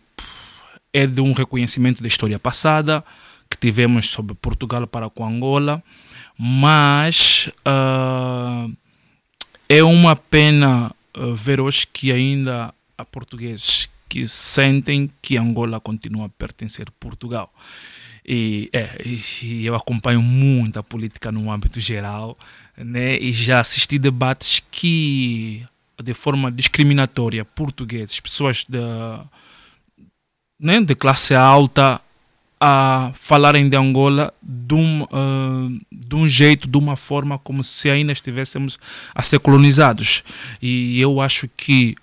é 0.92 1.06
de 1.06 1.20
um 1.20 1.32
reconhecimento 1.32 2.00
da 2.00 2.08
história 2.08 2.38
passada 2.38 3.04
que 3.50 3.56
tivemos 3.56 4.10
sobre 4.10 4.34
Portugal 4.34 4.86
para 4.86 5.10
com 5.10 5.26
Angola, 5.26 5.82
mas 6.38 7.50
ah, 7.64 8.66
é 9.68 9.82
uma 9.82 10.16
pena 10.16 10.94
ah, 11.14 11.20
ver 11.34 11.60
hoje 11.60 11.86
que 11.86 12.12
ainda 12.12 12.74
há 12.96 13.04
portugueses 13.04 13.88
que 14.08 14.26
sentem 14.28 15.10
que 15.20 15.36
Angola 15.36 15.80
continua 15.80 16.26
a 16.26 16.28
pertencer 16.28 16.86
a 16.88 16.92
Portugal. 17.00 17.52
E, 18.26 18.70
é, 18.72 19.02
e 19.04 19.66
eu 19.66 19.74
acompanho 19.74 20.22
muito 20.22 20.78
a 20.78 20.82
política 20.82 21.30
no 21.30 21.50
âmbito 21.50 21.78
geral 21.78 22.34
né, 22.76 23.18
e 23.18 23.32
já 23.32 23.60
assisti 23.60 23.98
debates 23.98 24.62
que, 24.70 25.62
de 26.02 26.14
forma 26.14 26.50
discriminatória, 26.50 27.44
portugueses, 27.44 28.20
pessoas 28.20 28.64
da, 28.66 29.26
né, 30.58 30.80
de 30.80 30.94
classe 30.94 31.34
alta, 31.34 32.00
a 32.66 33.12
falarem 33.12 33.68
de 33.68 33.76
Angola 33.76 34.32
de 34.42 34.72
um, 34.72 35.02
uh, 35.02 35.80
de 35.92 36.14
um 36.14 36.26
jeito, 36.26 36.66
de 36.66 36.78
uma 36.78 36.96
forma 36.96 37.38
como 37.38 37.62
se 37.62 37.90
ainda 37.90 38.10
estivéssemos 38.10 38.78
a 39.14 39.20
ser 39.20 39.38
colonizados. 39.40 40.24
E 40.62 40.98
eu 40.98 41.20
acho 41.20 41.46
que 41.46 41.94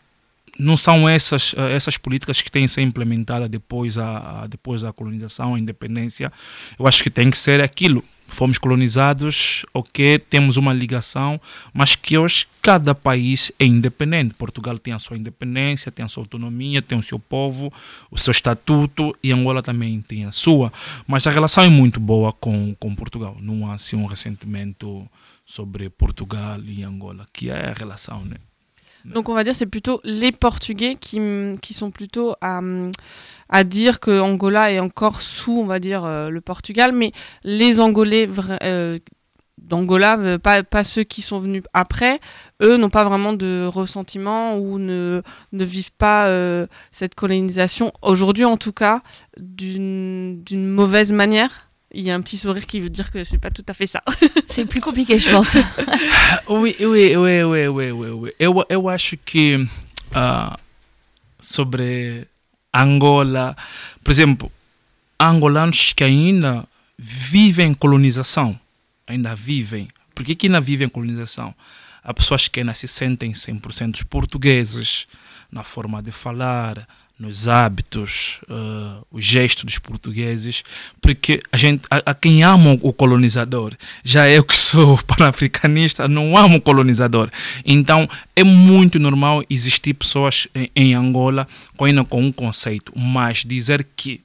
não 0.59 0.78
são 0.78 1.09
essas, 1.09 1.53
uh, 1.53 1.62
essas 1.62 1.97
políticas 1.97 2.43
que 2.43 2.51
têm 2.51 2.68
que 2.68 2.72
ser 2.72 2.82
implementadas 2.84 3.49
depois, 3.49 3.97
a, 3.97 4.45
depois 4.47 4.84
da 4.84 4.93
colonização, 4.93 5.55
a 5.55 5.59
independência. 5.59 6.32
Eu 6.78 6.86
acho 6.86 7.01
que 7.01 7.09
tem 7.09 7.32
que 7.32 7.39
ser 7.39 7.59
aquilo 7.59 8.03
fomos 8.34 8.57
colonizados, 8.57 9.65
ok, 9.73 10.19
temos 10.19 10.57
uma 10.57 10.73
ligação, 10.73 11.39
mas 11.73 11.95
que 11.95 12.17
hoje 12.17 12.47
cada 12.61 12.95
país 12.95 13.51
é 13.59 13.65
independente. 13.65 14.34
Portugal 14.34 14.77
tem 14.77 14.93
a 14.93 14.99
sua 14.99 15.17
independência, 15.17 15.91
tem 15.91 16.05
a 16.05 16.07
sua 16.07 16.23
autonomia, 16.23 16.82
tem 16.82 16.97
o 16.97 17.03
seu 17.03 17.19
povo, 17.19 17.71
o 18.09 18.17
seu 18.17 18.32
estatuto 18.32 19.15
e 19.23 19.32
Angola 19.32 19.61
também 19.61 20.01
tem 20.01 20.25
a 20.25 20.32
sua. 20.32 20.71
Mas 21.07 21.27
a 21.27 21.32
relação 21.32 21.63
é 21.63 21.69
muito 21.69 21.99
boa 21.99 22.32
com, 22.32 22.75
com 22.75 22.95
Portugal. 22.95 23.38
Não 23.39 23.69
há 23.69 23.75
assim, 23.75 23.95
um 23.95 24.05
ressentimento 24.05 25.07
sobre 25.45 25.89
Portugal 25.89 26.59
e 26.61 26.84
Angola, 26.84 27.25
que 27.34 27.49
é 27.49 27.69
a 27.69 27.73
relação, 27.73 28.23
né? 28.23 28.38
Donc 29.06 29.30
on 29.30 29.34
va 29.34 29.43
dire 29.43 29.56
c'est 29.56 29.66
plutôt 29.66 29.99
les 30.04 30.32
Portugais 30.32 30.95
qui, 30.95 31.20
qui 31.62 31.74
sont 31.74 31.91
plutôt 31.91 32.36
à, 32.41 32.62
à 33.52 33.64
dire 33.64 33.99
que 33.99 34.20
Angola 34.20 34.72
est 34.72 34.80
encore 34.80 35.22
sous, 35.22 35.58
on 35.60 35.66
va 35.66 35.80
dire, 35.80 36.06
euh, 36.06 36.30
le 36.30 36.41
Portugal, 36.41 36.93
mais 36.93 37.12
les 37.43 37.82
Angolais 37.82 38.30
euh, 38.64 38.97
d'Angola, 39.58 40.18
euh, 40.18 40.38
pas, 40.39 40.64
pas 40.64 40.86
ceux 40.86 41.04
qui 41.04 41.22
sont 41.22 41.39
venus 41.39 41.62
après, 41.74 42.20
eux 42.62 42.78
n'ont 42.78 42.89
pas 42.89 43.04
vraiment 43.04 43.34
de 43.34 43.66
ressentiment 43.66 44.56
ou 44.58 44.80
ne, 44.80 45.22
ne 45.52 45.66
vivent 45.66 45.93
pas 45.97 46.32
cette 46.91 47.14
colonisation, 47.14 47.91
aujourd'hui 48.02 48.45
en 48.45 48.58
tout 48.58 48.74
cas, 48.74 49.02
d'une 49.38 50.41
mauvaise 50.52 51.12
manière 51.12 51.68
il 51.94 52.04
y 52.04 52.12
a 52.12 52.16
un 52.16 52.22
petit 52.22 52.38
sourire 52.38 52.66
qui 52.66 52.80
veut 52.80 52.89
dire 52.89 53.12
que 53.12 53.24
c'est 53.24 53.38
pas 53.38 53.52
tout 53.52 53.66
à 53.68 53.74
fait 53.74 53.88
ça. 53.88 54.04
c'est 54.46 54.66
plus 54.66 54.82
compliqué, 54.82 55.20
je 55.20 55.30
pense. 55.30 55.58
oui, 56.50 56.76
oui, 56.80 57.16
oui, 57.16 57.44
oui, 57.44 57.68
oui, 57.68 57.92
oui, 57.92 58.10
oui. 58.10 58.32
Eu, 58.39 58.64
eu 58.70 58.89
acho 58.89 59.18
que 59.26 59.58
uh, 60.16 60.56
sobre 61.39 62.28
Angola, 62.74 63.56
por 64.04 64.12
exemplo, 64.12 64.52
angolanos 65.20 65.94
que 65.94 66.04
ainda 66.04 66.66
vivem 66.98 67.74
colonização, 67.74 68.60
ainda 69.08 69.36
vivem. 69.36 69.88
Por 70.16 70.24
que, 70.26 70.36
que 70.36 70.48
ainda 70.48 70.62
vivem 70.62 70.88
colonização? 70.88 71.54
Há 72.04 72.14
pessoas 72.14 72.48
que 72.48 72.60
ainda 72.60 72.74
se 72.74 72.88
sentem 72.88 73.32
100% 73.32 74.06
portugueses 74.06 75.06
na 75.52 75.64
forma 75.64 76.02
de 76.02 76.12
falar, 76.12 76.88
nos 77.22 77.47
hábitos, 77.47 78.39
uh, 78.49 79.05
o 79.11 79.22
gesto 79.22 79.63
dos 79.63 79.78
portugueses, 79.78 80.63
porque 80.99 81.39
a 81.51 81.57
gente, 81.57 81.84
a, 81.89 81.97
a, 82.11 82.13
quem 82.15 82.43
ama 82.43 82.80
o 82.82 82.91
colonizador, 82.91 83.76
já 84.03 84.28
eu 84.28 84.43
que 84.43 84.55
sou 84.57 84.97
panafricanista, 85.03 86.07
não 86.07 86.36
amo 86.36 86.57
o 86.57 86.61
colonizador. 86.61 87.30
Então 87.63 88.09
é 88.36 88.43
muito 88.43 88.97
normal 88.97 89.43
existir 89.49 89.93
pessoas 89.93 90.47
em, 90.55 90.72
em 90.76 90.95
Angola 90.95 91.47
ainda 91.80 92.03
com 92.03 92.22
um 92.22 92.32
conceito, 92.32 92.91
mas 92.95 93.43
dizer 93.45 93.88
que 93.95 94.22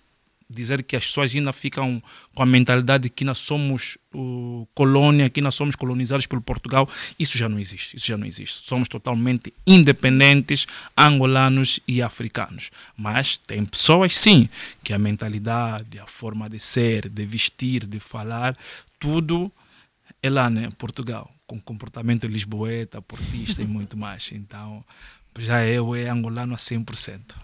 dizer 0.48 0.82
que 0.82 0.96
as 0.96 1.06
pessoas 1.06 1.34
ainda 1.34 1.52
ficam 1.52 2.02
com 2.34 2.42
a 2.42 2.46
mentalidade 2.46 3.04
de 3.04 3.10
que 3.10 3.24
nós 3.24 3.38
somos 3.38 3.98
uh, 4.14 4.66
colônia, 4.74 5.28
que 5.28 5.40
nós 5.40 5.54
somos 5.54 5.74
colonizados 5.74 6.26
pelo 6.26 6.40
Portugal, 6.40 6.88
isso 7.18 7.36
já 7.36 7.48
não 7.48 7.58
existe, 7.58 7.96
isso 7.96 8.06
já 8.06 8.16
não 8.16 8.26
existe. 8.26 8.66
Somos 8.66 8.88
totalmente 8.88 9.52
independentes, 9.66 10.66
angolanos 10.96 11.80
e 11.86 12.00
africanos. 12.00 12.70
Mas 12.96 13.36
tem 13.36 13.64
pessoas 13.64 14.16
sim 14.16 14.48
que 14.84 14.92
a 14.92 14.98
mentalidade, 14.98 15.98
a 15.98 16.06
forma 16.06 16.48
de 16.48 16.58
ser, 16.58 17.08
de 17.08 17.26
vestir, 17.26 17.84
de 17.84 17.98
falar, 17.98 18.56
tudo 18.98 19.50
é 20.22 20.30
lá, 20.30 20.48
né, 20.48 20.70
Portugal, 20.78 21.30
com 21.46 21.60
comportamento 21.60 22.26
lisboeta, 22.26 23.02
portista 23.02 23.62
e 23.62 23.66
muito 23.66 23.96
mais. 23.96 24.30
Então, 24.32 24.84
já 25.38 25.64
eu 25.64 25.94
é 25.94 26.08
angolano 26.08 26.54
a 26.54 26.56
100%. 26.56 27.36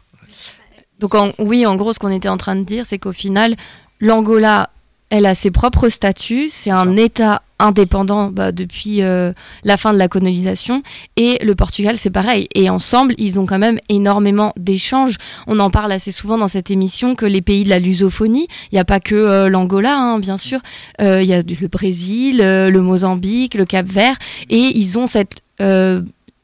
Donc 1.03 1.35
oui, 1.41 1.67
en 1.67 1.75
gros, 1.75 1.93
ce 1.93 1.99
qu'on 1.99 2.13
était 2.13 2.29
en 2.29 2.37
train 2.37 2.55
de 2.55 2.63
dire, 2.63 2.87
c'est 2.87 2.99
qu'au 2.99 3.13
final, 3.13 3.57
l'Angola, 4.01 4.71
elle 5.11 5.27
a 5.27 5.35
ses 5.35 5.51
propres 5.51 5.89
statuts, 5.89 6.49
c'est 6.49 6.71
un 6.71 6.97
État 6.97 7.43
indépendant 7.59 8.29
bah, 8.29 8.51
depuis 8.51 9.03
euh, 9.03 9.33
la 9.63 9.77
fin 9.77 9.93
de 9.93 9.99
la 9.99 10.09
colonisation 10.09 10.83
et 11.17 11.39
le 11.45 11.55
Portugal 11.55 11.97
c'est 11.97 12.11
pareil. 12.11 12.49
Et 12.55 12.71
ensemble 12.71 13.15
ils 13.19 13.39
ont 13.39 13.45
quand 13.45 13.59
même 13.59 13.79
énormément 13.89 14.53
d'échanges. 14.57 15.19
On 15.47 15.61
en 15.61 15.71
parle 15.71 15.93
assez 15.93 16.13
souvent 16.13 16.39
dans 16.39 16.49
cette 16.49 16.71
émission 16.71 17.15
que 17.15 17.27
les 17.27 17.43
pays 17.43 17.63
de 17.63 17.69
la 17.69 17.79
lusophonie 17.79 18.49
il 18.71 18.77
n'y 18.77 18.81
a 18.81 18.87
pas 18.87 19.01
que 19.01 19.15
euh, 19.15 19.49
l'Angola 19.51 19.97
hein, 19.97 20.19
bien 20.19 20.39
sûr. 20.39 20.61
Euh, 21.03 21.21
il 21.23 21.29
y 21.29 21.35
a 21.35 21.43
le 21.43 21.69
Brésil 21.69 22.39
le 22.39 22.81
Mozambique 22.81 23.55
le 23.55 23.67
Cap 23.67 23.87
Vert 23.87 24.17
et 24.49 24.73
ils 24.77 24.99
ont 24.99 25.07
cette 25.07 25.43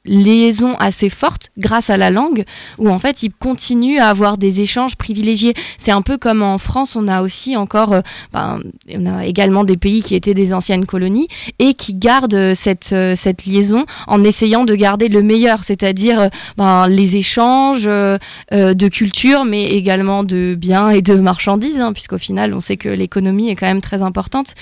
liaison 0.09 0.75
assez 0.79 1.11
forte 1.11 1.51
grâce 1.59 1.91
à 1.91 1.97
la 1.97 2.11
langue, 2.11 2.45
où 2.79 2.89
en 2.89 2.99
fait 2.99 3.23
ils 3.23 3.31
continuent 3.33 4.01
à 4.01 4.09
avoir 4.09 4.39
des 4.39 4.61
échanges 4.61 4.97
privilégiés. 4.97 5.55
C'est 5.77 5.93
un 5.93 6.03
peu 6.03 6.17
comme 6.19 6.43
en 6.43 6.59
France, 6.59 6.97
on 6.97 7.07
a 7.07 7.23
aussi 7.23 7.57
encore, 7.57 7.93
euh, 7.93 8.01
ben, 8.33 8.61
on 8.93 9.07
a 9.07 9.27
également 9.27 9.65
des 9.65 9.77
pays 9.77 10.03
qui 10.03 10.15
étaient 10.15 10.35
des 10.35 10.53
anciennes 10.53 10.87
colonies 10.87 11.29
et 11.59 11.75
qui 11.75 11.95
gardent 11.95 12.55
cette, 12.55 12.93
euh, 12.93 13.15
cette 13.15 13.45
liaison 13.45 13.85
en 14.07 14.25
essayant 14.25 14.65
de 14.65 14.75
garder 14.75 15.09
le 15.09 15.23
meilleur, 15.23 15.65
c'est-à-dire 15.65 16.21
euh, 16.21 16.29
ben, 16.57 16.89
les 16.89 17.17
échanges 17.17 17.85
de 17.85 18.89
culture, 18.89 19.45
mais 19.45 19.65
également 19.65 20.25
de 20.25 20.55
biens 20.55 20.91
et 20.91 21.03
de 21.03 21.15
marchandises, 21.15 21.81
hein, 21.81 21.93
puisqu'au 21.93 22.19
final 22.19 22.55
on 22.55 22.61
sait 22.61 22.77
que 22.77 22.89
l'économie 22.89 23.51
est 23.51 23.57
quand 23.57 23.67
même 23.67 23.81
très 23.81 24.03
importante. 24.03 24.55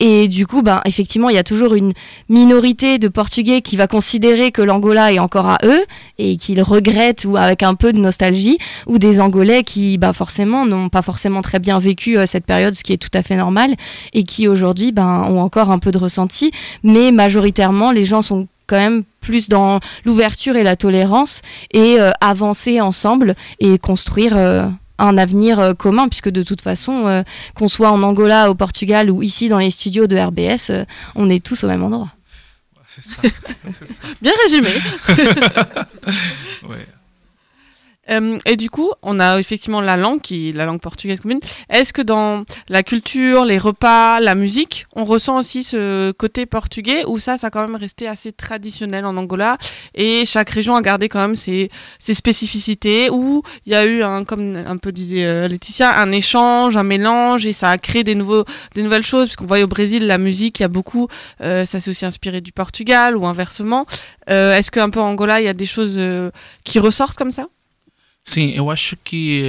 Et 0.00 0.28
du 0.28 0.46
coup, 0.46 0.62
ben, 0.62 0.80
effectivement, 0.86 1.28
il 1.28 1.36
y 1.36 1.38
a 1.38 1.44
toujours 1.44 1.74
une 1.74 1.92
minorité 2.30 2.98
de 2.98 3.08
Portugais 3.08 3.60
qui 3.60 3.76
va 3.76 3.86
considérer 3.86 4.50
que 4.50 4.62
l'Angola 4.62 5.12
est 5.12 5.18
encore 5.18 5.46
à 5.46 5.58
eux 5.64 5.84
et 6.18 6.38
qu'ils 6.38 6.62
regrettent 6.62 7.26
ou 7.26 7.36
avec 7.36 7.62
un 7.62 7.74
peu 7.74 7.92
de 7.92 7.98
nostalgie, 7.98 8.58
ou 8.86 8.98
des 8.98 9.20
Angolais 9.20 9.62
qui, 9.62 9.98
ben, 9.98 10.14
forcément, 10.14 10.64
n'ont 10.64 10.88
pas 10.88 11.02
forcément 11.02 11.42
très 11.42 11.58
bien 11.58 11.78
vécu 11.78 12.16
euh, 12.16 12.24
cette 12.24 12.46
période, 12.46 12.74
ce 12.74 12.82
qui 12.82 12.94
est 12.94 12.98
tout 12.98 13.10
à 13.12 13.22
fait 13.22 13.36
normal, 13.36 13.74
et 14.14 14.24
qui 14.24 14.48
aujourd'hui 14.48 14.90
ben, 14.90 15.26
ont 15.28 15.40
encore 15.40 15.70
un 15.70 15.78
peu 15.78 15.90
de 15.90 15.98
ressenti. 15.98 16.50
Mais 16.82 17.12
majoritairement, 17.12 17.92
les 17.92 18.06
gens 18.06 18.22
sont 18.22 18.48
quand 18.66 18.78
même 18.78 19.02
plus 19.20 19.48
dans 19.48 19.80
l'ouverture 20.04 20.56
et 20.56 20.62
la 20.62 20.76
tolérance 20.76 21.42
et 21.72 22.00
euh, 22.00 22.12
avancer 22.20 22.80
ensemble 22.80 23.34
et 23.58 23.78
construire 23.78 24.36
euh, 24.36 24.66
un 25.00 25.18
avenir 25.18 25.58
euh, 25.58 25.74
commun, 25.74 26.08
puisque 26.08 26.28
de 26.28 26.42
toute 26.42 26.60
façon, 26.60 27.06
euh, 27.06 27.22
qu'on 27.54 27.68
soit 27.68 27.90
en 27.90 28.02
Angola, 28.02 28.50
au 28.50 28.54
Portugal 28.54 29.10
ou 29.10 29.22
ici 29.22 29.48
dans 29.48 29.58
les 29.58 29.70
studios 29.70 30.06
de 30.06 30.16
RBS, 30.16 30.70
euh, 30.70 30.84
on 31.14 31.28
est 31.30 31.44
tous 31.44 31.64
au 31.64 31.68
même 31.68 31.82
endroit. 31.82 32.10
C'est 32.88 33.04
ça. 33.04 33.16
ça. 33.84 34.02
Bien 34.20 34.32
résumé. 34.42 34.70
ouais. 36.68 36.86
Euh, 38.10 38.38
et 38.46 38.56
du 38.56 38.70
coup, 38.70 38.90
on 39.02 39.20
a 39.20 39.38
effectivement 39.38 39.80
la 39.80 39.96
langue, 39.96 40.20
qui 40.20 40.52
la 40.52 40.64
langue 40.66 40.80
portugaise 40.80 41.20
commune. 41.20 41.40
Est-ce 41.68 41.92
que 41.92 42.02
dans 42.02 42.44
la 42.68 42.82
culture, 42.82 43.44
les 43.44 43.58
repas, 43.58 44.20
la 44.20 44.34
musique, 44.34 44.86
on 44.94 45.04
ressent 45.04 45.38
aussi 45.38 45.62
ce 45.62 46.12
côté 46.12 46.46
portugais 46.46 47.04
ou 47.06 47.18
ça, 47.18 47.38
ça 47.38 47.48
a 47.48 47.50
quand 47.50 47.60
même 47.60 47.76
resté 47.76 48.08
assez 48.08 48.32
traditionnel 48.32 49.04
en 49.04 49.16
Angola 49.16 49.56
et 49.94 50.24
chaque 50.26 50.50
région 50.50 50.74
a 50.76 50.82
gardé 50.82 51.08
quand 51.08 51.20
même 51.20 51.36
ses, 51.36 51.70
ses 51.98 52.14
spécificités 52.14 53.10
ou 53.10 53.42
il 53.66 53.72
y 53.72 53.74
a 53.74 53.84
eu, 53.86 54.02
un, 54.02 54.24
comme 54.24 54.56
un 54.56 54.76
peu 54.76 54.92
disait 54.92 55.24
euh, 55.24 55.48
Laetitia, 55.48 55.98
un 56.00 56.12
échange, 56.12 56.76
un 56.76 56.82
mélange 56.82 57.46
et 57.46 57.52
ça 57.52 57.70
a 57.70 57.78
créé 57.78 58.04
des, 58.04 58.14
nouveaux, 58.14 58.44
des 58.74 58.82
nouvelles 58.82 59.04
choses? 59.04 59.26
Puisqu'on 59.28 59.46
voit 59.46 59.60
au 59.60 59.66
Brésil 59.66 60.06
la 60.06 60.18
musique, 60.18 60.60
il 60.60 60.62
y 60.62 60.66
a 60.66 60.68
beaucoup, 60.68 61.08
euh, 61.40 61.64
ça 61.64 61.80
s'est 61.80 61.90
aussi 61.90 62.06
inspiré 62.06 62.40
du 62.40 62.52
Portugal 62.52 63.16
ou 63.16 63.26
inversement. 63.26 63.86
Euh, 64.28 64.56
Est-ce 64.56 64.70
qu'un 64.70 64.90
peu 64.90 65.00
en 65.00 65.10
Angola, 65.10 65.40
il 65.40 65.44
y 65.44 65.48
a 65.48 65.54
des 65.54 65.66
choses 65.66 65.96
euh, 65.98 66.30
qui 66.64 66.78
ressortent 66.78 67.16
comme 67.16 67.30
ça? 67.30 67.46
Sim, 68.24 68.50
eu 68.50 68.70
acho 68.70 68.96
que 68.96 69.42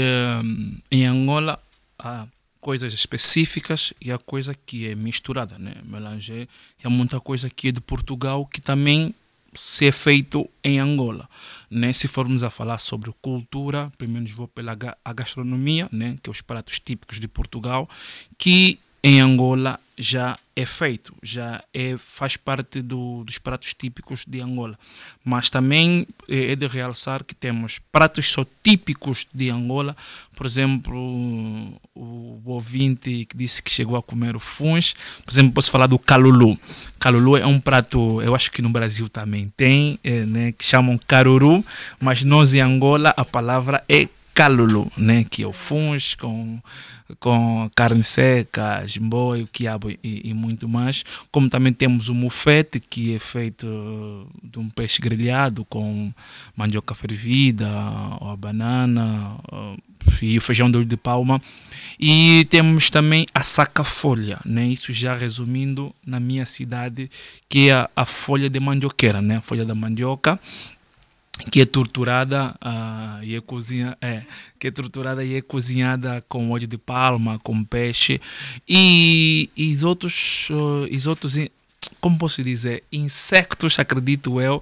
um, 0.44 0.78
em 0.90 1.06
Angola 1.06 1.62
há 2.00 2.26
coisas 2.60 2.94
específicas 2.94 3.94
e 4.00 4.12
há 4.12 4.18
coisa 4.18 4.54
que 4.54 4.88
é 4.88 4.96
misturada, 4.96 5.58
né? 5.58 5.76
Melange, 5.84 6.48
há 6.84 6.90
muita 6.90 7.20
coisa 7.20 7.50
que 7.50 7.70
é 7.70 7.72
de 7.72 7.82
Portugal 7.82 8.46
que 8.46 8.62
também 8.62 9.14
se 9.54 9.88
é 9.88 9.92
feito 9.92 10.50
em 10.64 10.80
Angola. 10.80 11.30
Né? 11.70 11.92
Se 11.92 12.08
formos 12.08 12.44
a 12.44 12.50
falar 12.50 12.78
sobre 12.78 13.12
cultura, 13.22 13.92
primeiro 13.98 14.28
vou 14.36 14.48
pela 14.48 14.78
a 15.04 15.14
gastronomia, 15.14 15.90
né? 15.92 16.18
que 16.22 16.30
é 16.30 16.32
os 16.32 16.42
pratos 16.42 16.80
típicos 16.80 17.20
de 17.20 17.28
Portugal, 17.28 17.90
que 18.38 18.80
em 19.04 19.20
Angola 19.20 19.80
já 20.02 20.36
é 20.56 20.66
feito, 20.66 21.16
já 21.22 21.64
é, 21.72 21.96
faz 21.96 22.36
parte 22.36 22.82
do, 22.82 23.24
dos 23.24 23.38
pratos 23.38 23.72
típicos 23.76 24.26
de 24.28 24.42
Angola. 24.42 24.78
Mas 25.24 25.48
também 25.48 26.08
é, 26.28 26.54
é 26.54 26.56
de 26.56 26.66
realçar 26.66 27.24
que 27.24 27.36
temos 27.36 27.80
pratos 27.92 28.26
só 28.32 28.44
típicos 28.64 29.28
de 29.32 29.52
Angola, 29.52 29.96
por 30.36 30.48
exemplo, 30.48 30.98
o, 30.98 32.42
o 32.44 32.52
ouvinte 32.52 33.26
que 33.26 33.38
disse 33.38 33.62
que 33.62 33.70
chegou 33.70 33.96
a 33.96 34.02
comer 34.02 34.36
o 34.36 34.40
funs, 34.40 34.96
por 35.24 35.32
exemplo, 35.32 35.54
posso 35.54 35.70
falar 35.70 35.86
do 35.86 36.00
calulu. 36.00 36.58
Calulu 37.00 37.38
é 37.38 37.46
um 37.46 37.60
prato, 37.60 38.22
eu 38.24 38.34
acho 38.34 38.52
que 38.52 38.62
no 38.62 38.70
Brasil 38.70 39.08
também 39.08 39.52
tem, 39.56 40.00
é, 40.04 40.26
né, 40.26 40.52
que 40.52 40.66
chamam 40.66 41.00
caruru, 41.08 41.64
mas 42.00 42.24
nós 42.24 42.56
em 42.56 42.60
Angola 42.60 43.14
a 43.16 43.24
palavra 43.24 43.84
é 43.88 44.08
calulu, 44.34 44.92
né? 44.98 45.24
Que 45.24 45.44
é 45.44 45.48
o 45.48 45.52
funge 45.52 46.16
com, 46.18 46.60
com 47.20 47.70
carne 47.76 48.04
seca, 48.04 48.86
jimboi, 48.86 49.48
quiabo 49.52 49.90
e, 49.90 50.00
e 50.04 50.34
muito 50.34 50.68
mais. 50.68 51.04
Como 51.32 51.50
também 51.50 51.74
temos 51.74 52.10
o 52.10 52.14
mufete, 52.14 52.80
que 52.80 53.16
é 53.16 53.20
feito 53.20 54.28
de 54.44 54.60
um 54.60 54.70
peixe 54.70 55.02
grelhado 55.02 55.66
com 55.66 56.12
mandioca 56.56 56.94
fervida, 56.94 57.70
ou 58.20 58.30
a 58.30 58.36
banana, 58.36 59.38
e 60.22 60.38
o 60.38 60.42
feijão 60.42 60.70
de 60.70 60.78
olho 60.78 60.86
de 60.86 60.98
palma. 60.98 61.42
E 62.00 62.48
temos 62.50 62.90
também 62.90 63.26
a 63.34 63.42
saca-folha, 63.42 64.40
né? 64.46 64.68
Isso 64.68 64.92
já 64.92 65.16
resumindo 65.16 65.94
na 66.06 66.20
minha 66.20 66.46
cidade, 66.46 67.10
que 67.48 67.70
é 67.70 67.74
a, 67.74 67.90
a 67.96 68.06
folha 68.06 68.50
de 68.50 68.60
mandioqueira, 68.60 69.22
né? 69.22 69.38
A 69.38 69.42
folha 69.42 69.66
da 69.66 69.76
mandioca 69.76 70.40
que 71.50 71.62
é 71.62 71.66
torturada 71.66 72.56
ah, 72.62 73.20
e 73.24 73.36
é 73.36 73.42
cozinha 73.42 73.98
é 74.02 74.22
que 74.60 74.68
é 74.68 74.72
torturada 74.72 75.24
e 75.24 75.36
é 75.36 75.42
cozinhada 75.42 76.24
com 76.30 76.52
óleo 76.52 76.68
de 76.68 76.78
palma 76.78 77.40
com 77.40 77.64
peixe 77.64 78.22
e, 78.68 79.50
e 79.58 79.72
os 79.72 79.84
outros 79.84 80.50
uh, 80.52 80.88
os 80.94 81.08
outros 81.08 81.36
como 82.00 82.18
posso 82.18 82.42
dizer 82.44 82.84
insectos 82.92 83.80
acredito 83.80 84.40
eu. 84.42 84.62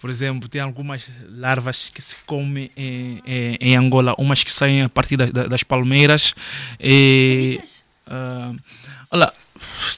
Por 0.00 0.10
exemplo 0.10 0.48
tem 0.48 0.60
algumas 0.60 1.10
larvas 1.30 1.90
que 1.92 2.00
se 2.02 2.14
comem 2.26 2.70
em, 2.76 3.20
em, 3.26 3.56
em 3.60 3.76
Angola 3.76 4.14
umas 4.18 4.44
que 4.44 4.52
saem 4.52 4.82
a 4.82 4.88
partir 4.88 5.16
da- 5.16 5.26
da- 5.26 5.46
das 5.46 5.62
palmeiras 5.62 6.34
e 6.78 7.60
ah, 8.06 8.52
olha 9.10 9.32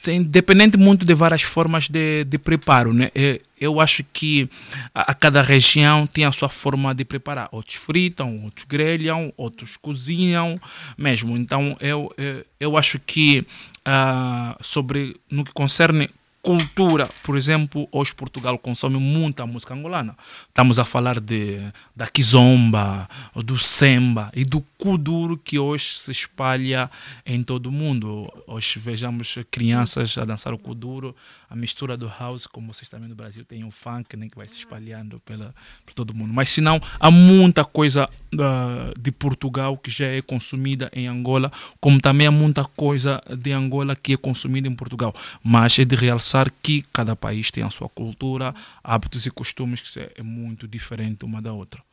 tem 0.01 0.23
dependente 0.23 0.77
muito 0.77 1.05
de 1.05 1.13
várias 1.13 1.43
formas 1.43 1.87
de, 1.87 2.23
de 2.23 2.37
preparo, 2.37 2.93
né? 2.93 3.11
Eu, 3.13 3.39
eu 3.59 3.79
acho 3.79 4.03
que 4.11 4.49
a, 4.93 5.11
a 5.11 5.13
cada 5.13 5.41
região 5.41 6.07
tem 6.07 6.25
a 6.25 6.31
sua 6.31 6.49
forma 6.49 6.93
de 6.95 7.05
preparar. 7.05 7.47
Outros 7.51 7.75
fritam, 7.75 8.43
outros 8.43 8.65
grelham, 8.65 9.31
outros 9.37 9.77
cozinham 9.77 10.59
mesmo. 10.97 11.37
Então 11.37 11.75
eu, 11.79 12.11
eu, 12.17 12.45
eu 12.59 12.77
acho 12.77 12.99
que 12.99 13.45
ah, 13.85 14.57
sobre 14.61 15.15
no 15.29 15.43
que 15.43 15.53
concerne 15.53 16.09
cultura, 16.41 17.07
por 17.23 17.37
exemplo, 17.37 17.87
hoje 17.91 18.15
Portugal 18.15 18.57
consome 18.57 18.97
muita 18.97 19.45
música 19.45 19.73
angolana. 19.73 20.15
Estamos 20.47 20.79
a 20.79 20.85
falar 20.85 21.19
de 21.19 21.59
da 21.95 22.07
kizomba, 22.07 23.07
do 23.35 23.57
semba 23.57 24.31
e 24.35 24.43
do 24.43 24.61
kuduro 24.77 25.37
que 25.37 25.59
hoje 25.59 25.93
se 25.93 26.11
espalha 26.11 26.89
em 27.25 27.43
todo 27.43 27.67
o 27.67 27.71
mundo. 27.71 28.31
Hoje 28.47 28.79
vejamos 28.79 29.37
crianças 29.51 30.17
a 30.17 30.25
dançar 30.25 30.51
o 30.51 30.57
kuduro, 30.57 31.15
a 31.47 31.55
mistura 31.55 31.95
do 31.95 32.11
house, 32.19 32.47
como 32.47 32.73
vocês 32.73 32.89
também 32.89 33.07
no 33.07 33.15
Brasil 33.15 33.45
tem 33.45 33.63
o 33.63 33.69
funk, 33.69 34.17
né, 34.17 34.27
que 34.27 34.37
vai 34.37 34.47
se 34.47 34.55
espalhando 34.55 35.19
pela, 35.19 35.53
por 35.85 35.93
todo 35.93 36.09
o 36.09 36.15
mundo. 36.15 36.33
Mas 36.33 36.49
se 36.49 36.61
não, 36.61 36.81
há 36.99 37.11
muita 37.11 37.63
coisa 37.63 38.09
ah, 38.39 38.91
de 38.99 39.11
Portugal 39.11 39.77
que 39.77 39.91
já 39.91 40.07
é 40.07 40.21
consumida 40.21 40.89
em 40.93 41.07
Angola, 41.07 41.51
como 41.79 42.01
também 42.01 42.25
há 42.25 42.31
muita 42.31 42.63
coisa 42.63 43.21
de 43.29 43.51
Angola 43.51 43.95
que 43.95 44.13
é 44.13 44.17
consumida 44.17 44.67
em 44.67 44.73
Portugal. 44.73 45.13
Mas 45.43 45.77
é 45.77 45.85
de 45.85 45.95
realçar 45.95 46.30
que 46.61 46.81
cada 46.93 47.15
país 47.15 47.51
tem 47.51 47.63
a 47.63 47.69
sua 47.69 47.89
cultura, 47.89 48.53
hábitos 48.83 49.25
e 49.25 49.31
costumes 49.31 49.81
que 49.81 49.99
é 49.99 50.23
muito 50.23 50.67
diferente 50.67 51.25
uma 51.25 51.41
da 51.41 51.51
outra. 51.53 51.83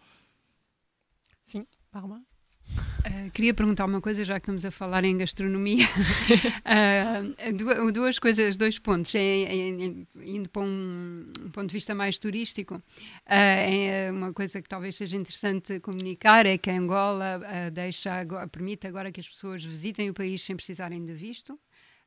Sim, 1.43 1.67
Bárbara. 1.93 2.23
Uh, 2.71 3.31
queria 3.33 3.55
perguntar 3.55 3.87
uma 3.87 4.01
coisa, 4.01 4.23
já 4.25 4.35
que 4.35 4.41
estamos 4.45 4.63
a 4.65 4.71
falar 4.71 5.03
em 5.03 5.17
gastronomia. 5.17 5.87
Uh, 6.67 7.53
du- 7.57 7.93
duas 7.93 8.19
coisas, 8.19 8.57
dois 8.59 8.79
pontos. 8.79 9.15
É, 9.15 9.21
é- 9.21 9.71
é- 9.71 9.95
indo 10.27 10.49
para 10.51 10.63
um, 10.63 11.27
um 11.47 11.51
ponto 11.51 11.69
de 11.69 11.73
vista 11.73 11.95
mais 11.95 12.19
turístico, 12.19 12.75
uh, 12.75 12.83
é 13.27 14.11
uma 14.13 14.33
coisa 14.35 14.61
que 14.61 14.69
talvez 14.69 14.97
seja 14.97 15.17
interessante 15.17 15.81
comunicar 15.81 16.45
é 16.45 16.59
que 16.59 16.69
a 16.71 16.77
Angola 16.79 17.41
uh, 17.41 17.71
deixa, 17.71 18.13
agora- 18.13 18.47
permite 18.47 18.87
agora 18.87 19.11
que 19.11 19.21
as 19.21 19.29
pessoas 19.29 19.65
visitem 19.65 20.11
o 20.11 20.15
país 20.15 20.43
sem 20.43 20.55
precisarem 20.55 21.03
de 21.05 21.15
visto. 21.15 21.59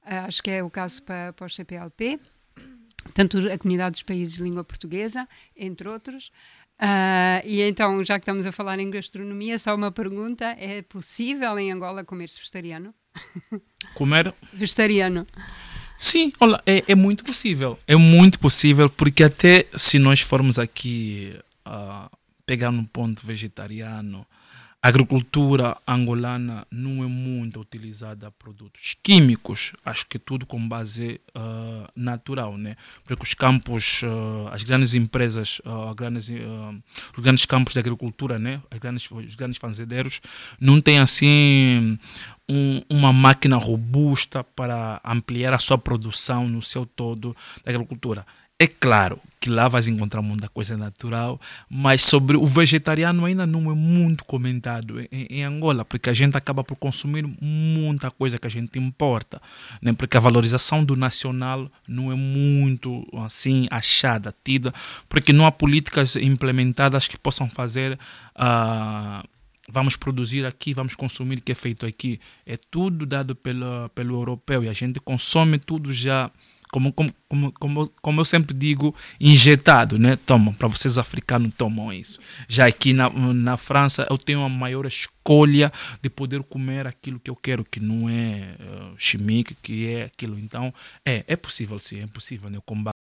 Uh, 0.03 0.25
acho 0.27 0.41
que 0.41 0.49
é 0.49 0.63
o 0.63 0.69
caso 0.69 1.03
para, 1.03 1.33
para 1.33 1.45
os 1.45 1.55
CPLP. 1.55 2.19
Tanto 3.13 3.37
a 3.51 3.57
comunidade 3.57 3.93
dos 3.93 4.03
países 4.03 4.35
de 4.35 4.43
língua 4.43 4.63
portuguesa, 4.63 5.27
entre 5.55 5.87
outros. 5.89 6.31
Ah, 6.83 7.43
e 7.45 7.61
então, 7.61 8.03
já 8.03 8.17
que 8.17 8.23
estamos 8.23 8.47
a 8.47 8.51
falar 8.51 8.79
em 8.79 8.89
gastronomia, 8.89 9.57
só 9.59 9.75
uma 9.75 9.91
pergunta: 9.91 10.55
é 10.59 10.81
possível 10.81 11.57
em 11.59 11.71
Angola 11.71 12.03
comer-se 12.03 12.39
vegetariano? 12.39 12.93
Comer 13.93 14.33
Vegetariano. 14.51 15.27
Sim, 15.95 16.31
olha, 16.39 16.59
é, 16.65 16.83
é 16.87 16.95
muito 16.95 17.23
possível. 17.23 17.77
É 17.85 17.95
muito 17.95 18.39
possível, 18.39 18.89
porque 18.89 19.23
até 19.23 19.67
se 19.75 19.99
nós 19.99 20.21
formos 20.21 20.57
aqui 20.57 21.37
ah, 21.63 22.09
pegar 22.47 22.71
um 22.71 22.83
ponto 22.83 23.23
vegetariano, 23.23 24.25
a 24.83 24.87
agricultura 24.87 25.77
angolana 25.87 26.65
não 26.71 27.03
é 27.03 27.07
muito 27.07 27.59
utilizada 27.59 28.27
a 28.27 28.31
produtos 28.31 28.95
químicos. 29.03 29.73
Acho 29.85 30.07
que 30.07 30.17
tudo 30.17 30.43
com 30.45 30.67
base 30.67 31.21
ah, 31.35 31.87
natural, 31.95 32.57
né? 32.57 32.75
Porque 33.03 33.21
os 33.21 33.35
campos, 33.35 34.01
ah, 34.03 34.49
as 34.51 34.63
grandes 34.63 34.95
empresas, 34.95 35.61
ah, 35.65 35.91
os 37.15 37.23
grandes 37.23 37.45
campos 37.45 37.73
de 37.73 37.79
agricultura, 37.79 38.39
né? 38.39 38.59
As 38.71 38.79
grandes, 38.79 39.09
os 39.11 39.35
grandes 39.35 39.59
fazendeiros, 39.59 40.19
não 40.59 40.81
têm 40.81 40.97
assim 40.99 41.99
um- 42.49 42.81
uma 42.89 43.13
máquina 43.13 43.57
robusta 43.57 44.43
para 44.43 44.99
ampliar 45.05 45.53
a 45.53 45.59
sua 45.59 45.77
produção 45.77 46.47
no 46.47 46.61
seu 46.61 46.87
todo 46.87 47.35
da 47.63 47.71
agricultura. 47.71 48.25
É 48.61 48.67
claro 48.67 49.19
que 49.39 49.49
lá 49.49 49.67
vais 49.67 49.87
encontrar 49.87 50.21
muita 50.21 50.47
coisa 50.47 50.77
natural, 50.77 51.41
mas 51.67 52.03
sobre 52.03 52.37
o 52.37 52.45
vegetariano 52.45 53.25
ainda 53.25 53.47
não 53.47 53.71
é 53.71 53.73
muito 53.73 54.23
comentado 54.23 55.01
em, 55.11 55.25
em 55.31 55.43
Angola, 55.43 55.83
porque 55.83 56.11
a 56.11 56.13
gente 56.13 56.37
acaba 56.37 56.63
por 56.63 56.75
consumir 56.75 57.27
muita 57.41 58.11
coisa 58.11 58.37
que 58.37 58.45
a 58.45 58.51
gente 58.51 58.77
importa, 58.77 59.41
né? 59.81 59.93
porque 59.93 60.15
a 60.15 60.19
valorização 60.19 60.85
do 60.85 60.95
nacional 60.95 61.71
não 61.87 62.11
é 62.11 62.15
muito 62.15 63.03
assim 63.25 63.67
achada, 63.71 64.31
tida, 64.43 64.71
porque 65.09 65.33
não 65.33 65.47
há 65.47 65.51
políticas 65.51 66.15
implementadas 66.15 67.07
que 67.07 67.17
possam 67.17 67.49
fazer 67.49 67.97
ah, 68.35 69.25
vamos 69.71 69.95
produzir 69.95 70.45
aqui, 70.45 70.71
vamos 70.71 70.93
consumir 70.93 71.39
o 71.39 71.41
que 71.41 71.51
é 71.51 71.55
feito 71.55 71.83
aqui. 71.87 72.19
É 72.45 72.57
tudo 72.57 73.07
dado 73.07 73.35
pelo, 73.35 73.89
pelo 73.95 74.13
europeu 74.17 74.63
e 74.63 74.69
a 74.69 74.73
gente 74.73 74.99
consome 74.99 75.57
tudo 75.57 75.91
já, 75.91 76.29
como, 76.71 76.93
como, 76.93 77.13
como, 77.53 77.89
como, 78.01 78.21
eu 78.21 78.25
sempre 78.25 78.55
digo, 78.55 78.95
injetado, 79.19 79.99
né? 79.99 80.15
Tomam, 80.25 80.53
para 80.53 80.67
vocês 80.67 80.97
africanos 80.97 81.53
tomam 81.53 81.91
isso. 81.91 82.19
Já 82.47 82.67
aqui 82.67 82.93
na, 82.93 83.09
na 83.09 83.57
França 83.57 84.07
eu 84.09 84.17
tenho 84.17 84.41
a 84.41 84.49
maior 84.49 84.85
escolha 84.85 85.71
de 86.01 86.09
poder 86.09 86.41
comer 86.43 86.87
aquilo 86.87 87.19
que 87.19 87.29
eu 87.29 87.35
quero, 87.35 87.65
que 87.65 87.79
não 87.79 88.09
é 88.09 88.55
uh, 88.59 88.95
chimique, 88.97 89.55
que 89.55 89.87
é 89.87 90.03
aquilo. 90.03 90.39
Então, 90.39 90.73
é, 91.05 91.23
é 91.27 91.35
possível 91.35 91.77
sim, 91.77 92.01
é 92.01 92.07
possível, 92.07 92.49
né? 92.49 92.59
Combater 92.65 93.00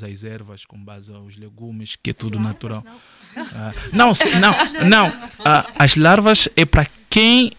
as 0.00 0.24
ervas 0.24 0.64
com 0.64 0.78
base 0.82 1.12
aos 1.12 1.36
legumes, 1.36 1.96
que 2.02 2.08
é 2.08 2.12
tudo 2.14 2.40
natural. 2.40 2.82
Ah, 3.36 3.72
não, 3.92 4.10
não, 4.40 4.88
não. 4.88 5.12
Ah, 5.44 5.66
as 5.78 5.96
larvas 5.96 6.48
é 6.56 6.64
para 6.64 6.86
quem, 7.10 7.52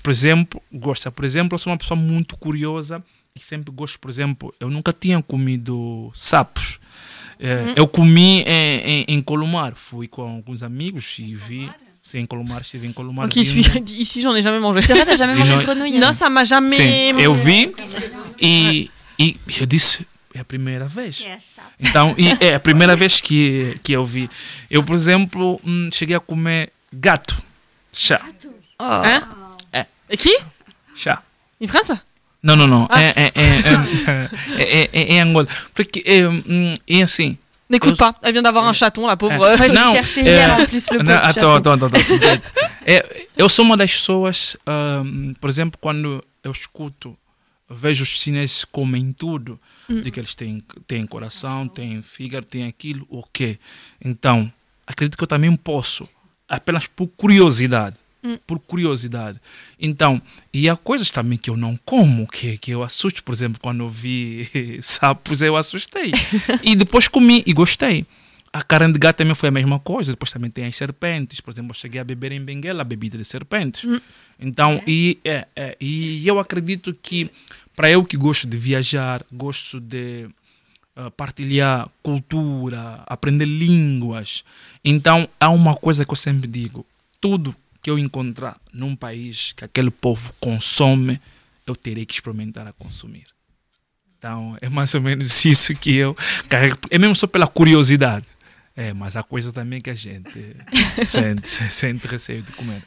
por 0.00 0.10
exemplo, 0.10 0.62
gosta. 0.72 1.10
Por 1.10 1.24
exemplo, 1.24 1.56
eu 1.56 1.58
sou 1.58 1.72
uma 1.72 1.76
pessoa 1.76 1.98
muito 1.98 2.36
curiosa 2.38 3.02
e 3.34 3.40
sempre 3.40 3.72
gosto, 3.74 3.98
por 3.98 4.08
exemplo, 4.08 4.54
eu 4.60 4.70
nunca 4.70 4.92
tinha 4.92 5.20
comido 5.24 6.08
sapos. 6.14 6.78
Uhum. 7.40 7.72
Eu 7.74 7.88
comi 7.88 8.42
em, 8.46 8.78
em, 8.84 9.04
em 9.08 9.20
Colomar, 9.20 9.74
fui 9.74 10.06
com 10.06 10.22
alguns 10.22 10.62
amigos 10.62 11.16
e 11.18 11.34
vi. 11.34 11.68
Sim, 12.00 12.18
em 12.18 12.26
Colomar, 12.26 12.60
estive 12.60 12.86
em 12.86 12.92
Colomar. 12.92 13.26
Ok, 13.26 13.42
ici 13.42 14.20
j'en 14.22 14.34
ai 14.36 14.42
jamais 14.42 14.60
mangé. 14.60 14.82
C'est 14.82 14.94
vrai, 14.94 15.04
t'as 15.04 15.16
jamais 15.16 15.36
mangé 15.36 15.50
não- 15.50 15.58
de 15.58 15.64
grenouille 15.64 15.98
Non, 15.98 16.12
ça 16.12 16.30
m'a 16.30 16.44
jamais. 16.44 16.76
Sim, 16.76 17.18
eu 17.20 17.34
vi 17.34 17.72
e, 18.40 18.88
e 19.18 19.36
eu 19.60 19.66
disse, 19.66 20.06
é 20.34 20.40
a 20.40 20.44
primeira 20.44 20.86
vez. 20.86 21.24
Então, 21.78 22.14
e 22.18 22.28
é 22.44 22.54
a 22.54 22.60
primeira 22.60 22.94
vez 22.96 23.20
que, 23.20 23.78
que 23.82 23.92
eu 23.92 24.04
vi. 24.04 24.28
Eu, 24.70 24.82
por 24.82 24.94
exemplo, 24.94 25.60
hum, 25.64 25.88
cheguei 25.92 26.16
a 26.16 26.20
comer 26.20 26.72
gato. 26.92 27.36
Chá. 27.92 28.20
Hein 28.80 29.22
É. 29.72 29.86
Qui 30.16 30.36
Chá. 30.94 31.22
Em 31.60 31.66
França 31.66 32.02
Não, 32.42 32.56
não, 32.56 32.66
não. 32.66 32.88
Ah. 32.90 33.00
É, 33.00 33.08
é, 33.16 33.32
é, 33.34 33.52
é, 34.58 34.84
é, 34.84 34.90
é 34.92 35.14
em 35.14 35.20
Angola. 35.20 35.46
Porque 35.74 36.02
é, 36.04 36.26
hum, 36.26 36.74
é 36.88 37.02
assim. 37.02 37.38
N'écoute 37.68 37.96
pas, 37.96 38.14
elle 38.22 38.32
vient 38.34 38.42
d'avoir 38.42 38.64
un 38.64 38.74
chaton, 38.74 39.06
la 39.06 39.16
pauvre. 39.16 39.36
É, 39.36 39.38
não, 39.38 39.64
é, 39.64 39.68
le 39.68 39.74
não, 39.74 39.84
pauvre 39.84 39.98
attends, 39.98 41.32
chaton. 41.32 41.56
attends, 41.56 41.84
attends, 41.84 42.12
attends. 42.12 42.42
É, 42.84 43.26
eu 43.36 43.48
sou 43.48 43.64
uma 43.64 43.76
das 43.78 43.92
pessoas, 43.92 44.56
hum, 44.66 45.34
por 45.40 45.48
exemplo, 45.48 45.78
quando 45.80 46.22
eu 46.44 46.52
escuto, 46.52 47.16
vejo 47.72 48.02
os 48.02 48.08
chineses 48.20 48.64
comem 48.64 49.12
tudo, 49.12 49.58
Hum. 49.90 50.00
de 50.00 50.10
que 50.10 50.20
eles 50.20 50.34
têm, 50.34 50.62
têm 50.86 51.06
coração, 51.06 51.66
têm 51.66 52.00
fígado, 52.02 52.46
têm 52.46 52.66
aquilo, 52.66 53.06
ok. 53.10 53.58
Então, 54.04 54.50
acredito 54.86 55.16
que 55.18 55.24
eu 55.24 55.28
também 55.28 55.54
posso, 55.56 56.08
apenas 56.48 56.86
por 56.86 57.08
curiosidade, 57.08 57.96
Hum. 58.24 58.38
por 58.46 58.60
curiosidade. 58.60 59.40
Então, 59.80 60.22
e 60.54 60.68
há 60.68 60.76
coisas 60.76 61.10
também 61.10 61.36
que 61.36 61.50
eu 61.50 61.56
não 61.56 61.76
como, 61.84 62.28
que, 62.28 62.56
que 62.58 62.70
eu 62.70 62.82
assusto, 62.84 63.24
por 63.24 63.34
exemplo, 63.34 63.58
quando 63.60 63.82
eu 63.82 63.88
vi 63.88 64.48
sapos, 64.80 65.42
eu 65.42 65.56
assustei. 65.56 66.12
e 66.62 66.76
depois 66.76 67.08
comi 67.08 67.42
e 67.44 67.52
gostei. 67.52 68.06
A 68.52 68.62
carne 68.62 68.92
de 68.92 68.98
gato 68.98 69.16
também 69.16 69.34
foi 69.34 69.48
a 69.48 69.52
mesma 69.52 69.78
coisa. 69.78 70.12
Depois 70.12 70.30
também 70.30 70.50
tem 70.50 70.66
as 70.66 70.76
serpentes. 70.76 71.40
Por 71.40 71.52
exemplo, 71.52 71.70
eu 71.70 71.74
cheguei 71.74 72.00
a 72.00 72.04
beber 72.04 72.32
em 72.32 72.44
Benguela 72.44 72.82
a 72.82 72.84
bebida 72.84 73.16
de 73.16 73.24
serpentes. 73.24 73.84
Hum. 73.84 73.98
Então, 74.38 74.82
e, 74.86 75.18
é, 75.24 75.46
é, 75.56 75.76
e 75.80 76.26
eu 76.26 76.38
acredito 76.38 76.92
que, 76.92 77.30
para 77.74 77.90
eu 77.90 78.04
que 78.04 78.16
gosto 78.16 78.46
de 78.46 78.58
viajar, 78.58 79.24
gosto 79.32 79.80
de 79.80 80.28
uh, 80.96 81.10
partilhar 81.12 81.88
cultura, 82.02 83.02
aprender 83.06 83.46
línguas, 83.46 84.44
então 84.84 85.28
há 85.40 85.48
uma 85.48 85.74
coisa 85.74 86.04
que 86.04 86.12
eu 86.12 86.16
sempre 86.16 86.48
digo: 86.48 86.84
tudo 87.20 87.54
que 87.80 87.90
eu 87.90 87.98
encontrar 87.98 88.60
num 88.72 88.94
país 88.94 89.52
que 89.52 89.64
aquele 89.64 89.90
povo 89.90 90.34
consome, 90.38 91.20
eu 91.66 91.74
terei 91.74 92.06
que 92.06 92.14
experimentar 92.14 92.66
a 92.66 92.72
consumir. 92.72 93.26
Então, 94.18 94.56
é 94.60 94.68
mais 94.68 94.94
ou 94.94 95.00
menos 95.00 95.42
isso 95.44 95.74
que 95.74 95.94
eu 95.94 96.16
carrego. 96.48 96.78
É 96.90 96.98
mesmo 96.98 97.16
só 97.16 97.26
pela 97.26 97.46
curiosidade. 97.46 98.26
É, 98.76 98.92
mas 98.92 99.16
há 99.16 99.22
coisa 99.22 99.52
também 99.52 99.80
que 99.80 99.90
a 99.90 99.94
gente 99.94 100.56
sente, 101.04 101.48
sente 101.48 102.06
receio 102.06 102.42
de 102.42 102.52
comer. 102.52 102.82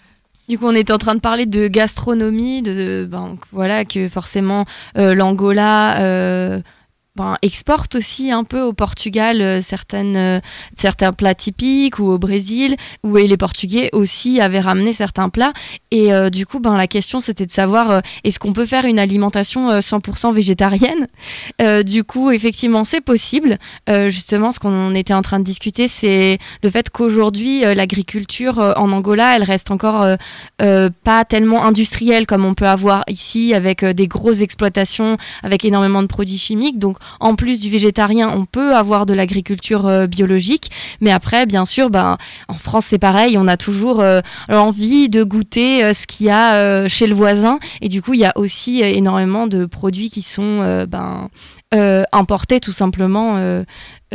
Du 0.48 0.58
coup, 0.60 0.68
on 0.68 0.76
était 0.76 0.94
en 0.94 0.98
train 1.00 1.16
de 1.16 1.22
parler 1.22 1.46
de 1.48 1.68
gastronomie, 1.68 2.62
de, 2.62 2.74
de- 2.74 3.08
ben, 3.10 3.36
que 3.36 3.48
voilà 3.52 3.84
que 3.86 4.08
forcément 4.10 4.64
euh, 4.98 5.16
l'Angola 5.16 5.98
euh, 6.00 6.62
ben, 7.16 7.38
exporte 7.42 7.96
aussi 7.96 8.32
un 8.32 8.44
peu 8.44 8.62
au 8.62 8.74
Portugal 8.74 9.42
euh, 9.42 9.62
certaines, 9.62 10.18
euh, 10.18 10.40
certains 10.76 11.14
plats 11.14 11.36
typiques 11.36 12.00
ou 12.00 12.06
au 12.12 12.18
Brésil 12.18 12.76
où 13.04 13.16
les 13.16 13.38
Portugais 13.38 13.90
aussi 13.94 14.42
avaient 14.42 14.60
ramené 14.60 14.94
certains 14.94 15.30
plats. 15.30 15.54
Et 15.92 16.14
euh, 16.14 16.30
du 16.30 16.46
coup, 16.46 16.60
ben, 16.60 16.76
la 16.76 16.88
question 16.88 17.20
c'était 17.20 17.46
de 17.46 17.52
savoir 17.52 17.92
euh, 17.92 18.00
est-ce 18.24 18.40
qu'on 18.40 18.54
peut 18.54 18.66
faire 18.66 18.86
une 18.86 19.00
alimentation 19.00 19.70
euh, 19.70 19.80
100% 19.80 20.34
végétarienne? 20.34 21.08
Euh, 21.62 21.84
Du 21.84 22.04
coup, 22.04 22.32
effectivement, 22.32 22.84
c'est 22.84 23.02
possible. 23.02 23.58
Euh, 23.90 24.10
justement, 24.10 24.52
ce 24.52 24.60
qu'on 24.60 24.94
était 24.96 25.14
en 25.14 25.22
train 25.22 25.40
de 25.40 25.44
discuter, 25.46 25.88
c'est 25.88 26.40
le 26.64 26.70
fait 26.70 26.90
qu'aujourd'hui, 26.90 27.64
euh, 27.66 27.74
l'agriculture 27.74 28.60
euh, 28.60 28.74
en 28.76 28.92
Angola, 28.92 29.36
elle 29.36 29.44
reste 29.44 29.72
encore 29.72 30.02
euh, 30.02 30.16
euh, 30.62 30.90
pas 31.04 31.26
tellement 31.26 31.64
industrielle 31.66 32.26
comme 32.26 32.44
on 32.46 32.54
peut 32.54 32.68
avoir 32.68 33.04
ici 33.08 33.54
avec 33.54 33.84
euh, 33.84 33.94
des 33.94 34.08
grosses 34.08 34.42
exploitations, 34.42 35.18
avec 35.44 35.64
énormément 35.66 36.02
de 36.02 36.08
produits 36.08 36.38
chimiques. 36.38 36.80
Donc, 36.80 36.98
en 37.20 37.36
plus 37.36 37.60
du 37.60 37.70
végétarien, 37.70 38.32
on 38.36 38.46
peut 38.46 38.76
avoir 38.76 39.06
de 39.06 39.14
l'agriculture 39.14 39.88
euh, 39.88 40.08
biologique. 40.08 40.72
Mais 41.02 41.12
après, 41.12 41.46
bien 41.46 41.66
sûr, 41.66 41.90
ben, 41.90 42.18
en 42.48 42.54
France, 42.54 42.86
c'est 42.86 43.00
pareil. 43.00 43.38
On 43.38 43.48
a 43.48 43.58
toujours 43.58 44.02
euh, 44.02 44.22
l'envie 44.50 45.10
de 45.10 45.24
goûter 45.24 45.84
euh, 45.84 45.94
ce 45.94 46.08
qu'il 46.08 46.28
y 46.28 46.30
a 46.30 46.56
euh, 46.56 46.88
chez 46.88 47.08
le 47.08 47.16
voisin. 47.16 47.60
Et 47.82 47.90
du 47.90 48.02
coup, 48.02 48.14
il 48.14 48.20
y 48.20 48.26
a 48.26 48.34
aussi 48.36 48.82
énormément 48.82 49.48
de 49.48 49.66
produits 49.66 50.10
qui 50.10 50.22
sont 50.22 50.86
ben, 50.88 51.30
importés 52.12 52.60
tout 52.60 52.72
simplement 52.72 53.64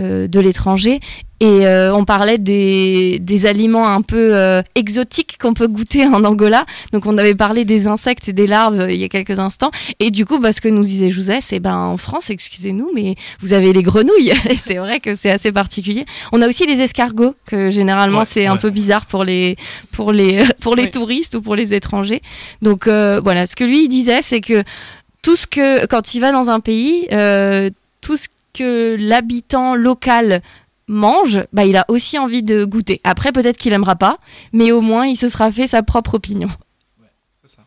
de 0.01 0.41
l'étranger. 0.41 1.01
Et 1.43 1.67
euh, 1.67 1.95
on 1.95 2.05
parlait 2.05 2.37
des, 2.37 3.19
des 3.19 3.47
aliments 3.47 3.89
un 3.89 4.03
peu 4.03 4.37
euh, 4.37 4.61
exotiques 4.75 5.39
qu'on 5.41 5.55
peut 5.55 5.69
goûter 5.69 6.05
en 6.07 6.23
Angola. 6.25 6.67
Donc 6.93 7.07
on 7.07 7.17
avait 7.17 7.35
parlé 7.35 7.65
des 7.65 7.87
insectes 7.87 8.29
et 8.29 8.35
des 8.35 8.47
larves 8.47 8.79
euh, 8.79 8.93
il 8.93 9.01
y 9.01 9.05
a 9.05 9.09
quelques 9.09 9.39
instants. 9.39 9.71
Et 10.01 10.11
du 10.11 10.27
coup, 10.27 10.39
bah, 10.39 10.53
ce 10.53 10.61
que 10.61 10.69
nous 10.69 10.83
disait 10.83 11.09
José, 11.09 11.41
c'est 11.41 11.59
ben 11.59 11.75
en 11.75 11.97
France, 11.97 12.29
excusez-nous, 12.29 12.91
mais 12.95 13.15
vous 13.41 13.55
avez 13.55 13.73
les 13.73 13.83
grenouilles. 13.83 14.35
Et 14.51 14.57
c'est 14.59 14.77
vrai 14.77 15.01
que 15.01 15.15
c'est 15.15 15.31
assez 15.31 15.51
particulier. 15.51 16.05
On 16.33 16.43
a 16.43 16.49
aussi 16.49 16.67
les 16.67 16.79
escargots, 16.79 17.35
que 17.47 17.71
généralement 17.71 18.19
Ouais, 18.19 18.25
c'est 18.27 18.45
un 18.45 18.59
peu 18.59 18.69
bizarre 18.69 19.07
pour 19.07 19.25
les 19.25 19.57
pour 19.93 20.13
les 20.13 20.45
pour 20.61 20.77
les 20.77 20.83
Oui. 20.85 20.91
touristes 20.91 21.37
ou 21.37 21.41
pour 21.41 21.57
les 21.57 21.73
étrangers. 21.73 22.21
Donc 22.61 22.87
euh, 22.87 23.19
voilà, 23.25 23.47
ce 23.47 23.57
que 23.57 23.65
lui 23.65 23.85
il 23.85 23.89
disait, 23.89 24.21
c'est 24.21 24.43
que 24.43 24.63
tout 25.23 25.37
ce 25.37 25.47
que 25.47 25.87
quand 25.87 26.13
il 26.13 26.21
va 26.21 26.33
dans 26.33 26.51
un 26.51 26.61
pays, 26.61 27.07
euh, 27.13 27.71
tout 28.03 28.19
ce 28.19 28.29
que 28.53 28.97
l'habitant 28.99 29.75
local 29.75 30.43
mange, 30.89 31.45
bah, 31.53 31.65
il 31.65 31.77
a 31.77 31.85
aussi 31.89 32.19
envie 32.19 32.43
de 32.43 32.65
goûter. 32.65 33.01
Après, 33.05 33.33
peut-être 33.33 33.57
qu'il 33.57 33.73
aimera 33.73 33.97
pas, 33.97 34.19
mais 34.53 34.73
au 34.73 34.81
moins, 34.81 35.07
il 35.07 35.17
se 35.17 35.29
sera 35.29 35.51
fait 35.51 35.67
sa 35.67 35.83
propre 35.83 36.15
opinion. 36.15 36.49
ça. 37.45 37.59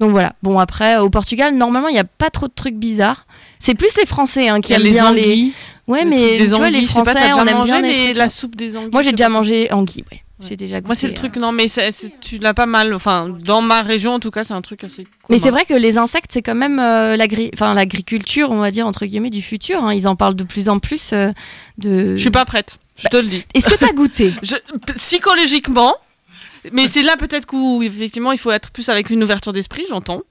Donc 0.00 0.10
voilà. 0.10 0.34
Bon, 0.42 0.58
après, 0.58 0.98
au 0.98 1.10
Portugal, 1.10 1.54
normalement, 1.54 1.88
il 1.88 1.92
n'y 1.94 1.98
a 1.98 2.04
pas 2.04 2.30
trop 2.30 2.48
de 2.48 2.52
trucs 2.54 2.76
bizarres. 2.76 3.26
C'est 3.58 3.74
plus 3.74 3.96
les 3.98 4.06
Français 4.06 4.48
hein, 4.48 4.60
qui 4.60 4.72
aiment 4.72 4.82
les 4.82 4.90
bien 4.90 5.12
les. 5.12 5.20
anguilles. 5.22 5.52
Ouais, 5.86 6.02
le 6.04 6.10
mais 6.10 6.16
tu 6.16 6.22
vois, 6.22 6.68
les 6.70 6.76
anguilles, 6.78 6.88
sais 6.88 6.94
pas, 7.02 7.04
Français, 7.12 7.32
on 7.34 7.46
aime 7.46 7.56
mangé 7.58 7.72
bien 7.72 7.82
les 7.82 7.88
les- 7.96 8.04
trucs- 8.04 8.16
la 8.16 8.28
soupe 8.28 8.56
des 8.56 8.76
anguilles 8.76 8.90
Moi, 8.92 9.02
j'ai 9.02 9.12
déjà 9.12 9.28
mangé 9.28 9.70
anguille, 9.72 10.04
ouais. 10.10 10.22
J'ai 10.40 10.56
déjà 10.56 10.76
goûté. 10.80 10.86
Moi, 10.88 10.94
c'est 10.94 11.06
le 11.06 11.12
euh. 11.12 11.16
truc, 11.16 11.36
non, 11.36 11.50
mais 11.50 11.66
c'est- 11.68 11.90
c'est- 11.92 12.20
tu 12.20 12.36
l'as 12.38 12.52
pas 12.52 12.66
mal. 12.66 12.92
Enfin, 12.92 13.28
dans 13.44 13.62
ma 13.62 13.80
région, 13.82 14.12
en 14.12 14.20
tout 14.20 14.30
cas, 14.30 14.44
c'est 14.44 14.52
un 14.52 14.60
truc 14.60 14.84
assez. 14.84 15.02
Mais 15.04 15.36
commun. 15.36 15.40
c'est 15.42 15.50
vrai 15.50 15.64
que 15.64 15.72
les 15.74 15.96
insectes, 15.96 16.30
c'est 16.32 16.42
quand 16.42 16.54
même 16.54 16.78
euh, 16.78 17.16
l'agri- 17.16 17.50
l'agriculture, 17.58 18.50
on 18.50 18.58
va 18.58 18.70
dire, 18.70 18.86
entre 18.86 19.06
guillemets, 19.06 19.30
du 19.30 19.40
futur. 19.42 19.82
hein. 19.84 19.94
Ils 19.94 20.06
en 20.06 20.14
parlent 20.16 20.36
de 20.36 20.44
plus 20.44 20.68
en 20.68 20.78
plus 20.78 21.12
euh, 21.14 21.30
de... 21.78 22.16
Je 22.16 22.20
suis 22.20 22.30
pas 22.30 22.44
prête, 22.44 22.78
je 22.96 23.08
te 23.08 23.16
le 23.16 23.28
dis. 23.28 23.44
Est-ce 23.54 23.68
que 23.68 23.74
t'as 23.78 23.92
goûté 23.92 24.32
Je- 24.42 24.56
p- 24.86 24.92
psychologiquement, 24.94 25.94
mais 26.72 26.86
c'est 26.88 27.02
là 27.02 27.16
peut-être 27.16 27.46
où 27.54 27.82
effectivement 27.82 28.32
il 28.32 28.38
faut 28.38 28.50
être 28.50 28.70
plus 28.70 28.88
avec 28.90 29.08
une 29.10 29.22
ouverture 29.24 29.52
d'esprit, 29.54 29.84
j'entends. 29.88 30.22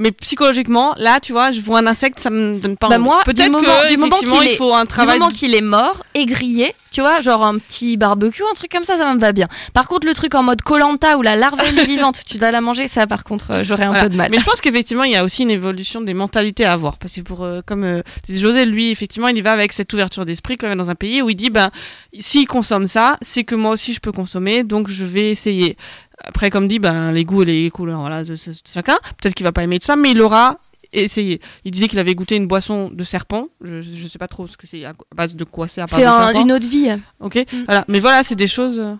Mais 0.00 0.12
psychologiquement, 0.12 0.94
là, 0.96 1.20
tu 1.20 1.32
vois, 1.32 1.52
je 1.52 1.60
vois 1.60 1.78
un 1.78 1.86
insecte, 1.86 2.18
ça 2.20 2.30
me 2.30 2.58
donne 2.58 2.76
pas 2.76 2.88
Bah 2.88 2.94
envie. 2.96 3.04
moi, 3.04 3.20
peut-être 3.24 3.44
du 3.44 3.50
moment, 3.50 3.66
que 3.82 3.88
du 3.90 3.96
moment 3.98 4.16
qu'il 4.16 4.28
il 4.50 4.56
faut 4.56 4.72
un 4.74 4.82
du 4.82 4.88
travail. 4.88 5.18
moment 5.18 5.30
qu'il 5.30 5.54
est 5.54 5.60
mort 5.60 6.02
et 6.14 6.24
grillé, 6.24 6.74
tu 6.90 7.02
vois, 7.02 7.20
genre 7.20 7.44
un 7.44 7.58
petit 7.58 7.96
barbecue, 7.98 8.42
un 8.50 8.54
truc 8.54 8.70
comme 8.72 8.82
ça, 8.84 8.96
ça 8.96 9.12
me 9.12 9.20
va 9.20 9.32
bien. 9.32 9.46
Par 9.74 9.86
contre, 9.88 10.06
le 10.06 10.14
truc 10.14 10.34
en 10.34 10.42
mode 10.42 10.62
colanta 10.62 11.18
où 11.18 11.22
la 11.22 11.36
larve 11.36 11.60
est 11.60 11.84
vivante, 11.84 12.22
tu 12.26 12.38
dois 12.38 12.50
la 12.50 12.60
manger, 12.62 12.88
ça, 12.88 13.06
par 13.06 13.24
contre, 13.24 13.50
euh, 13.50 13.62
j'aurais 13.64 13.84
un 13.84 13.88
Voilà. 13.90 14.04
peu 14.04 14.08
de 14.08 14.16
mal. 14.16 14.30
Mais 14.30 14.38
je 14.38 14.44
pense 14.44 14.60
qu'effectivement, 14.62 15.04
il 15.04 15.12
y 15.12 15.16
a 15.16 15.22
aussi 15.24 15.42
une 15.42 15.50
évolution 15.50 16.00
des 16.00 16.14
mentalités 16.14 16.64
à 16.64 16.72
avoir. 16.72 16.96
Parce 16.96 17.14
que 17.16 17.20
pour, 17.20 17.42
euh, 17.44 17.60
comme 17.66 17.84
euh, 17.84 18.02
José, 18.28 18.64
lui, 18.64 18.90
effectivement, 18.90 19.28
il 19.28 19.36
y 19.36 19.42
va 19.42 19.52
avec 19.52 19.72
cette 19.74 19.92
ouverture 19.92 20.24
d'esprit 20.24 20.56
quand 20.56 20.66
même 20.68 20.78
dans 20.78 20.88
un 20.90 20.94
pays 20.94 21.20
où 21.20 21.28
il 21.28 21.36
dit, 21.36 21.50
ben, 21.50 21.70
s'il 22.18 22.46
consomme 22.46 22.86
ça, 22.86 23.18
c'est 23.20 23.44
que 23.44 23.54
moi 23.54 23.72
aussi 23.72 23.92
je 23.92 24.00
peux 24.00 24.12
consommer, 24.12 24.64
donc 24.64 24.88
je 24.88 25.04
vais 25.04 25.30
essayer. 25.30 25.76
Après, 26.24 26.50
comme 26.50 26.68
dit, 26.68 26.78
ben, 26.78 27.12
les 27.12 27.24
goûts 27.24 27.42
et 27.42 27.46
les 27.46 27.70
couleurs, 27.70 28.00
voilà, 28.00 28.24
de, 28.24 28.34
chacun. 28.36 28.98
Peut-être 29.20 29.34
qu'il 29.34 29.44
va 29.44 29.52
pas 29.52 29.62
aimer 29.62 29.78
de 29.78 29.82
ça, 29.84 29.96
mais 29.96 30.10
il 30.12 30.20
aura 30.20 30.58
essayé. 30.92 31.40
Il 31.64 31.70
disait 31.70 31.88
qu'il 31.88 31.98
avait 31.98 32.14
goûté 32.14 32.36
une 32.36 32.46
boisson 32.46 32.90
de 32.90 33.04
serpent. 33.04 33.48
Je, 33.62 33.80
je 33.80 34.06
sais 34.08 34.18
pas 34.18 34.26
trop 34.28 34.46
ce 34.46 34.56
que 34.56 34.66
c'est, 34.66 34.84
à 34.84 34.92
base 35.14 35.34
de 35.36 35.44
quoi 35.44 35.68
c'est, 35.68 35.80
à 35.80 35.86
part 35.86 35.98
C'est 35.98 36.04
de 36.04 36.08
un- 36.08 36.40
une 36.42 36.52
autre 36.52 36.68
vie. 36.68 36.88
Ok, 37.20 37.42
voilà. 37.66 37.84
Mais 37.88 38.00
voilà, 38.00 38.22
c'est 38.22 38.34
des 38.36 38.46
choses. 38.48 38.78
euh, 38.80 38.94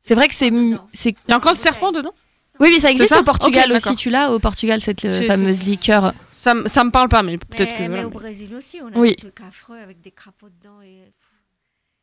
C'est 0.00 0.14
vrai 0.14 0.28
que 0.28 0.34
c'est. 0.34 0.50
c'est- 0.92 1.10
Il 1.10 1.30
y 1.30 1.32
a 1.32 1.36
encore 1.36 1.52
le 1.52 1.58
serpent 1.58 1.92
dedans? 1.92 2.12
Oui, 2.58 2.68
mais 2.72 2.80
ça 2.80 2.90
existe 2.90 3.08
ça 3.08 3.20
au 3.20 3.24
Portugal 3.24 3.72
aussi. 3.72 3.94
Tu 3.96 4.10
l'as 4.10 4.30
au 4.32 4.38
Portugal, 4.38 4.80
cette 4.82 5.04
euh, 5.06 5.18
C'est- 5.18 5.26
fameuse 5.26 5.56
c'est- 5.60 5.70
liqueur. 5.70 6.12
Ça, 6.32 6.54
ça 6.66 6.84
me 6.84 6.90
parle 6.90 7.08
pas, 7.08 7.22
mais 7.22 7.38
peut-être 7.38 7.70
Mais, 7.70 7.76
que. 7.76 7.82
mais 7.82 7.88
voilà, 7.88 8.06
au 8.06 8.10
mais- 8.10 8.14
Brésil 8.14 8.54
aussi, 8.54 8.80
on 8.82 8.88
a 8.94 8.98
Oui. 8.98 9.10
des 9.10 9.16
trucs 9.16 9.40
affreux 9.46 9.78
avec 9.78 10.00
des 10.02 10.10
crapauds 10.10 10.48
dedans. 10.62 10.80
Et... 10.82 11.00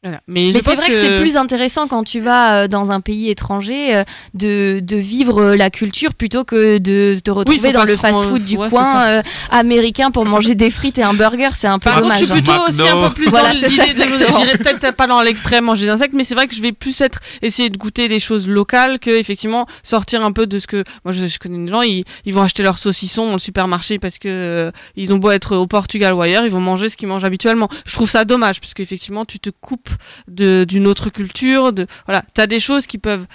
voilà. 0.04 0.22
Mais, 0.28 0.54
c'est 0.54 0.64
pense 0.64 0.76
vrai 0.76 0.89
que, 0.89 0.95
c'est 0.95 1.20
plus 1.20 1.38
intéressant 1.38 1.88
quand 1.88 2.04
tu 2.04 2.20
vas 2.20 2.64
euh, 2.64 2.68
dans 2.68 2.91
un 2.91 3.02
pays 3.02 3.32
étranger 3.32 3.95
euh, 3.95 4.04
de, 4.36 4.80
de 4.80 4.95
vivre 4.95 5.41
euh, 5.41 5.56
la 5.58 5.72
culture 5.72 6.14
plutôt 6.14 6.43
que 6.43 6.78
de 6.78 7.20
te 7.20 7.32
retrouver 7.32 7.72
dans 7.72 7.84
le 7.84 7.98
fast-food 7.98 8.45
du 8.45 8.58
ouais, 8.58 8.70
coin 8.70 9.08
euh, 9.08 9.22
américain 9.50 10.12
pour 10.12 10.24
manger 10.26 10.54
des 10.54 10.70
frites 10.70 11.00
et 11.00 11.04
un 11.04 11.16
burger. 11.16 11.50
C'est 11.56 11.66
un 11.66 11.80
peu 11.80 11.89
Par 11.89 11.95
contre, 12.02 12.10
dommage. 12.10 12.20
je 12.20 12.26
suis 12.26 12.32
hein. 12.32 12.36
plutôt 12.36 12.68
aussi 12.68 12.88
un 12.88 13.08
peu 13.08 13.14
plus 13.16 13.28
Voilà, 13.30 13.54
dans 13.54 13.68
l'idée 13.68 13.95
de 13.95 14.04
j'irai 14.08 14.58
peut-être 14.60 14.91
pas 14.91 15.08
dans 15.08 15.24
l'extrême 15.24 15.66
manger 15.66 15.86
des 15.86 15.91
insectes, 15.91 16.14
mais 16.14 16.24
c'est 16.24 16.36
vrai 16.36 16.48
que 16.48 16.54
je 16.54 16.62
vais 16.62 16.74
plus 16.74 17.02
être 17.02 17.20
essayer 17.41 17.72
de 17.72 17.78
goûter 17.78 18.08
des 18.08 18.20
choses 18.20 18.48
locales 18.48 19.00
que 19.00 19.10
effectivement 19.10 19.66
sortir 19.82 20.24
un 20.24 20.32
peu 20.32 20.45
de 20.45 20.60
ce 20.60 20.68
que 20.68 20.84
moi 21.06 21.12
je, 21.12 21.26
je 21.26 21.39
connais 21.39 21.58
des 21.58 21.72
gens 21.72 21.82
ils, 21.82 22.04
ils 22.26 22.36
vont 22.36 22.43
acheter 22.43 22.62
leurs 22.62 22.78
saucissons 22.78 23.26
dans 23.26 23.34
le 23.34 23.39
supermarché 23.39 23.98
parce 23.98 24.20
que 24.20 24.28
euh, 24.30 24.72
ils 24.95 25.12
ont 25.12 25.18
beau 25.18 25.32
être 25.32 25.56
au 25.56 25.66
Portugal 25.66 26.14
ou 26.14 26.22
ailleurs, 26.22 26.45
ils 26.45 26.52
vont 26.52 26.60
manger 26.60 26.88
ce 26.88 26.98
qu'ils 26.98 27.08
mangent 27.08 27.26
habituellement. 27.26 27.68
Je 27.86 27.93
trouve 27.93 28.10
ça 28.10 28.26
dommage 28.26 28.62
parce 28.62 28.76
qu'effectivement 28.76 29.26
tu 29.26 29.39
te 29.39 29.50
coupes 29.50 29.88
d'une 30.28 30.88
autre 30.88 31.10
culture, 31.10 31.74
de 31.74 31.88
voilà, 32.06 32.24
tu 32.34 32.41
as 32.41 32.48
des 32.48 32.60
choses 32.60 32.88
qui 32.88 32.98
peuvent 32.98 33.26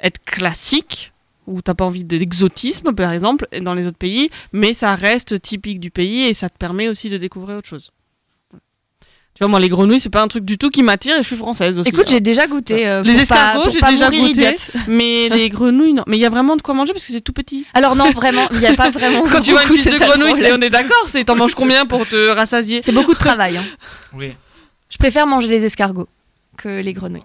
être 0.00 0.22
classiques 0.24 1.12
où 1.46 1.60
t'as 1.60 1.74
pas 1.74 1.84
envie 1.84 2.04
de 2.04 2.16
l'exotisme 2.16 2.92
par 2.94 3.12
exemple 3.12 3.46
dans 3.60 3.74
les 3.74 3.86
autres 3.86 3.98
pays, 3.98 4.30
mais 4.52 4.72
ça 4.72 4.94
reste 4.94 5.40
typique 5.42 5.78
du 5.80 5.90
pays 5.90 6.22
et 6.24 6.34
ça 6.34 6.48
te 6.48 6.56
permet 6.58 6.88
aussi 6.88 7.10
de 7.10 7.16
découvrir 7.18 7.58
autre 7.58 7.68
chose. 7.68 7.90
Tu 9.36 9.40
vois, 9.40 9.48
moi, 9.48 9.58
les 9.58 9.68
grenouilles, 9.68 9.98
c'est 9.98 10.10
pas 10.10 10.22
un 10.22 10.28
truc 10.28 10.44
du 10.44 10.58
tout 10.58 10.70
qui 10.70 10.84
m'attire 10.84 11.16
et 11.16 11.22
je 11.22 11.26
suis 11.26 11.34
française 11.36 11.76
aussi. 11.80 11.88
Écoute, 11.88 12.04
hein. 12.06 12.12
j'ai 12.12 12.20
déjà 12.20 12.46
goûté. 12.46 12.86
euh, 12.86 13.02
les 13.02 13.16
escargots, 13.18 13.68
j'ai 13.68 13.80
déjà 13.80 14.08
goûté, 14.08 14.30
idiote. 14.30 14.70
mais 14.86 15.28
les 15.28 15.48
grenouilles, 15.50 15.92
non. 15.92 16.04
Mais 16.06 16.16
il 16.16 16.20
y 16.20 16.24
a 16.24 16.28
vraiment 16.30 16.54
de 16.54 16.62
quoi 16.62 16.72
manger 16.72 16.92
parce 16.92 17.04
que 17.04 17.12
c'est 17.12 17.20
tout 17.20 17.32
petit. 17.32 17.66
Alors 17.74 17.96
non, 17.96 18.10
vraiment, 18.12 18.46
il 18.52 18.60
n'y 18.60 18.66
a 18.66 18.74
pas 18.74 18.90
vraiment. 18.90 19.22
Quand 19.22 19.40
tu 19.40 19.50
vois 19.50 19.62
une 19.62 19.68
cuisse 19.70 19.86
de 19.86 19.98
grenouille, 19.98 20.52
on 20.52 20.60
est 20.60 20.70
d'accord, 20.70 21.08
c'est 21.08 21.24
t'en 21.24 21.34
manges 21.34 21.56
combien 21.56 21.84
pour 21.84 22.06
te 22.06 22.28
rassasier? 22.28 22.80
C'est 22.80 22.92
beaucoup 22.92 23.12
de 23.14 23.18
travail. 23.18 23.56
hein. 23.56 23.64
Oui. 24.12 24.34
Je 24.94 24.98
préfère 24.98 25.26
manger 25.26 25.48
les 25.48 25.64
escargots 25.64 26.08
que 26.56 26.80
les 26.80 26.92
grenouilles. 26.92 27.22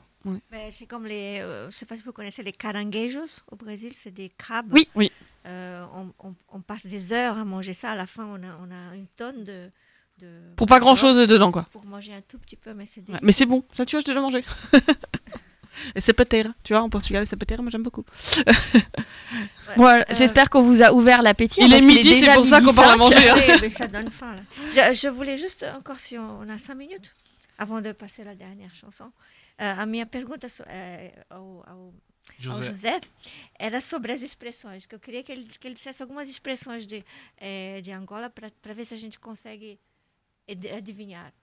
C'est 0.72 0.86
comme 0.88 1.06
les. 1.06 1.40
euh, 1.42 1.62
je 1.64 1.68
ne 1.68 1.72
sais 1.72 1.86
pas 1.86 1.96
si 1.96 2.02
vous 2.04 2.12
connaissez 2.12 2.42
les 2.44 2.52
caranguejos 2.52 3.42
au 3.52 3.56
Brésil, 3.56 3.92
c'est 3.96 4.12
des 4.12 4.32
crabes. 4.38 4.68
Oui. 4.72 4.88
Oui. 4.96 5.12
Euh, 5.48 5.84
on, 5.96 6.28
on- 6.28 6.36
on 6.52 6.62
passe 6.62 6.86
des 6.86 7.14
heures 7.14 7.38
à 7.38 7.46
manger 7.46 7.74
ça. 7.74 7.92
À 7.92 7.96
la 7.96 8.06
fin, 8.08 8.26
on 8.26 8.36
a, 8.44 8.52
on 8.62 8.72
a 8.72 8.96
une 8.96 9.06
tonne 9.16 9.44
de. 9.44 9.70
de 10.20 10.28
Pour 10.56 10.68
pas 10.68 10.80
grand 10.80 10.96
chose 10.96 11.16
dedans, 11.28 11.52
quoi. 11.52 11.66
Pour 11.72 11.86
manger 11.86 12.14
un 12.14 12.22
tout 12.22 12.38
petit 12.40 12.56
peu, 12.58 12.74
mais 12.74 12.86
c'est 12.86 13.02
Ouais, 13.02 13.06
délicieux. 13.06 13.26
mais 13.26 13.32
c'est 13.32 13.46
bon, 13.46 13.64
ça 13.72 13.86
tu 13.86 13.96
vois, 13.96 14.02
je 14.02 14.08
déjà 14.08 14.20
mangé. 14.20 14.44
Et 15.96 16.02
sapateira. 16.02 16.50
Tu 16.64 16.74
vois, 16.74 16.82
en 16.82 16.90
Portugal, 16.90 17.26
sapateira, 17.26 17.62
moi 17.62 17.70
j'aime 17.72 17.84
beaucoup. 17.84 18.04
Bon, 19.78 19.86
euh, 19.86 20.02
J'espère 20.10 20.50
qu'on 20.50 20.64
vous 20.64 20.82
a 20.82 20.92
ouvert 20.94 21.22
l'appétit. 21.22 21.62
Il 21.62 21.70
parce 21.70 21.84
est 21.84 21.86
midi, 21.86 22.16
c'est 22.16 22.34
pour 22.34 22.44
ça 22.46 22.60
qu'on 22.60 22.74
parle 22.74 22.90
à 22.94 22.96
manger. 22.98 23.30
hein. 23.30 23.36
Oui, 23.38 23.54
mais 23.62 23.70
ça 23.70 23.86
donne 23.88 24.10
faim. 24.10 24.36
Là. 24.76 24.92
Je, 24.94 25.00
je 25.00 25.08
voulais 25.08 25.38
juste, 25.38 25.64
encore 25.78 26.00
si 26.00 26.18
on, 26.18 26.40
on 26.42 26.50
a 26.50 26.58
cinq 26.58 26.74
minutes, 26.76 27.14
avant 27.60 27.82
de 27.82 27.92
passer 27.92 28.24
la 28.24 28.36
dernière 28.36 28.74
chanson, 28.74 29.12
eh, 29.58 29.76
a 29.78 29.86
minha 29.86 30.06
pergunta 30.06 30.48
eh, 30.68 31.26
ao, 31.30 31.94
José. 32.38 32.64
José 32.64 33.02
era 33.58 33.82
sobre 33.82 34.14
as 34.14 34.22
expressões, 34.22 34.86
que 34.86 34.96
eu 34.96 35.00
queria 35.00 35.24
que 35.24 35.32
ele, 35.32 35.46
que 35.46 35.68
ele 35.68 35.74
dissesse 35.74 36.02
algumas 36.02 36.30
expressões 36.30 36.86
de, 36.86 37.04
eh, 37.38 37.82
de 37.82 37.92
Angola 37.92 38.30
para 38.30 38.74
ver 38.74 38.86
se 38.86 38.94
a 38.94 38.98
gente 38.98 39.20
consegue 39.20 39.80
adivinhar. 40.76 41.34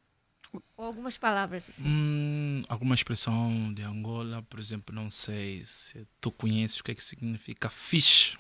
Ou 0.77 0.87
algumas 0.87 1.19
palavras. 1.19 1.69
Assim. 1.69 1.87
Hum, 1.87 2.63
alguma 2.69 2.95
expressão 2.95 3.75
de 3.75 3.83
Angola, 3.83 4.43
por 4.49 4.59
exemplo, 4.59 4.95
não 4.95 5.11
sei 5.11 5.65
se 5.65 6.07
tu 6.21 6.31
conheces 6.31 6.81
o 6.81 6.85
que 6.85 6.93
é 6.93 6.95
que 6.95 7.05
significa 7.05 7.69
fish. 7.69 8.39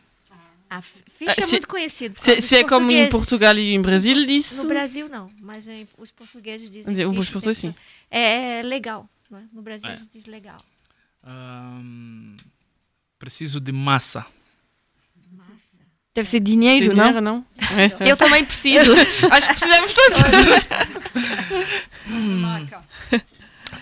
A 0.69 0.83
ficha 0.83 1.31
Ah, 1.31 1.35
é 1.39 1.41
se- 1.41 1.51
muito 1.53 1.69
C'est 1.89 2.09
causa 2.14 2.37
dos 2.37 2.45
c'est 2.45 2.64
comme 2.64 2.93
em. 2.95 3.09
Portugal 3.09 3.57
e 3.57 3.73
em 3.75 3.81
Brasil, 3.81 4.27
diz. 4.27 4.57
No 4.59 4.64
Brasil, 4.69 5.09
não, 5.09 5.31
mas 5.41 5.69
em- 5.69 5.87
os 5.97 6.11
portugueses 6.11 6.71
dizem. 6.71 6.93
Os 6.93 6.99
ficha, 7.19 7.33
portugueses, 7.33 7.61
sim. 7.61 7.75
É, 8.11 8.59
é 8.59 8.62
legal. 8.62 9.09
não 9.31 9.39
é? 9.39 9.43
No 9.53 9.62
Brasil, 9.62 9.89
É. 9.89 9.93
a 9.93 9.97
gente 9.97 10.11
diz 10.11 10.27
legal. 10.27 10.59
Hum, 11.25 12.37
preciso 13.19 13.61
de 13.61 13.73
massa. 13.73 14.25
Deve 16.14 16.29
ser 16.31 16.41
dinheiro, 16.41 16.95
Dinheiro, 16.95 17.21
não? 17.21 17.45
não? 17.45 17.47
É. 18.03 18.11
Eu 18.11 18.17
também 18.17 18.43
preciso. 18.45 18.91
Acho 19.31 19.49
que 19.49 19.55
precisamos 19.55 19.93
todos. 19.93 20.19
Maca. 22.41 22.83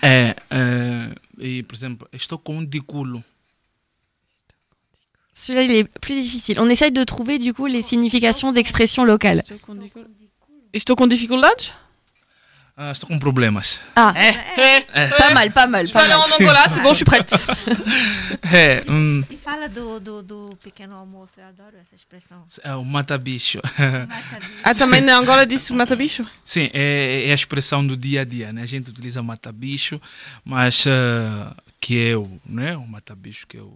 É, 0.02 0.34
é, 0.50 1.14
e, 1.38 1.62
por 1.62 1.74
exemplo, 1.74 2.08
estou 2.12 2.38
com 2.38 2.56
um 2.58 2.66
diculo. 2.66 3.24
Celui-là, 5.36 5.62
il 5.64 5.70
est 5.72 5.98
plus 6.00 6.14
difficile. 6.14 6.60
On 6.60 6.68
essaye 6.70 6.92
de 6.92 7.02
trouver 7.04 7.38
du 7.40 7.52
coup 7.52 7.66
les 7.66 7.82
significations 7.82 8.52
d'expressions 8.52 9.04
locales. 9.04 9.40
Estou 9.40 9.58
com 9.58 9.74
dificu- 9.74 10.06
Estou 10.72 10.96
com 10.96 11.06
dificuldades? 11.08 11.72
Ah, 12.76 12.90
estou 12.90 13.08
com 13.08 13.18
problemas. 13.20 13.78
Ah, 13.94 14.12
É. 14.16 15.06
pas 15.16 15.32
mal, 15.32 15.48
pas 15.52 15.66
mal, 15.68 15.86
Je 15.86 15.92
pas 15.92 16.08
mal. 16.08 16.18
en 16.18 16.24
Angola, 16.40 16.68
c'est 16.68 16.80
bon, 16.82 16.88
je 16.90 16.94
suis 16.96 17.04
prête. 17.04 17.30
É, 18.52 18.84
hum, 18.88 19.22
E 19.30 19.36
fala 19.36 19.68
do, 19.68 19.98
do, 20.00 20.22
do 20.22 20.56
pequeno 20.62 20.94
almoço, 20.96 21.40
eu 21.40 21.46
adoro 21.46 21.76
essa 21.80 21.94
expressão. 21.94 22.44
é 22.62 22.74
o 22.74 22.84
mata-bicho. 22.84 23.60
Ah, 24.62 24.74
também 24.74 25.00
na 25.00 25.16
Angola 25.18 25.46
disse 25.46 25.72
mata-bicho? 25.72 26.24
Sim, 26.44 26.68
é, 26.72 27.24
é 27.28 27.30
a 27.32 27.34
expressão 27.34 27.84
do 27.86 27.96
dia 27.96 28.20
a 28.22 28.24
dia, 28.24 28.52
né? 28.52 28.62
A 28.62 28.66
gente 28.66 28.90
utiliza 28.90 29.22
mata-bicho, 29.22 30.00
mas 30.44 30.84
ah, 30.86 31.54
que 31.80 32.10
é 32.10 32.16
o, 32.16 32.28
né? 32.44 32.76
o 32.76 32.86
mata-bicho, 32.86 33.46
que 33.46 33.56
é 33.56 33.60
o, 33.62 33.72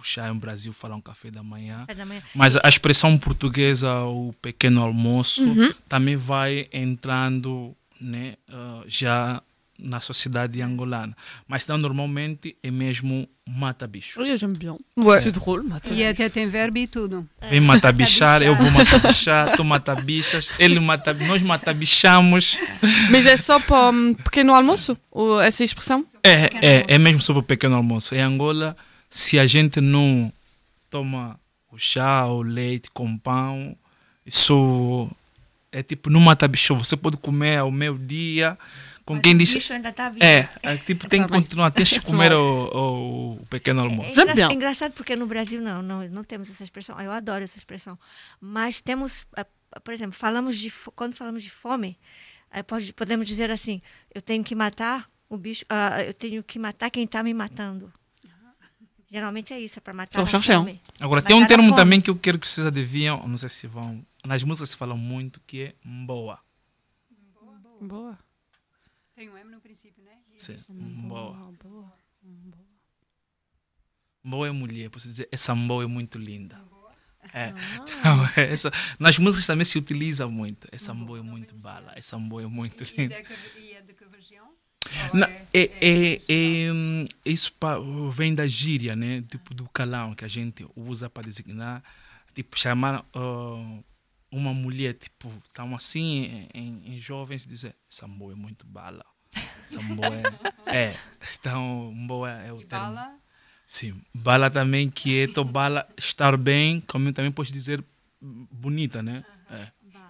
o 0.00 0.04
chá 0.04 0.28
no 0.28 0.36
Brasil 0.40 0.72
fala 0.72 0.94
um 0.94 1.00
café 1.00 1.30
da 1.30 1.42
manhã. 1.42 1.80
Café 1.80 1.94
da 1.94 2.06
manhã. 2.06 2.22
Mas 2.34 2.56
a 2.56 2.68
expressão 2.68 3.16
portuguesa, 3.18 4.02
o 4.04 4.32
pequeno 4.40 4.82
almoço, 4.82 5.42
Uhum. 5.44 5.72
também 5.88 6.16
vai 6.16 6.68
entrando 6.72 7.74
né, 8.00 8.34
ah, 8.52 8.82
já 8.86 9.42
na 9.78 10.00
sociedade 10.00 10.60
angolana. 10.60 11.16
Mas 11.46 11.64
não, 11.66 11.78
normalmente 11.78 12.56
é 12.64 12.70
mesmo 12.70 13.28
mata-bicho. 13.48 14.20
Oui, 14.20 14.36
j'aime 14.36 14.54
bien. 14.58 14.76
Ouais. 14.96 15.20
C'est 15.22 15.30
drôle, 15.32 15.62
mata 15.62 15.92
E 15.94 16.04
até 16.04 16.28
tem 16.28 16.48
verbo 16.48 16.78
e 16.78 16.86
tudo. 16.88 17.26
Vem 17.48 17.60
mata-bichar, 17.60 18.42
eu 18.42 18.56
vou 18.56 18.70
mata-bichar, 18.72 19.54
tu 19.56 19.64
mata-bichas, 19.64 20.52
ele 20.58 20.80
mata 20.80 21.14
nós 21.14 21.40
mata-bichamos. 21.42 22.58
Mas 23.10 23.24
é 23.24 23.36
só 23.36 23.60
para 23.60 23.90
um 23.90 24.14
pequeno 24.14 24.52
almoço? 24.52 24.98
Essa 25.44 25.62
expressão? 25.62 26.04
É, 26.24 26.50
é, 26.60 26.84
é 26.88 26.98
mesmo 26.98 27.22
sobre 27.22 27.40
o 27.40 27.44
pequeno 27.44 27.76
almoço. 27.76 28.14
Em 28.16 28.20
Angola, 28.20 28.76
se 29.10 29.38
a 29.38 29.46
gente 29.46 29.80
não 29.80 30.32
toma 30.90 31.38
o 31.70 31.78
chá, 31.78 32.26
o 32.26 32.42
leite 32.42 32.90
com 32.90 33.16
pão, 33.18 33.76
isso 34.24 35.10
é 35.72 35.82
tipo, 35.82 36.10
não 36.10 36.20
mata 36.20 36.46
bicho. 36.48 36.74
Você 36.76 36.96
pode 36.96 37.16
comer 37.16 37.58
ao 37.58 37.70
meio-dia. 37.70 38.58
Com 39.04 39.14
Mas 39.14 39.22
quem 39.22 39.34
o 39.34 39.38
diz. 39.38 39.54
bicho 39.54 39.72
ainda 39.72 39.90
tá 39.90 40.10
vivo. 40.10 40.22
É, 40.22 40.48
é, 40.62 40.76
tipo, 40.84 41.08
tem 41.08 41.22
que 41.22 41.28
Tá 41.28 41.34
continuar, 41.34 41.70
tens 41.70 41.90
que 41.90 42.00
comer 42.00 42.32
o, 42.32 42.40
o, 42.66 43.32
o 43.42 43.46
pequeno 43.48 43.80
É, 43.80 43.82
almoço. 43.84 44.20
engra- 44.20 44.50
é 44.50 44.52
engraçado 44.52 44.92
porque 44.92 45.16
no 45.16 45.26
Brasil 45.26 45.60
não, 45.62 45.80
não, 45.82 46.06
não 46.08 46.22
temos 46.24 46.50
essa 46.50 46.62
expressão. 46.62 47.00
Eu 47.00 47.10
adoro 47.10 47.42
essa 47.42 47.56
expressão. 47.56 47.98
Mas 48.40 48.80
temos, 48.82 49.26
ah, 49.34 49.46
por 49.82 49.94
exemplo, 49.94 50.12
falamos 50.12 50.58
de 50.58 50.70
quando 50.94 51.14
falamos 51.14 51.42
de 51.42 51.48
fome, 51.50 51.96
eh, 52.52 52.62
pode- 52.62 52.92
podemos 52.92 53.26
dizer 53.26 53.50
assim: 53.50 53.80
eu 54.14 54.20
tenho 54.20 54.44
que 54.44 54.54
matar 54.54 55.08
o 55.28 55.38
bicho, 55.38 55.64
ah, 55.70 56.02
eu 56.02 56.12
tenho 56.12 56.42
que 56.42 56.58
matar 56.58 56.90
quem 56.90 57.04
está 57.04 57.22
me 57.22 57.32
matando. 57.32 57.90
Geralmente 59.10 59.54
é 59.54 59.60
isso, 59.60 59.78
é 59.78 59.80
para 59.82 59.94
matar 59.94 60.12
Só 60.14 60.22
a 60.22 60.26
cherchão. 60.26 60.64
fome. 60.64 60.80
Agora, 61.00 61.20
Matar 61.22 61.28
tem 61.28 61.36
um 61.42 61.46
termo 61.46 61.74
também 61.74 62.00
que 62.00 62.10
eu 62.10 62.16
quero 62.16 62.38
que 62.38 62.46
vocês 62.46 62.66
adivinham, 62.66 63.26
não 63.26 63.36
sei 63.38 63.48
se 63.48 63.66
vão. 63.66 64.04
Nas 64.24 64.42
músicas 64.44 64.70
se 64.70 64.76
fala 64.76 64.94
muito, 64.94 65.40
que 65.46 65.62
é 65.62 65.74
mboa. 65.84 66.38
Boa. 67.80 68.18
Tem 69.14 69.30
um 69.30 69.38
M 69.38 69.50
no 69.50 69.60
princípio, 69.60 70.02
né? 70.04 70.12
Sim, 70.36 70.58
mboa. 70.68 71.54
Mboa 74.22 74.48
é 74.48 74.50
mulher, 74.50 74.90
posso 74.90 75.08
dizer, 75.08 75.28
essa 75.32 75.54
mboa 75.54 75.84
é 75.84 75.86
muito 75.86 76.18
linda. 76.18 76.60
É. 77.32 77.48
Então, 77.48 78.28
é 78.36 78.52
essa, 78.52 78.70
nas 78.98 79.18
músicas 79.18 79.46
também 79.46 79.64
se 79.64 79.78
utiliza 79.78 80.26
muito. 80.28 80.68
Essa 80.72 80.92
mboa 80.94 81.18
é 81.18 81.22
muito 81.22 81.54
bala, 81.56 81.92
essa 81.96 82.18
mboa 82.18 82.42
é 82.42 82.46
muito 82.46 82.84
E, 82.84 82.96
linda. 82.96 83.14
da, 83.16 83.22
que- 83.22 83.58
e 83.60 83.72
é 83.72 83.80
de 83.82 83.94
que 83.94 84.04
região? 84.06 84.52
Não, 85.12 85.26
é, 85.26 85.70
é, 85.80 86.20
é, 86.28 86.72
hum, 86.72 87.04
isso 87.24 87.52
vem 88.10 88.34
da 88.34 88.46
gíria, 88.46 88.94
né? 88.94 89.22
Tipo 89.28 89.54
do 89.54 89.68
calão 89.68 90.14
que 90.14 90.24
a 90.24 90.28
gente 90.28 90.66
usa 90.76 91.08
para 91.08 91.24
designar, 91.24 91.82
tipo 92.34 92.58
chamar 92.58 93.04
ah, 93.14 93.78
uma 94.30 94.52
mulher, 94.52 94.94
tipo, 94.94 95.32
tão 95.52 95.74
assim 95.74 96.48
em, 96.54 96.82
em 96.94 97.00
jovens 97.00 97.46
dizer 97.46 97.74
boa 98.08 98.32
é 98.32 98.36
muito 98.36 98.66
bala. 98.66 99.04
Boa 99.94 100.14
é, 100.66 100.90
é. 100.90 100.96
Então, 101.38 101.92
boa 102.06 102.30
é 102.30 102.52
o 102.52 102.60
E 102.60 102.64
termo. 102.64 102.86
bala? 102.86 103.18
Sim, 103.66 104.00
bala 104.14 104.50
também 104.50 104.88
quieto, 104.88 105.44
bala 105.44 105.86
estar 105.98 106.36
bem, 106.38 106.80
como 106.80 107.12
também 107.12 107.30
pode 107.30 107.52
dizer 107.52 107.84
bonita, 108.20 109.02
né? 109.02 109.24
É. 109.50 109.68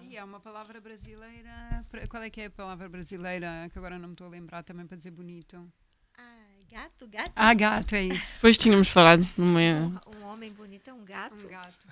E 0.09 0.17
há 0.17 0.25
uma 0.25 0.39
palavra 0.39 0.81
brasileira. 0.81 1.85
Qual 2.09 2.23
é 2.23 2.31
que 2.31 2.41
é 2.41 2.45
a 2.45 2.49
palavra 2.49 2.89
brasileira 2.89 3.69
que 3.71 3.77
agora 3.77 3.99
não 3.99 4.07
me 4.07 4.15
estou 4.15 4.25
a 4.25 4.29
lembrar 4.31 4.63
também 4.63 4.87
para 4.87 4.97
dizer 4.97 5.11
bonito? 5.11 5.71
Ah, 6.17 6.23
gato, 6.71 7.07
gato. 7.07 7.31
Ah, 7.35 7.53
gato, 7.53 7.93
é 7.93 8.05
isso. 8.05 8.37
Depois 8.37 8.57
tínhamos 8.57 8.89
falado 8.89 9.29
numa. 9.37 9.59
Um, 9.59 9.99
um 10.17 10.23
homem 10.25 10.51
bonito 10.51 10.89
é 10.89 10.93
um 10.93 11.05
gato. 11.05 11.45
Um 11.45 11.49
gato. 11.49 11.87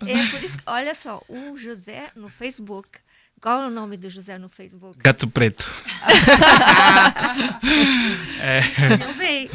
É 0.08 0.26
por 0.30 0.42
isso 0.42 0.56
que, 0.56 0.64
olha 0.66 0.94
só, 0.94 1.22
o 1.28 1.58
José 1.58 2.10
no 2.16 2.30
Facebook. 2.30 3.00
Qual 3.38 3.64
é 3.64 3.66
o 3.66 3.70
nome 3.70 3.98
do 3.98 4.08
José 4.08 4.38
no 4.38 4.48
Facebook? 4.48 4.98
Gato 4.98 5.28
preto. 5.28 5.64
é, 8.40 8.60
Eu 9.08 9.14
bem. 9.14 9.50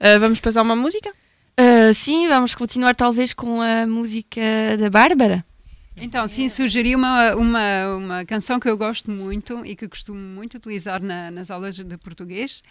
Uh, 0.00 0.18
vamos 0.18 0.40
passar 0.40 0.62
uma 0.62 0.74
música? 0.74 1.14
Uh, 1.58 1.92
sim, 1.92 2.28
vamos 2.28 2.54
continuar 2.54 2.94
talvez 2.94 3.32
com 3.32 3.60
a 3.60 3.84
música 3.86 4.40
da 4.78 4.88
Bárbara. 4.88 5.44
Então, 6.00 6.28
sim, 6.28 6.48
sugeri 6.48 6.94
uma, 6.94 7.34
uma, 7.34 7.96
uma 7.96 8.24
canção 8.24 8.60
que 8.60 8.68
eu 8.68 8.78
gosto 8.78 9.10
muito 9.10 9.66
e 9.66 9.74
que 9.74 9.88
costumo 9.88 10.20
muito 10.20 10.56
utilizar 10.56 11.02
na- 11.02 11.28
nas 11.32 11.50
aulas 11.50 11.76
de 11.76 11.98
português, 11.98 12.62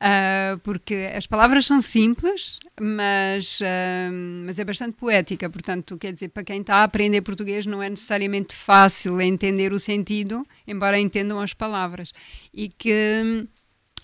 ah, 0.00 0.56
porque 0.62 1.10
as 1.12 1.26
palavras 1.26 1.66
são 1.66 1.80
simples, 1.80 2.60
mas, 2.80 3.58
ah, 3.64 4.10
mas 4.44 4.60
é 4.60 4.64
bastante 4.64 4.92
poética. 4.92 5.50
Portanto, 5.50 5.98
quer 5.98 6.12
dizer, 6.12 6.28
para 6.28 6.44
quem 6.44 6.60
está 6.60 6.76
a 6.76 6.84
aprender 6.84 7.22
português 7.22 7.66
não 7.66 7.82
é 7.82 7.90
necessariamente 7.90 8.54
fácil 8.54 9.20
entender 9.20 9.72
o 9.72 9.78
sentido, 9.80 10.46
embora 10.64 11.00
entendam 11.00 11.40
as 11.40 11.52
palavras. 11.52 12.12
E 12.54 12.68
que 12.68 13.20
hum, 13.24 13.48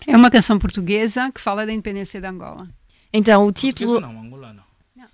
é 0.05 0.17
uma 0.17 0.29
canção 0.29 0.59
portuguesa 0.59 1.31
que 1.31 1.39
fala 1.39 1.65
da 1.65 1.71
independência 1.71 2.19
de 2.19 2.27
Angola. 2.27 2.67
Então, 3.13 3.43
o 3.43 3.51
portuguesa 3.53 3.73
título. 3.75 3.99
não, 4.01 4.19
angolana. 4.19 4.63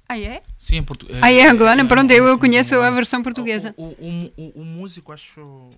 Ah, 0.07 0.19
é? 0.19 0.41
Sim, 0.57 0.77
em 0.77 0.83
português. 0.83 1.19
Ah, 1.21 1.31
é 1.31 1.47
angolana? 1.47 1.85
Pronto, 1.85 2.09
eu, 2.09 2.25
eu 2.25 2.39
conheço 2.39 2.75
a 2.75 2.89
versão 2.89 3.21
portuguesa. 3.21 3.75
O, 3.77 3.83
o, 3.83 4.31
o, 4.37 4.61
o 4.61 4.65
músico, 4.65 5.11
acho. 5.11 5.69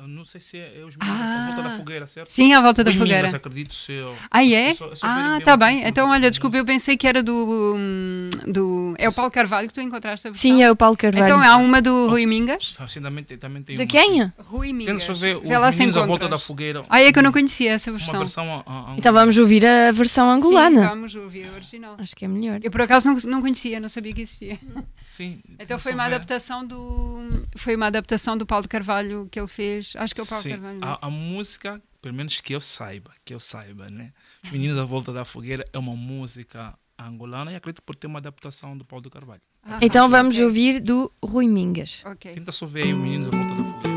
Eu 0.00 0.08
Não 0.08 0.24
sei 0.24 0.40
se 0.40 0.56
é, 0.58 0.80
é 0.80 0.84
os 0.84 0.96
meninos 0.96 1.20
à 1.20 1.46
volta 1.46 1.62
da 1.62 1.76
fogueira, 1.76 2.06
certo? 2.06 2.26
Sim, 2.28 2.52
à 2.52 2.60
volta 2.60 2.82
da 2.84 2.90
Os 2.90 2.96
fogueira. 2.96 3.36
acredito 3.36 3.74
ser. 3.74 4.04
Ah, 4.30 4.44
é? 4.44 4.70
Eu 4.70 4.74
só- 4.74 4.86
eu 4.86 4.92
ah, 5.02 5.38
tá 5.44 5.56
bem. 5.56 5.86
Então, 5.86 6.08
olha, 6.08 6.30
desculpa, 6.30 6.56
eu 6.56 6.64
pensei 6.64 6.96
que 6.96 7.06
era 7.06 7.22
do. 7.22 7.76
hum, 7.76 8.30
do 8.46 8.94
é 8.98 9.08
o 9.08 9.12
Paulo 9.12 9.30
Carvalho 9.30 9.68
que 9.68 9.74
tu 9.74 9.80
encontraste 9.80 10.26
a 10.26 10.30
versão? 10.30 10.40
Sim, 10.50 10.62
é 10.62 10.70
o 10.70 10.76
Paulo 10.76 10.96
Carvalho. 10.96 11.24
Então 11.24 11.40
há 11.40 11.56
uma 11.56 11.80
do 11.82 12.08
Rui 12.08 12.26
Mingas. 12.26 12.74
Assim, 12.78 13.00
também 13.00 13.24
tem, 13.24 13.38
também 13.38 13.62
tem 13.62 13.76
De 13.76 13.82
uma- 13.82 13.88
quem? 13.88 14.32
Rui 14.38 14.72
Mingas. 14.72 15.02
só 15.02 15.12
ver 15.14 15.36
os 15.36 15.42
se 15.74 15.80
meninos 15.80 15.96
à 16.02 16.06
volta 16.06 16.28
da 16.28 16.38
fogueira. 16.38 16.82
Ah, 16.88 17.00
é 17.02 17.12
que 17.12 17.18
eu 17.18 17.22
não 17.22 17.32
conhecia 17.32 17.72
essa 17.72 17.90
Uma 17.90 17.98
versão. 17.98 18.20
versão 18.20 18.64
a, 18.66 18.92
a, 18.92 18.96
Então 18.96 19.12
vamos 19.12 19.36
ouvir 19.38 19.64
a 19.66 19.92
versão 19.92 20.26
Sim, 20.30 20.38
angolana. 20.38 20.88
vamos 20.88 21.14
ouvir 21.14 21.46
a 21.48 21.52
original. 21.52 21.96
Acho 21.98 22.14
que 22.16 22.24
é 22.24 22.28
melhor. 22.28 22.60
Eu 22.62 22.70
por 22.70 22.80
acaso 22.82 23.08
não, 23.08 23.16
não 23.26 23.40
conhecia, 23.40 23.78
não 23.80 23.88
sabia 23.88 24.12
que 24.12 24.22
existia. 24.22 24.58
Sim. 25.06 25.40
Então 25.58 25.78
foi 25.78 25.92
uma 25.92 26.04
adaptação 26.04 26.66
do 26.66 27.42
foi 27.56 27.74
uma 27.76 27.86
adaptação 27.86 28.36
do 28.38 28.46
Paulo 28.46 28.66
Carvalho 28.68 29.28
que 29.30 29.38
ele 29.38 29.48
fez 29.48 29.89
Acho 29.96 30.14
que 30.14 30.20
é 30.20 30.24
o 30.24 30.26
Paulo 30.26 30.42
Sim, 30.42 30.50
Carvalho. 30.50 30.78
a, 30.82 31.06
a 31.06 31.10
música, 31.10 31.82
pelo 32.02 32.14
menos 32.14 32.40
que 32.40 32.54
eu 32.54 32.60
saiba, 32.60 33.10
que 33.24 33.32
eu 33.34 33.40
saiba, 33.40 33.86
né? 33.90 34.12
Os 34.44 34.50
Meninos 34.50 34.78
à 34.78 34.84
Volta 34.84 35.12
da 35.12 35.24
Fogueira 35.24 35.64
é 35.72 35.78
uma 35.78 35.94
música 35.96 36.78
angolana 36.98 37.52
e 37.52 37.56
acredito 37.56 37.82
por 37.82 37.96
ter 37.96 38.06
uma 38.06 38.18
adaptação 38.18 38.76
do 38.76 38.84
Paulo 38.84 39.02
do 39.02 39.10
Carvalho. 39.10 39.40
Ah, 39.62 39.78
Então 39.82 40.06
ok, 40.06 40.16
vamos 40.18 40.38
ouvir 40.38 40.80
do 40.80 41.10
Rui 41.24 41.46
Mingas. 41.46 42.02
Ok. 42.04 42.34
Tenta 42.34 42.52
só 42.52 42.66
ver 42.66 42.84
aí 42.84 42.92
o 42.94 42.96
Meninos 42.98 43.28
à 43.28 43.30
Volta 43.36 43.54
da 43.62 43.64
Fogueira. 43.64 43.89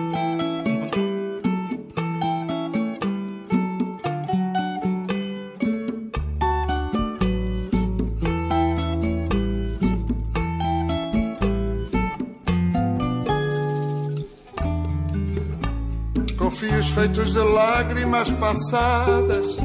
Feitos 17.03 17.33
de 17.33 17.39
lágrimas 17.39 18.29
passadas, 18.31 19.57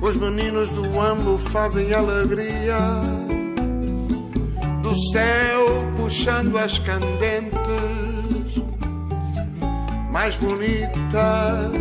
os 0.00 0.14
meninos 0.14 0.68
do 0.70 1.00
Ambo 1.00 1.36
fazem 1.36 1.92
alegria. 1.92 2.78
Do 4.80 4.94
céu 5.10 5.66
puxando 5.96 6.56
as 6.56 6.78
candentes, 6.78 8.62
mais 10.12 10.36
bonitas, 10.36 11.72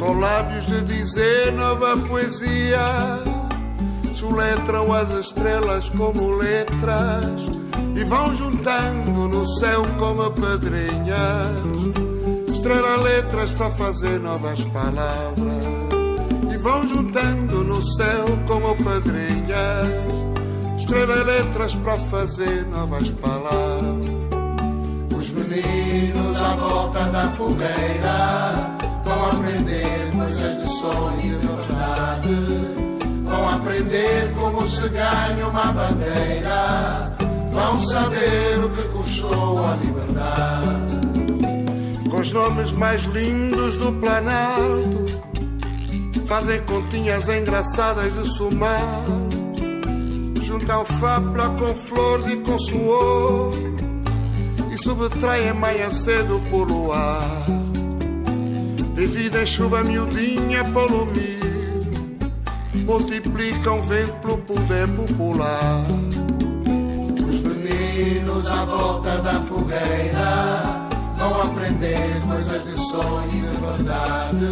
com 0.00 0.18
lábios 0.18 0.66
de 0.66 0.80
dizer 0.82 1.52
nova 1.52 1.96
poesia. 2.08 3.20
Soletram 4.16 4.92
as 4.92 5.14
estrelas 5.14 5.88
como 5.90 6.34
letras 6.34 7.26
e 7.94 8.02
vão 8.02 8.36
juntando 8.36 9.28
no 9.28 9.46
céu 9.60 9.82
como 9.96 10.28
pedrinhas. 10.32 11.75
Estrela 12.66 12.96
letras 12.96 13.52
para 13.52 13.70
fazer 13.70 14.18
novas 14.18 14.64
palavras 14.64 15.64
e 16.52 16.56
vão 16.56 16.84
juntando 16.84 17.62
no 17.62 17.80
céu 17.80 18.26
como 18.44 18.74
pedrinhas. 18.74 19.92
Estrela 20.76 21.22
letras 21.22 21.76
para 21.76 21.94
fazer 21.94 22.66
novas 22.66 23.08
palavras. 23.10 24.08
Os 25.16 25.30
meninos 25.30 26.42
à 26.42 26.56
volta 26.56 27.04
da 27.04 27.28
fogueira 27.28 28.76
vão 29.04 29.30
aprender 29.30 30.10
coisas 30.16 30.60
de 30.60 30.80
sonho 30.80 31.20
e 31.22 31.38
de 31.38 31.46
verdade. 31.46 32.28
Vão 33.26 33.48
aprender 33.48 34.34
como 34.34 34.68
se 34.68 34.88
ganha 34.88 35.46
uma 35.46 35.72
bandeira. 35.72 37.16
Vão 37.52 37.80
saber 37.86 38.58
o 38.64 38.70
que 38.70 38.88
custou 38.88 39.64
a 39.64 39.76
liberdade 39.76 40.95
os 42.26 42.32
nomes 42.32 42.72
mais 42.72 43.04
lindos 43.04 43.76
do 43.76 43.92
Planalto. 43.92 45.06
Fazem 46.26 46.60
continhas 46.62 47.28
engraçadas 47.28 48.12
de 48.14 48.28
somar. 48.36 49.04
Juntam 50.44 50.84
fábula 50.84 51.48
com 51.50 51.74
flores 51.74 52.26
e 52.26 52.36
com 52.38 52.58
suor. 52.58 53.52
E 54.72 54.78
subtraem 54.78 55.52
manhã 55.52 55.90
cedo 55.90 56.40
por 56.50 56.68
luar. 56.68 57.46
Dividem 58.94 59.46
chuva 59.46 59.84
miudinha 59.84 60.64
pelo. 60.64 61.06
Multiplicam 62.86 63.82
vento 63.82 64.12
pelo 64.14 64.38
poder 64.38 64.88
popular. 64.88 65.84
Os 67.28 67.40
meninos 67.40 68.46
à 68.50 68.64
volta 68.64 69.18
da 69.18 69.32
fogueira 69.32 70.75
vão 71.28 71.42
aprender 71.42 72.22
coisas 72.26 72.64
de 72.64 72.76
sonho 72.76 73.28
e 73.32 73.40
de 73.40 73.60
verdade. 73.60 74.46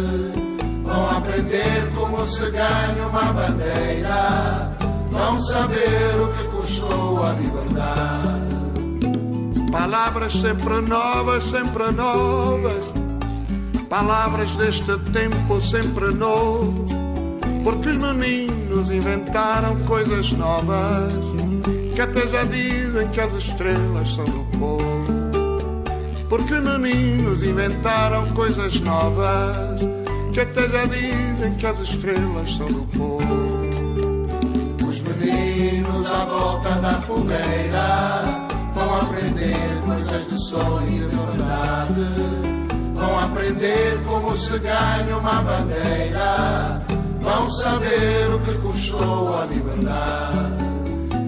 Vão 0.83 1.09
aprender 1.09 1.91
como 1.95 2.27
se 2.29 2.51
ganha 2.51 3.07
uma 3.07 3.33
bandeira. 3.33 4.77
Vão 5.09 5.41
saber 5.43 6.15
o 6.21 6.27
que 6.33 6.43
custou 6.49 7.25
a 7.25 7.31
liberdade. 7.33 8.55
Palavras 9.71 10.33
sempre 10.33 10.81
novas, 10.81 11.43
sempre 11.43 11.91
novas. 11.91 12.93
Palavras 13.89 14.51
deste 14.51 14.97
tempo 15.11 15.61
sempre 15.61 16.13
novo. 16.13 16.85
Porque 17.63 17.89
os 17.89 18.01
meninos 18.01 18.91
inventaram 18.91 19.75
coisas 19.85 20.31
novas. 20.33 21.19
Que 21.95 22.01
até 22.01 22.27
já 22.27 22.43
dizem 22.43 23.07
que 23.09 23.21
as 23.21 23.31
estrelas 23.33 24.09
são 24.09 24.25
do 24.25 24.57
povo. 24.57 25.24
Porque 26.29 26.59
meninos 26.59 27.43
inventaram 27.43 28.25
coisas 28.31 28.79
novas 28.81 29.57
que 30.33 30.39
até 30.39 30.67
já 30.67 30.85
dizem 30.85 31.53
que 31.55 31.65
as 31.65 31.79
estrelas 31.79 32.57
são 32.57 32.65
do 32.67 32.83
povo. 32.97 33.61
Os 34.87 34.99
meninos 35.01 36.11
à 36.11 36.25
volta 36.25 36.69
da 36.81 36.93
fogueira 36.93 38.47
vão 38.73 38.95
aprender 38.95 39.81
coisas 39.85 40.29
de 40.29 40.49
sonho 40.49 40.87
e 40.87 41.09
de 41.09 41.15
verdade. 41.15 42.05
Vão 42.95 43.19
aprender 43.19 43.99
como 44.05 44.35
se 44.35 44.57
ganha 44.59 45.17
uma 45.17 45.41
bandeira. 45.43 46.85
Vão 47.21 47.51
saber 47.51 48.33
o 48.33 48.39
que 48.39 48.53
custou 48.55 49.37
a 49.37 49.45
liberdade. 49.45 50.65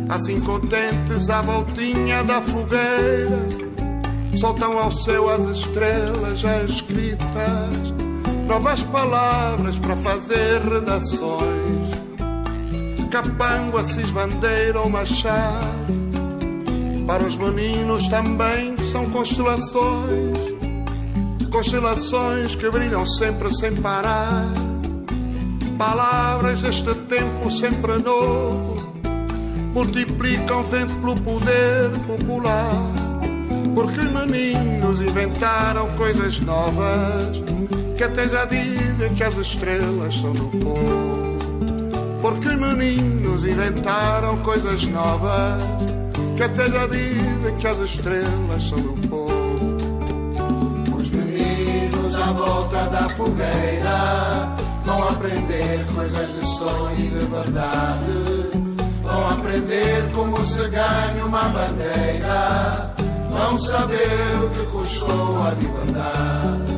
Assim 0.10 0.40
contentes 0.42 1.30
à 1.30 1.42
voltinha 1.42 2.24
da 2.24 2.42
fogueira 2.42 3.67
soltam 4.36 4.78
ao 4.78 4.92
céu 4.92 5.30
as 5.30 5.44
estrelas 5.46 6.40
já 6.40 6.64
escritas, 6.64 7.94
novas 8.48 8.84
palavras 8.84 9.78
para 9.78 9.96
fazer 9.98 10.62
redações. 10.62 11.98
Capanga, 13.10 13.84
cisbandeira 13.84 14.80
ou 14.82 14.90
machado, 14.90 15.94
para 17.08 17.24
os 17.24 17.38
meninos 17.38 18.08
também 18.10 18.76
são 18.92 19.10
constelações, 19.10 20.38
constelações 21.50 22.56
que 22.56 22.70
brilham 22.70 23.06
sempre 23.06 23.52
sem 23.56 23.74
parar. 23.78 24.46
Palavras 25.78 26.62
deste 26.62 26.94
tempo 26.94 27.50
sempre 27.50 27.98
novo, 28.04 28.76
multiplicam 29.74 30.64
vento 30.64 30.96
pelo 30.96 31.16
poder 31.22 31.92
popular. 32.06 33.07
Porque 33.76 34.02
meninos 34.02 35.02
inventaram 35.02 35.88
coisas 35.96 36.40
novas 36.40 37.42
que 37.98 38.04
até 38.04 38.28
já 38.28 38.46
dizem 38.46 39.14
que 39.16 39.24
as 39.24 39.38
estrelas 39.38 40.16
são 40.16 40.34
do 40.34 40.50
povo. 40.60 41.38
Porque 42.22 42.50
meninos 42.50 43.46
inventaram 43.46 44.38
coisas 44.38 44.84
novas 44.86 45.64
que 46.36 46.44
até 46.44 46.70
já 46.70 46.88
dizem 46.88 47.56
que 47.58 47.68
as 47.68 47.80
estrelas 47.80 48.64
são 48.64 48.80
do 48.80 49.08
povo. 49.08 49.76
Os 50.96 51.10
meninos 51.10 52.16
à 52.16 52.32
volta 52.32 52.90
da 52.90 53.10
fogueira 53.10 54.56
vão 54.86 55.08
aprender 55.08 55.86
coisas 55.96 56.28
de 56.34 56.42
sonho 56.58 57.00
e 57.00 57.08
de 57.08 57.26
verdade. 57.26 58.68
Vão 59.02 59.30
aprender 59.30 60.12
como 60.14 60.46
se 60.46 60.68
ganha 60.70 61.26
uma 61.26 61.44
bandeira. 61.50 62.97
Vão 63.48 63.58
saber 63.60 64.44
o 64.44 64.50
que 64.50 64.66
custou 64.66 65.42
a 65.42 65.52
liberdade. 65.52 66.74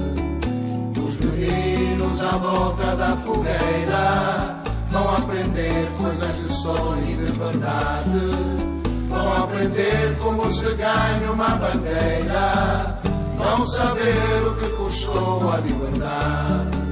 Os 1.04 1.18
meninos 1.18 2.22
à 2.22 2.38
volta 2.38 2.96
da 2.96 3.08
fogueira 3.18 4.62
vão 4.92 5.10
aprender 5.16 5.90
coisas 5.98 6.36
de 6.36 6.54
sonho 6.62 7.10
e 7.10 7.16
de 7.16 7.32
verdade. 7.32 8.70
Vão 9.10 9.44
aprender 9.46 10.16
como 10.20 10.54
se 10.54 10.76
ganha 10.76 11.32
uma 11.32 11.50
bandeira. 11.56 13.00
Vão 13.36 13.68
saber 13.70 14.48
o 14.48 14.54
que 14.54 14.70
custou 14.76 15.52
a 15.52 15.58
liberdade. 15.58 16.89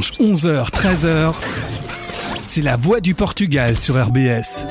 Dimanches, 0.00 0.12
11h, 0.18 0.70
13h, 0.70 1.40
c'est 2.46 2.62
la 2.62 2.76
voix 2.76 3.00
du 3.00 3.14
Portugal 3.14 3.78
sur 3.78 4.02
RBS. 4.02 4.64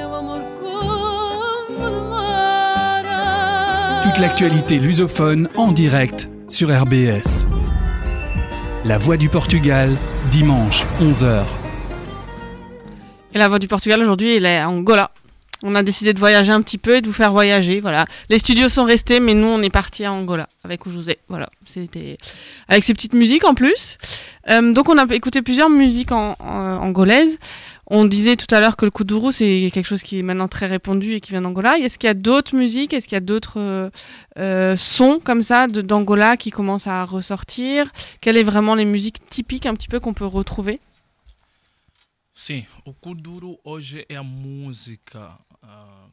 Toute 4.02 4.18
l'actualité 4.20 4.80
lusophone 4.80 5.48
en 5.56 5.72
direct 5.72 6.30
sur 6.48 6.70
RBS. 6.70 7.46
La 8.86 8.98
voix 8.98 9.18
du 9.18 9.30
Portugal, 9.30 9.92
dimanche, 10.32 10.84
11h. 11.00 11.44
Et 13.36 13.38
la 13.38 13.48
voix 13.48 13.60
du 13.60 13.68
Portugal 13.68 14.02
aujourd'hui, 14.02 14.36
elle 14.36 14.48
est 14.48 14.64
Angola. 14.64 15.12
On 15.64 15.76
a 15.76 15.84
décidé 15.84 16.14
de 16.14 16.20
voyager 16.20 16.52
un 16.52 16.62
petit 16.62 16.78
peu 16.78 16.96
et 16.96 17.02
de 17.02 17.08
vous 17.08 17.14
faire 17.14 17.32
voyager. 17.32 17.82
Voilà. 17.82 18.06
Les 18.30 18.40
studios 18.40 18.70
sont 18.70 18.86
restés, 18.86 19.20
mais 19.20 19.34
nous, 19.34 19.48
on 19.48 19.62
est 19.62 19.70
parti 19.70 20.06
à 20.06 20.14
Angola 20.14 20.48
avec 20.64 20.86
Oujouze. 20.86 21.12
Voilà. 21.28 21.50
C'était 21.66 22.18
avec 22.68 22.84
ces 22.84 22.94
petites 22.94 23.14
musiques 23.14 23.44
en 23.44 23.54
plus. 23.54 23.98
Euh, 24.50 24.72
donc, 24.74 24.90
on 24.90 24.98
a 24.98 25.06
écouté 25.14 25.42
plusieurs 25.42 25.70
musiques 25.70 26.12
en, 26.12 26.36
angolaises. 26.40 27.38
On 27.92 28.06
disait 28.06 28.36
tout 28.36 28.54
à 28.54 28.60
l'heure 28.60 28.78
que 28.78 28.86
le 28.86 28.92
kuduro, 28.92 29.32
c'est 29.32 29.72
quelque 29.74 29.88
chose 29.88 30.04
qui 30.04 30.20
est 30.20 30.24
maintenant 30.24 30.48
très 30.48 30.68
répandu 30.68 31.14
et 31.14 31.22
qui 31.22 31.32
vient 31.32 31.42
d'Angola. 31.42 31.78
Est-ce 31.80 31.98
qu'il 31.98 32.08
y 32.08 32.12
a 32.12 32.14
d'autres 32.14 32.56
musiques? 32.56 32.94
Est-ce 32.94 33.08
qu'il 33.08 33.16
y 33.16 33.18
a 33.18 33.22
d'autres 33.22 33.60
euh, 33.60 33.90
euh, 34.38 34.78
sons 34.78 35.20
comme 35.24 35.42
ça 35.42 35.68
d'Angola 35.68 36.38
qui 36.38 36.52
commencent 36.52 36.88
à 36.88 37.04
ressortir? 37.04 37.92
Quelles 38.22 38.38
sont 38.38 38.44
vraiment 38.44 38.76
les 38.76 38.86
musiques 38.86 39.28
typiques 39.30 39.66
un 39.66 39.74
petit 39.74 39.88
peu 39.88 40.00
qu'on 40.00 40.14
peut 40.14 40.26
retrouver? 40.26 40.80
Sim, 42.40 42.66
o 42.86 42.94
Kuduro 42.94 43.60
hoje 43.66 44.06
é 44.08 44.16
a 44.16 44.24
música 44.24 45.38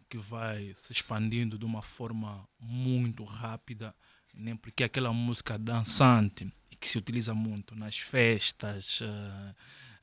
que 0.09 0.19
vai 0.19 0.73
se 0.75 0.93
expandindo 0.93 1.59
de 1.59 1.65
uma 1.65 1.83
forma 1.83 2.47
muito 2.61 3.25
rápida, 3.25 3.95
né? 4.35 4.57
porque 4.61 4.83
é 4.83 4.87
aquela 4.87 5.13
música 5.13 5.59
dançante 5.59 6.47
e 6.71 6.77
que 6.77 6.89
se 6.89 6.99
utiliza 6.99 7.35
muito 7.35 7.75
nas 7.75 7.99
festas, 7.99 9.01
ah, 9.03 9.55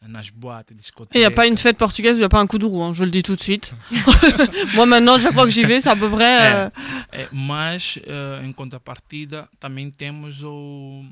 nas 0.08 0.30
boates, 0.30 0.92
Il 1.14 1.20
n'y 1.20 1.26
a 1.26 1.32
pas 1.32 1.48
une 1.48 1.58
fête 1.58 1.78
portugaise 1.78 2.16
où 2.16 2.18
il 2.18 2.20
n'y 2.20 2.26
a 2.26 2.30
pas 2.30 2.42
un 2.42 2.48
kuduro, 2.48 2.84
hein, 2.84 2.94
je 2.94 3.06
le 3.06 3.12
dis 3.12 3.24
tout 3.24 3.36
de 3.36 3.42
suite. 3.42 3.74
Moi 4.76 4.86
maintenant, 4.86 5.18
chaque 5.18 5.34
fois 5.34 5.46
que 5.46 5.50
j'y 5.50 5.64
vais, 5.64 5.80
c'est 5.80 5.90
à 5.90 5.96
peu 5.96 6.10
près... 6.10 6.72
É, 7.12 7.22
é, 7.22 7.30
mas, 7.32 8.00
eh, 8.06 8.42
em 8.44 8.52
contrapartida, 8.52 9.50
também 9.60 9.90
temos 9.90 10.44
o, 10.44 11.06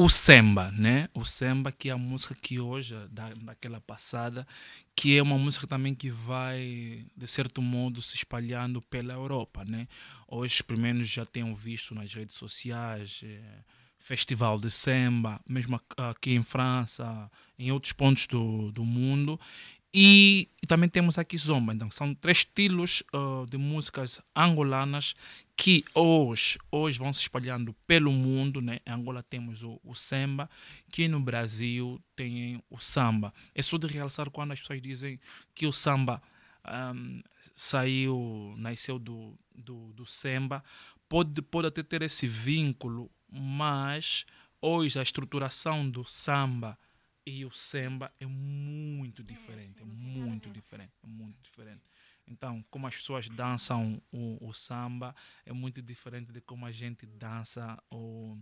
o 0.00 0.08
samba, 0.08 0.70
né? 0.70 1.08
O 1.12 1.24
samba 1.24 1.72
que 1.72 1.88
é 1.88 1.92
a 1.92 1.98
música 1.98 2.34
que 2.34 2.60
hoje, 2.60 2.94
da, 3.10 3.34
daquela 3.34 3.80
passada, 3.80 4.46
que 4.94 5.18
é 5.18 5.22
uma 5.22 5.36
música 5.36 5.66
também 5.66 5.92
que 5.94 6.08
vai, 6.10 7.04
de 7.16 7.26
certo 7.26 7.60
modo, 7.60 8.00
se 8.00 8.14
espalhando 8.14 8.80
pela 8.82 9.12
Europa, 9.14 9.64
né? 9.64 9.88
Hoje, 10.28 10.62
pelo 10.62 10.80
menos, 10.80 11.08
já 11.08 11.26
tenho 11.26 11.52
visto 11.54 11.94
nas 11.94 12.12
redes 12.14 12.36
sociais... 12.36 13.22
eh, 13.24 13.62
Festival 14.00 14.58
de 14.60 14.70
samba, 14.70 15.40
mesmo 15.46 15.78
aqui- 15.96 16.30
em 16.32 16.42
França, 16.42 17.28
em 17.58 17.70
outros 17.72 17.92
pontos 17.92 18.26
do, 18.28 18.70
do 18.72 18.84
mundo. 18.84 19.38
E, 19.92 20.50
e 20.62 20.66
também 20.66 20.88
temos 20.88 21.18
aqui 21.18 21.36
zomba. 21.38 21.72
Então, 21.72 21.90
são 21.90 22.14
três 22.14 22.38
estilos 22.38 23.02
ah, 23.12 23.44
de 23.48 23.56
músicas 23.56 24.20
angolanas 24.36 25.14
que 25.56 25.82
hoje, 25.94 26.58
hoje 26.70 26.98
vão 26.98 27.12
se 27.12 27.22
espalhando 27.22 27.74
pelo 27.86 28.12
mundo. 28.12 28.60
Né? 28.60 28.80
Em 28.86 28.92
Angola 28.92 29.22
temos 29.22 29.62
o, 29.62 29.80
o 29.82 29.94
samba, 29.94 30.48
que 30.90 31.08
no 31.08 31.20
Brasil 31.20 32.00
tem 32.14 32.62
o 32.70 32.78
samba. 32.78 33.32
É 33.54 33.62
só 33.62 33.78
de 33.78 33.86
realçar 33.86 34.30
quando 34.30 34.52
as 34.52 34.60
pessoas 34.60 34.80
dizem 34.80 35.18
que 35.54 35.66
o 35.66 35.72
samba 35.72 36.22
ahm, 36.64 37.20
saiu, 37.54 38.54
nasceu 38.58 38.98
do, 38.98 39.34
do, 39.54 39.92
do 39.94 40.06
samba. 40.06 40.62
Pode, 41.08 41.40
pode 41.40 41.68
até 41.68 41.82
ter 41.82 42.02
esse 42.02 42.26
vínculo, 42.26 43.10
mas 43.28 44.26
hoje 44.60 44.98
a 44.98 45.02
estruturação 45.02 45.88
do 45.88 46.04
samba 46.04 46.78
e 47.28 47.44
o 47.44 47.50
samba 47.52 48.12
é 48.18 48.26
muito 48.26 49.22
diferente, 49.22 49.74
é 49.80 49.84
muito 49.84 50.50
diferente, 50.50 50.92
é 51.02 51.06
muito 51.06 51.36
diferente. 51.42 51.82
Então, 52.26 52.62
como 52.70 52.86
as 52.86 52.94
pessoas 52.96 53.28
dançam 53.28 54.00
o, 54.12 54.38
o 54.48 54.52
samba 54.52 55.14
é 55.46 55.52
muito 55.52 55.80
diferente 55.82 56.30
de 56.32 56.40
como 56.40 56.66
a 56.66 56.72
gente 56.72 57.06
dança 57.06 57.82
o, 57.90 58.36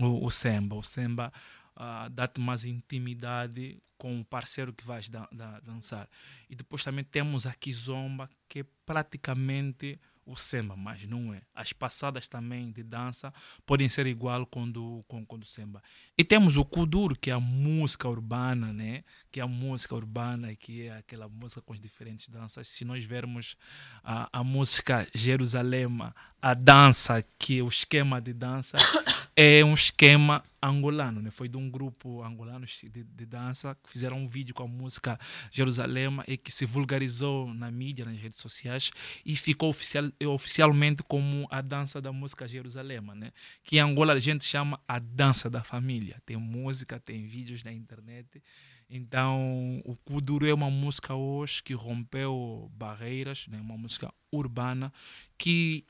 o, 0.00 0.24
o 0.26 0.30
samba. 0.30 0.74
O 0.76 0.82
samba 0.82 1.32
ah, 1.76 2.08
dá-te 2.08 2.40
mais 2.40 2.64
intimidade 2.64 3.80
com 3.96 4.20
o 4.20 4.24
parceiro 4.24 4.72
que 4.72 4.84
vais 4.84 5.08
da, 5.08 5.28
da- 5.32 5.60
dançar. 5.60 6.08
E 6.48 6.54
depois 6.54 6.82
também 6.84 7.04
temos 7.04 7.46
a 7.46 7.54
kizomba, 7.54 8.28
que 8.48 8.60
é 8.60 8.64
praticamente 8.86 9.98
o 10.28 10.36
samba, 10.36 10.76
mas 10.76 11.04
não 11.04 11.32
é. 11.32 11.40
As 11.54 11.72
passadas 11.72 12.28
também 12.28 12.70
de 12.70 12.82
dança 12.82 13.32
podem 13.64 13.88
ser 13.88 14.06
igual 14.06 14.44
com 14.44 14.70
do, 14.70 15.02
com, 15.08 15.24
com 15.24 15.38
do 15.38 15.46
samba. 15.46 15.82
E 16.16 16.22
temos 16.22 16.58
o 16.58 16.64
kuduro, 16.64 17.16
que 17.16 17.30
é 17.30 17.32
a 17.32 17.40
música 17.40 18.06
urbana, 18.06 18.70
né? 18.70 19.04
Que 19.32 19.40
é 19.40 19.42
a 19.42 19.48
música 19.48 19.94
urbana, 19.94 20.54
que 20.54 20.86
é 20.86 20.98
aquela 20.98 21.28
música 21.28 21.62
com 21.62 21.72
as 21.72 21.80
diferentes 21.80 22.28
danças. 22.28 22.68
Se 22.68 22.84
nós 22.84 23.02
vermos 23.04 23.56
a, 24.04 24.28
a 24.40 24.44
música 24.44 25.06
Jerusalema, 25.14 26.14
a 26.40 26.54
dança, 26.54 27.24
que 27.38 27.60
o 27.60 27.68
esquema 27.68 28.20
de 28.20 28.32
dança, 28.32 28.76
é 29.34 29.64
um 29.64 29.74
esquema 29.74 30.42
angolano, 30.62 31.20
né? 31.22 31.30
Foi 31.30 31.48
de 31.48 31.56
um 31.56 31.70
grupo 31.70 32.22
angolano 32.22 32.66
de, 32.66 33.04
de 33.04 33.26
dança 33.26 33.76
que 33.82 33.90
fizeram 33.90 34.18
um 34.18 34.26
vídeo 34.26 34.54
com 34.54 34.64
a 34.64 34.68
música 34.68 35.18
Jerusalema 35.50 36.24
e 36.26 36.36
que 36.36 36.50
se 36.50 36.64
vulgarizou 36.64 37.52
na 37.54 37.70
mídia, 37.70 38.04
nas 38.04 38.18
redes 38.18 38.38
sociais 38.38 38.90
e 39.24 39.36
ficou 39.36 39.70
oficial, 39.70 40.10
oficialmente 40.26 41.02
como 41.02 41.46
a 41.50 41.60
dança 41.60 42.00
da 42.00 42.12
música 42.12 42.46
Jerusalema, 42.48 43.14
né? 43.14 43.30
Que 43.62 43.76
em 43.76 43.80
Angola 43.80 44.12
a 44.12 44.20
gente 44.20 44.44
chama 44.44 44.80
a 44.86 44.98
dança 44.98 45.48
da 45.48 45.62
família. 45.62 46.20
Tem 46.24 46.36
música, 46.36 46.98
tem 46.98 47.26
vídeos 47.26 47.62
na 47.62 47.72
internet. 47.72 48.42
Então, 48.90 49.82
o 49.84 49.94
Kuduro 49.96 50.46
é 50.46 50.54
uma 50.54 50.70
música 50.70 51.14
hoje 51.14 51.62
que 51.62 51.74
rompeu 51.74 52.70
barreiras, 52.74 53.46
né? 53.48 53.60
Uma 53.60 53.76
música 53.76 54.12
urbana 54.32 54.92
que 55.36 55.84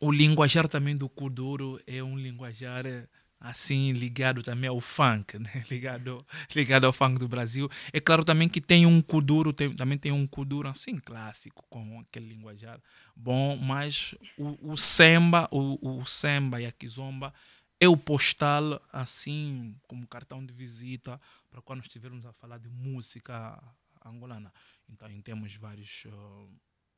o 0.00 0.10
linguajar 0.10 0.68
também 0.68 0.96
do 0.96 1.08
Kuduro 1.08 1.80
é 1.86 2.02
um 2.02 2.16
linguajar 2.16 2.86
eh, 2.86 3.08
assim 3.40 3.92
ligado 3.92 4.42
também 4.42 4.68
ao 4.68 4.80
funk, 4.80 5.38
né? 5.38 5.50
ligado, 5.70 6.24
ligado 6.54 6.84
ao 6.84 6.92
funk 6.92 7.18
do 7.18 7.28
Brasil. 7.28 7.68
É 7.92 8.00
claro 8.00 8.24
também 8.24 8.48
que 8.48 8.60
tem 8.60 8.86
um 8.86 9.00
Kuduro, 9.00 9.52
tem, 9.52 9.74
também 9.74 9.98
tem 9.98 10.12
um 10.12 10.26
Kuduro 10.26 10.68
assim 10.68 10.98
clássico, 10.98 11.64
com 11.68 12.00
aquele 12.00 12.28
linguajar 12.28 12.80
bom, 13.14 13.56
mas 13.56 14.14
o, 14.36 14.72
o 14.72 14.76
samba, 14.76 15.48
o, 15.50 16.00
o 16.00 16.04
samba 16.04 16.60
e 16.60 16.66
a 16.66 16.72
kizomba 16.72 17.32
é 17.78 17.88
o 17.88 17.96
postal 17.96 18.80
assim 18.92 19.76
como 19.86 20.06
cartão 20.06 20.44
de 20.44 20.52
visita 20.52 21.20
para 21.50 21.60
quando 21.60 21.82
estivermos 21.82 22.24
a 22.24 22.32
falar 22.32 22.58
de 22.58 22.68
música 22.68 23.62
angolana. 24.04 24.52
Então 24.88 25.08
temos 25.22 25.54
vários 25.56 26.04
uh, 26.06 26.48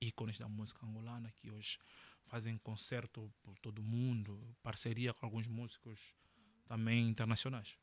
ícones 0.01 0.39
da 0.39 0.49
música 0.49 0.87
angolana 0.87 1.33
que 1.37 1.51
hoje 1.51 1.79
fazem 2.29 2.59
concerto 2.63 3.31
por 3.43 3.59
todo 3.59 3.83
mundo, 3.83 4.39
parceria 4.63 5.13
com 5.15 5.27
alguns 5.27 5.47
músicos 5.47 5.99
também 6.67 7.09
internacionais. 7.09 7.77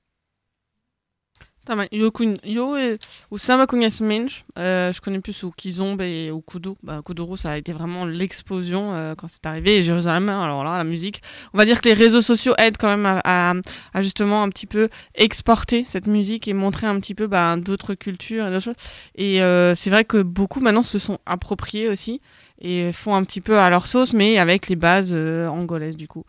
Tá 1.66 1.76
bem. 1.76 1.88
Eu, 1.92 2.12
conhe- 2.12 2.40
eu, 2.44 2.78
eh, 2.78 2.96
o 3.28 3.40
samba 3.40 3.66
conheço 3.66 4.04
menos. 4.04 4.44
Euh, 4.56 4.94
je 4.94 5.02
connais 5.02 5.20
plus 5.20 5.42
o 5.42 5.52
kizomba 5.52 6.06
et 6.06 6.32
o 6.32 6.40
kudu. 6.40 6.78
Bah, 6.84 7.02
kuduro, 7.04 7.36
ça 7.38 7.50
a 7.54 7.58
été 7.58 7.74
vraiment 7.74 8.06
l'explosion 8.06 8.94
euh, 8.94 9.16
quand 9.16 9.28
c'est 9.28 9.44
arrivé. 9.48 9.78
Et 9.78 9.82
Jérusalem, 9.82 10.30
alors 10.30 10.64
là, 10.64 10.78
la 10.78 10.84
musique. 10.84 11.24
On 11.54 11.58
va 11.58 11.66
dire 11.66 11.82
que 11.82 11.90
les 11.90 11.96
réseaux 11.96 12.22
sociaux 12.22 12.54
aident 12.60 12.78
quand 12.78 12.96
même 12.96 13.20
à 13.24 13.54
justement 14.00 14.44
un 14.44 14.50
petit 14.50 14.68
peu 14.68 14.90
exporter 15.16 15.86
cette 15.86 16.06
musique 16.06 16.48
et 16.48 16.54
montrer 16.54 16.86
un 16.86 17.00
petit 17.00 17.16
peu 17.16 17.26
bah, 17.26 17.58
d'autres 17.58 17.96
cultures 17.96 18.46
et 18.46 18.52
d'autres 18.52 18.64
choses. 18.66 18.76
Et 19.16 19.42
euh, 19.42 19.74
c'est 19.74 19.90
vrai 19.90 20.06
que 20.06 20.22
beaucoup 20.22 20.60
maintenant 20.60 20.84
se 20.84 21.00
sont 21.00 21.18
appropriés 21.26 21.90
aussi 21.90 22.22
et 22.66 22.92
font 22.92 23.16
un 23.16 23.24
petit 23.24 23.42
peu 23.42 23.60
à 23.60 23.70
leur 23.70 23.86
sauce, 23.86 24.12
mais 24.12 24.40
avec 24.40 24.68
les 24.68 24.76
bases 24.76 25.14
euh, 25.14 25.48
angolaises 25.48 25.96
du 25.96 26.08
coup. 26.08 26.26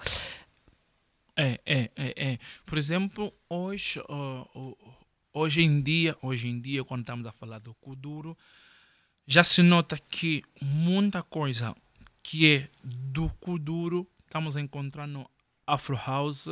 É, 1.35 1.59
é, 1.65 1.91
é, 1.97 2.15
é. 2.17 2.39
Por 2.67 2.77
exemplo, 2.77 3.33
hoje, 3.49 4.01
ó, 4.09 4.45
hoje 5.33 5.63
em 5.63 5.81
dia, 5.81 6.15
hoje 6.23 6.49
em 6.49 6.61
dia, 6.61 6.85
quando 6.85 7.01
estamos 7.01 7.27
a 7.27 7.33
falar 7.33 7.59
do 7.59 7.75
Kuduro, 7.75 8.37
já 9.27 9.43
se 9.43 9.63
nota 9.63 9.99
que 10.11 10.43
muita 10.61 11.23
coisa 11.23 11.75
que 12.23 12.53
é 12.53 12.69
do 12.85 13.31
Kuduro 13.41 14.07
estamos 14.23 14.57
a 14.57 14.61
encontrar 14.61 15.07
no 15.07 15.29
Afro 15.67 15.97
House, 15.97 16.49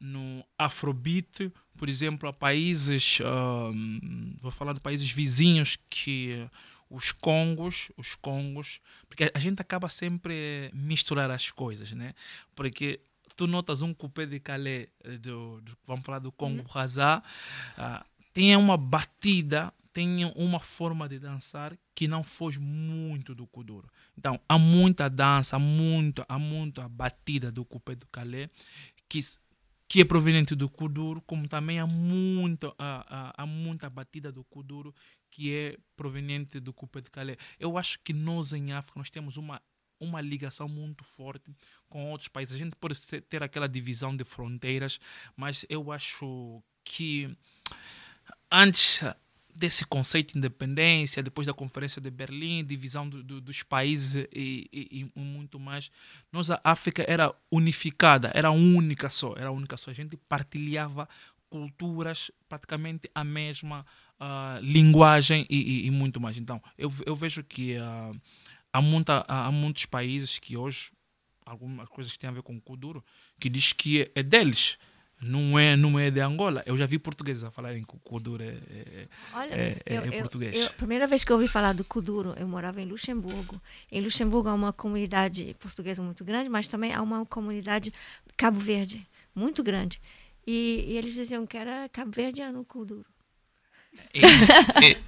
no 0.00 0.44
Afrobeat, 0.56 1.50
por 1.76 1.88
exemplo, 1.88 2.28
a 2.28 2.32
países, 2.32 3.18
ahm, 3.24 4.36
vou 4.40 4.50
falar 4.50 4.74
de 4.74 4.80
países 4.80 5.10
vizinhos 5.10 5.76
que 5.90 6.46
os 6.90 7.12
Congos, 7.12 7.90
os 7.96 8.14
Congos, 8.14 8.80
porque 9.08 9.30
a 9.34 9.38
gente 9.38 9.60
acaba 9.60 9.88
sempre 9.88 10.70
a 10.72 10.76
misturar 10.76 11.30
as 11.30 11.50
coisas, 11.50 11.90
né? 11.92 12.14
Porque 12.54 13.00
tu 13.36 13.46
notas 13.46 13.82
um 13.82 13.92
coupé 13.94 14.26
de 14.26 14.40
Calais, 14.40 14.88
eh, 15.04 15.18
do, 15.18 15.60
do- 15.60 15.76
vamos 15.86 16.04
falar 16.04 16.18
do 16.18 16.32
Congo 16.32 16.62
Brazza, 16.62 17.22
ah, 17.76 18.04
tem 18.32 18.56
uma 18.56 18.76
batida, 18.76 19.72
tem 19.92 20.24
uma 20.36 20.58
forma 20.60 21.08
de 21.08 21.18
dançar 21.18 21.76
que 21.94 22.06
não 22.08 22.22
foge 22.22 22.58
muito 22.58 23.34
do 23.34 23.46
Kuduro. 23.46 23.88
Então, 24.16 24.40
há 24.48 24.56
muita 24.58 25.08
dança, 25.10 25.56
há, 25.56 25.58
muito, 25.58 26.24
há 26.28 26.38
muita 26.38 26.88
batida 26.88 27.50
do 27.50 27.64
coupé 27.64 27.94
do 27.94 28.06
Calais 28.06 28.48
que, 29.08 29.20
que 29.88 30.00
é 30.00 30.04
proveniente 30.04 30.54
do 30.54 30.68
Kuduro, 30.68 31.20
como 31.22 31.48
também 31.48 31.78
há, 31.80 31.86
muito, 31.86 32.74
há, 32.78 33.32
há, 33.36 33.42
há 33.42 33.46
muita 33.46 33.88
batida 33.90 34.30
do 34.30 34.44
Kuduro 34.44 34.94
que 35.30 35.54
é 35.54 35.76
proveniente 35.96 36.60
do 36.60 36.72
coupé 36.72 37.00
de 37.00 37.10
Calais. 37.10 37.38
Eu 37.58 37.76
acho 37.78 37.98
que 38.00 38.12
nós 38.12 38.52
em 38.52 38.72
África 38.72 38.98
nós 38.98 39.10
temos 39.10 39.36
uma 39.36 39.60
uma 40.00 40.20
ligação 40.20 40.68
muito 40.68 41.02
forte 41.02 41.50
com 41.88 42.10
outros 42.10 42.28
países. 42.28 42.54
A 42.54 42.58
gente 42.58 42.76
pode 42.76 43.00
ter 43.00 43.42
aquela 43.42 43.68
divisão 43.68 44.16
de 44.16 44.24
fronteiras, 44.24 45.00
mas 45.36 45.66
eu 45.68 45.90
acho 45.90 46.62
que 46.84 47.36
antes 48.50 49.02
desse 49.58 49.84
conceito 49.84 50.32
de 50.32 50.38
independência, 50.38 51.20
depois 51.20 51.46
da 51.46 51.52
Conferência 51.52 52.00
de 52.00 52.10
Berlim, 52.10 52.64
divisão 52.64 53.08
do, 53.08 53.24
do, 53.24 53.40
dos 53.40 53.64
países 53.64 54.28
e, 54.32 54.68
e, 54.72 55.10
e, 55.16 55.20
muito 55.20 55.58
mais. 55.58 55.90
Nós, 56.30 56.48
a 56.48 56.60
África 56.62 57.04
era 57.08 57.34
unificada, 57.50 58.30
era 58.32 58.52
única 58.52 59.08
só, 59.08 59.34
era 59.36 59.50
única 59.50 59.76
só. 59.76 59.90
A 59.90 59.94
gente 59.94 60.16
partilhava 60.16 61.08
culturas, 61.50 62.30
praticamente 62.48 63.10
a 63.12 63.24
mesma 63.24 63.84
uh, 64.20 64.60
linguagem 64.60 65.46
e, 65.48 65.86
e, 65.86 65.90
muito 65.90 66.20
mais. 66.20 66.36
Então, 66.36 66.62
eu, 66.76 66.92
eu 67.06 67.14
vejo 67.14 67.42
que 67.42 67.76
uh, 67.76 68.20
há, 68.72 68.80
muita, 68.80 69.24
há 69.28 69.50
muitos 69.50 69.86
países 69.86 70.38
que 70.38 70.56
hoje, 70.56 70.90
algumas 71.44 71.88
coisas 71.88 72.12
que 72.12 72.18
têm 72.18 72.30
a 72.30 72.32
ver 72.32 72.42
com 72.42 72.56
o 72.56 72.60
Kuduro, 72.60 73.04
que 73.38 73.48
diz 73.48 73.72
que 73.72 74.10
é 74.14 74.22
deles 74.22 74.78
não 75.20 75.58
é, 75.58 75.76
não 75.76 75.98
é 75.98 76.10
de 76.10 76.20
Angola. 76.20 76.62
Eu 76.64 76.78
já 76.78 76.86
vi 76.86 76.98
portugueses 76.98 77.42
a 77.42 77.50
falarem 77.50 77.82
que 77.82 77.94
o 77.94 77.98
Kuduro 77.98 78.42
é, 78.42 78.46
é, 78.46 79.08
Olha, 79.34 79.54
é, 79.54 79.82
eu, 79.84 80.02
é 80.02 80.08
eu, 80.08 80.12
português. 80.12 80.54
Eu, 80.54 80.66
a 80.66 80.70
primeira 80.70 81.06
vez 81.06 81.24
que 81.24 81.32
eu 81.32 81.36
ouvi 81.36 81.48
falar 81.48 81.72
do 81.74 81.84
Kuduro, 81.84 82.34
eu 82.38 82.46
morava 82.46 82.80
em 82.80 82.84
Luxemburgo. 82.84 83.60
Em 83.90 84.00
Luxemburgo 84.00 84.48
há 84.48 84.54
uma 84.54 84.72
comunidade 84.72 85.56
portuguesa 85.58 86.02
muito 86.02 86.24
grande, 86.24 86.48
mas 86.48 86.68
também 86.68 86.92
há 86.92 87.02
uma 87.02 87.26
comunidade 87.26 87.92
Cabo 88.36 88.60
Verde, 88.60 89.04
muito 89.34 89.62
grande. 89.62 90.00
E, 90.46 90.84
e 90.88 90.96
eles 90.96 91.14
diziam 91.14 91.46
que 91.46 91.56
era 91.56 91.88
Cabo 91.88 92.12
Verdeano 92.12 92.60
o 92.60 92.64
Kuduro. 92.64 93.04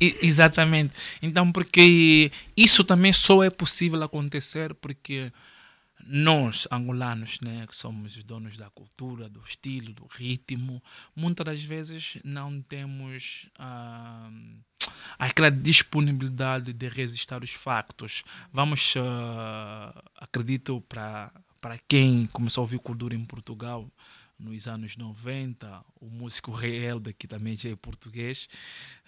Exatamente. 0.00 0.94
Então, 1.22 1.50
porque 1.50 2.30
isso 2.56 2.84
também 2.84 3.12
só 3.12 3.42
é 3.42 3.50
possível 3.50 4.02
acontecer 4.02 4.74
porque 4.74 5.32
nós, 6.06 6.66
angolanos, 6.70 7.40
né, 7.40 7.66
que 7.68 7.76
somos 7.76 8.16
os 8.16 8.24
donos 8.24 8.56
da 8.56 8.70
cultura, 8.70 9.28
do 9.28 9.40
estilo, 9.44 9.92
do 9.92 10.06
ritmo, 10.06 10.82
muitas 11.14 11.44
das 11.44 11.62
vezes 11.62 12.18
não 12.24 12.60
temos 12.60 13.48
ah, 13.58 14.30
aquela 15.18 15.50
disponibilidade 15.50 16.72
de 16.72 16.88
resistir 16.88 17.42
os 17.42 17.50
factos. 17.50 18.24
Vamos, 18.52 18.94
uh, 18.96 20.02
acredito, 20.16 20.80
para 20.88 21.32
quem 21.88 22.26
começou 22.26 22.62
a 22.62 22.64
ouvir 22.64 22.78
cultura 22.78 23.14
em 23.14 23.24
Portugal, 23.24 23.90
nos 24.40 24.66
anos 24.66 24.96
90, 24.96 25.84
o 26.00 26.06
músico 26.06 26.50
Rei 26.50 26.84
Helder, 26.84 27.14
que 27.16 27.28
também 27.28 27.56
já 27.56 27.68
é 27.68 27.76
português, 27.76 28.48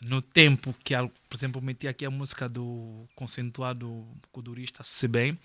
no 0.02 0.20
tempo 0.20 0.74
que, 0.84 0.94
por 1.28 1.36
exemplo, 1.36 1.62
metia 1.62 1.90
aqui 1.90 2.04
a 2.04 2.10
música 2.10 2.48
do 2.48 3.06
conceituado 3.14 4.06
kudurista 4.30 4.84
Sebem, 4.84 5.38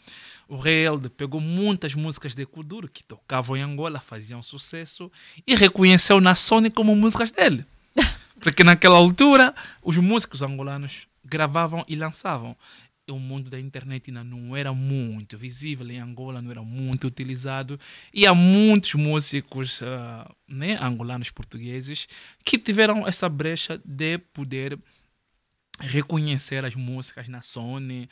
o 0.47 0.57
Rei 0.57 0.85
Helder 0.85 1.09
pegou 1.09 1.39
muitas 1.39 1.95
músicas 1.95 2.35
de 2.35 2.45
kuduro 2.45 2.89
que 2.89 3.03
tocavam 3.03 3.55
em 3.55 3.61
Angola, 3.61 3.99
faziam 3.99 4.41
sucesso, 4.43 5.11
e 5.45 5.55
reconheceu 5.55 6.19
na 6.19 6.35
Sony 6.35 6.69
como 6.69 6.95
músicas 6.95 7.31
dele. 7.31 7.65
Porque 8.39 8.63
naquela 8.63 8.97
altura, 8.97 9.55
os 9.81 9.97
músicos 9.97 10.41
angolanos 10.41 11.07
gravavam 11.23 11.83
e 11.87 11.95
lançavam 11.95 12.55
o 13.09 13.19
mundo 13.19 13.49
da 13.49 13.59
internet 13.59 14.09
ainda 14.09 14.23
não 14.23 14.55
era 14.55 14.73
muito 14.73 15.37
visível 15.37 15.89
em 15.89 15.99
Angola, 15.99 16.41
não 16.41 16.51
era 16.51 16.61
muito 16.61 17.07
utilizado 17.07 17.79
e 18.13 18.25
há 18.27 18.33
muitos 18.33 18.93
músicos 18.95 19.81
uh, 19.81 20.35
né, 20.47 20.77
angolanos 20.81 21.29
portugueses 21.29 22.07
que 22.43 22.57
tiveram 22.57 23.07
essa 23.07 23.29
brecha 23.29 23.81
de 23.83 24.17
poder 24.17 24.77
reconhecer 25.79 26.65
as 26.65 26.75
músicas 26.75 27.27
na 27.27 27.41
Sony 27.41 28.09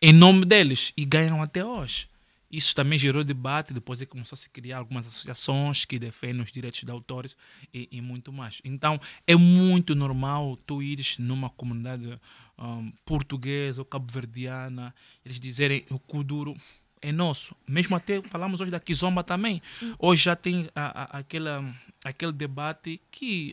em 0.00 0.12
nome 0.12 0.44
deles 0.44 0.92
e 0.96 1.04
ganham 1.04 1.42
até 1.42 1.64
hoje. 1.64 2.08
Isso 2.56 2.74
também 2.74 2.98
gerou 2.98 3.22
debate, 3.22 3.74
depois 3.74 4.00
é 4.00 4.06
começou 4.06 4.34
a 4.34 4.38
se 4.38 4.48
criar 4.48 4.78
algumas 4.78 5.06
associações 5.06 5.84
que 5.84 5.98
defendem 5.98 6.40
os 6.40 6.50
direitos 6.50 6.80
de 6.80 6.90
autores 6.90 7.36
e, 7.72 7.86
e 7.92 8.00
muito 8.00 8.32
mais. 8.32 8.62
Então, 8.64 8.98
é 9.26 9.36
muito 9.36 9.94
normal 9.94 10.56
tu 10.66 10.82
ires 10.82 11.18
numa 11.18 11.50
comunidade 11.50 12.18
um, 12.58 12.90
portuguesa 13.04 13.82
ou 13.82 13.84
cabo-verdiana, 13.84 14.94
eles 15.22 15.38
dizerem 15.38 15.84
o 15.90 15.98
Kuduro 15.98 16.56
é 17.02 17.12
nosso. 17.12 17.54
Mesmo 17.68 17.94
até 17.94 18.22
falamos 18.22 18.58
hoje 18.58 18.70
da 18.70 18.80
Kizomba 18.80 19.22
também. 19.22 19.60
Hoje 19.98 20.24
já 20.24 20.34
tem 20.34 20.66
a, 20.74 21.02
a, 21.02 21.18
aquela, 21.18 21.62
aquele 22.06 22.32
debate 22.32 22.98
que 23.10 23.52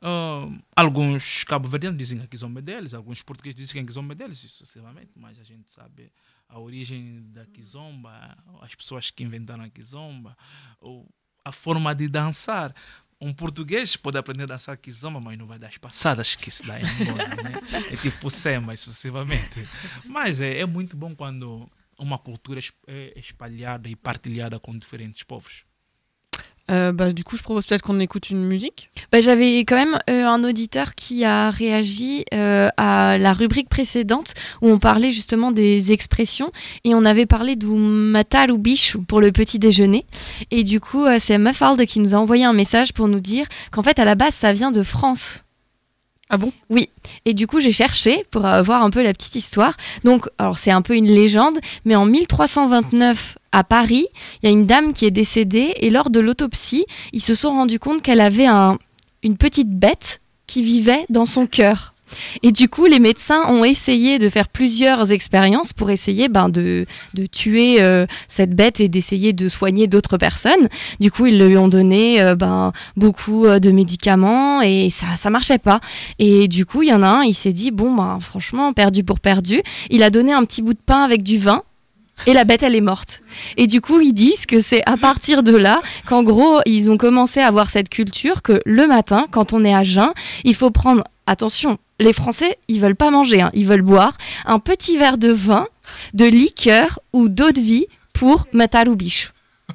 Uh, 0.00 0.56
alguns 0.76 1.42
cabo-verdianos 1.42 1.98
dizem 1.98 2.18
que 2.18 2.24
a 2.24 2.28
Kizomba 2.28 2.60
é 2.60 2.62
deles, 2.62 2.94
alguns 2.94 3.20
portugueses 3.20 3.56
dizem 3.56 3.74
que 3.74 3.80
a 3.80 3.84
Kizomba 3.84 4.12
é 4.12 4.14
deles, 4.14 4.38
sucessivamente, 4.38 5.10
mas 5.16 5.40
a 5.40 5.42
gente 5.42 5.68
sabe 5.72 6.12
a 6.48 6.58
origem 6.58 7.24
da 7.30 7.44
Kizomba, 7.46 8.36
as 8.60 8.74
pessoas 8.74 9.10
que 9.10 9.22
inventaram 9.22 9.64
a 9.64 9.68
Kizomba, 9.68 10.36
ou 10.80 11.06
a 11.44 11.52
forma 11.52 11.94
de 11.94 12.08
dançar. 12.08 12.74
Um 13.20 13.32
português 13.32 13.96
pode 13.96 14.16
aprender 14.16 14.44
a 14.44 14.46
dançar 14.46 14.76
Kizomba, 14.76 15.20
mas 15.20 15.36
não 15.36 15.46
vai 15.46 15.58
dar 15.58 15.68
as 15.68 15.76
passadas 15.76 16.36
que 16.36 16.50
se 16.50 16.64
dá 16.64 16.80
em 16.80 16.84
Angola, 16.84 17.42
né? 17.42 17.52
É 17.90 17.96
tipo 17.96 18.30
samba, 18.30 18.76
sucessivamente. 18.76 19.68
Mas 20.04 20.40
é, 20.40 20.60
é 20.60 20.66
muito 20.66 20.96
bom 20.96 21.14
quando 21.14 21.68
uma 21.98 22.16
cultura 22.16 22.60
é 22.86 23.18
espalhada 23.18 23.88
e 23.88 23.96
partilhada 23.96 24.60
com 24.60 24.76
diferentes 24.76 25.24
povos. 25.24 25.64
Euh, 26.70 26.92
bah, 26.92 27.12
du 27.12 27.24
coup, 27.24 27.36
je 27.36 27.42
propose 27.42 27.66
peut-être 27.66 27.82
qu'on 27.82 28.00
écoute 28.00 28.30
une 28.30 28.44
musique. 28.44 28.90
Bah, 29.10 29.20
J'avais 29.20 29.60
quand 29.60 29.76
même 29.76 29.98
euh, 30.10 30.26
un 30.26 30.44
auditeur 30.44 30.94
qui 30.94 31.24
a 31.24 31.50
réagi 31.50 32.24
euh, 32.34 32.68
à 32.76 33.16
la 33.18 33.32
rubrique 33.32 33.68
précédente 33.68 34.34
où 34.60 34.68
on 34.68 34.78
parlait 34.78 35.12
justement 35.12 35.50
des 35.50 35.92
expressions 35.92 36.52
et 36.84 36.94
on 36.94 37.04
avait 37.04 37.26
parlé 37.26 37.56
du 37.56 37.66
matar 37.66 38.48
ou 38.50 38.58
bicho 38.58 39.00
pour 39.02 39.20
le 39.20 39.32
petit 39.32 39.58
déjeuner. 39.58 40.04
Et 40.50 40.64
du 40.64 40.80
coup, 40.80 41.04
euh, 41.04 41.16
c'est 41.18 41.38
Mafalde 41.38 41.84
qui 41.86 42.00
nous 42.00 42.14
a 42.14 42.18
envoyé 42.18 42.44
un 42.44 42.52
message 42.52 42.92
pour 42.92 43.08
nous 43.08 43.20
dire 43.20 43.46
qu'en 43.70 43.82
fait, 43.82 43.98
à 43.98 44.04
la 44.04 44.14
base, 44.14 44.34
ça 44.34 44.52
vient 44.52 44.70
de 44.70 44.82
France. 44.82 45.42
Ah 46.30 46.36
bon? 46.36 46.52
Oui. 46.68 46.90
Et 47.24 47.32
du 47.32 47.46
coup, 47.46 47.58
j'ai 47.58 47.72
cherché 47.72 48.26
pour 48.30 48.42
voir 48.42 48.82
un 48.82 48.90
peu 48.90 49.02
la 49.02 49.14
petite 49.14 49.34
histoire. 49.34 49.74
Donc, 50.04 50.28
alors 50.36 50.58
c'est 50.58 50.70
un 50.70 50.82
peu 50.82 50.94
une 50.94 51.06
légende, 51.06 51.58
mais 51.86 51.96
en 51.96 52.04
1329 52.04 53.37
à 53.52 53.64
Paris, 53.64 54.06
il 54.42 54.46
y 54.46 54.48
a 54.48 54.52
une 54.52 54.66
dame 54.66 54.92
qui 54.92 55.06
est 55.06 55.10
décédée 55.10 55.74
et 55.76 55.90
lors 55.90 56.10
de 56.10 56.20
l'autopsie, 56.20 56.84
ils 57.12 57.22
se 57.22 57.34
sont 57.34 57.50
rendus 57.50 57.78
compte 57.78 58.02
qu'elle 58.02 58.20
avait 58.20 58.46
un, 58.46 58.78
une 59.22 59.36
petite 59.36 59.70
bête 59.70 60.20
qui 60.46 60.62
vivait 60.62 61.04
dans 61.08 61.26
son 61.26 61.46
cœur. 61.46 61.94
Et 62.42 62.52
du 62.52 62.68
coup, 62.68 62.86
les 62.86 63.00
médecins 63.00 63.42
ont 63.48 63.64
essayé 63.64 64.18
de 64.18 64.28
faire 64.28 64.48
plusieurs 64.48 65.12
expériences 65.12 65.72
pour 65.72 65.90
essayer 65.90 66.28
ben, 66.28 66.48
de, 66.48 66.86
de 67.14 67.26
tuer 67.26 67.80
euh, 67.80 68.06
cette 68.28 68.54
bête 68.54 68.80
et 68.80 68.88
d'essayer 68.88 69.32
de 69.32 69.48
soigner 69.48 69.86
d'autres 69.86 70.16
personnes. 70.16 70.68
Du 71.00 71.10
coup, 71.10 71.26
ils 71.26 71.38
lui 71.38 71.56
ont 71.56 71.68
donné 71.68 72.20
euh, 72.20 72.34
ben, 72.34 72.72
beaucoup 72.96 73.46
euh, 73.46 73.58
de 73.58 73.70
médicaments 73.70 74.62
et 74.62 74.90
ça 74.90 75.06
ça 75.16 75.30
marchait 75.30 75.58
pas. 75.58 75.80
Et 76.18 76.48
du 76.48 76.64
coup, 76.64 76.82
il 76.82 76.88
y 76.88 76.92
en 76.92 77.02
a 77.02 77.08
un, 77.08 77.24
il 77.24 77.34
s'est 77.34 77.52
dit 77.52 77.70
bon 77.70 77.94
ben 77.94 78.18
franchement 78.20 78.72
perdu 78.72 79.04
pour 79.04 79.20
perdu. 79.20 79.62
Il 79.90 80.02
a 80.02 80.10
donné 80.10 80.32
un 80.32 80.44
petit 80.44 80.62
bout 80.62 80.74
de 80.74 80.80
pain 80.84 81.02
avec 81.02 81.22
du 81.22 81.38
vin 81.38 81.62
et 82.26 82.32
la 82.32 82.44
bête 82.44 82.62
elle 82.62 82.74
est 82.74 82.80
morte. 82.80 83.20
Et 83.56 83.66
du 83.66 83.80
coup 83.80 84.00
ils 84.00 84.12
disent 84.12 84.46
que 84.46 84.60
c'est 84.60 84.82
à 84.88 84.96
partir 84.96 85.42
de 85.42 85.56
là 85.56 85.80
qu'en 86.06 86.22
gros 86.22 86.60
ils 86.66 86.90
ont 86.90 86.96
commencé 86.96 87.40
à 87.40 87.46
avoir 87.46 87.70
cette 87.70 87.88
culture 87.88 88.42
que 88.42 88.60
le 88.64 88.86
matin 88.86 89.26
quand 89.30 89.52
on 89.52 89.64
est 89.64 89.74
à 89.74 89.82
jeun 89.82 90.10
il 90.44 90.54
faut 90.54 90.70
prendre 90.70 91.04
attention 91.26 91.78
les 92.00 92.12
Français 92.12 92.58
ils 92.68 92.80
veulent 92.80 92.96
pas 92.96 93.10
manger 93.10 93.40
hein, 93.42 93.50
ils 93.54 93.66
veulent 93.66 93.82
boire 93.82 94.16
un 94.46 94.58
petit 94.58 94.96
verre 94.98 95.18
de 95.18 95.30
vin, 95.32 95.66
de 96.14 96.24
liqueur 96.26 96.98
ou 97.12 97.28
d'eau 97.28 97.50
de 97.52 97.60
vie 97.60 97.86
pour 98.12 98.46
matar 98.52 98.88
ou 98.88 98.96
biche. 98.96 99.32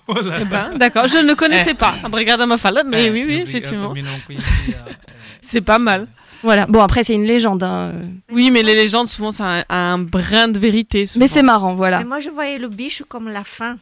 Eh 0.09 0.45
ben, 0.45 0.71
D'accord, 0.77 1.07
je 1.07 1.17
ne 1.17 1.33
connaissais 1.33 1.71
Eh. 1.71 1.75
pas. 1.75 1.93
Brigade 2.09 2.41
Mafala, 2.41 2.83
mais 2.83 3.05
Eh, 3.05 3.09
oui, 3.11 3.23
oui, 3.27 3.35
effectivement. 3.35 3.93
Euh, 3.95 4.31
C'est 5.41 5.63
pas 5.63 5.77
mal. 5.79 6.07
Voilà. 6.43 6.65
Bon 6.67 6.81
après 6.81 7.03
c'est 7.03 7.13
une 7.15 7.23
légende. 7.25 7.63
hein. 7.63 7.93
Oui, 8.31 8.51
mais 8.51 8.61
les 8.63 8.75
légendes, 8.75 9.07
souvent, 9.07 9.31
ça 9.31 9.45
a 9.47 9.63
un, 9.69 9.93
un 9.93 9.97
brin 9.97 10.47
de 10.49 10.59
vérité. 10.59 11.05
souvent. 11.05 11.23
Mais 11.23 11.27
c'est 11.27 11.41
marrant 11.43 11.75
voilà. 11.75 11.99
Mais 11.99 12.05
moi, 12.05 12.19
je 12.19 12.29
voyais 12.29 12.59
le 12.59 12.67
bicho 12.69 13.05
comme 13.05 13.27
la 13.29 13.43
faim, 13.43 13.77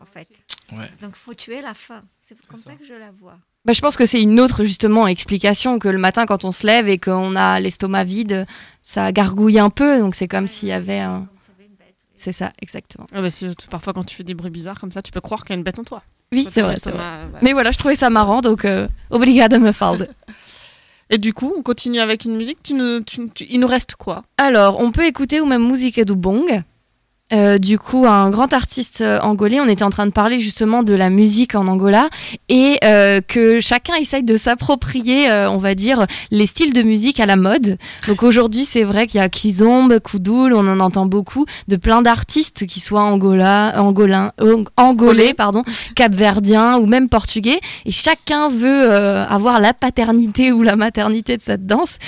en 0.00 0.04
fait. 0.04 0.28
Ouais. 0.72 0.90
Donc, 1.00 1.12
il 1.14 1.18
faut 1.18 1.34
tuer 1.34 1.60
la 1.62 1.74
faim. 1.74 2.00
C'est 2.22 2.36
comme 2.46 2.58
ça. 2.58 2.72
que 2.72 2.84
je 2.84 2.94
la 2.94 3.10
vois. 3.20 3.36
Bah, 3.64 3.72
je 3.74 3.80
pense 3.80 3.96
que 3.96 4.06
c'est 4.06 4.20
une 4.20 4.40
autre 4.40 4.64
justement 4.64 5.06
explication 5.06 5.78
que 5.78 5.88
le 5.88 5.98
matin 5.98 6.26
quand 6.26 6.44
on 6.44 6.50
se 6.50 6.66
lève 6.66 6.88
et 6.88 6.98
qu'on 6.98 7.36
a 7.36 7.60
l'estomac 7.60 8.04
vide, 8.04 8.46
ça 8.82 9.12
gargouille 9.12 9.58
un 9.60 9.70
peu, 9.70 10.00
donc 10.00 10.14
c'est 10.16 10.26
comme 10.28 10.48
s'il 10.48 10.68
y 10.68 10.72
avait 10.72 10.98
un. 10.98 11.28
C'est 12.16 12.32
ça, 12.32 12.52
exactement. 12.62 13.06
Ah 13.12 13.20
bah, 13.20 13.30
c'est- 13.30 13.68
parfois, 13.68 13.92
quand 13.92 14.04
tu 14.04 14.14
fais 14.16 14.22
des 14.24 14.34
bruits 14.34 14.50
bizarres 14.50 14.80
comme 14.80 14.92
ça, 14.92 15.02
tu 15.02 15.10
peux 15.12 15.20
croire 15.20 15.42
qu'il 15.44 15.50
y 15.50 15.52
a 15.54 15.56
une 15.58 15.64
bête 15.64 15.78
en 15.78 15.84
toi. 15.84 16.02
Oui, 16.32 16.44
Quand 16.44 16.50
c'est 16.52 16.60
ton 16.60 16.66
vrai, 16.68 16.76
c'est 16.76 16.88
estomac. 16.90 17.18
Mais 17.42 17.52
voilà, 17.52 17.70
je 17.72 17.78
trouvais 17.78 17.96
ça 17.96 18.10
marrant, 18.10 18.40
donc 18.40 18.64
euh, 18.64 18.88
obrigada 19.10 19.58
Mafalde. 19.58 20.08
Et 21.14 21.18
du 21.18 21.34
coup, 21.34 21.52
on 21.54 21.60
continue 21.60 22.00
avec 22.00 22.24
une 22.24 22.36
musique. 22.36 22.58
Il 22.70 23.60
nous 23.60 23.66
reste 23.66 23.96
quoi? 23.96 24.22
Alors, 24.38 24.80
on 24.80 24.92
peut 24.92 25.04
écouter 25.04 25.42
ou 25.42 25.46
même 25.46 25.68
musique 25.68 26.00
du 26.00 26.14
bong. 26.14 26.62
Euh, 27.32 27.58
du 27.58 27.78
coup 27.78 28.06
un 28.06 28.30
grand 28.30 28.52
artiste 28.52 29.00
euh, 29.00 29.18
angolais. 29.20 29.60
On 29.60 29.68
était 29.68 29.84
en 29.84 29.90
train 29.90 30.06
de 30.06 30.12
parler 30.12 30.40
justement 30.40 30.82
de 30.82 30.94
la 30.94 31.10
musique 31.10 31.54
en 31.54 31.66
Angola 31.66 32.08
et 32.48 32.78
euh, 32.84 33.20
que 33.20 33.60
chacun 33.60 33.94
essaye 33.94 34.22
de 34.22 34.36
s'approprier, 34.36 35.30
euh, 35.30 35.50
on 35.50 35.58
va 35.58 35.74
dire, 35.74 36.06
les 36.30 36.46
styles 36.46 36.72
de 36.72 36.82
musique 36.82 37.20
à 37.20 37.26
la 37.26 37.36
mode. 37.36 37.78
Donc 38.08 38.22
aujourd'hui, 38.22 38.64
c'est 38.64 38.84
vrai 38.84 39.06
qu'il 39.06 39.18
y 39.18 39.22
a 39.22 39.28
Kizombe, 39.28 39.98
Koudoul, 40.00 40.52
on 40.52 40.66
en 40.68 40.80
entend 40.80 41.06
beaucoup, 41.06 41.46
de 41.68 41.76
plein 41.76 42.02
d'artistes 42.02 42.66
qui 42.66 42.80
soient 42.80 43.02
angola, 43.02 43.74
angolin, 43.76 44.32
angolais, 44.76 45.34
pardon, 45.34 45.62
capverdiens 45.94 46.78
ou 46.78 46.86
même 46.86 47.08
portugais. 47.08 47.60
Et 47.86 47.90
chacun 47.90 48.48
veut 48.48 48.90
euh, 48.90 49.26
avoir 49.26 49.60
la 49.60 49.74
paternité 49.74 50.52
ou 50.52 50.62
la 50.62 50.76
maternité 50.76 51.36
de 51.36 51.42
cette 51.42 51.66
danse. 51.66 51.98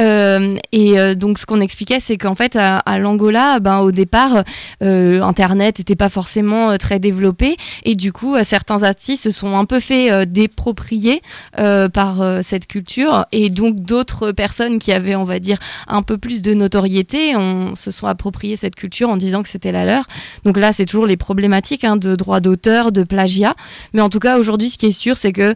Euh, 0.00 0.54
et 0.72 0.98
euh, 0.98 1.14
donc 1.14 1.38
ce 1.38 1.46
qu'on 1.46 1.60
expliquait, 1.60 2.00
c'est 2.00 2.16
qu'en 2.16 2.34
fait 2.34 2.56
à, 2.56 2.78
à 2.78 2.98
l'Angola, 2.98 3.60
ben 3.60 3.80
au 3.80 3.92
départ, 3.92 4.44
Internet 4.80 5.78
n'était 5.78 5.96
pas 5.96 6.08
forcément 6.08 6.70
euh, 6.70 6.76
très 6.76 6.98
développé 6.98 7.56
et 7.84 7.94
du 7.94 8.12
coup, 8.12 8.34
euh, 8.34 8.44
certains 8.44 8.82
artistes 8.82 9.24
se 9.24 9.30
sont 9.30 9.56
un 9.56 9.64
peu 9.64 9.80
fait 9.80 10.10
euh, 10.10 10.24
déproprier 10.24 11.22
euh, 11.58 11.88
par 11.88 12.20
euh, 12.20 12.40
cette 12.42 12.66
culture 12.66 13.26
et 13.32 13.50
donc 13.50 13.80
d'autres 13.80 14.32
personnes 14.32 14.78
qui 14.78 14.92
avaient, 14.92 15.14
on 15.14 15.24
va 15.24 15.38
dire, 15.38 15.58
un 15.86 16.02
peu 16.02 16.18
plus 16.18 16.42
de 16.42 16.54
notoriété, 16.54 17.36
on 17.36 17.74
se 17.74 17.90
sont 17.90 18.06
approprié 18.06 18.56
cette 18.56 18.74
culture 18.74 19.08
en 19.08 19.16
disant 19.16 19.42
que 19.42 19.48
c'était 19.48 19.72
la 19.72 19.84
leur. 19.84 20.04
Donc 20.44 20.56
là, 20.56 20.72
c'est 20.72 20.86
toujours 20.86 21.06
les 21.06 21.16
problématiques 21.16 21.84
hein, 21.84 21.96
de 21.96 22.16
droit 22.16 22.40
d'auteur, 22.40 22.92
de 22.92 23.02
plagiat. 23.02 23.54
Mais 23.92 24.00
en 24.00 24.10
tout 24.10 24.18
cas, 24.18 24.38
aujourd'hui, 24.38 24.70
ce 24.70 24.78
qui 24.78 24.86
est 24.86 24.92
sûr, 24.92 25.16
c'est 25.16 25.32
que 25.32 25.54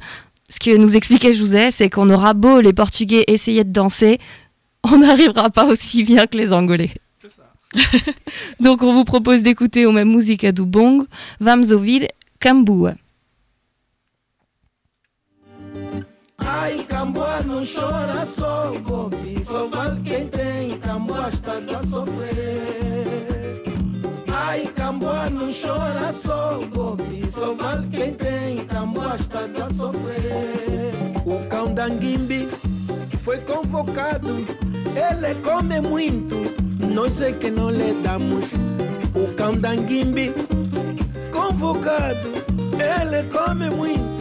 ce 0.48 0.60
que 0.60 0.76
nous 0.76 0.96
expliquait 0.96 1.34
Jouzet, 1.34 1.70
c'est 1.70 1.90
qu'on 1.90 2.10
aura 2.10 2.34
beau 2.34 2.60
les 2.60 2.72
Portugais 2.72 3.24
essayer 3.28 3.64
de 3.64 3.72
danser, 3.72 4.18
on 4.84 4.98
n'arrivera 4.98 5.50
pas 5.50 5.66
aussi 5.66 6.04
bien 6.04 6.26
que 6.26 6.38
les 6.38 6.52
Angolais. 6.52 6.90
Donc 8.60 8.82
on 8.82 8.92
vous 8.92 9.04
propose 9.04 9.42
d'écouter 9.42 9.86
au 9.86 9.92
même 9.92 10.08
musique 10.08 10.46
do 10.46 10.64
Bong, 10.66 11.04
Vamos 11.40 11.70
ouvir 11.72 12.08
Cambua. 12.40 12.94
Ai, 16.38 16.82
Camboa 16.88 17.42
não 17.42 17.60
chora 17.64 18.24
só, 18.24 18.72
Bobi, 18.80 19.44
só 19.44 19.66
vale 19.68 20.00
quem 20.02 20.28
tem, 20.28 20.78
Camboa 20.78 21.28
estás 21.28 21.68
a 21.68 21.84
sofrer. 21.84 23.62
Ai, 24.32 24.66
Camboa 24.74 25.28
não 25.30 25.48
chora 25.52 26.12
só, 26.12 26.60
Bobi, 26.72 27.30
só 27.30 27.54
vale 27.54 27.86
quem 27.88 28.14
tem, 28.14 28.64
Camboa 28.66 29.16
estás 29.16 29.56
a 29.60 29.66
sofrer. 29.72 30.92
O 31.26 31.46
cão 31.48 31.74
da 31.74 31.88
Nguimbi 31.88 32.48
foi 33.22 33.38
convocado, 33.38 34.28
ele 34.96 35.34
come 35.42 35.80
muito, 35.80 36.36
nós 36.92 37.20
é 37.20 37.32
que 37.32 37.50
não 37.50 37.70
lhe 37.70 37.92
damos. 38.02 38.52
O 39.14 39.34
cão 39.34 39.54
da 39.56 39.74
Nguimbi 39.74 40.32
convocado, 41.32 42.28
ele 42.74 43.22
come 43.32 43.70
muito 43.70 44.18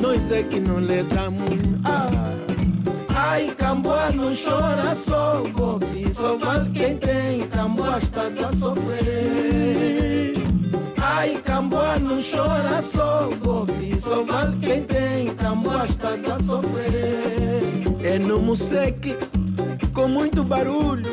nós 0.00 0.30
é 0.30 0.42
que 0.42 0.60
não 0.60 0.78
lhe 0.78 1.02
damos. 1.02 1.50
Ah. 1.84 2.08
Ai, 3.14 3.54
Camboa 3.56 4.10
não 4.12 4.30
chora 4.34 4.94
só, 4.94 5.42
Bobi, 5.54 6.12
só 6.14 6.36
vale 6.36 6.70
quem 6.70 6.96
tem, 6.96 7.46
Camboa 7.48 7.98
estás 7.98 8.42
a 8.42 8.48
sofrer. 8.48 10.34
Ai, 10.96 11.40
Camboa 11.44 11.98
não 11.98 12.18
chora 12.22 12.80
só, 12.80 13.28
Bobi, 13.42 14.00
só 14.00 14.24
vale 14.24 14.56
quem 14.58 14.82
tem, 14.84 15.34
Camboa 15.34 15.84
estás 15.84 16.24
a 16.30 16.36
sofrer. 16.42 17.82
É 18.02 18.18
no 18.18 18.40
Museque, 18.40 19.14
com 19.92 20.08
muito 20.08 20.42
barulho, 20.42 21.04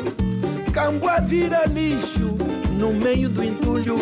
Camboa 0.72 1.20
vira 1.20 1.64
lixo 1.66 2.36
no 2.78 2.92
meio 2.92 3.28
do 3.28 3.42
entulho. 3.42 3.96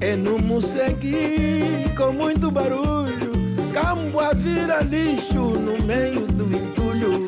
É 0.00 0.14
no 0.14 0.38
Museque, 0.38 1.84
com 1.96 2.12
muito 2.12 2.50
barulho. 2.50 3.32
Camboa 3.72 4.34
vira 4.34 4.80
lixo 4.82 5.40
no 5.40 5.82
meio 5.84 6.26
do 6.26 6.44
entulho. 6.44 7.26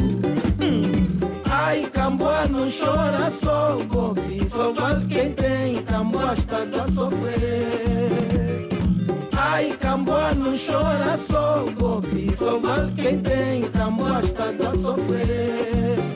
Hum. 0.61 1.19
Ai, 1.45 1.89
Camboa 1.93 2.47
não 2.47 2.67
chora 2.71 3.31
só, 3.31 3.77
Bobi, 3.87 4.49
só 4.49 4.73
vale 4.73 5.07
quem 5.07 5.33
tem, 5.33 5.83
Camboa 5.83 6.35
estás 6.35 6.75
a 6.75 6.85
sofrer. 6.91 8.69
Ai, 9.37 9.77
Camboa 9.81 10.35
não 10.35 10.53
chora 10.57 11.17
só, 11.17 11.65
Bobi, 11.79 12.37
só 12.37 12.59
vale 12.59 12.93
quem 12.93 13.19
tem, 13.21 13.63
Camboa 13.71 14.21
estás 14.21 14.61
a 14.61 14.71
sofrer. 14.71 16.08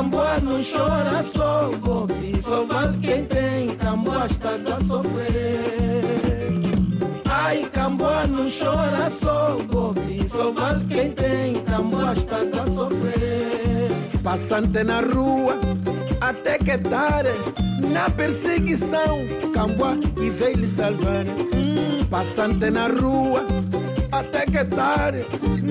Camboa 0.00 0.40
não 0.40 0.56
chora 0.62 1.22
só, 1.22 1.70
Bobi, 1.78 2.42
só 2.42 2.64
vale 2.64 2.96
quem 3.00 3.22
tem, 3.26 3.68
Camboa 3.76 4.24
estás 4.24 4.66
a 4.66 4.80
sofrer. 4.82 6.02
Ai, 7.26 7.68
Camboa 7.70 8.26
não 8.26 8.46
chora 8.50 9.10
só, 9.10 9.58
Bobi, 9.70 10.26
só 10.26 10.52
vale 10.52 10.86
quem 10.86 11.10
tem, 11.12 11.62
Camboa 11.64 12.14
estás 12.14 12.54
a 12.54 12.64
sofrer. 12.64 13.90
Passante 14.22 14.82
na 14.84 15.02
rua, 15.02 15.60
até 16.18 16.56
que 16.56 16.78
tarde, 16.78 17.28
na 17.92 18.08
perseguição, 18.08 19.18
Camboa 19.52 20.00
e 20.16 20.30
veio 20.30 20.56
lhe 20.56 20.68
salvar. 20.68 21.26
Hum, 21.54 22.06
passante 22.08 22.70
na 22.70 22.86
rua, 22.86 23.44
até 24.12 24.46
que 24.46 24.64
tarde, 24.64 25.24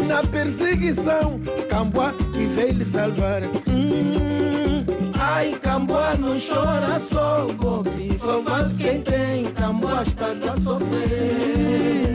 na 0.07 0.24
perseguição, 0.24 1.40
Camboa 1.70 2.14
e 2.36 2.45
veio 2.48 2.74
lhe 2.74 2.86
salvar. 2.86 3.41
Hum, 3.68 4.86
ai, 5.20 5.53
Camboa 5.61 6.16
não 6.16 6.36
chora 6.40 6.99
só, 6.99 7.48
Bobi, 7.53 8.18
só 8.18 8.41
vale 8.41 8.76
quem 8.76 9.02
tem, 9.02 9.45
Camboa 9.53 10.03
estás 10.03 10.44
a 10.44 10.53
sofrer. 10.60 12.10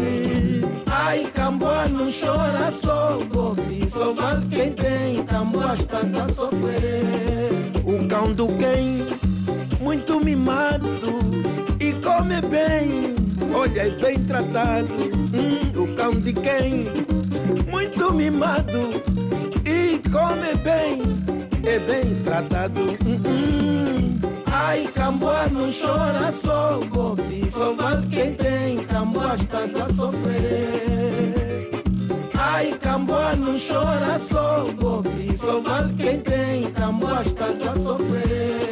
Ai, 0.90 1.26
Camboa 1.34 1.86
não 1.88 2.06
chora 2.10 2.70
só, 2.70 3.18
Bobi, 3.32 3.90
só 3.90 4.12
vale 4.12 4.46
quem 4.48 4.72
tem, 4.72 5.24
Camboa 5.24 5.74
estás 5.74 6.14
a 6.14 6.28
sofrer. 6.28 7.02
O 7.84 8.08
cão 8.08 8.32
do 8.32 8.48
quem, 8.56 9.04
muito 9.84 10.18
mimado 10.18 10.88
e 11.78 11.92
come 11.92 12.40
bem, 12.48 13.14
olha, 13.54 13.82
é 13.82 13.90
bem 13.90 14.18
tratado. 14.24 14.94
Hum, 15.34 15.82
o 15.82 15.94
cão 15.94 16.12
de 16.12 16.32
quem, 16.32 16.86
muito 17.68 18.10
mimado 18.14 19.02
e 19.66 20.00
come 20.08 20.54
bem, 20.62 21.02
é 21.70 21.78
bem 21.80 22.14
tratado. 22.22 22.80
Hum, 22.80 23.20
hum. 23.26 24.20
Ai, 24.50 24.88
Camboa 24.94 25.48
não 25.48 25.70
chora 25.70 26.32
só, 26.32 26.80
Bobi, 26.90 27.50
só 27.50 27.74
vale 27.74 28.06
quem 28.06 28.34
tem, 28.34 28.78
Camboa 28.86 29.34
estás 29.34 29.76
a 29.76 29.92
sofrer. 29.92 31.70
Ai, 32.32 32.72
Camboa 32.80 33.36
não 33.36 33.54
chora 33.58 34.18
só, 34.18 34.64
Bobi, 34.80 35.36
só 35.36 35.60
vale 35.60 35.92
quem 35.94 36.20
tem, 36.20 36.70
Camboa 36.72 37.20
estás 37.20 37.60
a 37.60 37.74
sofrer. 37.74 38.63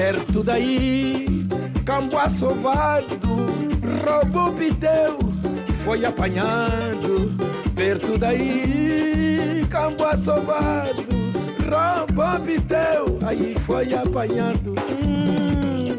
Perto 0.00 0.42
daí, 0.42 1.46
Camboa 1.84 2.30
sovado, 2.30 3.04
roubou 4.02 4.50
piteu, 4.54 5.18
foi 5.84 6.06
apanhado. 6.06 7.30
Perto 7.74 8.16
daí, 8.16 9.62
Camboa 9.68 10.16
sovado, 10.16 11.04
roubou 11.68 12.40
piteu, 12.40 13.18
aí 13.26 13.54
foi 13.66 13.92
apanhado. 13.92 14.74
Hum. 15.04 15.94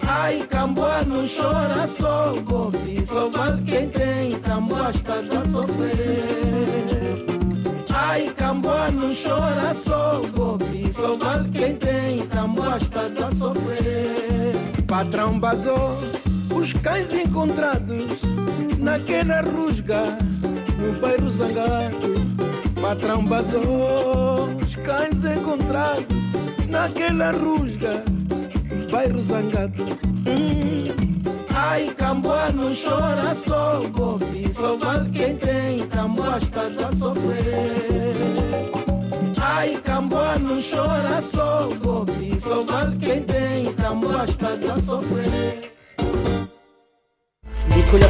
Ai, 0.00 0.46
Camboa 0.48 1.02
não 1.02 1.22
chora 1.28 1.86
só, 1.86 2.32
Bobi, 2.46 3.04
só 3.04 3.28
vale 3.28 3.62
quem 3.64 3.86
tem, 3.90 4.40
Camboa 4.40 4.90
estás 4.92 5.30
a 5.30 5.42
sofrer. 5.42 7.31
Ai, 8.12 8.30
Camboa 8.36 8.90
não 8.90 9.10
chora 9.10 9.72
só, 9.72 10.20
Bobi, 10.36 10.92
só 10.92 11.16
vale 11.16 11.48
quem 11.48 11.76
tem, 11.76 12.26
Camboa 12.26 12.76
estás 12.76 13.16
a 13.16 13.34
sofrer. 13.34 14.52
Patrão 14.86 15.38
basou 15.38 15.98
os 16.54 16.74
cães 16.74 17.10
encontrados 17.14 18.20
naquela 18.78 19.40
rusga, 19.40 20.18
no 20.78 21.00
bairro 21.00 21.30
zangado. 21.30 21.96
Patrão 22.82 23.24
basou 23.24 24.50
os 24.62 24.76
cães 24.76 25.24
encontrados 25.24 26.04
naquela 26.68 27.30
rusga, 27.30 28.04
no 28.70 28.90
bairro 28.90 29.22
zangado. 29.22 29.84
Hum. 30.26 31.11
Ai, 31.54 31.94
Camboa 31.96 32.50
não 32.52 32.70
chora 32.74 33.34
só, 33.34 33.80
Bobi, 33.90 34.52
só 34.52 34.76
vale 34.76 35.10
quem 35.10 35.36
tem, 35.36 35.86
Camboa 35.88 36.38
estás 36.38 36.78
a 36.78 36.88
sofrer. 36.94 38.14
Ai, 39.40 39.76
Camboa 39.84 40.38
não 40.38 40.60
chora 40.60 41.20
só, 41.20 41.68
Bobi, 41.82 42.40
só 42.40 42.64
vale 42.64 42.96
quem 42.96 43.22
tem, 43.22 43.72
Camboa 43.74 44.24
estás 44.24 44.64
a 44.68 44.80
sofrer. 44.80 45.72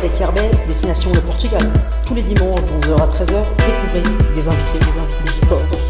Des 0.02 0.20
RBS, 0.20 0.66
destination 0.66 1.12
le 1.12 1.20
Portugal. 1.20 1.62
Tous 2.04 2.14
les 2.14 2.22
dimanches 2.22 2.60
de 2.62 2.88
11h 2.88 3.02
à 3.02 3.06
13h, 3.06 3.44
découvrez 3.56 4.34
des 4.34 4.48
invités, 4.48 4.78
des 4.78 4.98
invités, 4.98 5.81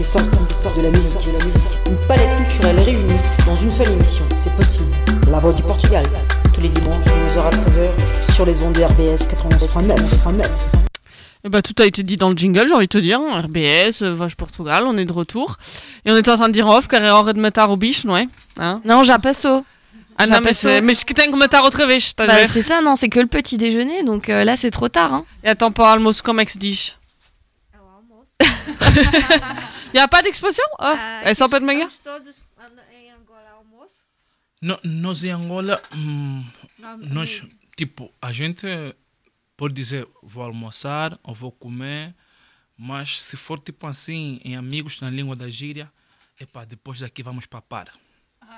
des 0.00 0.04
sorties, 0.04 0.30
des 0.48 0.54
sorties, 0.54 0.80
de 0.80 0.84
la 0.86 0.90
musique, 0.92 1.26
de 1.26 1.38
la 1.38 1.44
musique. 1.44 1.62
Une 1.90 1.96
palette 2.08 2.34
culturelle 2.38 2.80
réunie 2.80 3.20
dans 3.44 3.54
une 3.56 3.70
seule 3.70 3.90
émission. 3.90 4.24
C'est 4.34 4.56
possible. 4.56 4.90
La 5.30 5.38
Voix 5.38 5.52
du 5.52 5.62
Portugal. 5.62 6.06
Tous 6.54 6.62
les 6.62 6.70
dimanches 6.70 7.04
de 7.04 7.10
11h 7.10 7.40
à 7.40 7.50
13h 7.50 8.34
sur 8.34 8.46
les 8.46 8.62
ondes 8.62 8.72
de 8.72 8.82
RBS 8.82 9.28
89. 9.28 10.72
Eh 11.44 11.48
ben, 11.50 11.60
tout 11.60 11.74
a 11.82 11.84
été 11.84 12.02
dit 12.02 12.16
dans 12.16 12.30
le 12.30 12.36
jingle, 12.36 12.66
j'ai 12.66 12.72
envie 12.72 12.86
de 12.86 12.88
te 12.88 12.96
dire. 12.96 13.20
RBS, 13.20 14.00
euh, 14.00 14.14
Voix 14.14 14.28
Portugal, 14.38 14.84
on 14.86 14.96
est 14.96 15.04
de 15.04 15.12
retour. 15.12 15.58
Et 16.06 16.10
on 16.10 16.16
était 16.16 16.30
en 16.30 16.36
train 16.36 16.48
de 16.48 16.54
dire 16.54 16.66
off, 16.66 16.88
car 16.88 17.02
hora 17.02 17.34
de 17.34 17.40
matar 17.40 17.68
o 17.70 17.76
bicho, 17.76 18.06
não 18.06 18.16
é? 18.16 18.26
Hein 18.58 18.80
Non, 18.86 19.04
já 19.04 19.18
passou. 19.18 19.66
Ah 20.16 20.26
Já 20.26 20.36
não, 20.36 20.42
mas, 20.42 20.62
passou. 20.62 20.82
mas 20.82 21.04
que 21.04 21.12
tem 21.12 21.30
que 21.30 21.36
matar 21.36 21.62
outra 21.62 21.86
vez, 21.86 22.14
Bah, 22.16 22.46
c'est 22.46 22.62
ça, 22.62 22.80
non, 22.80 22.96
c'est 22.96 23.10
que 23.10 23.20
le 23.20 23.26
petit 23.26 23.58
déjeuner, 23.58 24.02
donc 24.02 24.30
euh, 24.30 24.44
là 24.44 24.56
c'est 24.56 24.70
trop 24.70 24.88
tard. 24.88 25.12
Hein. 25.12 25.24
E 25.44 25.50
então 25.50 25.70
para 25.70 25.84
o 25.84 25.86
almoço, 25.88 26.24
como 26.24 26.40
é 26.40 26.46
E 29.94 29.98
há 29.98 30.08
pas 30.08 30.22
d'expression? 30.22 30.64
Ah, 30.78 31.22
é 31.24 31.34
só 31.34 31.48
para 31.48 31.60
de 31.60 31.66
manhã? 31.66 31.88
todos 32.02 32.44
em 32.92 33.10
Angola 33.10 33.50
almoço? 33.56 34.04
No- 34.62 34.78
nós 34.84 35.24
em 35.24 35.30
Angola, 35.30 35.82
hum, 35.94 36.44
Não, 36.78 36.98
nós, 36.98 37.42
tipo, 37.76 38.12
a 38.20 38.32
gente 38.32 38.66
pode 39.56 39.74
dizer 39.74 40.06
vou 40.22 40.42
almoçar 40.44 41.18
ou 41.22 41.34
vou 41.34 41.50
comer, 41.52 42.14
mas 42.76 43.20
se 43.20 43.36
for 43.36 43.58
tipo 43.58 43.86
assim, 43.86 44.40
em 44.44 44.56
amigos 44.56 45.00
na 45.00 45.10
língua 45.10 45.34
da 45.36 45.48
gíria, 45.50 45.90
epá, 46.40 46.64
depois 46.64 47.00
daqui 47.00 47.22
vamos 47.22 47.46
papar. 47.46 47.88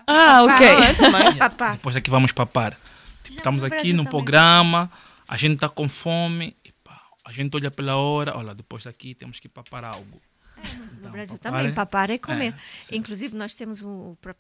Ah, 0.07 0.43
ok. 0.45 0.67
Ah, 0.67 0.85
é, 0.91 0.95
também. 0.95 1.37
Papar. 1.37 1.73
Depois 1.73 1.95
daqui 1.95 2.11
vamos 2.11 2.33
papar. 2.33 2.79
Tipo, 3.23 3.37
estamos 3.37 3.63
no 3.63 3.67
aqui 3.69 3.93
num 3.93 3.99
também. 4.05 4.11
programa, 4.11 4.91
a 5.29 5.37
gente 5.37 5.55
está 5.55 5.69
com 5.69 5.89
fome, 5.89 6.57
epá, 6.65 7.01
a 7.25 7.31
gente 7.33 7.55
olha 7.57 7.71
pela 7.71 7.97
hora, 7.97 8.37
olha, 8.37 8.55
depois 8.55 8.85
daqui 8.85 9.15
temos 9.15 9.39
que 9.39 9.49
papar 9.49 9.85
algo. 9.85 10.21
No 11.01 11.11
Brasil 11.11 11.39
papar 11.39 11.53
também, 11.59 11.73
é- 11.73 11.75
papar 11.75 12.11
é 12.11 12.19
comer. 12.19 12.55
é, 12.91 12.97
Inclusive, 12.97 13.35
nós 13.37 13.55
temos 13.55 13.83
um, 13.83 14.15
para 14.21 14.35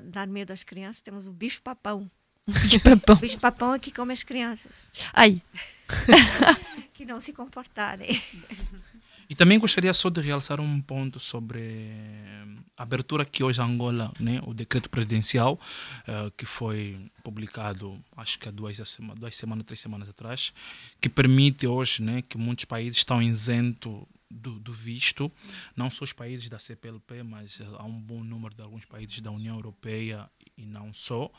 dar 0.00 0.26
medo 0.26 0.52
às 0.52 0.62
crianças, 0.62 1.02
temos 1.02 1.26
o 1.26 1.32
bicho 1.32 1.60
papão. 1.62 2.10
Bicho 2.46 2.80
papão. 2.80 3.16
O 3.16 3.18
bicho 3.20 3.38
papão 3.38 3.74
é 3.74 3.78
que 3.78 3.90
come 3.90 4.12
as 4.12 4.22
crianças. 4.22 4.72
Ai. 5.12 5.40
que 6.92 7.04
não 7.04 7.20
se 7.20 7.32
comportarem. 7.32 8.20
E 9.28 9.34
também 9.34 9.58
gostaria 9.58 9.92
só 9.94 10.10
de 10.10 10.20
realçar 10.20 10.60
um 10.60 10.80
ponto 10.82 11.18
sobre 11.18 11.58
eh, 11.58 12.44
a 12.76 12.82
abertura 12.82 13.24
que 13.24 13.42
hoje 13.42 13.60
Angola, 13.60 14.12
né, 14.20 14.40
o 14.44 14.52
decreto 14.52 14.90
presidencial, 14.90 15.58
eh, 16.06 16.30
que 16.36 16.44
foi 16.44 17.10
publicado, 17.22 17.98
acho 18.18 18.38
que 18.38 18.48
há 18.48 18.52
duas, 18.52 18.76
duas 19.16 19.34
semanas, 19.34 19.64
três 19.64 19.80
semanas 19.80 20.10
atrás, 20.10 20.52
que 21.00 21.08
permite 21.08 21.66
hoje 21.66 22.02
né, 22.02 22.20
que 22.20 22.36
muitos 22.36 22.66
países 22.66 22.98
estão 22.98 23.22
isentos 23.22 24.02
do, 24.30 24.58
do 24.58 24.72
visto, 24.72 25.30
não 25.76 25.88
só 25.90 26.04
os 26.04 26.12
países 26.12 26.48
da 26.48 26.58
CPLP, 26.58 27.22
mas 27.22 27.60
eh, 27.60 27.66
há 27.78 27.84
um 27.84 28.00
bom 28.00 28.22
número 28.24 28.54
de 28.54 28.62
alguns 28.62 28.84
países 28.84 29.20
da 29.20 29.30
União 29.30 29.56
Europeia 29.56 30.28
e 30.56 30.64
não 30.66 30.92
só, 30.92 31.30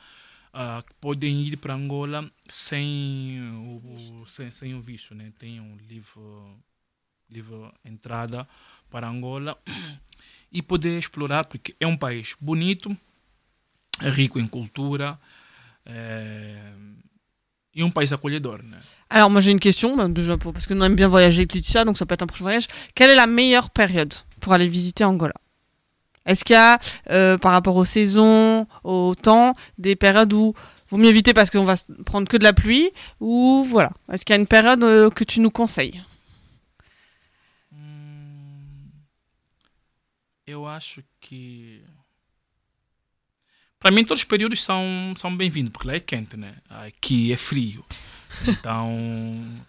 ah, 0.53 0.82
que 0.88 0.94
podem 0.95 1.41
ir 1.44 1.57
para 1.57 1.74
Angola 1.74 2.32
sem 2.48 3.40
o, 3.52 4.22
o- 4.22 4.26
sem, 4.28 4.49
sem 4.49 4.74
o 4.76 4.82
visto, 4.82 5.14
né? 5.14 5.34
tem 5.38 5.60
um 5.60 5.76
livre 5.78 6.20
livre 7.30 7.72
entrada 7.84 8.48
para 8.90 9.07
Angola 9.10 9.57
e 10.52 10.62
poder 10.62 10.98
explorar, 10.99 11.45
porque 11.45 11.76
é 11.80 11.88
um 11.88 11.98
país 11.98 12.36
bonito, 12.40 12.95
é 14.02 14.10
rico 14.10 14.40
em 14.40 14.48
cultura 14.48 15.20
é, 15.86 16.74
e 17.76 17.84
um 17.84 17.91
país 17.91 18.11
acolhedor. 18.14 18.64
Né? 18.64 18.77
Alors, 19.10 19.30
moi 19.30 19.41
j'ai 19.41 19.52
une 19.52 19.60
question, 19.60 19.95
ben, 19.97 20.10
déjà 20.10 20.38
pour- 20.38 20.53
parce 20.53 20.65
que 20.65 20.73
nous 20.73 20.84
aime 20.85 20.95
bien 20.95 21.07
voyager 21.10 21.39
avec 21.41 21.53
Laetitia, 21.53 21.84
donc 21.85 21.97
ça 21.97 22.06
peut 22.06 22.14
être 22.14 22.22
un 22.23 22.27
prochain 22.27 22.43
voyage. 22.45 22.68
Quelle 22.95 23.10
est 23.11 23.15
la 23.15 23.27
meilleure 23.27 23.69
période 23.69 24.14
pour 24.39 24.53
aller 24.53 24.68
visiter 24.68 25.03
Angola? 25.03 25.34
Est-ce 26.26 26.43
qu'il 26.43 26.56
y 26.56 26.57
a, 26.57 26.80
euh, 27.11 27.38
par 27.38 27.52
rapport 27.52 27.76
aux 27.76 27.85
saisons, 27.85 28.65
au 28.84 29.14
temps, 29.14 29.53
des 29.77 29.95
périodes 29.95 30.34
où 30.34 30.53
vaut 30.89 30.97
mieux 30.97 31.10
éviter 31.10 31.34
parce 31.34 31.49
qu'on 31.52 31.64
va 31.65 31.76
prendre 32.06 32.27
que 32.27 32.38
de 32.38 32.43
la 32.43 32.53
pluie 32.53 32.89
Ou 33.19 33.64
voilà 33.68 33.91
Est-ce 34.11 34.26
qu'il 34.26 34.34
y 34.35 34.38
a 34.38 34.41
une 34.41 34.47
période 34.47 34.81
euh, 34.84 35.10
que 35.11 35.23
tu 35.23 35.39
nous 35.39 35.52
conseilles? 35.52 36.02
Eu 40.47 40.64
acho 40.68 41.02
que. 41.22 41.81
Para 43.86 43.94
mim, 43.94 44.03
todos 44.03 44.22
os 44.22 44.26
períodos 44.26 44.64
são, 44.64 45.14
são 45.16 45.38
bem-vindos, 45.38 45.70
porque 45.70 45.88
lá 45.88 45.94
é 45.94 45.99
quente, 45.99 46.36
né? 46.36 46.56
Aqui 46.68 47.32
é 47.32 47.38
frio. 47.38 47.86
Então. 48.48 49.64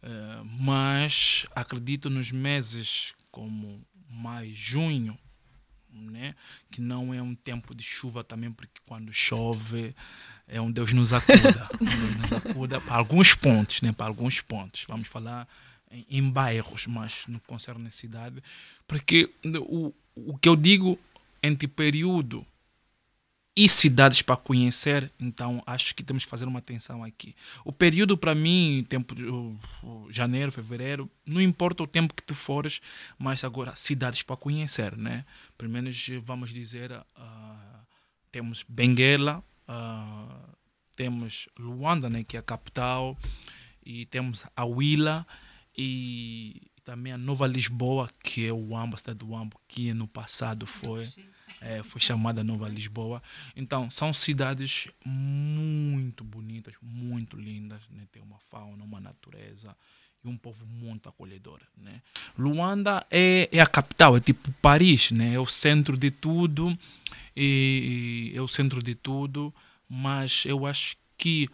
eh, 0.00 0.40
mas 0.60 1.44
acredito 1.56 2.08
nos 2.08 2.30
meses 2.30 3.16
como 3.32 3.84
maio, 4.08 4.54
junho, 4.54 5.18
né? 5.92 6.36
que 6.70 6.80
não 6.80 7.12
é 7.12 7.20
um 7.20 7.34
tempo 7.34 7.74
de 7.74 7.82
chuva 7.82 8.22
também, 8.22 8.52
porque 8.52 8.80
quando 8.86 9.12
chove 9.12 9.92
é 10.46 10.60
um 10.60 10.70
Deus 10.70 10.92
nos 10.92 11.12
acuda. 11.12 11.68
Deus 11.82 12.16
nos 12.16 12.32
acuda 12.32 12.80
para 12.80 12.94
alguns 12.94 13.34
pontos, 13.34 13.82
né? 13.82 13.90
para 13.92 14.06
alguns 14.06 14.40
pontos. 14.40 14.84
Vamos 14.86 15.08
falar 15.08 15.48
em, 15.90 16.06
em 16.08 16.30
bairros, 16.30 16.86
mas 16.86 17.24
não 17.26 17.40
concerne 17.40 17.88
a 17.88 17.90
cidade. 17.90 18.40
Porque 18.86 19.28
o, 19.66 19.92
o 20.14 20.38
que 20.38 20.48
eu 20.48 20.54
digo 20.54 20.96
entre 21.42 21.66
período 21.66 22.46
e 23.58 23.68
cidades 23.68 24.22
para 24.22 24.36
conhecer, 24.36 25.12
então 25.18 25.60
acho 25.66 25.92
que 25.92 26.04
temos 26.04 26.24
que 26.24 26.30
fazer 26.30 26.44
uma 26.44 26.60
atenção 26.60 27.02
aqui. 27.02 27.34
O 27.64 27.72
período 27.72 28.16
para 28.16 28.32
mim, 28.32 28.86
tempo 28.88 29.16
de, 29.16 29.24
janeiro, 30.10 30.52
fevereiro, 30.52 31.10
não 31.26 31.42
importa 31.42 31.82
o 31.82 31.86
tempo 31.88 32.14
que 32.14 32.22
tu 32.22 32.36
fores, 32.36 32.80
mas 33.18 33.42
agora 33.42 33.74
cidades 33.74 34.22
para 34.22 34.36
conhecer, 34.36 34.96
né? 34.96 35.24
Pelo 35.56 35.72
menos 35.72 36.08
vamos 36.22 36.50
dizer, 36.54 36.92
ah, 37.16 37.80
temos 38.30 38.64
Benguela, 38.68 39.42
ah, 39.66 40.50
temos 40.94 41.48
Luanda, 41.58 42.08
né, 42.08 42.22
que 42.22 42.36
é 42.36 42.40
a 42.40 42.44
capital, 42.44 43.18
e 43.84 44.06
temos 44.06 44.44
a 44.54 44.64
Huila 44.64 45.26
e 45.76 46.62
também 46.84 47.12
a 47.12 47.18
Nova 47.18 47.48
Lisboa, 47.48 48.08
que 48.22 48.46
é 48.46 48.52
o 48.52 48.68
Uambo, 48.68 48.94
a 48.94 48.98
cidade 48.98 49.18
do 49.18 49.30
Uambo, 49.30 49.60
que 49.66 49.92
no 49.92 50.06
passado 50.06 50.64
foi, 50.64 51.08
é, 51.60 51.82
foi 51.82 52.00
chamada 52.00 52.44
Nova 52.44 52.68
Lisboa. 52.68 53.22
Então, 53.56 53.90
são 53.90 54.12
cidades 54.12 54.88
muito 55.04 56.24
bonitas, 56.24 56.74
muito 56.80 57.36
lindas, 57.36 57.80
né? 57.90 58.04
tem 58.10 58.22
uma 58.22 58.38
fauna, 58.38 58.84
uma 58.84 59.00
natureza 59.00 59.76
e 60.24 60.28
um 60.28 60.36
povo 60.36 60.66
muito 60.66 61.08
acolhedor. 61.08 61.60
Né? 61.76 62.02
Luanda 62.36 63.06
é, 63.10 63.48
é 63.52 63.60
a 63.60 63.66
capital, 63.66 64.16
é 64.16 64.20
tipo 64.20 64.52
Paris, 64.62 65.10
né? 65.10 65.34
é 65.34 65.40
o 65.40 65.46
centro 65.46 65.96
de 65.96 66.10
tudo, 66.10 66.76
e, 67.36 68.32
é 68.34 68.40
o 68.40 68.48
centro 68.48 68.82
de 68.82 68.94
tudo, 68.94 69.54
mas 69.88 70.44
eu 70.46 70.66
acho 70.66 70.96
que 71.16 71.48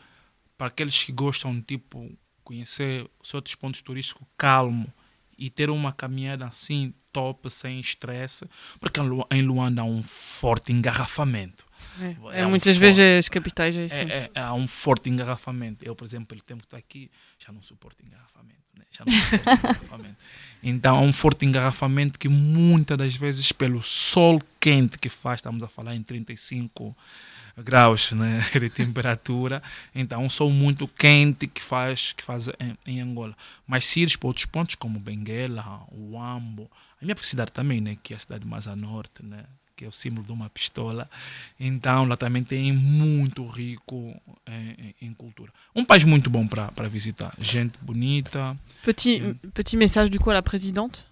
para 0.57 0.69
aqueles 0.69 1.03
que 1.03 1.13
gostam 1.13 1.61
tipo 1.61 2.11
conhecer 2.43 3.09
os 3.23 3.33
outros 3.33 3.55
pontos 3.55 3.83
turísticos 3.83 4.27
calmo 4.37 4.93
e 5.45 5.51
ter 5.51 5.71
uma 5.71 5.93
caminhada 5.93 6.47
assim 6.47 6.93
top 7.13 7.49
sem 7.51 7.79
estresse 7.81 8.45
porque 8.81 8.99
em 9.01 9.05
Lu- 9.09 9.27
em 9.31 9.43
Luanda 9.43 9.83
há 9.83 9.85
um 9.85 10.03
forte 10.03 10.73
engarrafamento 10.73 11.65
É, 12.01 12.41
é 12.41 12.47
um 12.47 12.51
muitas 12.51 12.77
forte- 12.77 12.81
vezes 12.81 13.19
as 13.27 13.29
capitais 13.29 13.77
é 13.77 13.85
isso. 13.87 13.95
é, 13.95 14.31
é- 14.35 14.41
há 14.41 14.53
um 14.55 14.67
forte 14.67 15.09
engarrafamento 15.11 15.85
eu 15.85 15.95
por 15.95 16.05
exemplo 16.05 16.27
pelo 16.29 16.41
tempo 16.43 16.61
que 16.63 16.67
estou 16.67 16.79
aqui 16.79 17.11
já 17.39 17.53
não 17.53 17.63
suporto 17.63 18.03
engarrafamento 18.05 18.61
né? 18.77 18.85
já 18.91 19.05
não 19.05 19.13
suporto 19.13 19.51
engarrafamento 19.61 20.17
então 20.63 20.97
há 20.97 21.01
um 21.01 21.13
forte 21.13 21.45
engarrafamento 21.47 22.19
que 22.19 22.29
muitas 22.29 22.97
das 22.99 23.15
vezes 23.15 23.53
pelo 23.53 23.83
sol 23.83 24.41
quente 24.59 24.99
que 24.99 25.09
faz 25.09 25.39
estamos 25.39 25.63
a 25.63 25.69
falar 25.69 25.95
em 25.95 26.03
35 26.03 26.97
graus 27.63 28.13
né, 28.13 28.41
de 28.59 28.69
temperatura. 28.71 29.63
Então, 29.95 30.25
um 30.25 30.31
sol 30.31 30.51
muito 30.51 30.89
quente 30.89 31.47
que 31.47 31.61
faz, 31.63 32.13
que 32.13 32.23
faz 32.25 32.49
em, 32.61 32.77
em 32.87 33.01
Angola. 33.01 33.37
Mas 33.67 33.85
se 33.87 34.01
ires 34.01 34.17
para 34.17 34.29
outros 34.29 34.47
pontos, 34.47 34.75
como 34.75 34.99
Benguela, 34.99 35.83
Uambo, 35.93 36.71
a 37.01 37.05
minha 37.05 37.17
cidade 37.21 37.53
também, 37.53 37.81
né, 37.81 37.97
que 38.03 38.13
é 38.13 38.17
a 38.17 38.19
cidade 38.19 38.47
mais 38.47 38.67
a 38.67 38.75
norte, 38.75 39.23
né, 39.25 39.45
que 39.77 39.85
é 39.85 39.89
o 39.89 39.93
símbolo 39.93 40.25
de 40.27 40.33
uma 40.33 40.49
pistola. 40.49 41.11
Então, 41.59 42.05
lá 42.07 42.17
também 42.17 42.45
tem 42.45 42.73
muito 42.73 43.45
rico 43.47 44.15
em, 44.47 44.71
em- 44.71 44.95
em 45.09 45.13
cultura. 45.13 45.53
Um 45.75 45.85
país 45.85 46.05
muito 46.05 46.31
bom 46.31 46.47
para 46.47 46.69
para 46.73 46.89
visitar. 46.89 47.35
Gente 47.39 47.75
bonita. 47.83 48.57
Petit, 48.85 49.35
petit 49.53 49.77
message 49.77 50.11
du 50.11 50.19
coup 50.21 50.31
à 50.31 50.35
la 50.35 50.43
présidente 50.43 51.07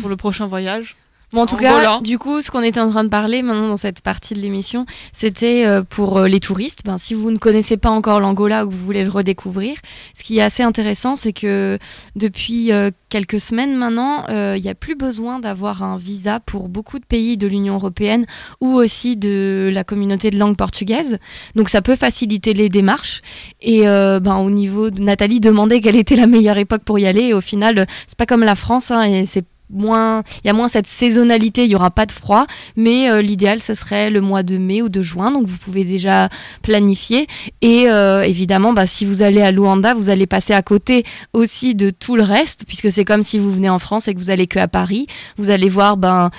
pour 0.00 0.08
le 0.10 0.16
prochain 0.16 0.46
voyage. 0.46 0.96
Bon, 1.32 1.42
en 1.42 1.46
tout 1.46 1.56
cas, 1.56 2.00
du 2.00 2.18
coup, 2.18 2.40
ce 2.40 2.50
qu'on 2.50 2.62
était 2.62 2.80
en 2.80 2.90
train 2.90 3.04
de 3.04 3.08
parler 3.08 3.42
maintenant 3.42 3.68
dans 3.68 3.76
cette 3.76 4.00
partie 4.00 4.34
de 4.34 4.40
l'émission, 4.40 4.86
c'était 5.12 5.66
euh, 5.66 5.82
pour 5.82 6.18
euh, 6.18 6.28
les 6.28 6.40
touristes. 6.40 6.80
Ben, 6.84 6.96
si 6.96 7.12
vous 7.12 7.30
ne 7.30 7.36
connaissez 7.36 7.76
pas 7.76 7.90
encore 7.90 8.20
l'Angola 8.20 8.64
ou 8.64 8.68
que 8.68 8.74
vous 8.74 8.84
voulez 8.84 9.04
le 9.04 9.10
redécouvrir, 9.10 9.76
ce 10.14 10.24
qui 10.24 10.38
est 10.38 10.42
assez 10.42 10.62
intéressant, 10.62 11.16
c'est 11.16 11.34
que 11.34 11.78
depuis 12.16 12.72
euh, 12.72 12.90
quelques 13.08 13.40
semaines 13.40 13.74
maintenant, 13.74 14.24
euh, 14.28 14.54
il 14.56 14.62
n'y 14.62 14.68
a 14.68 14.74
plus 14.74 14.94
besoin 14.94 15.38
d'avoir 15.38 15.82
un 15.82 15.96
visa 15.96 16.40
pour 16.40 16.68
beaucoup 16.68 16.98
de 16.98 17.04
pays 17.04 17.36
de 17.36 17.46
l'Union 17.46 17.74
européenne 17.74 18.26
ou 18.60 18.74
aussi 18.74 19.16
de 19.16 19.70
la 19.72 19.84
communauté 19.84 20.30
de 20.30 20.38
langue 20.38 20.56
portugaise. 20.56 21.18
Donc 21.54 21.68
ça 21.68 21.82
peut 21.82 21.96
faciliter 21.96 22.54
les 22.54 22.68
démarches. 22.68 23.22
Et 23.60 23.88
euh, 23.88 24.20
ben, 24.20 24.36
au 24.36 24.50
niveau 24.50 24.90
de 24.90 25.00
Nathalie 25.00 25.40
demandait 25.40 25.80
quelle 25.80 25.96
était 25.96 26.16
la 26.16 26.26
meilleure 26.26 26.58
époque 26.58 26.82
pour 26.84 26.98
y 26.98 27.06
aller. 27.06 27.24
Et 27.24 27.34
au 27.34 27.40
final, 27.40 27.86
c'est 28.06 28.18
pas 28.18 28.26
comme 28.26 28.44
la 28.44 28.54
France, 28.54 28.90
hein, 28.90 29.02
et 29.02 29.26
c'est 29.26 29.44
moins, 29.70 30.22
il 30.42 30.46
y 30.46 30.50
a 30.50 30.52
moins 30.52 30.68
cette 30.68 30.86
saisonnalité, 30.86 31.64
il 31.64 31.70
y 31.70 31.74
aura 31.74 31.90
pas 31.90 32.06
de 32.06 32.12
froid, 32.12 32.46
mais 32.76 33.10
euh, 33.10 33.22
l'idéal 33.22 33.60
ce 33.60 33.74
serait 33.74 34.10
le 34.10 34.20
mois 34.20 34.42
de 34.42 34.58
mai 34.58 34.82
ou 34.82 34.88
de 34.88 35.02
juin, 35.02 35.30
donc 35.30 35.46
vous 35.46 35.58
pouvez 35.58 35.84
déjà 35.84 36.28
planifier. 36.62 37.26
Et 37.62 37.88
euh, 37.88 38.22
évidemment, 38.22 38.72
bah, 38.72 38.86
si 38.86 39.04
vous 39.04 39.22
allez 39.22 39.42
à 39.42 39.50
Luanda, 39.50 39.94
vous 39.94 40.08
allez 40.08 40.26
passer 40.26 40.52
à 40.52 40.62
côté 40.62 41.04
aussi 41.32 41.74
de 41.74 41.90
tout 41.90 42.16
le 42.16 42.22
reste, 42.22 42.64
puisque 42.66 42.90
c'est 42.90 43.04
comme 43.04 43.22
si 43.22 43.38
vous 43.38 43.50
venez 43.50 43.70
en 43.70 43.78
France 43.78 44.08
et 44.08 44.14
que 44.14 44.18
vous 44.18 44.30
allez 44.30 44.46
que 44.46 44.58
à 44.58 44.68
Paris, 44.68 45.06
vous 45.36 45.50
allez 45.50 45.68
voir 45.68 45.96
ben 45.96 46.30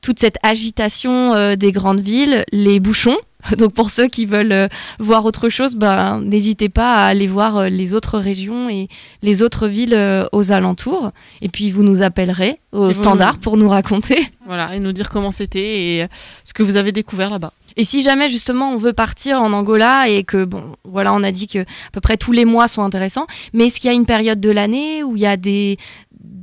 toute 0.00 0.18
cette 0.18 0.36
agitation 0.42 1.34
euh, 1.34 1.56
des 1.56 1.72
grandes 1.72 2.00
villes, 2.00 2.44
les 2.52 2.78
bouchons. 2.78 3.16
Donc 3.58 3.74
pour 3.74 3.90
ceux 3.90 4.08
qui 4.08 4.26
veulent 4.26 4.52
euh, 4.52 4.68
voir 4.98 5.24
autre 5.24 5.48
chose, 5.48 5.76
ben, 5.76 6.20
n'hésitez 6.20 6.68
pas 6.68 6.94
à 6.94 7.06
aller 7.06 7.26
voir 7.26 7.56
euh, 7.58 7.68
les 7.68 7.94
autres 7.94 8.18
régions 8.18 8.68
et 8.68 8.88
les 9.22 9.42
autres 9.42 9.68
villes 9.68 9.94
euh, 9.94 10.26
aux 10.32 10.52
alentours. 10.52 11.10
Et 11.42 11.48
puis 11.48 11.70
vous 11.70 11.82
nous 11.82 12.02
appellerez 12.02 12.60
au 12.72 12.90
Et 12.90 12.94
standard 12.94 13.38
pour 13.38 13.56
nous 13.56 13.68
raconter. 13.68 14.28
Voilà, 14.46 14.74
et 14.76 14.78
nous 14.78 14.92
dire 14.92 15.08
comment 15.08 15.32
c'était 15.32 15.80
et 15.80 16.06
ce 16.42 16.52
que 16.52 16.62
vous 16.62 16.76
avez 16.76 16.92
découvert 16.92 17.30
là-bas. 17.30 17.54
Et 17.76 17.84
si 17.84 18.02
jamais 18.02 18.28
justement 18.28 18.70
on 18.72 18.76
veut 18.76 18.92
partir 18.92 19.40
en 19.40 19.52
Angola 19.54 20.08
et 20.08 20.22
que 20.22 20.44
bon 20.44 20.62
voilà 20.84 21.14
on 21.14 21.22
a 21.22 21.32
dit 21.32 21.48
que 21.48 21.60
à 21.60 21.90
peu 21.92 22.00
près 22.00 22.18
tous 22.18 22.30
les 22.30 22.44
mois 22.44 22.68
sont 22.68 22.82
intéressants, 22.82 23.26
mais 23.54 23.66
est-ce 23.66 23.80
qu'il 23.80 23.90
y 23.90 23.92
a 23.92 23.96
une 23.96 24.04
période 24.04 24.40
de 24.40 24.50
l'année 24.50 25.02
où 25.02 25.16
il 25.16 25.22
y 25.22 25.26
a 25.26 25.38
des 25.38 25.78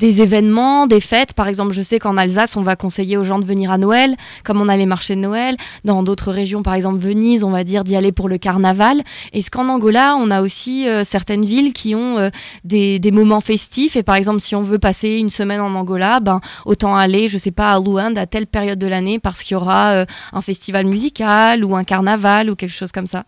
des 0.02 0.19
événements, 0.22 0.88
des 0.88 0.99
fêtes 0.99 1.34
Par 1.34 1.48
exemple, 1.48 1.73
je 1.73 1.82
sais 1.84 1.99
qu'en 1.99 2.18
Alsace 2.18 2.57
on 2.57 2.64
va 2.64 2.76
conseiller 2.76 3.18
aux 3.18 3.23
gens 3.23 3.38
de 3.40 3.45
venir 3.45 3.72
à 3.72 3.78
Noël, 3.78 4.18
comme 4.44 4.60
on 4.60 4.68
a 4.68 4.76
les 4.76 4.88
marchés 4.88 5.15
de 5.15 5.22
Noël. 5.22 5.56
Dans 5.86 6.02
d'autres 6.02 6.32
régions, 6.32 6.64
par 6.64 6.73
exemple 6.73 6.98
Venise, 6.98 7.44
on 7.44 7.52
va 7.52 7.64
dire 7.64 7.84
d'y 7.84 7.95
aller 7.95 8.11
pour 8.11 8.28
le 8.28 8.40
carnaval. 8.40 9.03
Est-ce 9.32 9.52
qu'en 9.52 9.69
Angola 9.69 10.15
on 10.18 10.32
a 10.32 10.41
aussi 10.41 10.88
euh, 10.88 11.03
certaines 11.03 11.45
villes 11.45 11.72
qui 11.72 11.94
ont 11.94 12.18
euh, 12.18 12.30
des, 12.64 12.99
moments 13.11 13.41
festifs? 13.41 13.95
Et 13.95 14.02
par 14.03 14.15
exemple 14.15 14.40
si 14.40 14.56
on 14.56 14.64
veut 14.64 14.80
passer 14.80 15.19
une 15.19 15.30
semaine 15.30 15.61
en 15.61 15.73
Angola, 15.76 16.19
ben 16.19 16.41
autant 16.65 16.95
aller, 16.95 17.30
je 17.30 17.38
sais 17.38 17.52
pas, 17.52 17.72
à 17.72 17.80
Luanda 17.80 18.22
à 18.22 18.26
telle 18.26 18.48
période 18.48 18.80
de 18.80 18.88
l'année 18.88 19.19
parce 19.19 19.44
qu'il 19.44 19.53
y 19.53 19.57
aura 19.57 19.91
euh, 19.91 20.06
un 20.34 20.41
festival 20.41 20.88
musical 20.88 21.64
ou 21.64 21.76
un 21.76 21.84
carnaval 21.84 22.49
ou 22.49 22.56
quelque 22.56 22.73
chose 22.73 22.91
comme 22.91 23.07
ça. 23.07 23.26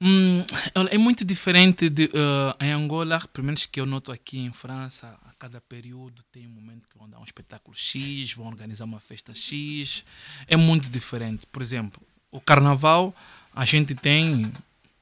Hum, 0.00 0.44
é 0.92 0.96
muito 0.96 1.24
diferente 1.24 1.90
de, 1.90 2.04
eh, 2.14 2.66
em 2.66 2.72
Angola, 2.72 3.18
pelo 3.32 3.44
menos 3.44 3.66
que 3.66 3.80
eu 3.80 3.86
noto 3.86 4.12
aqui 4.12 4.38
em 4.38 4.52
França, 4.52 5.12
cada 5.38 5.60
período 5.60 6.22
tem 6.32 6.46
um 6.46 6.50
momento 6.50 6.88
que 6.88 6.98
vão 6.98 7.08
dar 7.08 7.18
um 7.20 7.24
espetáculo 7.24 7.76
X, 7.76 8.32
vão 8.32 8.46
organizar 8.46 8.84
uma 8.84 9.00
festa 9.00 9.32
X. 9.34 10.04
É 10.46 10.56
muito 10.56 10.90
diferente. 10.90 11.46
Por 11.46 11.62
exemplo, 11.62 12.02
o 12.30 12.40
carnaval 12.40 13.14
a 13.54 13.64
gente 13.64 13.94
tem 13.94 14.52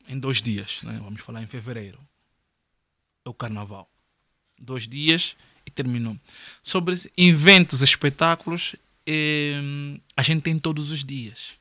em 0.09 0.19
dois 0.19 0.41
dias, 0.41 0.83
né? 0.83 1.01
vamos 1.03 1.21
falar 1.21 1.43
em 1.43 1.47
fevereiro. 1.47 1.99
É 3.25 3.29
o 3.29 3.35
carnaval. 3.35 3.91
Dois 4.59 4.87
dias 4.87 5.37
e 5.65 5.71
terminou. 5.71 6.19
Sobre 6.63 6.95
eventos, 7.17 7.83
espetáculos, 7.83 8.77
eh, 9.07 9.61
a 10.17 10.23
gente 10.23 10.43
tem 10.43 10.59
todos 10.59 10.91
os 10.91 11.05
dias. 11.05 11.55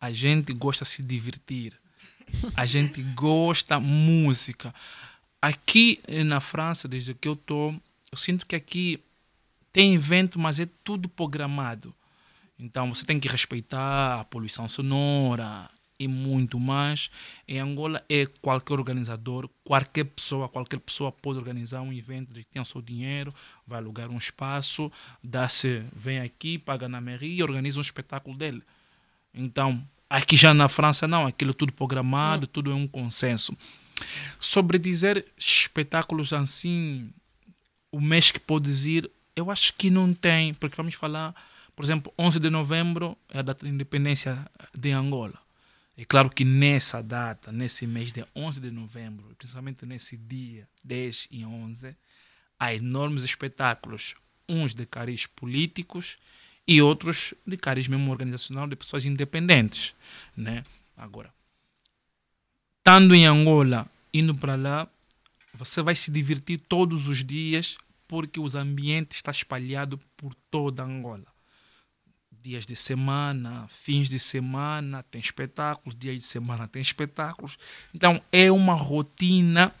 A 0.00 0.10
gente 0.12 0.52
gosta 0.52 0.84
de 0.84 0.90
se 0.90 1.02
divertir. 1.02 1.78
A 2.56 2.64
gente 2.64 3.02
gosta 3.02 3.78
música. 3.78 4.74
Aqui 5.42 6.00
eh, 6.06 6.22
na 6.22 6.38
França, 6.38 6.86
desde 6.86 7.14
que 7.14 7.26
eu 7.26 7.32
estou, 7.32 7.72
eu 8.12 8.16
sinto 8.16 8.46
que 8.46 8.54
aqui 8.54 9.02
tem 9.72 9.94
evento, 9.94 10.38
mas 10.38 10.60
é 10.60 10.68
tudo 10.84 11.08
programado. 11.08 11.92
Então 12.56 12.94
você 12.94 13.04
tem 13.04 13.18
que 13.18 13.26
respeitar 13.26 14.20
a 14.20 14.24
poluição 14.24 14.68
sonora 14.68 15.68
e 15.98 16.06
muito 16.06 16.60
mais. 16.60 17.10
Em 17.48 17.58
Angola 17.58 18.04
é 18.08 18.24
qualquer 18.40 18.74
organizador, 18.74 19.50
qualquer 19.64 20.04
pessoa, 20.04 20.48
qualquer 20.48 20.78
pessoa 20.78 21.10
pode 21.10 21.40
organizar 21.40 21.80
um 21.80 21.92
evento, 21.92 22.32
tem 22.48 22.62
o 22.62 22.64
seu 22.64 22.80
dinheiro, 22.80 23.34
vai 23.66 23.78
alugar 23.78 24.10
um 24.10 24.18
espaço, 24.18 24.92
dá-se, 25.24 25.82
vem 25.92 26.20
aqui, 26.20 26.56
paga 26.56 26.88
na 26.88 27.00
mairie 27.00 27.38
e 27.38 27.42
organiza 27.42 27.78
um 27.78 27.82
espetáculo 27.82 28.36
dele. 28.36 28.62
Então, 29.34 29.84
aqui 30.08 30.36
já 30.36 30.54
na 30.54 30.68
França 30.68 31.08
não, 31.08 31.26
aquilo 31.26 31.52
tudo 31.52 31.72
programado, 31.72 32.46
tudo 32.46 32.70
é 32.70 32.74
um 32.74 32.86
consenso. 32.86 33.56
Sobre 34.38 34.78
dizer 34.78 35.24
espetáculos 35.36 36.32
assim, 36.32 37.12
o 37.90 38.00
mês 38.00 38.30
que 38.30 38.40
podes 38.40 38.86
ir, 38.86 39.10
eu 39.36 39.50
acho 39.50 39.74
que 39.74 39.90
não 39.90 40.12
tem, 40.12 40.54
porque 40.54 40.76
vamos 40.76 40.94
falar, 40.94 41.34
por 41.76 41.84
exemplo, 41.84 42.12
11 42.18 42.40
de 42.40 42.50
novembro 42.50 43.16
é 43.28 43.38
a 43.38 43.42
data 43.42 43.64
da 43.64 43.70
independência 43.70 44.50
de 44.76 44.90
Angola. 44.92 45.40
É 45.96 46.04
claro 46.04 46.30
que 46.30 46.44
nessa 46.44 47.02
data, 47.02 47.52
nesse 47.52 47.86
mês 47.86 48.12
de 48.12 48.24
11 48.34 48.60
de 48.60 48.70
novembro, 48.70 49.34
principalmente 49.36 49.84
nesse 49.84 50.16
dia 50.16 50.66
10 50.82 51.28
e 51.30 51.44
11, 51.44 51.94
há 52.58 52.74
enormes 52.74 53.22
espetáculos, 53.22 54.14
uns 54.48 54.74
de 54.74 54.86
cariz 54.86 55.26
políticos 55.26 56.18
e 56.66 56.80
outros 56.80 57.34
de 57.46 57.56
cariz 57.56 57.88
mesmo 57.88 58.10
organizacional 58.10 58.66
de 58.66 58.76
pessoas 58.76 59.04
independentes, 59.04 59.94
né? 60.36 60.64
Agora, 60.96 61.32
estando 62.82 63.14
em 63.14 63.24
Angola, 63.26 63.86
indo 64.12 64.34
para 64.34 64.56
lá, 64.56 64.88
você 65.54 65.80
vai 65.80 65.94
se 65.94 66.10
divertir 66.10 66.58
todos 66.58 67.06
os 67.06 67.24
dias 67.24 67.78
porque 68.08 68.40
os 68.40 68.56
ambientes 68.56 69.18
está 69.18 69.30
espalhado 69.30 70.00
por 70.16 70.34
toda 70.50 70.82
Angola. 70.82 71.26
Dias 72.42 72.66
de 72.66 72.74
semana, 72.74 73.68
fins 73.68 74.08
de 74.08 74.18
semana, 74.18 75.04
tem 75.04 75.20
espetáculos, 75.20 75.96
dias 75.96 76.16
de 76.16 76.22
semana 76.22 76.66
tem 76.66 76.82
espetáculos. 76.82 77.56
Então 77.94 78.20
é 78.32 78.50
uma 78.50 78.74
rotina. 78.74 79.72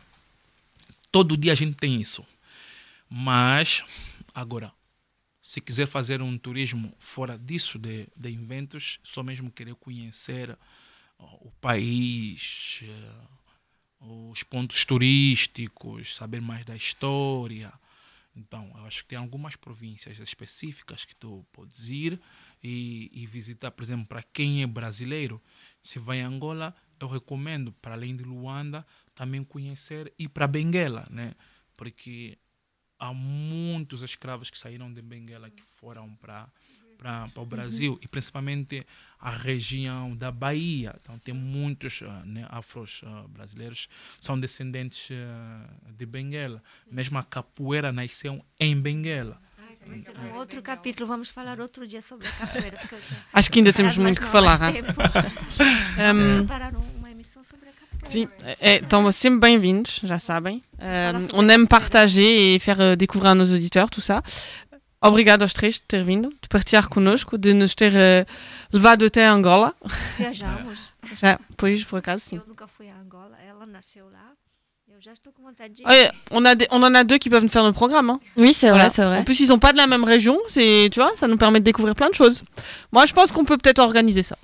Todo 1.10 1.36
dia 1.36 1.52
a 1.52 1.56
gente 1.56 1.76
tem 1.76 2.00
isso. 2.00 2.24
Mas, 3.10 3.84
agora, 4.32 4.72
se 5.42 5.60
quiser 5.60 5.88
fazer 5.88 6.22
um 6.22 6.38
turismo 6.38 6.94
fora 7.00 7.36
disso, 7.36 7.80
de, 7.80 8.06
de 8.16 8.28
eventos, 8.28 9.00
só 9.02 9.24
mesmo 9.24 9.50
querer 9.50 9.74
conhecer 9.74 10.56
o 11.40 11.50
país, 11.60 12.80
eh, 12.82 13.42
os 14.00 14.42
pontos 14.42 14.84
turísticos, 14.84 16.14
saber 16.14 16.40
mais 16.40 16.64
da 16.64 16.76
história. 16.76 17.72
Então, 18.34 18.72
eu 18.76 18.86
acho 18.86 19.02
que 19.02 19.10
tem 19.10 19.18
algumas 19.18 19.56
províncias 19.56 20.18
específicas 20.18 21.04
que 21.04 21.14
tu 21.14 21.44
podes 21.52 21.88
ir 21.88 22.20
e, 22.62 23.10
e 23.12 23.26
visitar. 23.26 23.70
Por 23.70 23.82
exemplo, 23.82 24.06
para 24.06 24.22
quem 24.22 24.62
é 24.62 24.66
brasileiro, 24.66 25.40
se 25.82 25.98
vai 25.98 26.22
a 26.22 26.26
Angola, 26.26 26.74
eu 26.98 27.08
recomendo, 27.08 27.72
para 27.72 27.94
além 27.94 28.16
de 28.16 28.24
Luanda, 28.24 28.86
também 29.14 29.44
conhecer 29.44 30.12
ir 30.18 30.28
para 30.28 30.46
Benguela, 30.46 31.06
né? 31.10 31.34
Porque 31.76 32.38
há 32.98 33.12
muitos 33.12 34.02
escravos 34.02 34.50
que 34.50 34.56
saíram 34.56 34.92
de 34.92 35.02
Benguela 35.02 35.50
que 35.50 35.62
foram 35.62 36.14
para 36.16 36.50
para 37.02 37.42
o 37.42 37.44
Brasil 37.44 37.98
e 38.00 38.06
principalmente 38.06 38.86
a 39.18 39.30
região 39.30 40.14
da 40.14 40.30
Bahia. 40.30 40.94
Então 41.02 41.18
tem 41.18 41.34
muitos 41.34 42.00
ah, 42.02 42.22
né, 42.24 42.46
afros 42.48 43.02
ah, 43.04 43.24
brasileiros 43.28 43.88
são 44.20 44.38
descendentes 44.38 45.08
ah, 45.10 45.64
de 45.98 46.06
Benguela. 46.06 46.62
Mesmo 46.90 47.18
a 47.18 47.24
capoeira 47.24 47.90
nasceu 47.90 48.44
em 48.58 48.80
Benguela. 48.80 49.40
Esse 49.92 50.10
é 50.10 50.12
um 50.32 50.36
outro 50.36 50.62
capítulo, 50.62 51.08
vamos 51.08 51.28
falar 51.30 51.58
outro 51.58 51.86
dia 51.86 52.00
sobre 52.02 52.28
a 52.28 52.32
capoeira. 52.32 52.78
Acho 53.32 53.50
que 53.50 53.58
ainda 53.58 53.72
temos 53.72 53.98
muito 53.98 54.20
que 54.20 54.26
falar. 54.28 54.60
uma 56.98 57.10
emissão 57.10 57.42
sobre 57.42 57.68
a 57.68 57.72
capoeira. 57.72 58.06
Sim, 58.08 58.28
é, 58.60 58.76
estão 58.76 59.10
sempre 59.10 59.40
bem-vindos, 59.40 60.00
já 60.04 60.18
sabem. 60.20 60.62
Euh, 60.78 61.20
sobre 61.20 61.36
on 61.36 61.48
aime 61.48 61.66
partager 61.66 62.54
e 62.54 62.58
faire 62.60 62.80
euh, 62.80 62.96
découvrir 62.96 63.30
a 63.30 63.34
nos 63.34 63.50
auditeurs 63.52 63.90
tout 63.90 64.00
ça. 64.02 64.22
Obrigado 65.02 65.42
aos 65.42 65.52
três 65.52 65.74
de 65.74 65.82
ter 65.82 66.02
vindo, 66.04 66.28
de 66.40 66.48
partilhar 66.48 66.88
connosco, 66.88 67.36
de 67.36 67.52
nos 67.52 67.74
ter 67.74 67.92
euh, 67.96 68.24
levado 68.72 69.04
até 69.04 69.26
Angola. 69.26 69.74
Viajamos. 70.16 70.92
Já, 71.20 71.38
pois, 71.56 71.84
por 71.84 71.98
acaso, 71.98 72.24
sim. 72.24 72.36
Eu 72.36 72.44
nunca 72.46 72.66
fui 72.66 72.88
a 72.88 72.94
Angola, 73.00 73.36
ela 73.48 73.66
nasceu 73.66 74.04
lá. 74.12 74.30
Eu 74.88 75.00
já 75.00 75.12
estou 75.12 75.32
com 75.32 75.42
vontade 75.42 75.74
de 75.74 75.82
ir. 75.82 75.86
Ouais, 75.86 76.10
on, 76.30 76.44
a 76.44 76.54
des- 76.54 76.68
on 76.70 76.82
en 76.82 76.94
a 76.94 77.02
deux 77.02 77.16
qui 77.18 77.28
peuvent 77.30 77.42
nous 77.42 77.48
faire 77.48 77.64
le 77.64 77.72
programme. 77.72 78.10
hein. 78.10 78.20
Oui, 78.36 78.52
c'est 78.52 78.70
vrai, 78.70 78.90
c'est 78.90 79.02
vrai. 79.04 79.18
En 79.18 79.24
plus, 79.24 79.40
ils 79.40 79.46
sont 79.46 79.58
pas 79.58 79.72
de 79.72 79.78
la 79.78 79.86
même 79.86 80.04
région, 80.04 80.38
c'est, 80.48 80.88
tu 80.92 81.00
vois, 81.00 81.10
ça 81.16 81.26
nous 81.26 81.38
permet 81.38 81.58
de 81.60 81.64
découvrir 81.64 81.94
plein 81.94 82.10
de 82.10 82.14
choses. 82.14 82.42
Moi, 82.92 83.04
je 83.06 83.12
pense 83.14 83.32
qu'on 83.32 83.44
peut 83.44 83.56
peut-être 83.56 83.78
organiser 83.80 84.22
ça. 84.22 84.36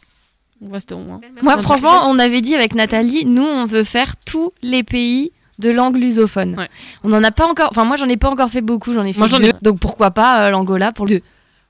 Au 0.61 0.97
moins. 0.99 1.21
Moi, 1.43 1.63
franchement, 1.63 2.09
on 2.11 2.19
avait 2.19 2.41
dit 2.41 2.55
avec 2.57 2.75
Nathalie, 2.75 3.25
nous, 3.25 3.45
on 3.47 3.67
veut 3.67 3.85
faire 3.85 4.17
tous 4.17 4.53
les 4.63 4.83
pays 4.83 5.31
de 5.59 5.71
langue 5.71 5.97
lusophone. 5.97 6.57
On 7.05 7.09
n'en 7.09 7.23
a 7.25 7.31
pas 7.31 7.47
encore. 7.47 7.69
Enfin, 7.71 7.85
moi, 7.85 7.97
j'en 7.97 8.09
ai 8.09 8.17
pas 8.17 8.29
encore 8.31 8.51
fait 8.51 8.61
beaucoup. 8.61 8.93
J'en 8.95 9.05
ai 9.05 9.13
fait 9.13 9.19
Moi, 9.19 9.29
j'en 9.29 9.39
deux. 9.39 9.47
ai- 9.49 9.53
Donc 9.63 9.81
pourquoi 9.81 10.11
pas 10.11 10.47
euh, 10.47 10.51
l'Angola 10.51 10.93
pour 10.93 11.07
le. 11.07 11.21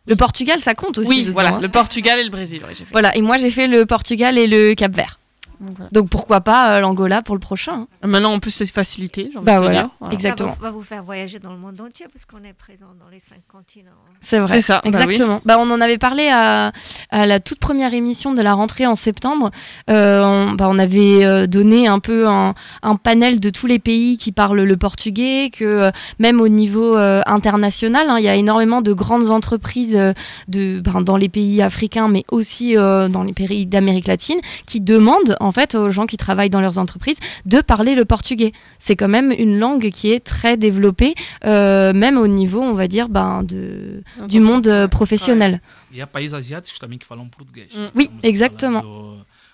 Le 0.07 0.17
Portugal, 0.17 0.59
ça 0.59 0.75
compte 0.75 0.97
aussi. 0.97 1.09
Oui, 1.11 1.21
dedans, 1.23 1.33
voilà, 1.35 1.55
hein. 1.57 1.59
le 1.61 1.69
Portugal 1.69 2.19
et 2.19 2.25
le 2.25 2.31
Brésil. 2.31 2.63
ouais, 2.63 2.71
j'ai 2.71 2.85
fait. 2.87 2.93
Voilà, 2.93 3.15
et 3.15 3.21
moi 3.21 3.37
j'ai 3.37 3.51
fait 3.51 3.67
le 3.67 3.85
Portugal 3.85 4.39
et 4.39 4.47
le 4.47 4.73
Cap 4.75 4.91
Vert. 4.95 5.18
Donc, 5.61 5.71
voilà. 5.77 5.91
Donc 5.93 6.09
pourquoi 6.09 6.41
pas 6.41 6.77
euh, 6.77 6.81
l'Angola 6.81 7.23
pour 7.23 7.35
le 7.35 7.41
prochain 7.41 7.87
hein. 8.03 8.07
Maintenant, 8.09 8.33
en 8.33 8.39
plus, 8.39 8.51
c'est 8.53 8.67
facilité. 8.67 9.31
Bah 9.43 9.55
de 9.55 9.59
voilà, 9.59 9.83
dire. 9.83 9.91
Voilà. 10.01 10.15
exactement. 10.15 10.53
Ça 10.55 10.61
va, 10.61 10.71
vous 10.71 10.83
faire 10.83 11.03
voyager 11.03 11.39
dans 11.39 11.51
le 11.53 11.59
monde 11.59 11.81
entier 11.81 12.07
parce 12.13 12.25
qu'on 12.27 12.45
est 12.45 12.53
présent 12.53 12.87
dans 12.99 13.09
les 13.11 13.21
cinq 13.21 13.41
continents. 13.49 13.91
hein. 14.09 14.13
C'est 14.21 14.39
vrai. 14.39 14.53
C'est 14.55 14.61
ça, 14.61 14.81
bah 14.85 14.91
oui. 14.93 15.15
exactement. 15.15 15.41
Bah, 15.45 15.57
on 15.59 15.71
en 15.71 15.81
avait 15.81 15.99
parlé 15.99 16.29
à, 16.29 16.73
à 17.11 17.27
la 17.27 17.41
toute 17.41 17.59
première 17.59 17.95
émission 17.95 18.35
de 18.35 18.43
la 18.43 18.55
rentrée 18.55 18.87
en 18.87 18.95
septembre. 18.95 19.51
Euh, 19.91 20.23
on, 20.25 20.53
bah, 20.53 20.67
on 20.71 20.79
avait 20.79 21.25
euh, 21.25 21.47
donné 21.47 21.87
un 21.89 21.99
peu 21.99 22.29
un, 22.29 22.55
un 22.83 22.97
panel 22.97 23.41
de 23.41 23.51
tous 23.51 23.67
les 23.67 23.79
pays 23.79 24.17
qui 24.17 24.33
parlent 24.33 24.63
le 24.63 24.77
portugais, 24.77 25.51
que 25.53 25.91
même 26.19 26.41
au 26.41 26.49
niveau 26.49 26.97
euh, 26.97 27.23
international, 27.27 28.07
hein, 28.11 28.17
il 28.19 28.25
y 28.25 28.29
a 28.29 28.35
énormément 28.37 28.83
de 28.83 28.93
grandes 28.93 29.31
entreprises 29.31 29.95
euh, 29.97 30.13
de, 30.49 30.81
ben, 30.81 31.01
dans 31.01 31.17
les 31.17 31.29
pays 31.29 31.63
africains, 31.63 32.09
mais 32.09 32.25
aussi 32.31 32.77
euh, 32.77 33.09
dans 33.09 33.23
les 33.23 33.33
pays 33.33 33.67
d'Amérique 33.67 34.07
latine, 34.07 34.39
qui 34.67 34.81
demandent 34.81 35.37
en 35.41 35.48
fait 35.53 35.75
aux 35.75 35.91
gens 35.91 36.07
qui 36.07 36.17
travaillent 36.17 36.51
dans 36.51 36.61
leurs 36.61 36.79
entreprises 36.79 37.19
de 37.47 37.61
parler 37.61 37.95
le 37.95 38.05
portugais. 38.05 38.53
C'est 38.79 38.97
quand 38.97 39.09
même 39.09 39.33
une 39.37 39.59
langue 39.59 39.91
qui 39.91 40.13
est 40.13 40.21
très 40.21 40.57
développée, 40.57 41.15
euh, 41.45 41.93
même 41.93 42.19
au 42.19 42.27
niveau, 42.27 42.61
on 42.61 42.75
va 42.75 42.89
dire, 42.89 43.09
ben, 43.09 43.43
de, 43.43 44.03
du 44.29 44.41
monde 44.41 44.67
euh, 44.69 44.89
professionnel. 44.89 45.61
E 45.91 46.03
há 46.03 46.07
países 46.07 46.35
asiáticos 46.35 46.79
também 46.79 46.99
que 46.99 47.07
falam 47.07 47.29
português. 47.31 47.69
Hum. 47.75 47.91
Oui, 47.95 48.11
a 48.23 48.27
exactement. 48.27 48.83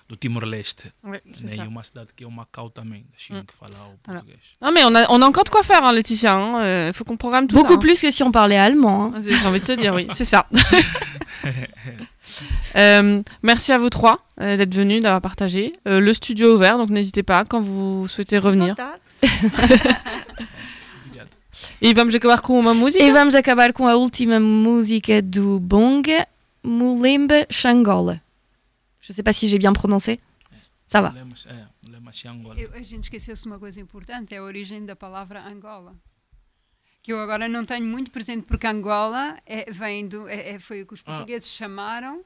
Do, 0.09 0.17
Timor-Leste. 0.17 0.93
Ouais, 1.03 1.23
c'est 1.33 1.45
né? 1.45 1.57
ça. 1.57 1.65
E 1.65 1.67
uma 1.67 1.83
cidade 1.83 2.09
que 2.15 2.25
é 2.25 2.27
o 2.27 2.31
Macau 2.31 2.69
também, 2.71 3.05
da 3.11 3.17
China, 3.19 3.41
Hum. 3.41 3.45
que 3.47 3.55
fala 3.55 3.75
o 3.89 3.97
português. 4.03 4.39
Non, 4.61 4.71
mais 4.71 4.85
on 4.85 4.95
a, 4.95 5.07
on 5.09 5.23
a 5.23 5.27
encore 5.27 5.45
de 5.45 5.51
quoi 5.51 5.63
faire, 5.63 5.83
hein, 5.83 5.93
Laetitia. 5.93 6.37
Il 6.89 6.93
faut 6.95 7.05
qu'on 7.05 7.17
programme 7.17 7.47
tout 7.47 7.57
Beaucoup 7.57 7.73
ça. 7.75 7.79
plus 7.79 8.01
que 8.01 8.11
si 8.11 8.23
on 8.23 8.31
parlait 8.31 8.59
allemand. 8.59 9.07
hein. 9.07 9.13
hein. 9.17 9.21
J'ai 9.21 9.47
envie 9.47 9.61
de 9.61 9.65
te 9.65 9.73
dire, 9.73 9.95
oui, 9.95 10.07
c'est 10.13 10.27
ça. 10.27 10.47
Euh, 12.77 13.23
merci 13.43 13.71
à 13.71 13.79
vous 13.79 13.91
trois 13.91 14.19
euh, 14.41 14.57
d'être 14.57 14.75
venus, 14.75 15.01
d'avoir 15.03 15.21
partagé. 15.21 15.73
Euh, 15.87 16.01
le 16.01 16.13
studio 16.15 16.49
est 16.49 16.55
ouvert, 16.55 16.79
donc 16.79 16.89
n'hésitez 16.91 17.23
pas 17.23 17.45
quand 17.45 17.61
vous 17.61 18.09
souhaitez 18.09 18.39
revenir. 18.39 18.75
E 21.81 21.95
vamos 21.95 22.15
acabar 22.15 22.41
com 22.41 22.59
uma 22.59 22.75
música? 22.75 23.05
E 23.05 23.13
vamos 23.13 23.35
acabar 23.35 23.73
com 23.73 23.87
a 23.87 23.95
última 23.95 24.41
música 24.41 25.23
do 25.23 25.61
Bonga, 25.61 26.27
Mulemba 26.65 27.47
Xangola. 27.51 28.21
Je 29.07 29.13
sais 29.13 29.23
pas 29.23 29.33
si 29.33 29.49
j'ai 29.49 29.59
bien 29.59 29.73
prononcé. 29.73 30.19
Ça 30.87 31.01
va. 31.01 31.11
Lemos, 31.13 31.47
é, 31.47 31.67
lemos 31.91 32.25
Angola. 32.27 32.61
Eu- 32.61 32.73
a 32.75 32.83
gente 32.83 33.05
esqueceu-se 33.05 33.43
de 33.43 33.49
uma 33.49 33.59
coisa 33.59 33.81
importante, 33.81 34.35
é 34.35 34.39
a 34.39 34.43
origem 34.43 34.85
da 34.85 34.95
palavra 34.95 35.43
Angola. 35.47 35.95
Que 37.03 37.13
eu 37.13 37.21
agora 37.21 37.49
não 37.49 37.65
tenho 37.65 37.85
muito 37.85 38.11
presente, 38.11 38.45
porque 38.47 38.67
Angola 38.67 39.39
é, 39.47 39.71
vem 39.71 40.07
do, 40.09 40.27
é, 40.29 40.51
é- 40.53 40.59
foi 40.59 40.83
o 40.83 40.87
que 40.87 40.95
os 40.95 41.01
Ah. 41.01 41.05
portugueses 41.05 41.49
chamaram. 41.51 42.23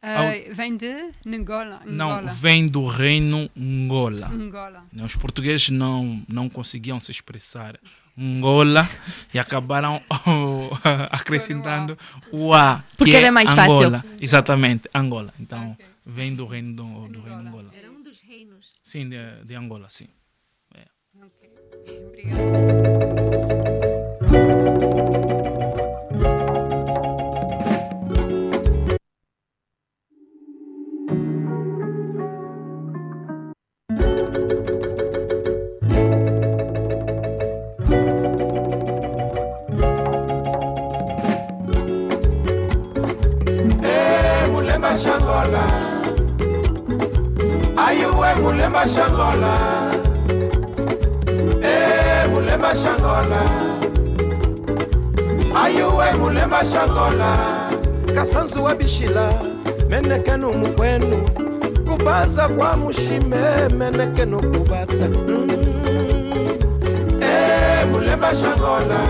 Ah, 0.00 0.30
ah, 0.30 0.52
vem 0.54 0.76
de 0.76 1.10
Angola. 1.26 1.80
Não, 1.86 2.26
vem 2.34 2.66
do 2.66 2.86
reino 2.86 3.48
Angola. 3.56 4.28
Angola. 4.28 4.84
Os 5.04 5.14
portugueses 5.16 5.68
não, 5.70 6.22
não 6.28 6.48
conseguiam 6.48 6.98
se 7.00 7.10
expressar 7.10 7.78
Angola 8.18 8.88
e 9.32 9.38
acabaram 9.38 10.00
acrescentando 11.10 11.96
o 12.30 12.52
A. 12.52 12.84
que 12.90 12.96
Porque 12.98 13.16
é 13.16 13.20
era 13.20 13.32
mais 13.32 13.50
fácil. 13.52 13.86
Angola. 13.86 14.04
Exatamente, 14.20 14.88
Angola. 14.94 15.32
Então, 15.40 15.76
vem 16.04 16.34
do 16.34 16.44
reino 16.46 16.74
do, 16.74 17.08
do 17.08 17.20
reino 17.20 17.40
Angola. 17.48 17.70
Era 17.72 17.90
um 17.90 18.02
dos 18.02 18.20
reinos. 18.20 18.74
Sim, 18.82 19.08
de, 19.08 19.44
de 19.44 19.54
Angola, 19.54 19.88
sim. 19.88 20.08
Eh, 20.74 20.86
ayuwe 48.32 48.42
mulemba 48.42 48.86
shangola 48.88 49.52
Eh, 51.62 52.28
mulemba 52.30 52.74
shangola 52.74 53.40
ayuwe 55.64 56.12
mulemba 56.18 56.64
shangola 56.64 57.36
kasanzu 58.14 58.64
wa 58.64 58.74
bishila 58.74 59.32
menekenu 59.90 60.52
mukwenu. 60.52 61.22
Kubaza 61.88 62.48
kwa 62.48 62.76
mushime 62.76 63.68
menekenu 63.78 64.40
kubata. 64.40 65.08
Mm. 65.28 65.50
Eh, 67.20 67.86
mulemba 67.90 68.34
shangola 68.34 69.00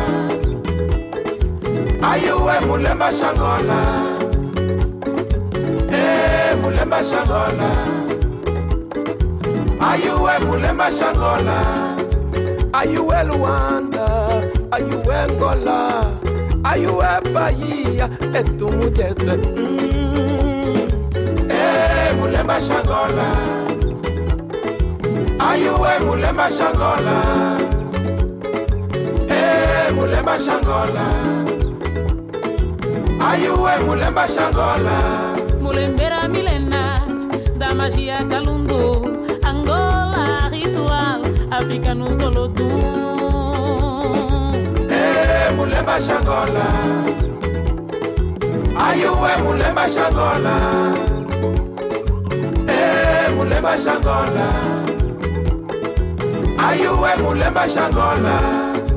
ayuwe 2.13 2.61
mulemba 2.67 3.13
shangola 3.13 3.79
Eh, 5.93 6.57
mulemba 6.63 7.05
shangola 7.05 8.02
ayuwe 9.91 10.39
mulemba 10.47 10.91
shangola 10.93 11.59
ayuwe 12.73 13.23
luanda? 13.25 14.07
Ayuwe 14.71 15.17
ngola 15.37 15.79
ayuwe 16.65 17.07
bahia? 17.35 18.09
Etumujete 18.35 19.37
mm. 19.37 19.79
Eh, 21.51 22.15
mulemba 22.19 22.61
shangola 22.61 23.29
ayuwe 25.51 25.93
mulemba 26.07 26.49
shangola 26.51 27.17
Eh, 29.29 29.93
mulemba 29.95 30.39
shangola 30.39 31.07
ayuwe 33.31 33.73
mulemba 33.87 34.29
shangola 34.29 34.97
Mulembera 35.61 36.29
milenar 36.29 37.03
da 37.59 37.75
magia 37.75 38.19
Angola 38.25 39.12
África 41.63 41.95
no 41.95 42.11
Solodum. 42.19 42.81
Eh, 44.91 45.53
mulemba 45.57 46.01
shangola 46.01 46.67
ayuwe 48.87 49.31
mulemba 49.45 49.87
shangola 49.89 50.55
Eh, 52.69 53.31
mulemba 53.37 53.77
shangola 53.79 54.47
ayuwe 56.59 57.11
mulemba 57.23 57.69
shangola 57.69 58.35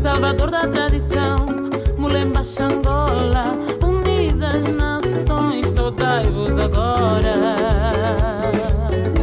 Salvador 0.01 0.49
da 0.51 0.67
tradição, 0.67 1.37
Mulemba 1.97 2.43
Xangola, 2.43 3.55
unidas 3.81 4.61
nações, 4.73 5.67
saudai-vos 5.67 6.57
agora. 6.59 7.55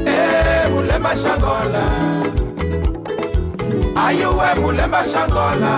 Eh, 0.06 0.68
mulemba 0.70 1.14
shangola 1.16 2.11
ayuwe 4.06 4.54
mulemba 4.60 5.04
shangola. 5.04 5.72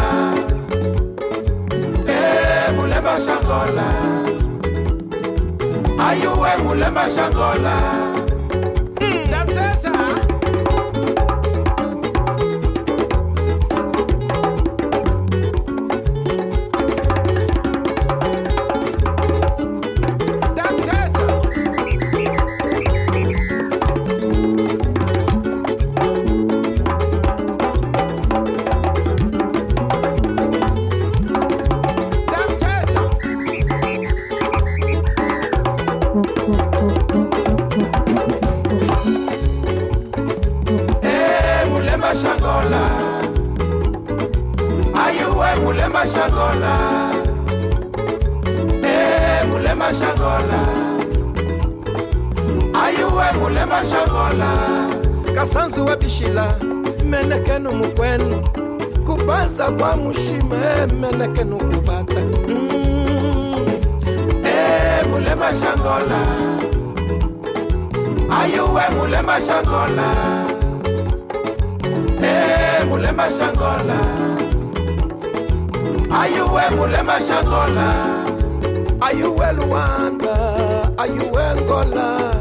Eh, 2.09 2.73
mulemba 2.77 3.15
shangola. 3.27 3.87
Ayuwe 6.09 6.51
mulemba 6.65 7.05
shangola 7.15 8.04
ndeke 61.17 61.45
nukubata 61.45 62.21
mm. 62.49 62.69
Eh, 64.45 65.03
hey, 65.03 65.11
mulema 65.11 65.51
shangola 65.55 66.21
ayuwe 68.41 68.83
eh, 68.83 68.91
mulema 68.97 69.41
shangola 69.41 70.09
hey, 72.21 72.31
eh, 72.31 72.87
mulema 72.89 73.31
shangola 73.31 73.99
ayuwe 76.21 76.63
mulema 76.77 77.21
shangola 77.21 77.95
ayuwe 79.01 79.53
luanda. 79.53 80.35
Ayuwe 80.97 81.45
ngola 81.61 82.35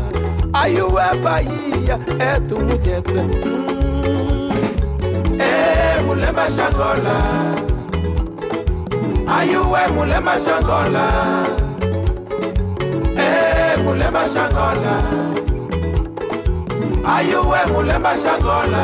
ayuwe 0.53 1.03
bayiya 1.23 1.99
etumujete 2.35 3.21
mm. 3.21 4.51
hey, 5.37 6.03
mulema 6.05 6.45
shangola 6.55 7.15
ayuwe 9.38 9.80
mulema 9.95 10.39
shangola 10.39 11.05
eh 13.18 13.77
mulema 13.84 14.23
eh, 14.23 14.30
shangola 14.34 14.93
ayuwe 17.15 17.60
eh, 17.60 17.72
mulema 17.73 18.11
shangola 18.23 18.84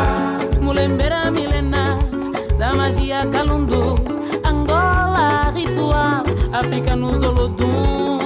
mulembera 0.61 1.31
milena 1.31 1.97
da 2.59 2.73
magia 2.73 3.25
calundu 3.25 3.99
angola 4.43 5.51
ritual 5.55 6.23
africa 6.53 6.95
nos 6.95 7.23
olodum 7.25 8.19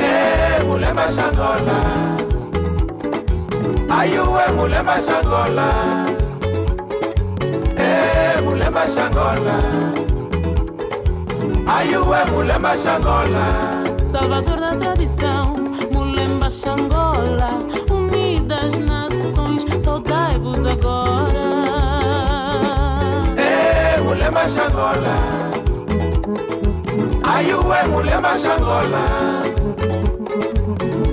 eh 0.00 0.64
mulema 0.68 1.02
shangola 1.16 1.78
ayuwe 4.00 4.44
mulema 4.56 4.96
shangola 5.06 5.68
eh 7.78 8.42
mulema 8.44 8.86
shangola 8.94 9.56
eh, 9.58 10.05
ayuwe 11.66 12.24
mule 12.32 12.58
mashangola 12.58 13.46
Salvador 14.10 14.60
da 14.60 14.76
tradição, 14.76 15.56
Mulemba 15.92 16.48
Xangola. 16.48 17.50
Unidas 17.90 18.78
nações, 18.78 19.64
saudai-vos 19.82 20.64
agora. 20.64 21.46
Eh, 23.36 24.00
mule 24.02 24.30
mashangola 24.30 25.16
ayuwe 27.34 27.82
mule 27.90 28.16
mashangola 28.20 29.02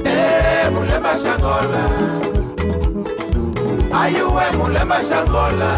Eh, 0.05 0.69
mule 0.71 0.99
mashangola 0.99 1.83
ayuwe 4.01 4.51
mule 4.57 4.83
mashangola 4.83 5.71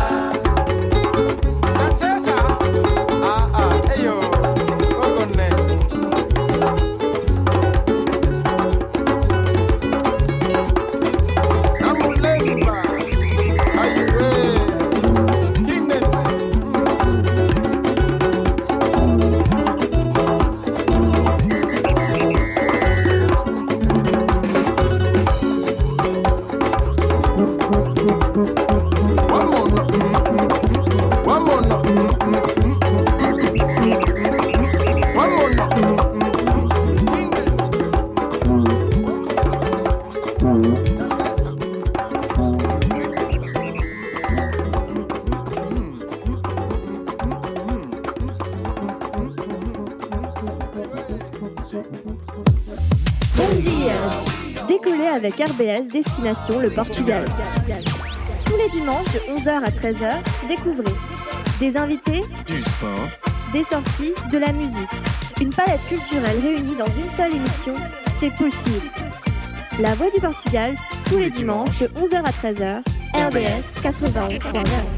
RBS 55.45 55.89
Destination 55.91 56.59
le 56.59 56.71
Portugal. 56.71 57.23
Tous 58.45 58.57
les 58.57 58.69
dimanches 58.69 59.11
de 59.13 59.19
11h 59.37 59.63
à 59.63 59.69
13h, 59.69 60.47
découvrez 60.47 60.93
des 61.59 61.77
invités, 61.77 62.23
Du 62.47 62.61
sport, 62.63 63.07
des 63.53 63.63
sorties, 63.63 64.13
de 64.31 64.39
la 64.39 64.51
musique. 64.53 64.89
Une 65.39 65.51
palette 65.51 65.85
culturelle 65.87 66.39
réunie 66.41 66.75
dans 66.75 66.87
une 66.87 67.09
seule 67.11 67.35
émission, 67.35 67.75
c'est 68.19 68.33
possible. 68.33 68.89
La 69.79 69.93
Voix 69.93 70.09
du 70.09 70.19
Portugal, 70.19 70.73
tous 71.05 71.17
les 71.17 71.29
dimanches 71.29 71.79
de 71.79 71.87
11h 71.89 72.23
à 72.23 72.31
13h, 72.31 72.81
RBS 73.13 73.81
91.9. 73.83 74.94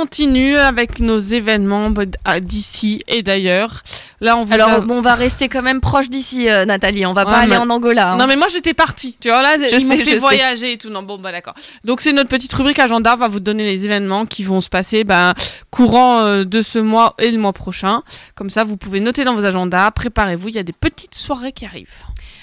continue 0.00 0.58
avec 0.58 1.00
nos 1.00 1.18
événements 1.18 1.88
bah, 1.88 2.02
à- 2.26 2.40
d'ici 2.40 3.02
et 3.08 3.22
d'ailleurs. 3.22 3.82
Là, 4.20 4.36
on 4.36 4.44
vous 4.44 4.52
Alors, 4.52 4.68
a- 4.70 4.80
bon, 4.80 4.98
on 4.98 5.00
va 5.00 5.14
rester 5.14 5.48
quand 5.48 5.62
même 5.62 5.80
proche 5.80 6.10
d'ici, 6.10 6.50
euh, 6.50 6.66
Nathalie. 6.66 7.06
On 7.06 7.14
va 7.14 7.24
pas 7.24 7.38
aller 7.38 7.56
en 7.56 7.70
Angola. 7.70 8.12
hein. 8.12 8.16
Non, 8.18 8.26
mais 8.26 8.36
moi 8.36 8.46
j'étais 8.52 8.74
partie. 8.74 9.16
Tu 9.20 9.28
vois, 9.28 9.40
là, 9.40 9.56
Je 9.58 9.74
ils 9.74 9.86
m'ont 9.86 9.96
fait 9.96 10.04
sais. 10.04 10.18
voyager 10.18 10.72
et 10.72 10.76
tout. 10.78 10.90
Non, 10.90 11.02
bon, 11.02 11.16
bah 11.18 11.32
d'accord. 11.32 11.54
Donc, 11.84 12.02
c'est 12.02 12.12
notre 12.12 12.28
petite 12.28 12.52
rubrique 12.52 12.78
agenda. 12.78 13.14
On 13.14 13.16
va 13.16 13.28
vous 13.28 13.40
donner 13.40 13.64
les 13.64 13.86
événements 13.86 14.26
qui 14.26 14.42
vont 14.44 14.60
se 14.60 14.68
passer 14.68 15.04
bah, 15.04 15.32
courant 15.70 16.20
euh, 16.20 16.44
de 16.44 16.60
ce 16.60 16.78
mois 16.78 17.14
et 17.18 17.30
le 17.30 17.38
mois 17.38 17.54
prochain. 17.54 18.02
Comme 18.34 18.50
ça, 18.50 18.64
vous 18.64 18.76
pouvez 18.76 19.00
noter 19.00 19.24
dans 19.24 19.34
vos 19.34 19.44
agendas. 19.46 19.90
Préparez-vous, 19.92 20.48
il 20.48 20.54
y 20.56 20.58
a 20.58 20.62
des 20.62 20.72
petites 20.74 21.14
soirées 21.14 21.52
qui 21.52 21.64
arrivent. 21.64 21.88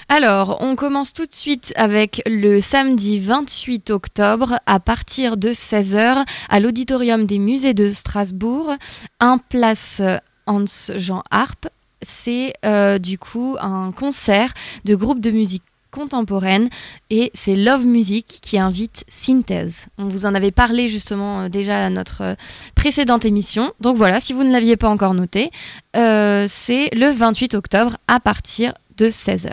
Alors, 0.10 0.58
on 0.62 0.76
commence 0.76 1.14
tout 1.14 1.26
de 1.26 1.36
suite 1.36 1.74
avec 1.76 2.22
le 2.26 2.60
samedi 2.60 3.20
28 3.20 3.90
octobre 3.90 4.60
à 4.66 4.80
partir 4.80 5.38
de 5.38 5.50
16h 5.50 6.26
à 6.50 6.60
l'auditorium 6.60 7.26
des 7.26 7.40
musées 7.40 7.74
de 7.74 7.92
Strasbourg, 7.92 8.74
un 9.20 9.38
place 9.38 10.02
Hans-Jean 10.46 11.24
Harpe. 11.32 11.68
C'est 12.02 12.54
euh, 12.66 13.00
du 13.00 13.18
coup 13.18 13.56
un 13.60 13.92
concert 13.92 14.54
de 14.84 14.94
groupe 14.96 15.22
de 15.22 15.32
musique 15.32 15.64
contemporaine 15.94 16.70
et 17.10 17.32
c'est 17.34 17.56
Love 17.56 17.86
Music 17.86 18.40
qui 18.42 18.58
invite 18.58 19.06
Synthèse. 19.08 19.86
On 19.98 20.08
vous 20.08 20.26
en 20.26 20.34
avait 20.34 20.52
parlé 20.52 20.90
justement 20.90 21.42
euh, 21.42 21.50
déjà 21.50 21.86
à 21.86 21.90
notre 21.90 22.24
euh, 22.24 22.36
précédente 22.76 23.26
émission. 23.26 23.72
Donc 23.80 23.96
voilà, 23.96 24.20
si 24.20 24.34
vous 24.34 24.44
ne 24.44 24.52
l'aviez 24.52 24.76
pas 24.76 24.90
encore 24.90 25.14
noté, 25.14 25.52
euh, 25.96 26.46
c'est 26.50 26.90
le 26.94 27.12
28 27.12 27.54
octobre 27.54 27.98
à 28.08 28.20
partir 28.20 28.74
de 28.98 29.06
16h. 29.06 29.52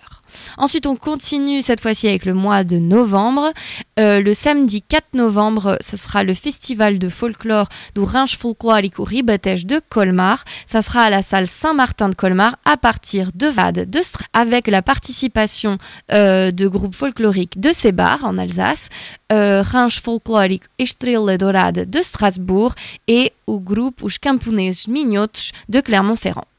Ensuite, 0.58 0.86
on 0.86 0.96
continue 0.96 1.62
cette 1.62 1.80
fois-ci 1.80 2.08
avec 2.08 2.24
le 2.24 2.34
mois 2.34 2.64
de 2.64 2.78
novembre. 2.78 3.52
Euh, 3.98 4.20
le 4.20 4.34
samedi 4.34 4.82
4 4.82 5.14
novembre, 5.14 5.76
ce 5.80 5.96
sera 5.96 6.24
le 6.24 6.34
festival 6.34 6.98
de 6.98 7.08
folklore 7.08 7.68
du 7.94 8.02
Ranch 8.02 8.36
Folklorico 8.36 9.04
Ribatège 9.04 9.66
de 9.66 9.80
Colmar. 9.88 10.44
Ça 10.66 10.82
sera 10.82 11.02
à 11.02 11.10
la 11.10 11.22
salle 11.22 11.46
Saint-Martin 11.46 12.08
de 12.08 12.14
Colmar 12.14 12.56
à 12.64 12.76
partir 12.76 13.30
de 13.34 13.46
Vade 13.46 13.88
avec 14.32 14.66
la 14.66 14.82
participation 14.82 15.78
euh, 16.12 16.50
de 16.50 16.68
groupes 16.68 16.94
folkloriques 16.94 17.60
de 17.60 17.72
Sébar 17.72 18.24
en 18.24 18.38
Alsace, 18.38 18.88
euh, 19.32 19.62
Ranch 19.62 20.00
Folklorique 20.00 20.64
Estrela 20.78 21.36
Dourada 21.36 21.84
de 21.84 22.02
Strasbourg 22.02 22.74
et 23.08 23.32
au 23.46 23.60
groupe 23.60 24.02
Os 24.02 24.18
Camponeses 24.18 24.88
Minhotos 24.88 25.52
de 25.68 25.80
Clermont-Ferrand. 25.80 26.49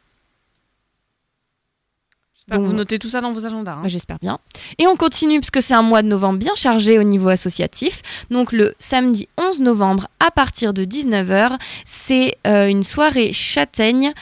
J'espère 2.51 2.57
que 2.57 2.63
Donc, 2.63 2.71
vous 2.71 2.77
notez 2.77 2.99
tout 2.99 3.09
ça 3.09 3.21
dans 3.21 3.31
vos 3.31 3.45
agendas. 3.45 3.73
hein. 3.73 3.79
bah, 3.83 3.87
J'espère 3.87 4.19
bien. 4.19 4.37
Et 4.77 4.85
on 4.87 4.95
continue 4.97 5.39
parce 5.39 5.51
que 5.51 5.61
c'est 5.61 5.73
un 5.73 5.81
mois 5.81 6.01
de 6.01 6.07
novembre 6.07 6.37
bien 6.39 6.53
chargé 6.55 6.99
au 6.99 7.03
niveau 7.03 7.29
associatif. 7.29 8.01
Donc 8.29 8.51
le 8.51 8.75
samedi 8.77 9.27
11 9.37 9.61
novembre 9.61 10.07
à 10.19 10.31
partir 10.31 10.73
de 10.73 10.83
19h, 10.83 11.57
c'est 11.85 12.35
euh, 12.45 12.67
une 12.67 12.83
soirée 12.83 13.31
châtaigne 13.33 14.13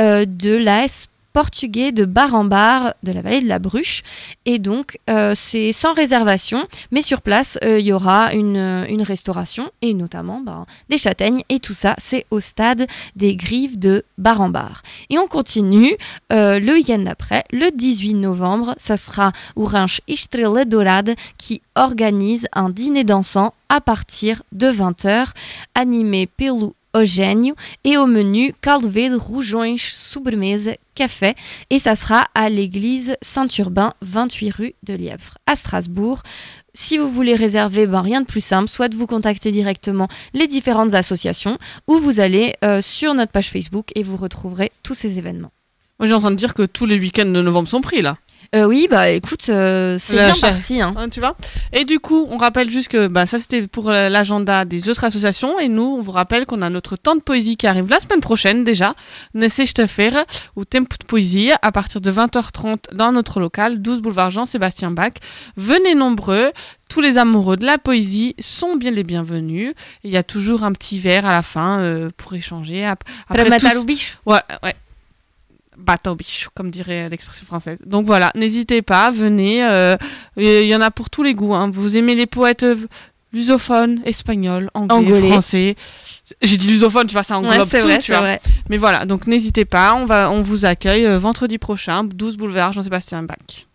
euh, 0.00 0.24
de 0.26 0.54
l'AS 0.56 1.08
portugais 1.32 1.92
de 1.92 2.04
bar 2.04 2.34
en 2.34 2.44
bar 2.44 2.94
de 3.02 3.12
la 3.12 3.22
vallée 3.22 3.40
de 3.40 3.48
la 3.48 3.58
Bruche. 3.58 4.02
Et 4.44 4.58
donc, 4.58 4.98
euh, 5.08 5.34
c'est 5.34 5.72
sans 5.72 5.94
réservation, 5.94 6.66
mais 6.90 7.02
sur 7.02 7.22
place, 7.22 7.58
euh, 7.64 7.78
il 7.78 7.86
y 7.86 7.92
aura 7.92 8.34
une, 8.34 8.56
euh, 8.56 8.86
une 8.88 9.02
restauration 9.02 9.70
et 9.80 9.94
notamment 9.94 10.40
ben, 10.40 10.66
des 10.88 10.98
châtaignes. 10.98 11.42
Et 11.48 11.58
tout 11.58 11.74
ça, 11.74 11.94
c'est 11.98 12.26
au 12.30 12.40
stade 12.40 12.86
des 13.16 13.36
Grives 13.36 13.78
de 13.78 14.04
bar 14.18 14.40
en 14.40 14.48
bar. 14.48 14.82
Et 15.10 15.18
on 15.18 15.26
continue 15.26 15.96
le 16.30 16.72
week-end 16.72 16.98
d'après, 16.98 17.44
le 17.50 17.70
18 17.74 18.14
novembre, 18.14 18.74
ça 18.76 18.96
sera 18.96 19.32
Ranch 19.56 20.00
Estrela 20.08 20.64
Dourada 20.64 21.14
qui 21.38 21.62
organise 21.74 22.46
un 22.52 22.70
dîner 22.70 23.04
dansant 23.04 23.54
à 23.68 23.80
partir 23.80 24.42
de 24.52 24.66
20h, 24.66 25.28
animé 25.74 26.26
pelo 26.26 26.74
Eugênio 26.94 27.54
et 27.84 27.96
au 27.96 28.06
menu 28.06 28.54
caldo 28.60 28.88
verde, 28.88 29.14
rougons, 29.14 29.76
sobremesa, 29.78 30.72
café 30.94 31.34
et 31.70 31.78
ça 31.78 31.96
sera 31.96 32.26
à 32.34 32.48
l'église 32.48 33.16
Saint-Urbain, 33.22 33.92
28 34.02 34.50
rue 34.50 34.74
de 34.82 34.94
Lièvre 34.94 35.38
à 35.46 35.56
Strasbourg. 35.56 36.22
Si 36.74 36.98
vous 36.98 37.10
voulez 37.10 37.34
réserver, 37.34 37.86
ben 37.86 38.00
rien 38.00 38.20
de 38.20 38.26
plus 38.26 38.40
simple, 38.40 38.68
soit 38.68 38.94
vous 38.94 39.06
contactez 39.06 39.50
directement 39.50 40.08
les 40.32 40.46
différentes 40.46 40.94
associations 40.94 41.58
ou 41.86 41.98
vous 41.98 42.20
allez 42.20 42.54
euh, 42.64 42.80
sur 42.80 43.14
notre 43.14 43.32
page 43.32 43.50
Facebook 43.50 43.88
et 43.94 44.02
vous 44.02 44.16
retrouverez 44.16 44.72
tous 44.82 44.94
ces 44.94 45.18
événements. 45.18 45.52
Moi, 45.98 46.08
j'ai 46.08 46.14
en 46.14 46.20
train 46.20 46.30
de 46.30 46.36
dire 46.36 46.54
que 46.54 46.62
tous 46.62 46.86
les 46.86 46.98
week-ends 46.98 47.26
de 47.26 47.42
novembre 47.42 47.68
sont 47.68 47.80
pris 47.80 48.02
là. 48.02 48.16
Euh, 48.54 48.66
oui, 48.66 48.86
bah 48.90 49.08
écoute, 49.08 49.46
euh, 49.48 49.96
c'est 49.98 50.12
bien 50.26 50.34
parti. 50.50 50.80
Hein. 50.82 50.94
Tu 51.10 51.20
vois 51.20 51.36
Et 51.72 51.84
du 51.86 52.00
coup, 52.00 52.26
on 52.30 52.36
rappelle 52.36 52.68
juste 52.68 52.88
que 52.88 53.06
bah, 53.06 53.24
ça 53.24 53.38
c'était 53.38 53.66
pour 53.66 53.88
euh, 53.88 54.10
l'agenda 54.10 54.66
des 54.66 54.90
autres 54.90 55.04
associations 55.04 55.58
et 55.58 55.68
nous, 55.68 55.82
on 55.98 56.02
vous 56.02 56.10
rappelle 56.12 56.44
qu'on 56.44 56.60
a 56.60 56.68
notre 56.68 56.96
temps 56.96 57.16
de 57.16 57.22
poésie 57.22 57.56
qui 57.56 57.66
arrive 57.66 57.88
la 57.88 57.98
semaine 57.98 58.20
prochaine 58.20 58.62
déjà. 58.62 58.94
Nesse 59.32 59.62
faire 59.86 60.24
ou 60.56 60.66
Tempo 60.66 60.96
de 61.00 61.06
poésie 61.06 61.50
à 61.62 61.72
partir 61.72 62.02
de 62.02 62.12
20h30 62.12 62.92
dans 62.94 63.10
notre 63.12 63.40
local, 63.40 63.80
12 63.80 64.02
boulevard 64.02 64.30
Jean-Sébastien 64.30 64.90
Bach. 64.90 65.12
Venez 65.56 65.94
nombreux. 65.94 66.52
Tous 66.90 67.00
les 67.00 67.16
amoureux 67.16 67.56
de 67.56 67.64
la 67.64 67.78
poésie 67.78 68.34
sont 68.38 68.76
bien 68.76 68.90
les 68.90 69.02
bienvenus. 69.02 69.72
Il 70.04 70.10
y 70.10 70.18
a 70.18 70.22
toujours 70.22 70.62
un 70.62 70.72
petit 70.72 71.00
verre 71.00 71.24
à 71.24 71.32
la 71.32 71.42
fin 71.42 71.80
euh, 71.80 72.10
pour 72.18 72.34
échanger. 72.34 72.84
Ap- 72.84 73.02
Après, 73.30 73.44
matar 73.48 73.72
tous-. 73.72 73.86
Ouais, 74.26 74.40
ouais. 74.62 74.74
Bateau 75.78 76.14
biche, 76.14 76.48
comme 76.54 76.70
dirait 76.70 77.08
l'expression 77.08 77.46
française. 77.46 77.78
Donc 77.86 78.06
voilà, 78.06 78.30
n'hésitez 78.34 78.82
pas, 78.82 79.10
venez. 79.10 79.64
euh, 79.64 79.96
Il 80.36 80.66
y 80.66 80.74
en 80.76 80.80
a 80.80 80.90
pour 80.90 81.08
tous 81.10 81.22
les 81.22 81.34
goûts. 81.34 81.54
hein. 81.54 81.70
Vous 81.70 81.96
aimez 81.96 82.14
les 82.14 82.26
poètes 82.26 82.62
euh, 82.62 82.76
lusophones, 83.32 84.00
espagnols, 84.04 84.70
anglais, 84.74 84.96
Angolais. 84.96 85.28
français. 85.30 85.76
J'ai 86.42 86.56
dit 86.56 86.68
lusophone, 86.68 87.06
tu 87.06 87.14
vois, 87.14 87.22
ça 87.22 87.38
englobe 87.38 87.68
Ouais, 87.72 87.80
tout, 87.80 87.86
vrai, 87.86 87.98
tu 87.98 88.12
vois. 88.12 88.20
vrai. 88.20 88.40
Mais 88.68 88.76
voilà, 88.76 89.06
donc 89.06 89.26
n'hésitez 89.26 89.64
pas, 89.64 89.94
on, 89.94 90.04
va, 90.06 90.30
on 90.30 90.42
vous 90.42 90.64
accueille 90.66 91.06
euh, 91.06 91.18
vendredi 91.18 91.58
prochain, 91.58 92.04
12 92.04 92.36
boulevard 92.36 92.72
Jean-Sébastien 92.72 93.22
Bach. 93.22 93.66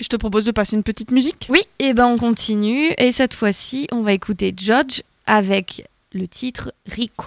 Je 0.00 0.06
te 0.08 0.16
propose 0.16 0.44
de 0.44 0.50
passer 0.52 0.76
une 0.76 0.82
petite 0.82 1.10
musique. 1.10 1.48
Oui, 1.50 1.60
et 1.78 1.92
ben 1.94 2.06
on 2.06 2.18
continue 2.18 2.90
et 2.98 3.10
cette 3.10 3.34
fois-ci, 3.34 3.88
on 3.90 4.02
va 4.02 4.12
écouter 4.12 4.54
Judge 4.56 5.00
avec 5.26 5.84
le 6.12 6.28
titre 6.28 6.72
Rico. 6.86 7.26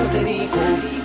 cuando 0.00 0.18
te 0.18 0.99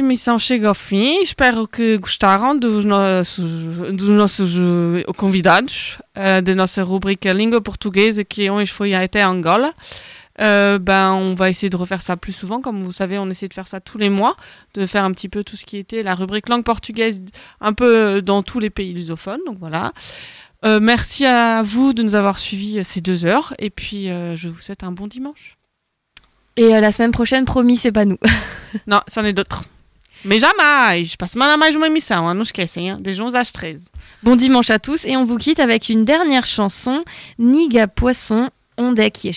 emissão 0.00 0.38
chega 0.38 0.68
ao 0.68 0.74
fim. 0.74 1.22
Espero 1.22 1.66
que 1.66 1.98
gostaram 1.98 2.58
dos 2.58 2.84
nossos, 2.84 3.44
dos 3.92 4.08
nossos 4.08 4.54
eh, 4.56 5.12
convidados 5.16 5.98
eh, 6.14 6.40
da 6.40 6.54
nossa 6.54 6.82
rubrica 6.82 7.32
Língua 7.32 7.60
Portuguesa, 7.60 8.24
que 8.24 8.50
hoje 8.50 8.72
foi 8.72 8.94
até 8.94 9.22
Angola. 9.24 9.72
Euh, 10.40 10.78
ben, 10.80 11.12
on 11.12 11.34
va 11.36 11.48
essayer 11.48 11.70
de 11.70 11.76
refaire 11.76 12.02
ça 12.02 12.16
plus 12.16 12.32
souvent. 12.32 12.60
Comme 12.60 12.82
vous 12.82 12.92
savez, 12.92 13.18
on 13.18 13.30
essaie 13.30 13.48
de 13.48 13.54
faire 13.54 13.68
ça 13.68 13.80
tous 13.80 13.98
les 13.98 14.10
mois, 14.10 14.36
de 14.74 14.84
faire 14.86 15.04
un 15.04 15.12
petit 15.12 15.28
peu 15.28 15.44
tout 15.44 15.56
ce 15.56 15.64
qui 15.64 15.78
était 15.78 16.02
la 16.02 16.14
rubrique 16.14 16.48
langue 16.48 16.64
portugaise 16.64 17.22
un 17.60 17.72
peu 17.72 18.20
dans 18.20 18.42
tous 18.42 18.58
les 18.58 18.70
pays 18.70 18.92
lusophones. 18.92 19.40
Donc 19.46 19.58
voilà. 19.58 19.92
Euh, 20.64 20.80
merci 20.80 21.26
à 21.26 21.62
vous 21.62 21.92
de 21.92 22.02
nous 22.02 22.14
avoir 22.14 22.38
suivis 22.38 22.78
euh, 22.78 22.82
ces 22.82 23.00
deux 23.00 23.26
heures. 23.26 23.54
Et 23.58 23.70
puis, 23.70 24.08
euh, 24.08 24.34
je 24.34 24.48
vous 24.48 24.60
souhaite 24.60 24.82
un 24.82 24.92
bon 24.92 25.06
dimanche. 25.06 25.58
Et 26.56 26.74
euh, 26.74 26.80
la 26.80 26.90
semaine 26.90 27.12
prochaine, 27.12 27.44
promis, 27.44 27.76
c'est 27.76 27.92
pas 27.92 28.04
nous. 28.04 28.18
Não, 28.86 29.00
c'en 29.08 29.24
est 29.24 29.32
d'autres. 29.32 29.64
Mais 30.24 30.40
jamais! 30.40 31.16
Para 31.16 31.26
a 31.26 31.28
semana 31.28 31.56
mais 31.56 31.76
uma 31.76 31.86
emissão, 31.86 32.28
hein, 32.28 32.34
não 32.34 32.42
esquecem, 32.42 32.88
hein? 32.88 32.96
des 33.00 33.20
11 33.20 33.36
às 33.36 33.52
13. 33.52 33.84
Bon 34.22 34.36
dimanche 34.36 34.70
à 34.70 34.78
tous 34.78 35.04
et 35.04 35.16
on 35.16 35.24
vous 35.24 35.36
quitte 35.36 35.60
avec 35.60 35.88
une 35.90 36.04
dernière 36.04 36.46
chanson, 36.46 37.04
Niga 37.38 37.86
Poisson, 37.86 38.48
Onde 38.76 39.00
é 39.00 39.10
que? 39.10 39.30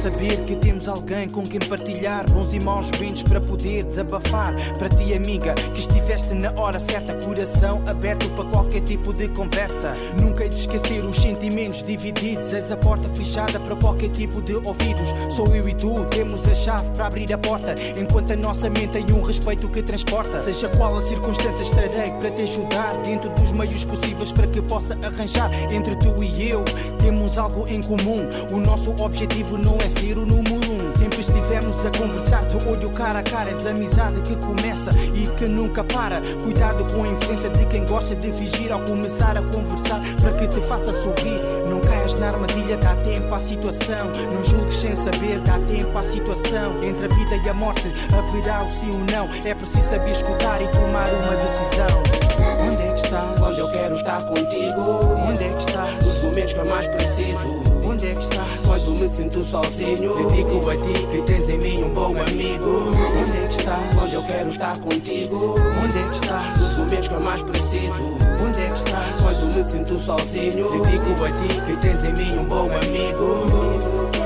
Saber 0.00 0.42
que 0.44 0.56
temos 0.56 0.88
alguém 0.88 1.28
com 1.28 1.42
quem 1.42 1.60
partilhar 1.60 2.24
bons 2.30 2.54
e 2.54 2.64
maus 2.64 2.90
momentos 2.92 3.22
para 3.22 3.38
poder 3.38 3.84
desabafar. 3.84 4.54
Para 4.78 4.88
ti, 4.88 5.12
amiga, 5.12 5.52
que 5.54 5.78
estiveste 5.78 6.32
na 6.32 6.58
hora 6.58 6.80
certa, 6.80 7.14
coração 7.26 7.82
aberto 7.86 8.26
para 8.30 8.46
qualquer 8.46 8.80
tipo 8.80 9.12
de 9.12 9.28
conversa. 9.28 9.92
Nunca 10.18 10.44
hei 10.44 10.48
de 10.48 10.54
esquecer 10.54 11.04
os 11.04 11.16
sentimentos 11.16 11.82
divididos. 11.82 12.50
Eis 12.54 12.70
a 12.70 12.78
porta 12.78 13.14
fechada 13.14 13.60
para 13.60 13.76
qualquer 13.76 14.08
tipo 14.08 14.40
de 14.40 14.54
ouvidos. 14.54 15.10
Sou 15.36 15.46
eu 15.54 15.68
e 15.68 15.74
tu, 15.74 16.06
temos 16.06 16.48
a 16.48 16.54
chave 16.54 16.88
para 16.92 17.06
abrir 17.06 17.30
a 17.34 17.38
porta. 17.38 17.74
Enquanto 17.98 18.32
a 18.32 18.36
nossa 18.36 18.70
mente 18.70 19.04
tem 19.04 19.06
um 19.14 19.20
respeito 19.20 19.68
que 19.68 19.82
transporta. 19.82 20.42
Seja 20.42 20.70
qual 20.78 20.96
a 20.96 21.02
circunstância, 21.02 21.62
estarei 21.62 22.10
para 22.12 22.30
te 22.30 22.42
ajudar. 22.42 22.96
Dentro 23.04 23.28
dos 23.30 23.52
meios 23.52 23.84
possíveis 23.84 24.32
para 24.32 24.46
que 24.46 24.62
possa 24.62 24.96
arranjar. 25.02 25.50
Entre 25.70 25.94
tu 25.96 26.22
e 26.22 26.48
eu, 26.48 26.64
temos 26.98 27.36
algo 27.36 27.68
em 27.68 27.82
comum. 27.82 28.26
O 28.50 28.60
nosso 28.60 28.94
objetivo 28.98 29.58
não 29.58 29.76
é 29.76 29.89
ser 29.90 30.18
o 30.18 30.26
número 30.26 30.56
um. 30.72 30.90
Sempre 30.90 31.20
estivemos 31.20 31.84
a 31.84 31.90
conversar 31.90 32.44
de 32.46 32.68
olho 32.68 32.90
cara 32.90 33.18
a 33.18 33.22
cara. 33.22 33.50
És 33.50 33.66
amizade 33.66 34.20
que 34.22 34.36
começa 34.36 34.90
e 35.14 35.26
que 35.36 35.46
nunca 35.46 35.82
para. 35.84 36.20
Cuidado 36.42 36.84
com 36.92 37.04
a 37.04 37.08
influência 37.08 37.50
de 37.50 37.66
quem 37.66 37.84
gosta 37.86 38.14
de 38.14 38.32
fingir 38.32 38.72
ao 38.72 38.80
começar 38.82 39.36
a 39.36 39.42
conversar 39.42 40.00
para 40.20 40.32
que 40.32 40.48
te 40.48 40.60
faça 40.62 40.92
sorrir. 40.92 41.40
Não 41.68 41.80
caias 41.80 42.18
na 42.20 42.28
armadilha, 42.28 42.76
dá 42.76 42.94
tempo 42.96 43.34
à 43.34 43.40
situação. 43.40 44.10
Não 44.32 44.44
julgues 44.44 44.74
sem 44.74 44.94
saber, 44.94 45.40
dá 45.40 45.58
tempo 45.58 45.96
à 45.96 46.02
situação. 46.02 46.76
Entre 46.82 47.06
a 47.06 47.08
vida 47.08 47.36
e 47.44 47.48
a 47.48 47.54
morte 47.54 47.90
haverá 48.16 48.62
o 48.62 48.70
sim 48.70 48.90
ou 48.92 49.04
não. 49.12 49.28
É 49.44 49.54
preciso 49.54 49.88
saber 49.90 50.10
escutar 50.10 50.62
e 50.62 50.68
tomar 50.68 51.08
uma 51.12 51.36
decisão. 51.36 52.20
Onde 52.60 52.82
é 52.82 52.92
que 52.92 53.00
estás? 53.00 53.38
Quando 53.38 53.58
eu 53.58 53.68
quero 53.68 53.94
estar 53.94 54.22
contigo 54.22 55.00
Onde 55.26 55.44
é 55.44 55.48
que 55.48 55.62
estás? 55.62 56.04
Nos 56.04 56.22
momentos 56.22 56.52
que 56.52 56.58
eu 56.58 56.66
mais 56.66 56.86
preciso 56.86 57.62
Onde 57.84 58.08
é 58.08 58.14
que 58.14 58.22
estás? 58.22 58.66
Me 59.00 59.08
sinto 59.08 59.42
sozinho 59.42 60.14
Dedico 60.14 60.68
a 60.68 60.76
ti 60.76 61.06
que 61.10 61.22
tens 61.22 61.48
em 61.48 61.56
mim 61.56 61.84
um 61.84 61.88
bom 61.88 62.14
amigo 62.20 62.90
Onde 63.18 63.38
é 63.38 63.46
que 63.46 63.54
estás? 63.54 63.94
Quando 63.94 64.12
eu 64.12 64.22
quero 64.22 64.48
estar 64.50 64.78
contigo 64.78 65.54
Onde 65.82 65.98
é 65.98 66.02
que 66.02 66.14
estás? 66.16 66.60
Nos 66.60 66.76
momentos 66.76 67.08
que 67.08 67.14
eu 67.14 67.20
mais 67.20 67.40
preciso 67.40 68.18
Onde 68.46 68.60
é 68.60 68.66
que 68.66 68.78
estás? 68.78 69.22
Quando 69.22 69.56
me 69.56 69.64
sinto 69.64 69.98
sozinho 69.98 70.82
Dedico 70.82 71.24
a 71.24 71.30
ti 71.30 71.62
que 71.66 71.76
tens 71.78 72.04
em 72.04 72.12
mim 72.12 72.38
um 72.40 72.44
bom 72.44 72.66
amigo 72.66 74.19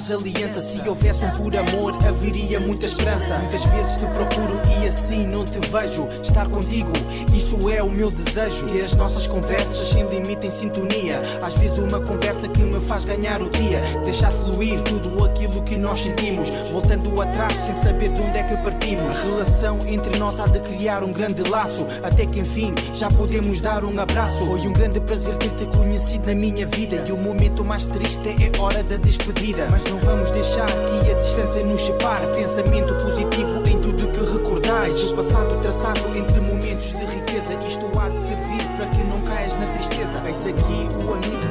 traz 0.00 0.10
aliança? 0.10 0.60
Se 0.60 0.88
houvesse 0.88 1.24
um 1.24 1.30
por 1.30 1.54
amor, 1.54 1.94
haveria 2.06 2.58
muita 2.60 2.86
esperança. 2.86 3.38
Muitas 3.38 3.64
vezes 3.64 3.96
te 3.96 4.06
procuro 4.06 4.60
e 4.80 4.86
assim 4.86 5.26
não 5.26 5.44
te 5.44 5.58
vejo. 5.68 6.08
Estar 6.22 6.48
contigo, 6.48 6.92
isso 7.34 7.68
é 7.68 7.82
o 7.82 7.90
meu 7.90 8.10
desejo. 8.10 8.66
Ter 8.68 8.84
as 8.84 8.94
nossas 8.94 9.26
conversas 9.26 9.88
sem 9.88 10.06
limite 10.06 10.46
em 10.46 10.50
sintonia. 10.50 11.20
Às 11.42 11.54
vezes 11.54 11.78
uma 11.78 12.00
conversa 12.00 12.48
que 12.48 12.62
me 12.62 12.80
faz 12.80 13.04
ganhar 13.04 13.42
o 13.42 13.50
dia. 13.50 13.80
Deixar 14.04 14.32
fluir 14.32 14.80
tudo 14.82 15.24
aquilo 15.24 15.62
que 15.62 15.76
nós 15.76 16.00
sentimos. 16.00 16.48
Voltando 16.70 17.20
atrás 17.20 17.54
sem 17.54 17.74
saber 17.74 18.12
de 18.12 18.22
onde 18.22 18.38
é 18.38 18.42
que 18.44 18.56
partimos. 18.58 19.16
A 19.16 19.22
relação 19.22 19.78
entre 19.86 20.18
nós 20.18 20.40
há 20.40 20.46
de 20.46 20.60
criar 20.60 21.02
um 21.02 21.10
grande 21.10 21.42
laço. 21.48 21.86
Até 22.02 22.26
que 22.26 22.40
enfim 22.40 22.74
já 22.94 23.08
podemos 23.08 23.60
dar 23.60 23.84
um 23.84 23.98
abraço. 24.00 24.44
Foi 24.46 24.60
um 24.60 24.72
grande 24.72 25.00
prazer 25.00 25.36
ter-te 25.36 25.66
conhecido 25.76 26.26
na 26.26 26.34
minha 26.34 26.66
vida. 26.66 27.04
E 27.06 27.12
o 27.12 27.16
momento 27.16 27.64
mais 27.64 27.86
triste 27.86 28.28
é 28.28 28.60
hora 28.60 28.82
da 28.82 28.96
despedida. 28.96 29.66
Mas 29.70 29.89
não 29.90 29.98
vamos 29.98 30.30
deixar 30.30 30.66
que 30.66 31.10
a 31.10 31.14
distância 31.14 31.62
nos 31.64 31.84
separe. 31.84 32.26
Pensamento 32.28 32.94
positivo 33.02 33.68
em 33.68 33.80
tudo 33.80 34.08
que 34.08 34.32
recordais. 34.32 35.10
O 35.10 35.16
passado 35.16 35.58
traçado 35.60 36.00
entre 36.16 36.40
momentos 36.40 36.92
de 36.92 37.04
riqueza. 37.04 37.54
Isto 37.66 37.90
há 37.98 38.08
de 38.08 38.18
servir 38.18 38.64
para 38.76 38.86
que 38.86 39.02
não 39.04 39.20
caias 39.22 39.56
na 39.56 39.66
tristeza. 39.66 40.22
Eis 40.24 40.46
aqui 40.46 40.88
o 40.96 41.12
amigo 41.12 41.49